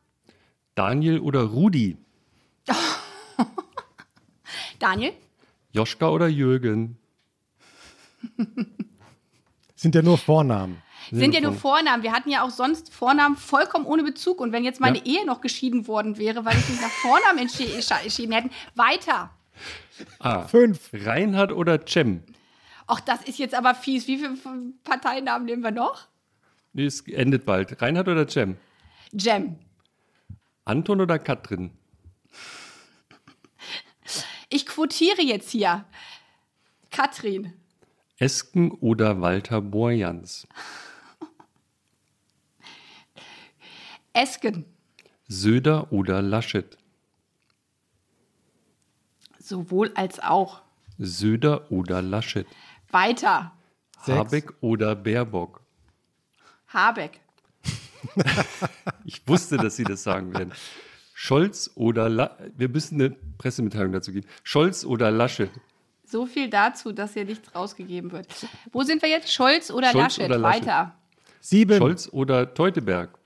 [0.75, 1.97] Daniel oder Rudi?
[4.79, 5.13] Daniel.
[5.73, 6.97] Joschka oder Jürgen?
[9.75, 10.83] Sind ja nur Vornamen.
[11.11, 12.03] Sind ja nur Vornamen.
[12.03, 14.41] Wir hatten ja auch sonst Vornamen vollkommen ohne Bezug.
[14.41, 15.05] Und wenn jetzt meine Ja.
[15.05, 19.31] Ehe noch geschieden worden wäre, weil ich mich nach Vornamen entschi- entschieden hätten, weiter.
[20.19, 20.91] Ah, Fünf.
[20.93, 22.23] Reinhard oder Cem?
[22.89, 24.09] Ach, das ist jetzt aber fies.
[24.09, 24.37] Wie viele
[24.83, 26.09] Parteinamen nehmen wir noch?
[26.73, 27.81] Nee, es endet bald.
[27.83, 28.57] Reinhard oder Cem?
[29.13, 29.59] Jem.
[30.65, 31.71] Anton oder Katrin?
[34.49, 35.85] Ich quotiere jetzt hier.
[36.91, 37.53] Katrin.
[38.17, 40.49] Esken oder Walter Borjans?
[44.15, 44.65] Esken.
[45.29, 46.79] Söder oder Laschet?
[49.39, 50.63] Sowohl als auch.
[50.99, 52.47] Söder oder Laschet?
[52.91, 53.53] Weiter.
[54.03, 54.19] Sechs.
[54.19, 55.61] Habeck oder Baerbock?
[56.69, 57.21] Habeck.
[59.05, 60.53] Ich wusste, dass Sie das sagen werden.
[61.15, 64.29] Scholz oder La Wir müssen eine Pressemitteilung dazu geben.
[64.45, 65.51] Scholz oder Laschet?
[66.05, 68.29] So viel dazu, dass hier nichts rausgegeben wird.
[68.71, 69.33] Wo sind wir jetzt?
[69.33, 70.27] Scholz oder Scholz Laschet?
[70.27, 70.63] oder Laschet?
[70.67, 70.95] Weiter.
[71.41, 71.79] Sieben.
[71.79, 73.19] Scholz oder Teuteberg?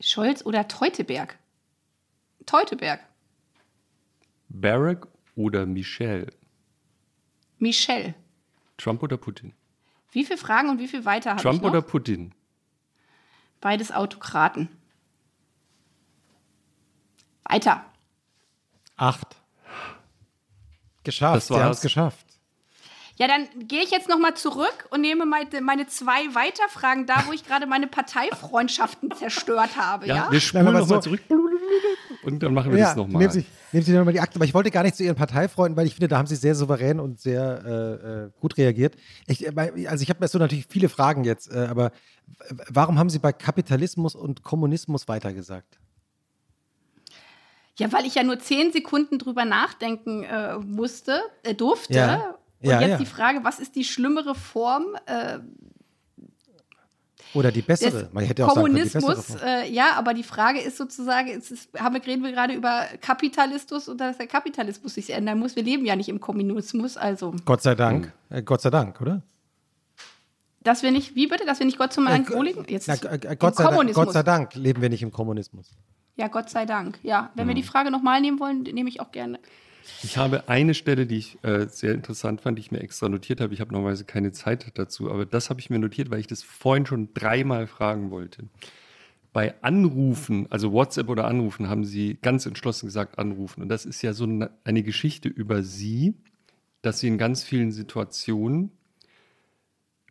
[0.00, 1.38] Scholz oder Teuteberg?
[2.46, 3.00] Teuteberg.
[4.48, 6.28] Barack oder Michelle?
[7.64, 8.14] Michelle.
[8.76, 9.54] Trump oder Putin?
[10.12, 12.34] Wie viele Fragen und wie viel weiter habe ich Trump oder Putin?
[13.62, 14.68] Beides Autokraten.
[17.44, 17.84] Weiter.
[18.96, 19.36] Acht.
[21.04, 21.36] Geschafft.
[21.36, 21.78] Das Sie haben war's.
[21.78, 22.26] es geschafft.
[23.16, 27.24] Ja, dann gehe ich jetzt noch mal zurück und nehme meine, meine zwei Weiterfragen da,
[27.26, 30.06] wo ich gerade meine Parteifreundschaften zerstört habe.
[30.06, 31.22] Ja, wir spulen nochmal so- zurück
[32.24, 33.20] und dann machen wir das nochmal.
[33.20, 34.36] Nehmen Sie, nehmen Sie nochmal die Akte.
[34.36, 36.54] Aber ich wollte gar nicht zu Ihren Parteifreunden, weil ich finde, da haben Sie sehr
[36.54, 38.96] souverän und sehr äh, äh, gut reagiert.
[39.26, 39.52] Ich, äh,
[39.88, 41.92] also ich habe mir so natürlich viele Fragen jetzt, äh, aber
[42.68, 45.78] warum haben Sie bei Kapitalismus und Kommunismus weitergesagt?
[47.76, 51.94] Ja, weil ich ja nur zehn Sekunden drüber nachdenken äh, musste, äh, durfte.
[51.94, 52.34] Ja.
[52.60, 52.98] Und Ja, jetzt ja.
[52.98, 55.38] die Frage, was ist die schlimmere Form äh,
[57.34, 58.08] Oder die bessere?
[58.12, 59.36] Man hätte auch sagen können, Kommunismus?
[59.42, 62.84] Äh, ja, aber die Frage ist sozusagen, es ist, haben wir, reden wir gerade über
[63.00, 65.56] Kapitalismus und dass der Kapitalismus sich ändern muss.
[65.56, 68.12] Wir leben ja nicht im Kommunismus, also Gott sei Dank.
[68.30, 69.22] Äh, Gott sei Dank, oder?
[70.62, 72.64] dass wir nicht, wie bitte, dass wir nicht Gott zum Äh, Alkoholiken?
[72.68, 74.04] Jetzt Na, ist- äh, Gott, sei Dank, Kommunismus.
[74.06, 75.70] Gott sei Dank leben wir nicht im Kommunismus.
[76.16, 76.98] Ja, Gott sei Dank.
[77.02, 77.48] Ja, wenn Mhm.
[77.50, 79.38] wir die Frage nochmal nehmen wollen, nehme ich auch gerne.
[80.02, 83.40] Ich habe eine Stelle, die ich äh, sehr interessant fand, die ich mir extra notiert
[83.40, 83.54] habe.
[83.54, 86.42] Ich habe normalerweise keine Zeit dazu, aber das habe ich mir notiert, weil ich das
[86.42, 88.44] vorhin schon dreimal fragen wollte.
[89.32, 93.62] Bei Anrufen, also WhatsApp oder Anrufen, haben Sie ganz entschlossen gesagt Anrufen.
[93.62, 96.14] Und das ist ja so eine- Geschichte über Sie,
[96.82, 98.70] dass Sie in ganz vielen Situationen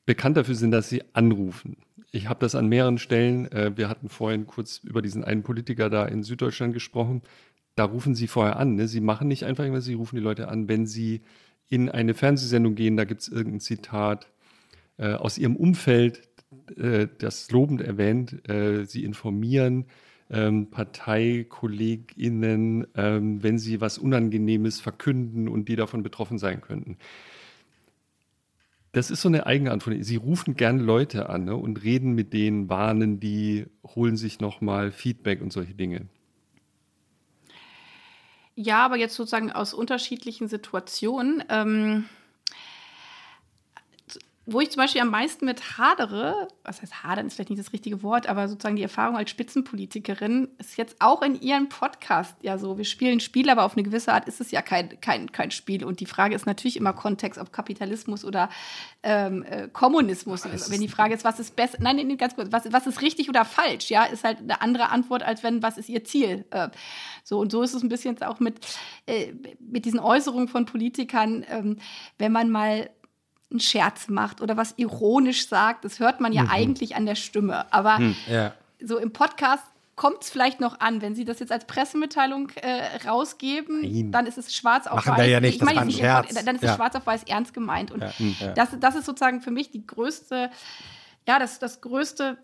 [0.06, 1.78] bekannt dafür sind, dass Sie anrufen.
[2.12, 5.90] Ich habe das an mehreren Stellen, äh, wir hatten vorhin kurz über diesen einen Politiker
[5.90, 7.22] da in Süddeutschland gesprochen,
[7.76, 8.76] da rufen Sie vorher an.
[8.76, 8.88] Ne?
[8.88, 11.22] Sie machen nicht einfach irgendwas, Sie rufen die Leute an, wenn Sie
[11.70, 14.30] in eine Fernsehsendung gehen, da gibt es irgendein Zitat
[14.98, 16.22] äh, aus Ihrem Umfeld,
[16.78, 19.86] äh, das lobend erwähnt, äh, Sie informieren
[20.34, 26.98] ähm, ParteikollegInnen, ähm, wenn sie was Unangenehmes verkünden und die davon betroffen sein könnten.
[28.92, 30.04] Das ist so eine eigene Antwort.
[30.04, 34.92] Sie rufen gerne Leute an ne, und reden mit denen, warnen die, holen sich nochmal
[34.92, 36.08] Feedback und solche Dinge.
[38.56, 41.44] Ja, aber jetzt sozusagen aus unterschiedlichen Situationen.
[41.50, 42.06] Ähm,
[44.46, 47.72] wo ich zum Beispiel am meisten mit hadere, was heißt hadern, ist vielleicht nicht das
[47.72, 52.58] richtige Wort, aber sozusagen die Erfahrung als Spitzenpolitikerin ist jetzt auch in ihrem Podcast ja
[52.58, 52.78] so.
[52.78, 55.52] Wir spielen ein Spiel, aber auf eine gewisse Art ist es ja kein, kein, kein
[55.52, 55.86] Spiel.
[55.86, 58.50] Und die Frage ist natürlich immer Kontext, ob Kapitalismus oder
[59.02, 60.44] ähm, äh, Kommunismus.
[60.46, 62.72] es wenn die ist- Frage ist, was ist besser, nein, nein, nein, ganz kurz, was,
[62.72, 65.88] was ist richtig oder falsch, ja, ist halt eine andere Antwort, als wenn, was ist
[65.88, 66.46] ihr Ziel?
[66.52, 66.70] Äh,
[67.24, 68.60] so, und so ist es ein bisschen jetzt auch mit,
[69.06, 71.78] äh, mit diesen Äußerungen von Politikern, ähm,
[72.18, 72.90] wenn man mal
[73.54, 77.72] einen Scherz macht oder was ironisch sagt, das hört man ja eigentlich an der Stimme.
[77.74, 78.00] Aber
[78.30, 78.54] Ja.
[78.82, 79.64] so im Podcast
[79.96, 81.02] kommt es vielleicht noch an.
[81.04, 84.12] Wenn Sie das jetzt als Pressemitteilung äh, rausgeben, Nein.
[84.12, 85.30] dann ist es schwarz auf Machen weiß.
[85.30, 86.34] ja nicht, ich meine nicht Scherz.
[86.34, 86.76] Dann ist es Ja.
[86.76, 87.92] schwarz auf weiß ernst gemeint.
[87.92, 88.12] Und Ja.
[88.40, 88.54] Ja.
[88.54, 90.50] das, das ist sozusagen für mich die größte,
[91.28, 92.38] ja, das, das größte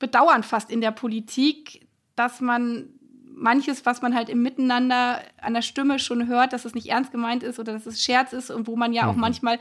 [0.00, 2.88] Bedauern fast in der Politik, dass man
[3.34, 7.12] manches, was man halt im Miteinander an der Stimme schon hört, dass es nicht ernst
[7.12, 9.58] gemeint ist oder dass es Scherz ist und wo man ja auch manchmal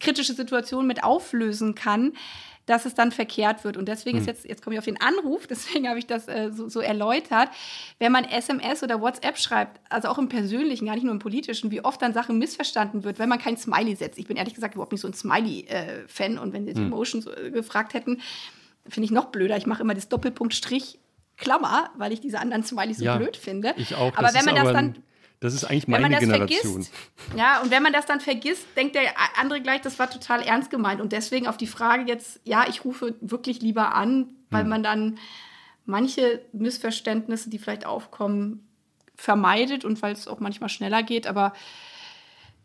[0.00, 2.12] kritische Situationen mit auflösen kann,
[2.66, 3.76] dass es dann verkehrt wird.
[3.76, 6.50] Und deswegen ist jetzt, jetzt komme ich auf den Anruf, deswegen habe ich das äh,
[6.52, 7.48] so, so erläutert,
[7.98, 11.70] wenn man SMS oder WhatsApp schreibt, also auch im Persönlichen, gar nicht nur im Politischen,
[11.70, 14.18] wie oft dann Sachen missverstanden wird, wenn man kein Smiley setzt.
[14.18, 17.50] Ich bin ehrlich gesagt überhaupt nicht so ein Smiley-Fan und wenn Sie jetzt Emotions äh,
[17.50, 18.20] gefragt hätten,
[18.88, 19.56] finde ich noch blöder.
[19.56, 20.98] Ich mache immer das Doppelpunkt Strich
[21.36, 23.74] Klammer, weil ich diese anderen Smileys so Ja, blöd finde.
[23.78, 24.14] Ich auch.
[24.16, 24.94] Aber Das wenn man das dann
[25.40, 26.84] Das ist eigentlich meine Generation.
[26.84, 26.92] vergisst,
[27.34, 30.70] ja, und wenn man das dann vergisst, denkt der andere gleich, das war total ernst
[30.70, 31.00] gemeint.
[31.00, 35.18] Und deswegen auf die Frage jetzt, ja, ich rufe wirklich lieber an, weil man dann
[35.86, 38.68] manche Missverständnisse, die vielleicht aufkommen,
[39.16, 41.26] vermeidet und weil es auch manchmal schneller geht.
[41.26, 41.54] Aber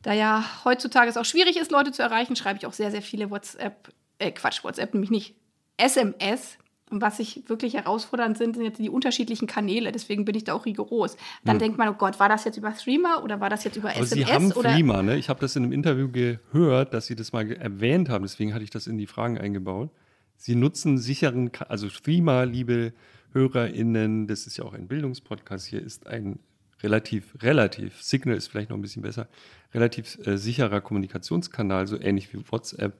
[0.01, 3.01] da ja heutzutage es auch schwierig ist, Leute zu erreichen, schreibe ich auch sehr, sehr
[3.01, 3.89] viele WhatsApp,
[4.19, 5.35] äh, Quatsch, WhatsApp nämlich nicht,
[5.77, 6.57] SMS.
[6.91, 9.91] Und was ich wirklich herausfordernd sind, sind jetzt die unterschiedlichen Kanäle.
[9.91, 11.17] Deswegen bin ich da auch rigoros.
[11.43, 11.59] Dann hm.
[11.59, 14.01] denkt man, oh Gott, war das jetzt über Threema oder war das jetzt über Aber
[14.01, 14.27] SMS?
[14.27, 14.71] Sie haben oder?
[14.71, 15.17] Threema, ne?
[15.17, 18.23] Ich habe das in einem Interview gehört, dass Sie das mal erwähnt haben.
[18.23, 19.89] Deswegen hatte ich das in die Fragen eingebaut.
[20.37, 22.93] Sie nutzen sicheren, also Threema, liebe
[23.31, 26.39] HörerInnen, das ist ja auch ein Bildungspodcast hier, ist ein
[26.83, 29.27] relativ, relativ, Signal ist vielleicht noch ein bisschen besser,
[29.73, 32.93] relativ äh, sicherer Kommunikationskanal, so ähnlich wie WhatsApp.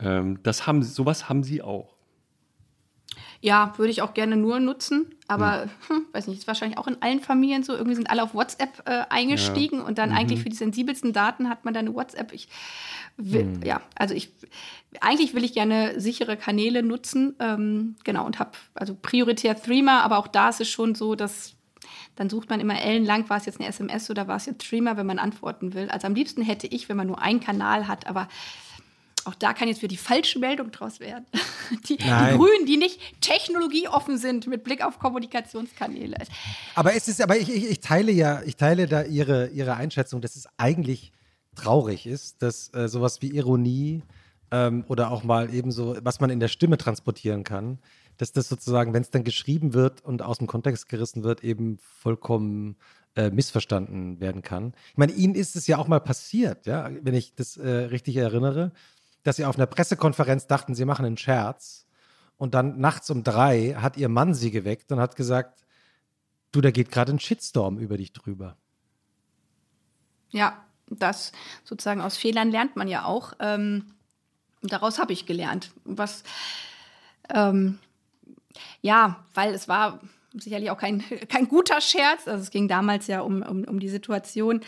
[0.00, 1.94] Ähm, das haben, sowas haben Sie auch.
[3.44, 5.70] Ja, würde ich auch gerne nur nutzen, aber hm.
[5.88, 7.74] Hm, weiß nicht, ist wahrscheinlich auch in allen Familien so.
[7.74, 9.84] Irgendwie sind alle auf WhatsApp äh, eingestiegen ja.
[9.84, 10.16] und dann mhm.
[10.16, 12.32] eigentlich für die sensibelsten Daten hat man dann eine WhatsApp.
[12.32, 12.48] Ich
[13.18, 13.62] will, hm.
[13.62, 14.32] ja, also ich
[15.02, 20.16] eigentlich will ich gerne sichere Kanäle nutzen, ähm, genau und habe also prioritär Threema, aber
[20.16, 21.54] auch da ist es schon so, dass
[22.16, 24.96] dann sucht man immer ellenlang, war es jetzt eine SMS oder war es jetzt Threema,
[24.96, 25.90] wenn man antworten will.
[25.90, 28.28] Also am liebsten hätte ich, wenn man nur einen Kanal hat, aber
[29.26, 31.26] auch da kann jetzt für die falsche Meldung draus werden.
[31.88, 36.16] Die, die, Grünen, die nicht technologieoffen sind mit Blick auf Kommunikationskanäle.
[36.74, 40.20] Aber es ist, aber ich, ich, ich teile ja, ich teile da ihre, ihre Einschätzung,
[40.20, 41.10] dass es eigentlich
[41.54, 44.02] traurig ist, dass äh, sowas wie Ironie
[44.50, 47.78] ähm, oder auch mal eben so, was man in der Stimme transportieren kann,
[48.18, 51.78] dass das sozusagen, wenn es dann geschrieben wird und aus dem Kontext gerissen wird, eben
[51.78, 52.76] vollkommen
[53.16, 54.74] äh, missverstanden werden kann.
[54.90, 58.16] Ich meine, Ihnen ist es ja auch mal passiert, ja, wenn ich das äh, richtig
[58.16, 58.72] erinnere
[59.24, 61.86] dass sie auf einer Pressekonferenz dachten, sie machen einen Scherz.
[62.36, 65.64] Und dann nachts um drei hat ihr Mann sie geweckt und hat gesagt,
[66.52, 68.56] du, da geht gerade ein Shitstorm über dich drüber.
[70.30, 71.32] Ja, das
[71.64, 73.32] sozusagen aus Fehlern lernt man ja auch.
[73.40, 73.94] Ähm,
[74.62, 75.70] daraus habe ich gelernt.
[75.84, 76.24] Was,
[77.32, 77.78] ähm,
[78.82, 80.00] ja, weil es war
[80.34, 82.26] sicherlich auch kein, kein guter Scherz.
[82.26, 84.60] Also es ging damals ja um, um, um die Situation,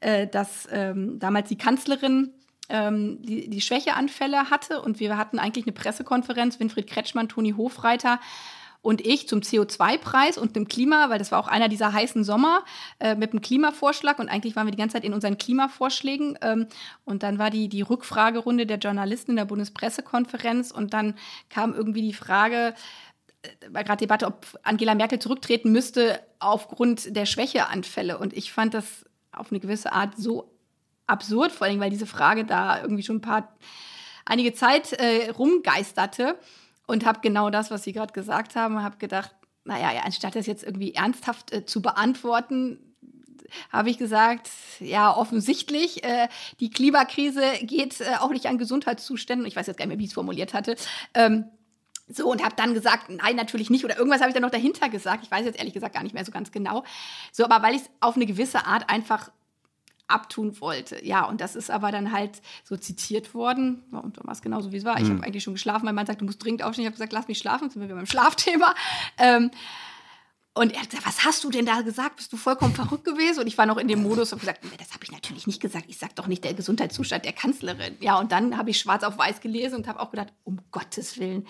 [0.00, 2.32] äh, dass ähm, damals die Kanzlerin
[2.68, 4.80] die, die Schwächeanfälle hatte.
[4.80, 8.18] Und wir hatten eigentlich eine Pressekonferenz, Winfried Kretschmann, Toni Hofreiter
[8.82, 12.64] und ich zum CO2-Preis und dem Klima, weil das war auch einer dieser heißen Sommer
[12.98, 14.18] äh, mit dem Klimavorschlag.
[14.18, 16.36] Und eigentlich waren wir die ganze Zeit in unseren Klimavorschlägen.
[16.42, 16.66] Ähm,
[17.04, 20.72] und dann war die, die Rückfragerunde der Journalisten in der Bundespressekonferenz.
[20.72, 21.14] Und dann
[21.48, 22.74] kam irgendwie die Frage,
[23.42, 28.18] äh, war gerade Debatte, ob Angela Merkel zurücktreten müsste aufgrund der Schwächeanfälle.
[28.18, 30.51] Und ich fand das auf eine gewisse Art so
[31.12, 33.56] absurd, vor allem, weil diese Frage da irgendwie schon ein paar,
[34.24, 36.38] einige Zeit äh, rumgeisterte
[36.86, 39.34] und habe genau das, was Sie gerade gesagt haben, habe gedacht,
[39.64, 42.78] naja, ja, anstatt das jetzt irgendwie ernsthaft äh, zu beantworten,
[43.70, 44.50] habe ich gesagt,
[44.80, 46.28] ja, offensichtlich, äh,
[46.60, 49.46] die Klimakrise geht äh, auch nicht an Gesundheitszuständen.
[49.46, 50.76] Ich weiß jetzt gar nicht mehr, wie ich es formuliert hatte.
[51.14, 51.44] Ähm,
[52.08, 53.84] so, und habe dann gesagt, nein, natürlich nicht.
[53.84, 55.24] Oder irgendwas habe ich dann noch dahinter gesagt.
[55.24, 56.84] Ich weiß jetzt ehrlich gesagt gar nicht mehr so ganz genau.
[57.30, 59.30] So, aber weil ich es auf eine gewisse Art einfach
[60.12, 61.04] abtun wollte.
[61.04, 63.82] Ja, und das ist aber dann halt so zitiert worden.
[63.90, 64.98] Und dann war es genauso, wie es war.
[64.98, 65.16] Ich mhm.
[65.16, 65.84] habe eigentlich schon geschlafen.
[65.84, 66.82] Mein Mann sagt, du musst dringend aufstehen.
[66.82, 67.64] Ich habe gesagt, lass mich schlafen.
[67.64, 68.74] Jetzt sind wir beim Schlafthema.
[69.18, 69.50] Ähm,
[70.54, 72.16] und er hat gesagt, was hast du denn da gesagt?
[72.16, 73.40] Bist du vollkommen verrückt gewesen?
[73.40, 75.86] Und ich war noch in dem Modus und gesagt, das habe ich natürlich nicht gesagt.
[75.88, 77.96] Ich sage doch nicht der Gesundheitszustand der Kanzlerin.
[78.00, 81.18] Ja, und dann habe ich schwarz auf weiß gelesen und habe auch gedacht, um Gottes
[81.18, 81.46] Willen.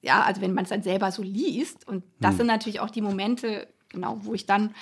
[0.00, 1.86] Ja, also wenn man es dann selber so liest.
[1.86, 2.38] Und das mhm.
[2.38, 4.74] sind natürlich auch die Momente, genau, wo ich dann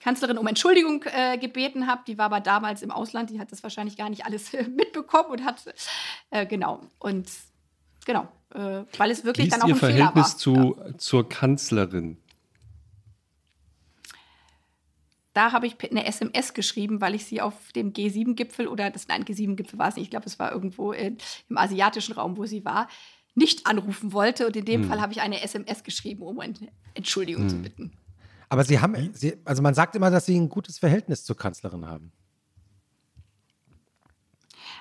[0.00, 2.02] Kanzlerin um Entschuldigung äh, gebeten habe.
[2.06, 5.30] Die war aber damals im Ausland, die hat das wahrscheinlich gar nicht alles äh, mitbekommen
[5.30, 5.64] und hat,
[6.30, 7.28] äh, genau, und
[8.04, 10.74] genau, äh, weil es wirklich Wie dann auch Ihr ein Verhältnis Fehler war.
[10.74, 10.98] Zu, ja.
[10.98, 12.18] zur Kanzlerin?
[15.34, 19.22] Da habe ich eine SMS geschrieben, weil ich sie auf dem G7-Gipfel oder das nein,
[19.24, 21.18] G7-Gipfel war es nicht, ich glaube, es war irgendwo in,
[21.50, 22.88] im asiatischen Raum, wo sie war,
[23.34, 24.46] nicht anrufen wollte.
[24.46, 24.88] Und in dem hm.
[24.88, 26.54] Fall habe ich eine SMS geschrieben, um eine
[26.94, 27.48] Entschuldigung hm.
[27.50, 27.92] zu bitten.
[28.48, 31.86] Aber Sie haben, Sie, also man sagt immer, dass Sie ein gutes Verhältnis zur Kanzlerin
[31.86, 32.12] haben.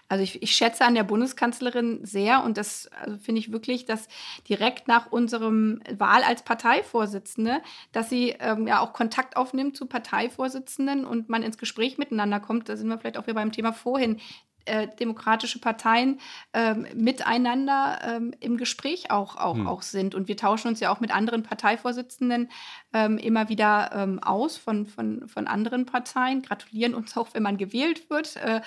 [0.07, 4.07] Also ich, ich, schätze an der Bundeskanzlerin sehr und das also finde ich wirklich, dass
[4.47, 7.61] direkt nach unserem Wahl als Parteivorsitzende,
[7.91, 12.69] dass sie ähm, ja auch Kontakt aufnimmt zu Parteivorsitzenden und man ins Gespräch miteinander kommt.
[12.69, 14.17] Da sind wir vielleicht auch wieder beim Thema vorhin
[14.65, 16.19] äh, demokratische Parteien
[16.53, 19.67] ähm, miteinander ähm, im Gespräch auch, auch, hm.
[19.67, 20.15] auch sind.
[20.15, 22.49] Und wir tauschen uns ja auch mit anderen Parteivorsitzenden
[22.93, 27.57] ähm, immer wieder ähm, aus von, von, von anderen Parteien, gratulieren uns auch, wenn man
[27.57, 28.35] gewählt wird.
[28.37, 28.61] Äh,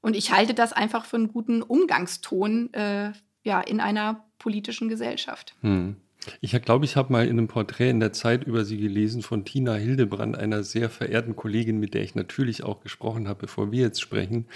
[0.00, 5.54] und ich halte das einfach für einen guten Umgangston äh, ja, in einer politischen Gesellschaft.
[5.60, 5.96] Hm.
[6.40, 9.44] Ich glaube, ich habe mal in einem Porträt in der Zeit über sie gelesen von
[9.44, 13.82] Tina Hildebrand, einer sehr verehrten Kollegin, mit der ich natürlich auch gesprochen habe, bevor wir
[13.82, 14.46] jetzt sprechen.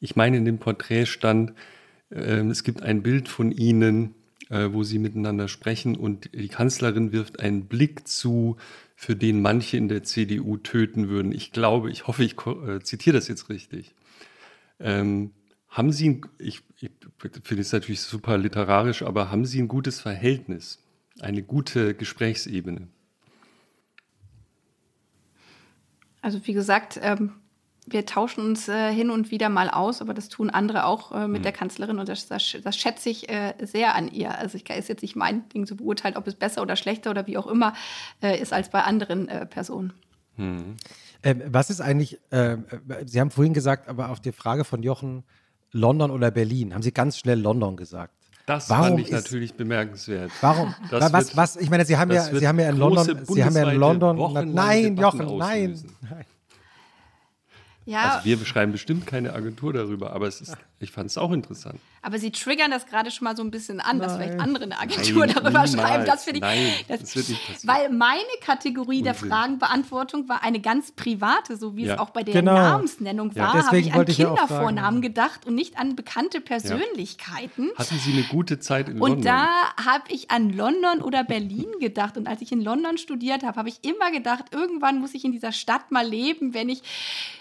[0.00, 1.52] Ich meine, in dem Porträt stand,
[2.10, 4.14] äh, es gibt ein Bild von ihnen,
[4.48, 8.56] äh, wo sie miteinander sprechen und die Kanzlerin wirft einen Blick zu,
[8.96, 11.32] für den manche in der CDU töten würden.
[11.32, 13.94] Ich glaube, ich hoffe, ich äh, zitiere das jetzt richtig.
[14.80, 15.30] Ähm,
[15.68, 16.90] Haben Sie, ich, ich
[17.42, 20.82] finde es natürlich super literarisch, aber haben Sie ein gutes Verhältnis,
[21.20, 22.88] eine gute Gesprächsebene?
[26.22, 27.32] Also wie gesagt, ähm,
[27.86, 31.28] wir tauschen uns äh, hin und wieder mal aus, aber das tun andere auch äh,
[31.28, 31.42] mit mhm.
[31.44, 34.36] der Kanzlerin und das, das, das schätze ich äh, sehr an ihr.
[34.38, 37.10] Also ich kann ist jetzt nicht mein Ding zu beurteilen, ob es besser oder schlechter
[37.10, 37.74] oder wie auch immer
[38.22, 39.92] äh, ist als bei anderen äh, Personen.
[40.36, 40.76] Mhm.
[41.22, 42.56] Ähm, was ist eigentlich, äh,
[43.06, 45.24] Sie haben vorhin gesagt, aber auf die Frage von Jochen,
[45.72, 48.14] London oder Berlin, haben Sie ganz schnell London gesagt.
[48.46, 50.32] Das warum fand ich ist, natürlich bemerkenswert.
[50.40, 50.74] Warum?
[50.90, 53.54] Das was, was, ich meine, Sie haben ja, Sie haben ja in London, Sie haben
[53.54, 54.16] ja in London,
[54.52, 56.24] nein, Jochen, nein, nein.
[57.90, 58.14] Ja.
[58.14, 61.80] Also wir beschreiben bestimmt keine Agentur darüber, aber es ist, ich fand es auch interessant.
[62.02, 64.08] Aber Sie triggern das gerade schon mal so ein bisschen an, Nein.
[64.08, 65.72] dass vielleicht andere eine Agentur Nein, darüber niemals.
[65.72, 66.04] schreiben.
[66.06, 66.42] Das finde ich.
[66.42, 67.76] Nein, das, das, wird nicht passieren.
[67.76, 69.04] Weil meine Kategorie Unsinn.
[69.04, 71.94] der Fragenbeantwortung war eine ganz private, so wie ja.
[71.94, 72.54] es auch bei der genau.
[72.54, 73.54] Namensnennung war.
[73.54, 77.66] Ja, habe ich an Kindervornamen gedacht und nicht an bekannte Persönlichkeiten.
[77.66, 77.78] Ja.
[77.78, 79.18] Hatten Sie eine gute Zeit in London?
[79.18, 79.48] Und da
[79.84, 82.16] habe ich an London oder Berlin gedacht.
[82.16, 85.32] Und als ich in London studiert habe, habe ich immer gedacht, irgendwann muss ich in
[85.32, 86.82] dieser Stadt mal leben, wenn ich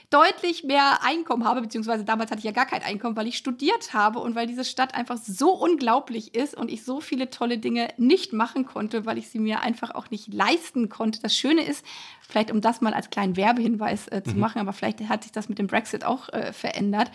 [0.09, 3.93] deutlich mehr Einkommen habe, beziehungsweise damals hatte ich ja gar kein Einkommen, weil ich studiert
[3.93, 7.89] habe und weil diese Stadt einfach so unglaublich ist und ich so viele tolle Dinge
[7.97, 11.21] nicht machen konnte, weil ich sie mir einfach auch nicht leisten konnte.
[11.21, 11.85] Das Schöne ist,
[12.21, 14.39] vielleicht um das mal als kleinen Werbehinweis äh, zu mhm.
[14.39, 17.11] machen, aber vielleicht hat sich das mit dem Brexit auch äh, verändert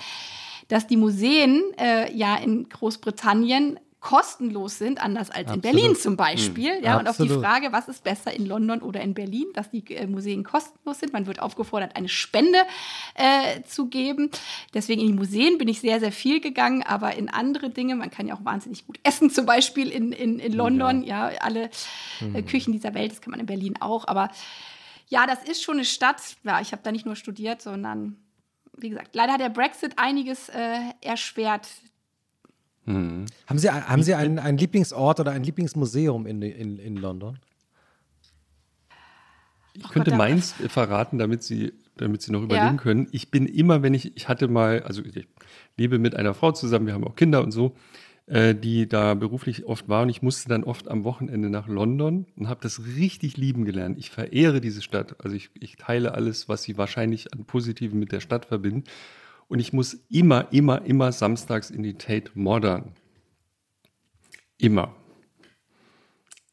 [0.68, 5.64] dass die Museen äh, ja in Großbritannien kostenlos sind, anders als Absolut.
[5.64, 6.78] in Berlin zum Beispiel.
[6.78, 6.84] Mhm.
[6.84, 9.82] Ja, und auf die Frage, was ist besser in London oder in Berlin, dass die
[9.94, 11.14] äh, Museen kostenlos sind.
[11.14, 12.58] Man wird aufgefordert, eine Spende
[13.14, 14.30] äh, zu geben.
[14.74, 18.10] Deswegen in die Museen bin ich sehr, sehr viel gegangen, aber in andere Dinge, man
[18.10, 21.02] kann ja auch wahnsinnig gut essen, zum Beispiel in, in, in London.
[21.02, 21.70] Ja, ja alle
[22.20, 22.46] äh, mhm.
[22.46, 24.06] Küchen dieser Welt, das kann man in Berlin auch.
[24.06, 24.30] Aber
[25.08, 26.20] ja, das ist schon eine Stadt.
[26.42, 28.18] Ja, ich habe da nicht nur studiert, sondern
[28.76, 31.66] wie gesagt, leider hat der Brexit einiges äh, erschwert,
[32.86, 33.24] hm.
[33.46, 37.38] Haben Sie, haben Sie einen, einen Lieblingsort oder ein Lieblingsmuseum in, in, in London?
[39.74, 42.82] Ich könnte Gott, meins verraten, damit Sie, damit Sie noch überlegen ja.
[42.82, 43.08] können.
[43.10, 45.26] Ich bin immer, wenn ich, ich hatte mal, also ich
[45.76, 47.74] lebe mit einer Frau zusammen, wir haben auch Kinder und so,
[48.26, 52.26] äh, die da beruflich oft war und ich musste dann oft am Wochenende nach London
[52.36, 53.98] und habe das richtig lieben gelernt.
[53.98, 55.16] Ich verehre diese Stadt.
[55.24, 58.88] Also ich, ich teile alles, was sie wahrscheinlich an Positiven mit der Stadt verbindet.
[59.48, 62.92] Und ich muss immer, immer, immer samstags in die Tate Modern.
[64.58, 64.94] Immer.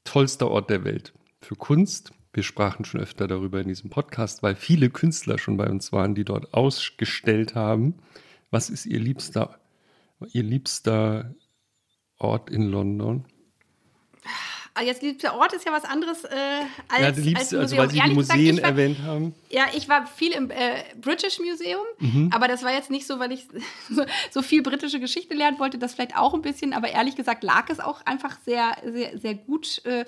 [0.03, 2.11] Tollster Ort der Welt für Kunst.
[2.33, 6.15] Wir sprachen schon öfter darüber in diesem Podcast, weil viele Künstler schon bei uns waren,
[6.15, 7.95] die dort ausgestellt haben.
[8.49, 9.59] Was ist Ihr liebster,
[10.31, 11.35] Ihr liebster
[12.17, 13.25] Ort in London?
[14.74, 16.30] Ah, jetzt der Ort ist ja was anderes äh,
[16.88, 19.35] als, ja, du liebst, als Also weil Sie die Museen gesagt, war, erwähnt haben.
[19.50, 22.30] Ja, ich war viel im äh, British Museum, mhm.
[22.33, 23.48] aber das war jetzt nicht so, weil ich
[23.90, 27.43] so, so, viel britische Geschichte lernen wollte, das vielleicht auch ein bisschen, aber ehrlich gesagt
[27.43, 30.06] lag es auch einfach sehr, sehr, sehr gut äh,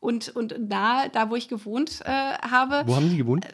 [0.00, 2.82] und, und nah, da wo ich gewohnt äh, habe.
[2.86, 3.46] Wo haben Sie gewohnt?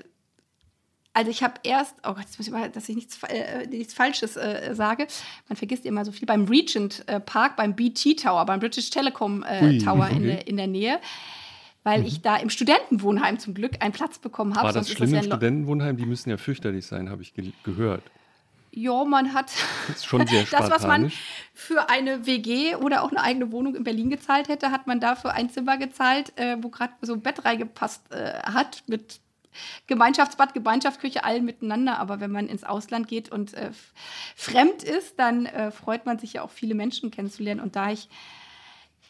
[1.15, 3.67] Äh, also ich habe erst, oh Gott, jetzt muss ich mal, dass ich nichts, äh,
[3.67, 5.07] nichts Falsches äh, sage.
[5.49, 9.43] Man vergisst immer so viel beim Regent äh, Park, beim BT Tower, beim British Telecom
[9.43, 10.17] äh, Tower okay.
[10.17, 11.01] in, der, in der Nähe.
[11.85, 12.07] Weil mhm.
[12.07, 14.67] ich da im Studentenwohnheim zum Glück einen Platz bekommen habe.
[14.67, 15.97] War das schlimm im Studentenwohnheim?
[15.97, 18.03] Die müssen ja fürchterlich sein, habe ich ge gehört.
[18.71, 19.51] Ja, man hat
[19.89, 21.11] das, schon sehr das, was man
[21.55, 25.33] für eine WG oder auch eine eigene Wohnung in Berlin gezahlt hätte, hat man dafür
[25.33, 29.21] ein Zimmer gezahlt, äh, wo gerade so ein Bett reingepasst äh, hat mit
[29.87, 31.99] Gemeinschaftsbad, Gemeinschaftsküche, allen miteinander.
[31.99, 33.71] Aber wenn man ins Ausland geht und äh,
[34.37, 37.61] fremd ist, dann äh, freut man sich ja auch viele Menschen kennenzulernen.
[37.61, 38.09] Und da ich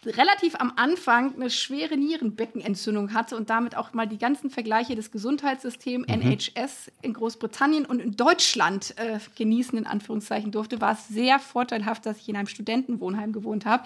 [0.06, 5.10] relativ am Anfang eine schwere Nierenbeckenentzündung hatte und damit auch mal die ganzen Vergleiche des
[5.10, 6.22] Gesundheitssystems mhm.
[6.22, 12.06] NHS in Großbritannien und in Deutschland äh, genießen, in Anführungszeichen durfte, war es sehr vorteilhaft,
[12.06, 13.84] dass ich in einem Studentenwohnheim gewohnt habe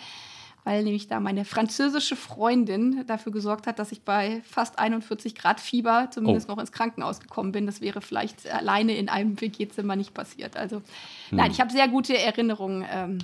[0.64, 5.60] weil nämlich da meine französische Freundin dafür gesorgt hat, dass ich bei fast 41 Grad
[5.60, 6.52] Fieber zumindest oh.
[6.52, 7.66] noch ins Krankenhaus gekommen bin.
[7.66, 10.56] Das wäre vielleicht alleine in einem WG-Zimmer nicht passiert.
[10.56, 10.82] Also hm.
[11.38, 12.84] nein, ich habe sehr gute Erinnerungen.
[12.90, 13.18] Ähm,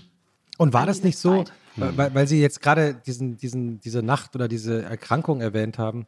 [0.56, 1.44] und war das nicht so,
[1.76, 6.06] weil, weil, Sie jetzt gerade diesen, diesen, diese Nacht oder diese Erkrankung erwähnt haben,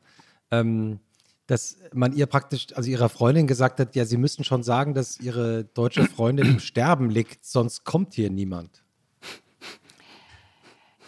[0.50, 0.98] ähm,
[1.46, 5.20] dass man ihr praktisch, also ihrer Freundin gesagt hat, ja, Sie müssten schon sagen, dass
[5.20, 8.79] Ihre deutsche Freundin im Sterben liegt, sonst kommt hier niemand.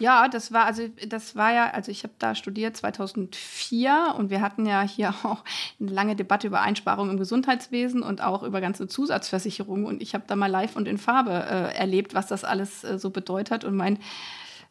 [0.03, 4.41] Ja, das war also das war ja, also ich habe da studiert 2004 und wir
[4.41, 5.45] hatten ja hier auch
[5.79, 10.25] eine lange Debatte über Einsparungen im Gesundheitswesen und auch über ganze Zusatzversicherungen und ich habe
[10.27, 13.77] da mal live und in Farbe äh, erlebt, was das alles äh, so bedeutet und
[13.77, 13.97] mein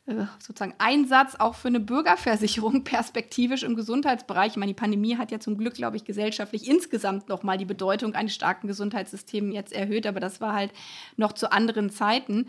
[0.05, 4.53] äh, sozusagen Einsatz auch für eine Bürgerversicherung perspektivisch im Gesundheitsbereich.
[4.53, 8.15] Ich meine, die Pandemie hat ja zum Glück, glaube ich, gesellschaftlich insgesamt nochmal die Bedeutung
[8.15, 10.73] eines starken Gesundheitssystems jetzt erhöht, aber das war halt
[11.17, 12.49] noch zu anderen Zeiten.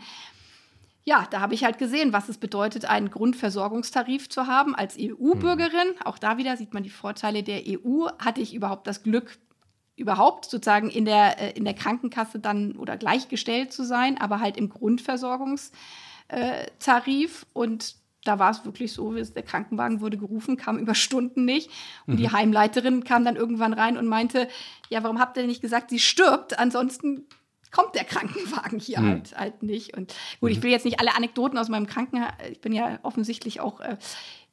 [1.06, 5.88] Ja, da habe ich halt gesehen, was es bedeutet, einen Grundversorgungstarif zu haben als EU-Bürgerin.
[5.88, 6.02] Mhm.
[6.04, 8.06] Auch da wieder sieht man die Vorteile der EU.
[8.18, 9.36] Hatte ich überhaupt das Glück,
[9.96, 14.56] überhaupt sozusagen in der, äh, in der Krankenkasse dann oder gleichgestellt zu sein, aber halt
[14.56, 20.94] im Grundversorgungstarif äh, und da war es wirklich so, der Krankenwagen wurde gerufen, kam über
[20.94, 21.70] Stunden nicht.
[22.06, 22.18] Und mhm.
[22.18, 24.48] die Heimleiterin kam dann irgendwann rein und meinte,
[24.88, 26.58] ja, warum habt ihr nicht gesagt, sie stirbt?
[26.58, 27.26] Ansonsten
[27.74, 29.10] kommt der Krankenwagen hier mhm.
[29.10, 29.96] halt, halt nicht.
[29.96, 30.56] Und gut, mhm.
[30.56, 33.96] ich will jetzt nicht alle Anekdoten aus meinem Krankenhaus, ich bin ja offensichtlich auch äh,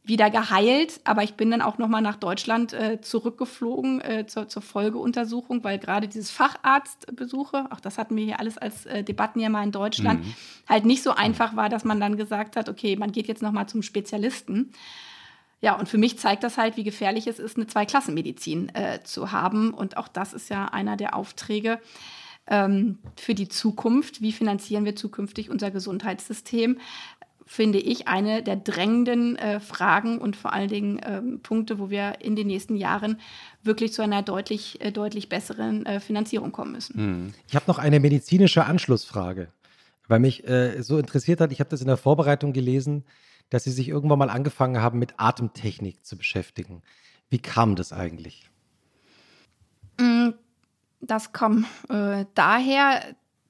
[0.04, 4.48] wieder geheilt, aber ich bin dann auch noch mal nach Deutschland äh, zurückgeflogen äh, zur,
[4.48, 9.40] zur, Folgeuntersuchung, weil gerade dieses Facharztbesuche, auch das hatten wir hier alles als äh, Debatten
[9.40, 10.34] ja mal in Deutschland, mhm.
[10.68, 13.52] halt nicht so einfach war, dass man dann gesagt hat, okay, man geht jetzt noch
[13.52, 14.72] mal zum Spezialisten.
[15.62, 19.32] Ja, und für mich zeigt das halt, wie gefährlich es ist, eine Zweiklassenmedizin äh, zu
[19.32, 19.72] haben.
[19.72, 21.80] Und auch das ist ja einer der Aufträge
[22.48, 24.22] ähm, für die Zukunft.
[24.22, 26.78] Wie finanzieren wir zukünftig unser Gesundheitssystem?
[27.52, 32.22] finde ich, eine der drängenden äh, Fragen und vor allen Dingen ähm, Punkte, wo wir
[32.22, 33.20] in den nächsten Jahren
[33.62, 36.96] wirklich zu einer deutlich, äh, deutlich besseren äh, Finanzierung kommen müssen.
[36.96, 37.34] Hm.
[37.50, 39.50] Ich habe noch eine medizinische Anschlussfrage,
[40.08, 41.52] weil mich äh, so interessiert hat.
[41.52, 43.04] Ich habe das in der Vorbereitung gelesen,
[43.50, 46.84] dass Sie sich irgendwann mal angefangen haben, mit Atemtechnik zu beschäftigen.
[47.30, 48.50] Wie kam das eigentlich?
[50.00, 50.36] Hm,
[51.02, 53.02] das kam äh, daher,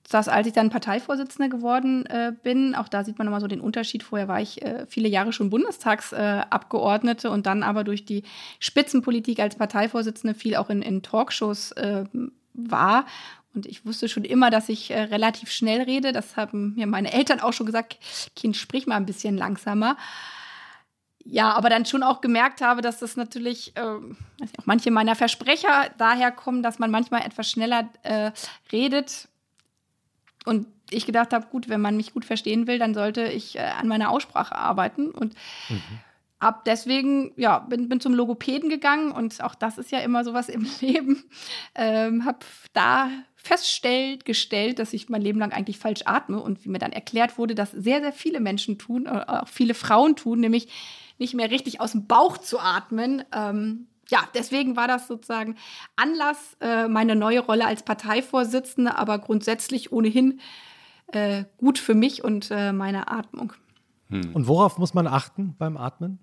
[0.10, 3.62] dass als ich dann Parteivorsitzende geworden äh, bin, auch da sieht man nochmal so den
[3.62, 4.04] Unterschied.
[4.04, 8.24] Vorher war ich äh, viele Jahre schon Bundestagsabgeordnete äh, und dann aber durch die
[8.60, 12.06] Spitzenpolitik als Parteivorsitzende viel auch in, in Talkshows äh,
[12.54, 13.06] war.
[13.54, 16.12] Und ich wusste schon immer, dass ich äh, relativ schnell rede.
[16.12, 17.98] Das haben mir meine Eltern auch schon gesagt.
[18.36, 19.98] Kind, sprich mal ein bisschen langsamer.
[21.24, 25.92] Ja, aber dann schon auch gemerkt habe, dass das natürlich äh, auch manche meiner Versprecher
[25.98, 28.32] daher kommen, dass man manchmal etwas schneller äh,
[28.72, 29.28] redet
[30.46, 33.62] und ich gedacht habe, gut, wenn man mich gut verstehen will, dann sollte ich äh,
[33.62, 35.10] an meiner Aussprache arbeiten.
[35.12, 35.36] Und
[35.70, 35.82] mhm.
[36.40, 40.50] ab deswegen, ja, bin, bin zum Logopäden gegangen und auch das ist ja immer sowas
[40.50, 41.24] im Leben.
[41.76, 42.40] Ähm, habe
[42.74, 46.92] da festgestellt, gestellt, dass ich mein Leben lang eigentlich falsch atme und wie mir dann
[46.92, 50.68] erklärt wurde, dass sehr, sehr viele Menschen tun, äh, auch viele Frauen tun, nämlich
[51.22, 53.24] nicht mehr richtig aus dem Bauch zu atmen.
[53.32, 55.56] Ähm, ja, deswegen war das sozusagen
[55.96, 60.42] Anlass, äh, meine neue Rolle als Parteivorsitzende, aber grundsätzlich ohnehin
[61.08, 63.54] äh, gut für mich und äh, meine Atmung.
[64.10, 64.34] Hm.
[64.34, 66.20] Und worauf muss man achten beim Atmen?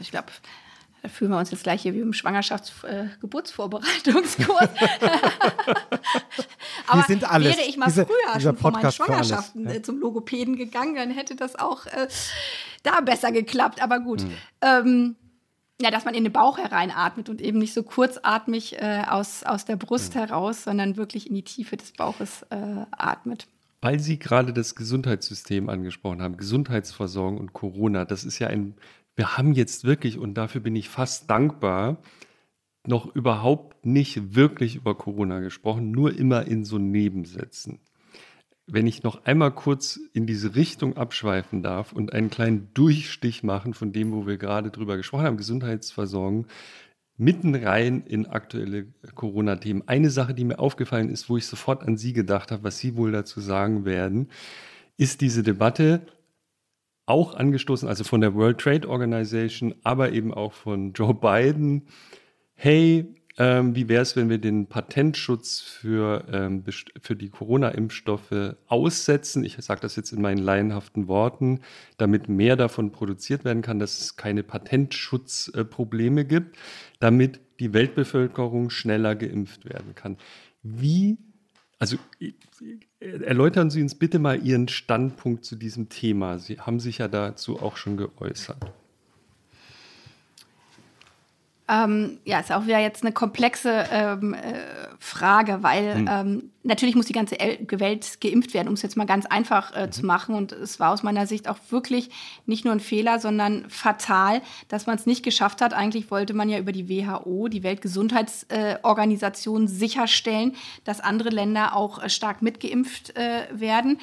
[0.00, 0.28] Ich glaube,
[1.04, 4.62] da fühlen wir uns jetzt gleich hier wie im Schwangerschafts-Geburtsvorbereitungskurs.
[4.62, 4.68] Äh,
[6.86, 7.54] Aber sind alles.
[7.54, 9.74] wäre ich mal diese, früher schon von meinen Schwangerschaften ja.
[9.74, 12.08] Äh, zum Logopäden gegangen, dann hätte das auch äh,
[12.84, 13.82] da besser geklappt.
[13.82, 14.22] Aber gut.
[14.22, 14.32] Mhm.
[14.62, 15.16] Ähm,
[15.78, 19.66] ja, dass man in den Bauch hereinatmet und eben nicht so kurzatmig äh, aus, aus
[19.66, 20.20] der Brust mhm.
[20.20, 23.46] heraus, sondern wirklich in die Tiefe des Bauches äh, atmet.
[23.82, 28.78] Weil Sie gerade das Gesundheitssystem angesprochen haben, Gesundheitsversorgung und Corona, das ist ja ein
[29.16, 31.98] wir haben jetzt wirklich, und dafür bin ich fast dankbar,
[32.86, 37.80] noch überhaupt nicht wirklich über Corona gesprochen, nur immer in so Nebensätzen.
[38.66, 43.74] Wenn ich noch einmal kurz in diese Richtung abschweifen darf und einen kleinen Durchstich machen
[43.74, 46.46] von dem, wo wir gerade drüber gesprochen haben, Gesundheitsversorgung,
[47.16, 49.86] mitten rein in aktuelle Corona-Themen.
[49.86, 52.96] Eine Sache, die mir aufgefallen ist, wo ich sofort an Sie gedacht habe, was Sie
[52.96, 54.30] wohl dazu sagen werden,
[54.96, 56.06] ist diese Debatte,
[57.06, 61.82] auch angestoßen, also von der World Trade Organization, aber eben auch von Joe Biden.
[62.54, 66.64] Hey, ähm, wie wäre es, wenn wir den Patentschutz für, ähm,
[67.00, 69.44] für die Corona-Impfstoffe aussetzen?
[69.44, 71.60] Ich sage das jetzt in meinen laienhaften Worten,
[71.96, 76.56] damit mehr davon produziert werden kann, dass es keine Patentschutzprobleme äh, gibt,
[77.00, 80.16] damit die Weltbevölkerung schneller geimpft werden kann.
[80.62, 81.18] Wie
[81.78, 81.96] also
[83.00, 86.38] erläutern Sie uns bitte mal Ihren Standpunkt zu diesem Thema.
[86.38, 88.72] Sie haben sich ja dazu auch schon geäußert.
[91.66, 94.58] Ähm, ja, ist auch wieder jetzt eine komplexe ähm, äh,
[94.98, 96.08] Frage, weil hm.
[96.10, 99.74] ähm, natürlich muss die ganze El Welt geimpft werden, um es jetzt mal ganz einfach
[99.74, 99.92] äh, mhm.
[99.92, 100.34] zu machen.
[100.34, 102.10] Und es war aus meiner Sicht auch wirklich
[102.44, 105.72] nicht nur ein Fehler, sondern fatal, dass man es nicht geschafft hat.
[105.72, 112.02] Eigentlich wollte man ja über die WHO, die Weltgesundheitsorganisation, äh, sicherstellen, dass andere Länder auch
[112.02, 114.00] äh, stark mitgeimpft äh, werden.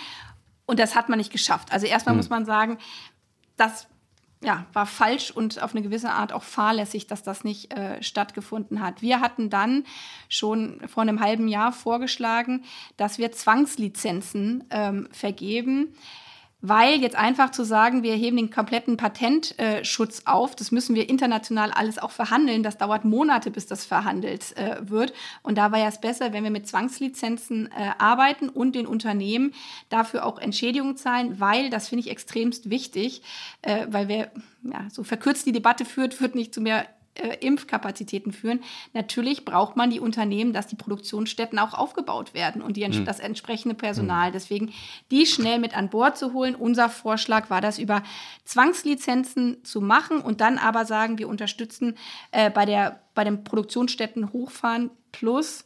[0.65, 1.71] Und das hat man nicht geschafft.
[1.71, 2.17] Also erstmal hm.
[2.17, 2.79] muss man sagen,
[3.55, 3.85] dass
[4.43, 8.81] ja, war falsch und auf eine gewisse Art auch fahrlässig, dass das nicht äh, stattgefunden
[8.81, 9.01] hat.
[9.01, 9.85] Wir hatten dann
[10.29, 12.63] schon vor einem halben Jahr vorgeschlagen,
[12.97, 15.93] dass wir Zwangslizenzen ähm, vergeben.
[16.61, 21.71] Weil jetzt einfach zu sagen, wir heben den kompletten Patentschutz auf, das müssen wir international
[21.71, 22.63] alles auch verhandeln.
[22.63, 25.13] Das dauert Monate, bis das verhandelt äh, wird.
[25.41, 29.53] Und da war ja es besser, wenn wir mit Zwangslizenzen äh, arbeiten und den Unternehmen
[29.89, 33.23] dafür auch Entschädigungen zahlen, weil das finde ich extremst wichtig,
[33.63, 34.31] äh, weil wer
[34.63, 38.61] ja, so verkürzt die Debatte führt, führt nicht zu mehr äh, Impfkapazitäten führen.
[38.93, 43.03] Natürlich braucht man die Unternehmen, dass die Produktionsstätten auch aufgebaut werden und die, mhm.
[43.03, 44.29] das entsprechende Personal.
[44.29, 44.33] Mhm.
[44.33, 44.73] Deswegen
[45.11, 46.55] die schnell mit an Bord zu holen.
[46.55, 48.01] Unser Vorschlag war das über
[48.45, 51.97] Zwangslizenzen zu machen und dann aber sagen, wir unterstützen
[52.31, 55.65] äh, bei, der, bei den Produktionsstätten Hochfahren plus.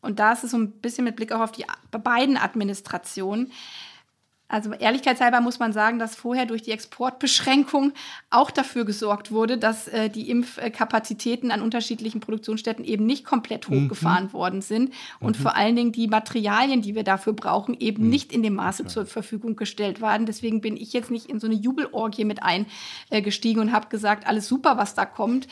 [0.00, 3.52] Und da ist es so ein bisschen mit Blick auch auf die beiden Administrationen
[4.48, 7.92] also ehrlichkeitshalber muss man sagen, dass vorher durch die Exportbeschränkung
[8.30, 13.84] auch dafür gesorgt wurde, dass äh, die Impfkapazitäten an unterschiedlichen Produktionsstätten eben nicht komplett mhm.
[13.84, 14.32] hochgefahren mhm.
[14.32, 15.42] worden sind und mhm.
[15.42, 18.10] vor allen Dingen die Materialien, die wir dafür brauchen, eben mhm.
[18.10, 18.88] nicht in dem Maße ja.
[18.88, 20.24] zur Verfügung gestellt waren.
[20.24, 24.48] Deswegen bin ich jetzt nicht in so eine Jubelorgie mit eingestiegen und habe gesagt, alles
[24.48, 25.46] super, was da kommt.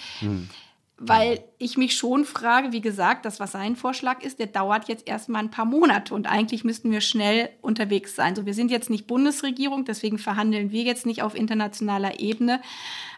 [0.99, 4.89] Mhm weil ich mich schon frage, wie gesagt, das, was sein Vorschlag ist, der dauert
[4.89, 8.35] jetzt erstmal ein paar Monate und eigentlich müssten wir schnell unterwegs sein.
[8.35, 12.61] So, wir sind jetzt nicht Bundesregierung, deswegen verhandeln wir jetzt nicht auf internationaler Ebene.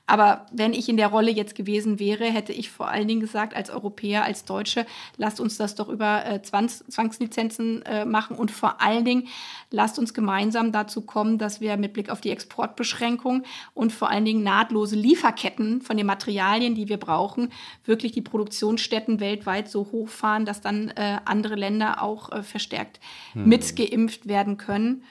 [0.09, 3.55] Aber wenn ich in der Rolle jetzt gewesen wäre, hätte ich vor allen Dingen gesagt,
[3.55, 4.87] als Europäer, als Deutsche,
[5.19, 9.29] lasst uns das doch über äh, Zwangs Zwangslizenzen äh, machen und vor allen Dingen
[9.71, 13.43] lasst uns gemeinsam dazu kommen, dass wir mit Blick auf die Exportbeschränkung
[13.75, 17.53] und vor allen Dingen nahtlose Lieferketten von den Materialien, die wir brauchen,
[17.85, 22.99] wirklich die Produktionsstätten weltweit so hochfahren, dass dann äh, andere Länder auch äh, verstärkt
[23.35, 23.47] hm.
[23.47, 25.05] mitgeimpft werden können.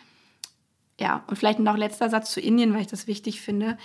[1.00, 3.78] Ja, und vielleicht noch letzter Satz zu Indien, weil ich das wichtig finde.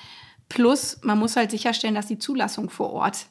[0.53, 3.29] Plus, man muss halt sicherstellen, dass die Zulassung vor Ort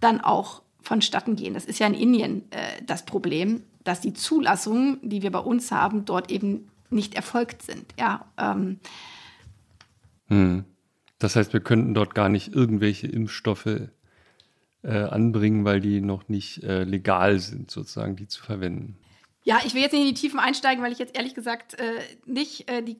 [0.00, 1.54] dann auch vonstatten gehen.
[1.54, 5.70] Das ist ja in Indien äh, das Problem, dass die Zulassungen, die wir bei uns
[5.70, 7.94] haben, dort eben nicht erfolgt sind.
[7.96, 8.80] Ja, ähm.
[10.26, 10.64] hm.
[11.20, 13.88] Das heißt, wir könnten dort gar nicht irgendwelche Impfstoffe
[14.82, 18.98] äh, anbringen, weil die noch nicht äh, legal sind, sozusagen, die zu verwenden.
[19.44, 22.00] Ja, ich will jetzt nicht in die Tiefen einsteigen, weil ich jetzt ehrlich gesagt äh,
[22.26, 22.96] nicht äh, die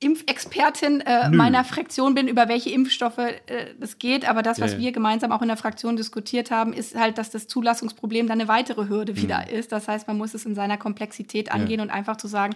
[0.00, 3.34] Impfexpertin äh, meiner Fraktion bin, über welche Impfstoffe äh,
[3.80, 4.28] es geht.
[4.28, 7.30] Aber das, was ja, wir gemeinsam auch in der Fraktion diskutiert haben, ist halt, dass
[7.30, 9.16] das Zulassungsproblem dann eine weitere Hürde mhm.
[9.16, 9.72] wieder ist.
[9.72, 11.84] Das heißt, man muss es in seiner Komplexität angehen ja.
[11.84, 12.54] und einfach zu sagen,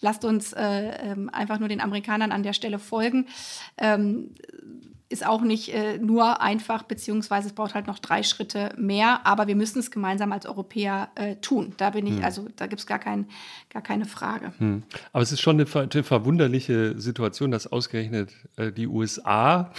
[0.00, 3.26] lasst uns äh, ähm, einfach nur den Amerikanern an der Stelle folgen.
[3.76, 4.30] Ähm,
[5.10, 9.46] ist auch nicht äh, nur einfach, beziehungsweise es braucht halt noch drei Schritte mehr, aber
[9.46, 11.72] wir müssen es gemeinsam als Europäer äh, tun.
[11.78, 12.24] Da bin ich, hm.
[12.24, 13.26] also da gibt es gar, kein,
[13.70, 14.52] gar keine Frage.
[14.58, 14.82] Hm.
[15.12, 19.72] Aber es ist schon eine, eine verwunderliche Situation, dass ausgerechnet äh, die USA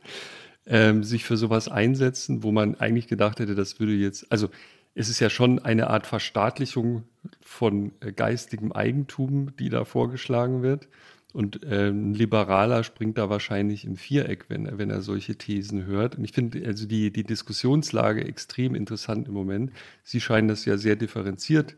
[0.66, 4.48] ähm, sich für sowas einsetzen, wo man eigentlich gedacht hätte, das würde jetzt, also
[4.96, 7.04] es ist ja schon eine Art Verstaatlichung
[7.40, 10.88] von äh, geistigem Eigentum, die da vorgeschlagen wird.
[11.36, 16.16] Und äh, ein Liberaler springt da wahrscheinlich im Viereck, wenn, wenn er solche Thesen hört.
[16.16, 19.70] Und ich finde also die, die Diskussionslage extrem interessant im Moment.
[20.02, 21.76] Sie scheinen das ja sehr differenziert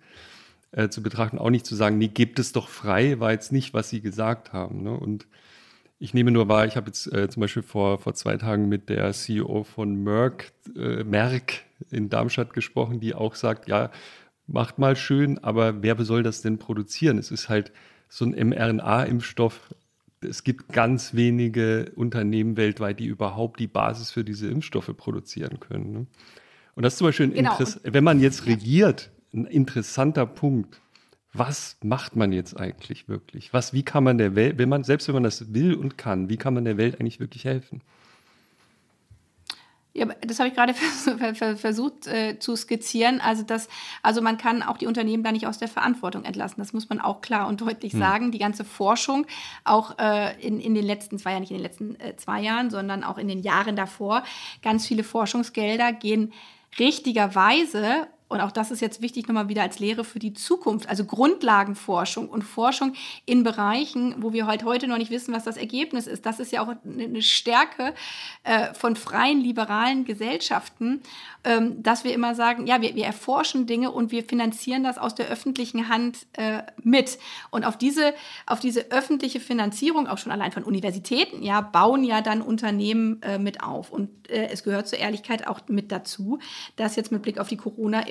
[0.71, 3.75] äh, zu betrachten, auch nicht zu sagen, nee, gebt es doch frei, war jetzt nicht,
[3.75, 4.85] was Sie gesagt haben.
[4.85, 4.93] Ne?
[4.93, 5.27] Und
[5.99, 8.89] ich nehme nur wahr, ich habe jetzt äh, zum Beispiel vor, vor zwei Tagen mit
[8.89, 13.91] der CEO von Merck, äh, Merck in Darmstadt gesprochen, die auch sagt, ja,
[14.47, 17.19] macht mal schön, aber wer soll das denn produzieren?
[17.19, 17.73] Es ist halt
[18.09, 19.75] so ein mRNA-Impfstoff,
[20.21, 25.93] es gibt ganz wenige Unternehmen weltweit, die überhaupt die Basis für diese Impfstoffe produzieren können.
[25.93, 26.07] Ne?
[26.75, 27.59] Und das ist zum Beispiel, genau.
[27.83, 30.81] wenn man jetzt regiert, ein interessanter Punkt.
[31.35, 33.53] Was macht man jetzt eigentlich wirklich?
[33.53, 36.31] Was, wie kann man der Welt, wenn man, selbst wenn man das will und kann,
[36.31, 37.83] wie kann man der Welt eigentlich wirklich helfen?
[39.99, 40.75] Ja, das habe ich gerade
[41.57, 43.21] versucht äh, zu skizzieren.
[43.21, 43.69] Also, das,
[44.03, 46.57] also man kann auch die Unternehmen da nicht aus der Verantwortung entlassen.
[46.59, 47.99] Das muss man auch klar und deutlich hm.
[47.99, 48.33] sagen.
[48.33, 49.27] Die ganze Forschung,
[49.65, 52.71] auch äh, in, in den letzten zwei Jahren, nicht in den letzten äh, zwei Jahren,
[52.71, 54.23] sondern auch in den Jahren davor,
[54.63, 56.33] ganz viele Forschungsgelder gehen
[56.79, 61.05] richtigerweise und auch das ist jetzt wichtig nochmal wieder als Lehre für die Zukunft, also
[61.05, 62.93] Grundlagenforschung und Forschung
[63.25, 66.27] in Bereichen, wo wir halt heute noch nicht wissen, was das Ergebnis ist.
[66.27, 67.95] Das ist ja auch eine Stärke
[68.45, 71.01] äh, von freien, liberalen Gesellschaften,
[71.43, 75.15] ähm, dass wir immer sagen, ja, wir, wir erforschen Dinge und wir finanzieren das aus
[75.15, 77.19] der öffentlichen Hand äh, mit.
[77.51, 78.13] Und auf diese,
[78.47, 83.39] auf diese öffentliche Finanzierung, auch schon allein von Universitäten, ja, bauen ja dann Unternehmen äh,
[83.39, 83.91] mit auf.
[83.91, 86.39] Und es gehört zur Ehrlichkeit auch mit dazu,
[86.77, 87.57] dass jetzt mit Blick auf die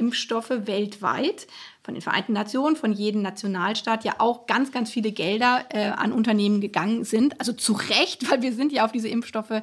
[0.07, 1.47] Corona-Impfstoffe weltweit
[1.83, 6.11] von den Vereinten Nationen, von jedem Nationalstaat ja auch ganz, ganz viele Gelder äh, an
[6.11, 7.39] Unternehmen gegangen sind.
[7.39, 9.61] Also zu Recht, weil wir sind ja auf diese Impfstoffe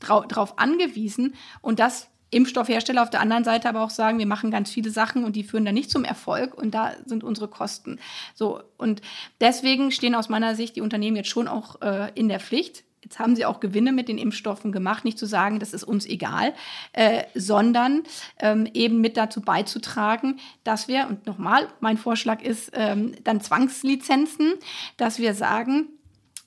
[0.00, 1.34] drauf angewiesen.
[1.62, 5.24] Und das Impfstoffhersteller auf der anderen Seite aber auch sagen, wir machen ganz viele Sachen
[5.24, 8.00] und die führen dann nicht zum Erfolg und da sind unsere Kosten.
[8.34, 9.02] So und
[9.40, 12.82] deswegen stehen aus meiner Sicht die Unternehmen jetzt schon auch äh, in der Pflicht.
[13.04, 16.06] Jetzt haben sie auch Gewinne mit den Impfstoffen gemacht, nicht zu sagen, das ist uns
[16.06, 16.54] egal,
[16.94, 18.02] äh, sondern
[18.38, 24.54] ähm, eben mit dazu beizutragen, dass wir, und nochmal, mein Vorschlag ist ähm, dann Zwangslizenzen,
[24.96, 25.88] dass wir sagen,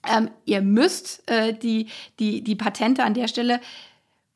[0.08, 1.88] ähm, ihr müsst äh, die,
[2.20, 3.62] die, die Patente an der Stelle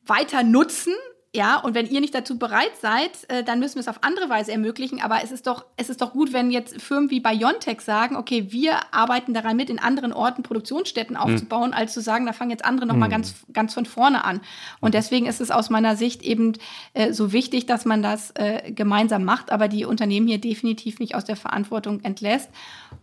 [0.06, 0.94] weiter nutzen,
[1.34, 4.28] ja, und wenn ihr nicht dazu bereit seid, äh, dann müssen wir es auf andere
[4.28, 5.00] Weise ermöglichen.
[5.00, 8.48] Aber es ist doch, es ist doch gut, wenn jetzt Firmen wie BioNTech sagen, okay,
[8.50, 11.22] wir arbeiten daran mit, in anderen Orten Produktionsstätten hm.
[11.22, 11.76] aufzubauen, mhm.
[11.76, 13.12] als zu sagen, da fangen jetzt andere nochmal mhm.
[13.12, 14.42] ganz, ganz von vorne an.
[14.80, 14.92] Und hm.
[14.92, 16.52] deswegen ist es aus meiner Sicht eben
[16.92, 21.14] äh, so wichtig, dass man das äh, gemeinsam macht, aber die Unternehmen hier definitiv nicht
[21.14, 22.50] aus der Verantwortung entlässt.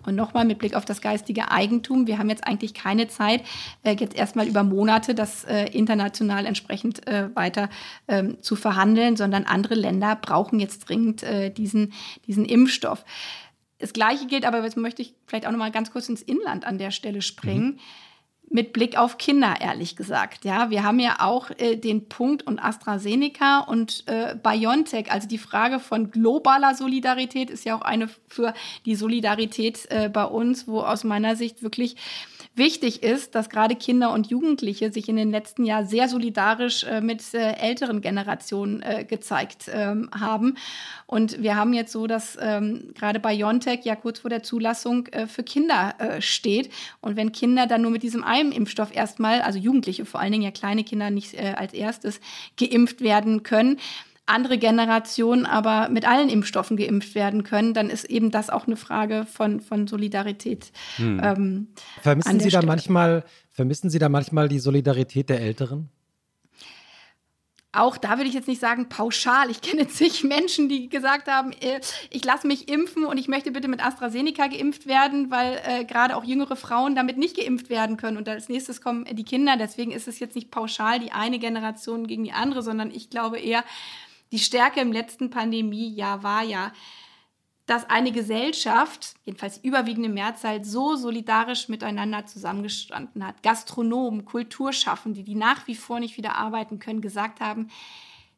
[0.10, 2.08] Und nochmal mit Blick auf das geistige Eigentum.
[2.08, 3.44] Wir haben jetzt eigentlich keine Zeit,
[3.84, 7.70] äh, jetzt erstmal über Monate das äh, international entsprechend äh, weiter
[8.08, 11.94] ähm, zu verhandeln, sondern andere Länder brauchen jetzt dringend äh, diesen,
[12.28, 13.06] diesen Impfstoff.
[13.78, 16.66] Das Gleiche gilt, aber jetzt möchte ich vielleicht auch noch mal ganz kurz ins Inland
[16.66, 17.66] an der Stelle springen.
[17.66, 17.80] Mhm
[18.50, 20.44] mit Blick auf Kinder, ehrlich gesagt.
[20.44, 25.12] Ja, wir haben ja auch äh, den Punkt und AstraZeneca und äh, BioNTech.
[25.12, 28.54] Also die Frage von globaler Solidarität ist ja auch eine für
[28.86, 31.96] die Solidarität äh, bei uns, wo aus meiner Sicht wirklich
[32.60, 37.02] wichtig ist, dass gerade Kinder und Jugendliche sich in den letzten Jahren sehr solidarisch äh,
[37.02, 40.56] mit äh, älteren Generationen äh, gezeigt ähm, haben.
[41.08, 45.26] Und wir haben jetzt so, dass ähm, gerade Biontech ja kurz vor der Zulassung äh,
[45.26, 46.70] für Kinder äh, steht.
[47.02, 50.44] Und wenn Kinder dann nur mit diesem einen Impfstoff erstmal, also Jugendliche vor allen Dingen
[50.44, 52.20] ja kleine Kinder nicht äh, als erstes
[52.58, 53.80] geimpft werden können,
[54.30, 58.76] andere Generationen aber mit allen Impfstoffen geimpft werden können, dann ist eben das auch eine
[58.76, 60.72] Frage von, von Solidarität.
[60.98, 61.22] Hm.
[61.24, 61.68] Ähm,
[62.02, 65.90] vermissen Sie da manchmal, vermissen Sie da manchmal die Solidarität der Älteren?
[67.72, 69.52] Auch da würde ich jetzt nicht sagen pauschal.
[69.52, 73.52] Ich kenne zig Menschen, die gesagt haben, äh, ich lasse mich impfen und ich möchte
[73.52, 77.98] bitte mit AstraZeneca geimpft werden, weil äh, gerade auch jüngere Frauen damit nicht geimpft werden
[77.98, 78.18] können.
[78.18, 79.56] Und als nächstes kommen die Kinder.
[79.56, 83.40] Deswegen ist es jetzt nicht pauschal die eine Generation gegen die andere, sondern ich glaube
[83.40, 83.64] eher,
[84.32, 86.72] die Stärke im letzten Pandemiejahr war ja,
[87.66, 93.44] dass eine Gesellschaft, jedenfalls überwiegende Mehrzahl, so solidarisch miteinander zusammengestanden hat.
[93.44, 97.70] Gastronomen, Kulturschaffende, die nach wie vor nicht wieder arbeiten können, gesagt haben,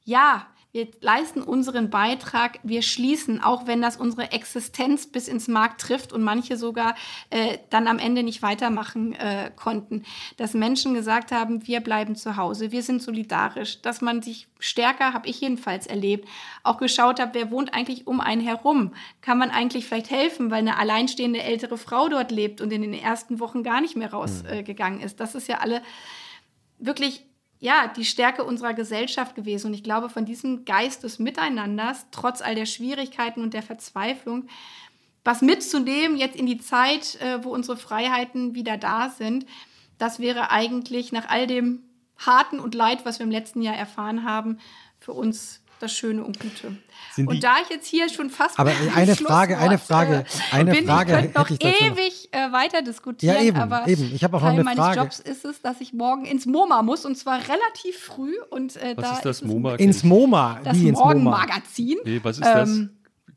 [0.03, 5.81] ja, wir leisten unseren Beitrag, wir schließen, auch wenn das unsere Existenz bis ins Markt
[5.81, 6.95] trifft und manche sogar
[7.29, 10.03] äh, dann am Ende nicht weitermachen äh, konnten.
[10.37, 15.13] Dass Menschen gesagt haben, wir bleiben zu Hause, wir sind solidarisch, dass man sich stärker,
[15.13, 16.27] habe ich jedenfalls erlebt,
[16.63, 18.93] auch geschaut hat, wer wohnt eigentlich um einen herum?
[19.21, 22.93] Kann man eigentlich vielleicht helfen, weil eine alleinstehende ältere Frau dort lebt und in den
[22.93, 25.19] ersten Wochen gar nicht mehr rausgegangen äh, ist?
[25.19, 25.81] Das ist ja alle
[26.79, 27.25] wirklich
[27.61, 29.67] ja, die Stärke unserer Gesellschaft gewesen.
[29.67, 34.47] Und ich glaube, von diesem Geist des Miteinanders, trotz all der Schwierigkeiten und der Verzweiflung,
[35.23, 39.45] was mitzunehmen jetzt in die Zeit, äh, wo unsere Freiheiten wieder da sind,
[39.99, 41.83] das wäre eigentlich nach all dem
[42.17, 44.57] Harten und Leid, was wir im letzten Jahr erfahren haben,
[44.99, 46.75] für uns das Schöne und Gute.
[47.17, 50.85] und da ich jetzt hier schon fast aber eine Frage, eine Frage, äh, eine bin,
[50.85, 53.35] Frage, ich noch ewig äh, weiter diskutieren.
[53.35, 54.11] Ja eben, aber eben.
[54.13, 54.99] Ich habe auch Teil noch eine meines Frage.
[54.99, 58.95] Jobs ist es, dass ich morgen ins MoMA muss und zwar relativ früh und äh,
[58.95, 59.75] was da ist das ist MoMA?
[59.75, 61.97] Ins MoMA, das Wie ins Morgenmagazin.
[62.05, 62.69] Nee, was ist das?
[62.69, 62.89] Ähm,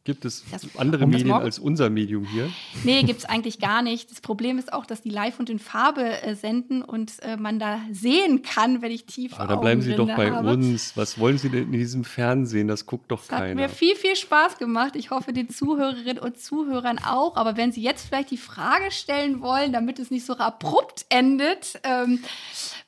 [0.04, 0.44] Gibt es
[0.76, 2.50] andere Medien als unser Medium hier?
[2.84, 4.10] Nee, gibt es eigentlich gar nicht.
[4.10, 7.58] Das Problem ist auch, dass die live und in Farbe äh, senden und äh, man
[7.58, 10.50] da sehen kann, wenn ich tief Aber dann bleiben Sie doch bei habe.
[10.50, 10.94] uns.
[10.94, 12.68] Was wollen Sie denn in diesem Fernsehen?
[12.68, 13.62] Das guckt doch das keiner.
[13.62, 14.94] Hat mir viel, viel Spaß gemacht.
[14.94, 17.36] Ich hoffe, den Zuhörerinnen und Zuhörern auch.
[17.36, 21.80] Aber wenn Sie jetzt vielleicht die Frage stellen wollen, damit es nicht so abrupt endet,
[21.82, 22.22] ähm,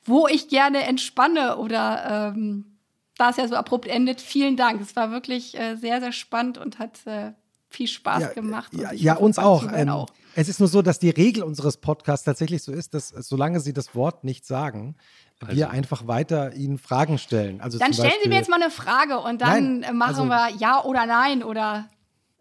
[0.05, 2.76] wo ich gerne entspanne oder ähm,
[3.17, 4.81] da es ja so abrupt endet, vielen Dank.
[4.81, 7.31] Es war wirklich äh, sehr, sehr spannend und hat äh,
[7.69, 8.73] viel Spaß ja, gemacht.
[8.73, 9.71] Ja, ja uns auch.
[9.73, 10.07] Ähm, auch.
[10.35, 13.73] Es ist nur so, dass die Regel unseres Podcasts tatsächlich so ist, dass solange Sie
[13.73, 14.95] das Wort nicht sagen,
[15.41, 15.55] also.
[15.55, 17.59] wir einfach weiter Ihnen Fragen stellen.
[17.59, 20.29] Also dann stellen Beispiel, Sie mir jetzt mal eine Frage und dann nein, machen also,
[20.29, 21.89] wir Ja oder Nein oder.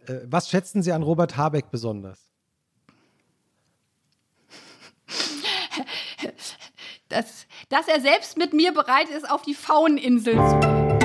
[0.07, 2.21] Äh, was schätzen Sie an Robert Habeck besonders?
[7.09, 10.96] das dass er selbst mit mir bereit ist, auf die Fauninsel zu gehen.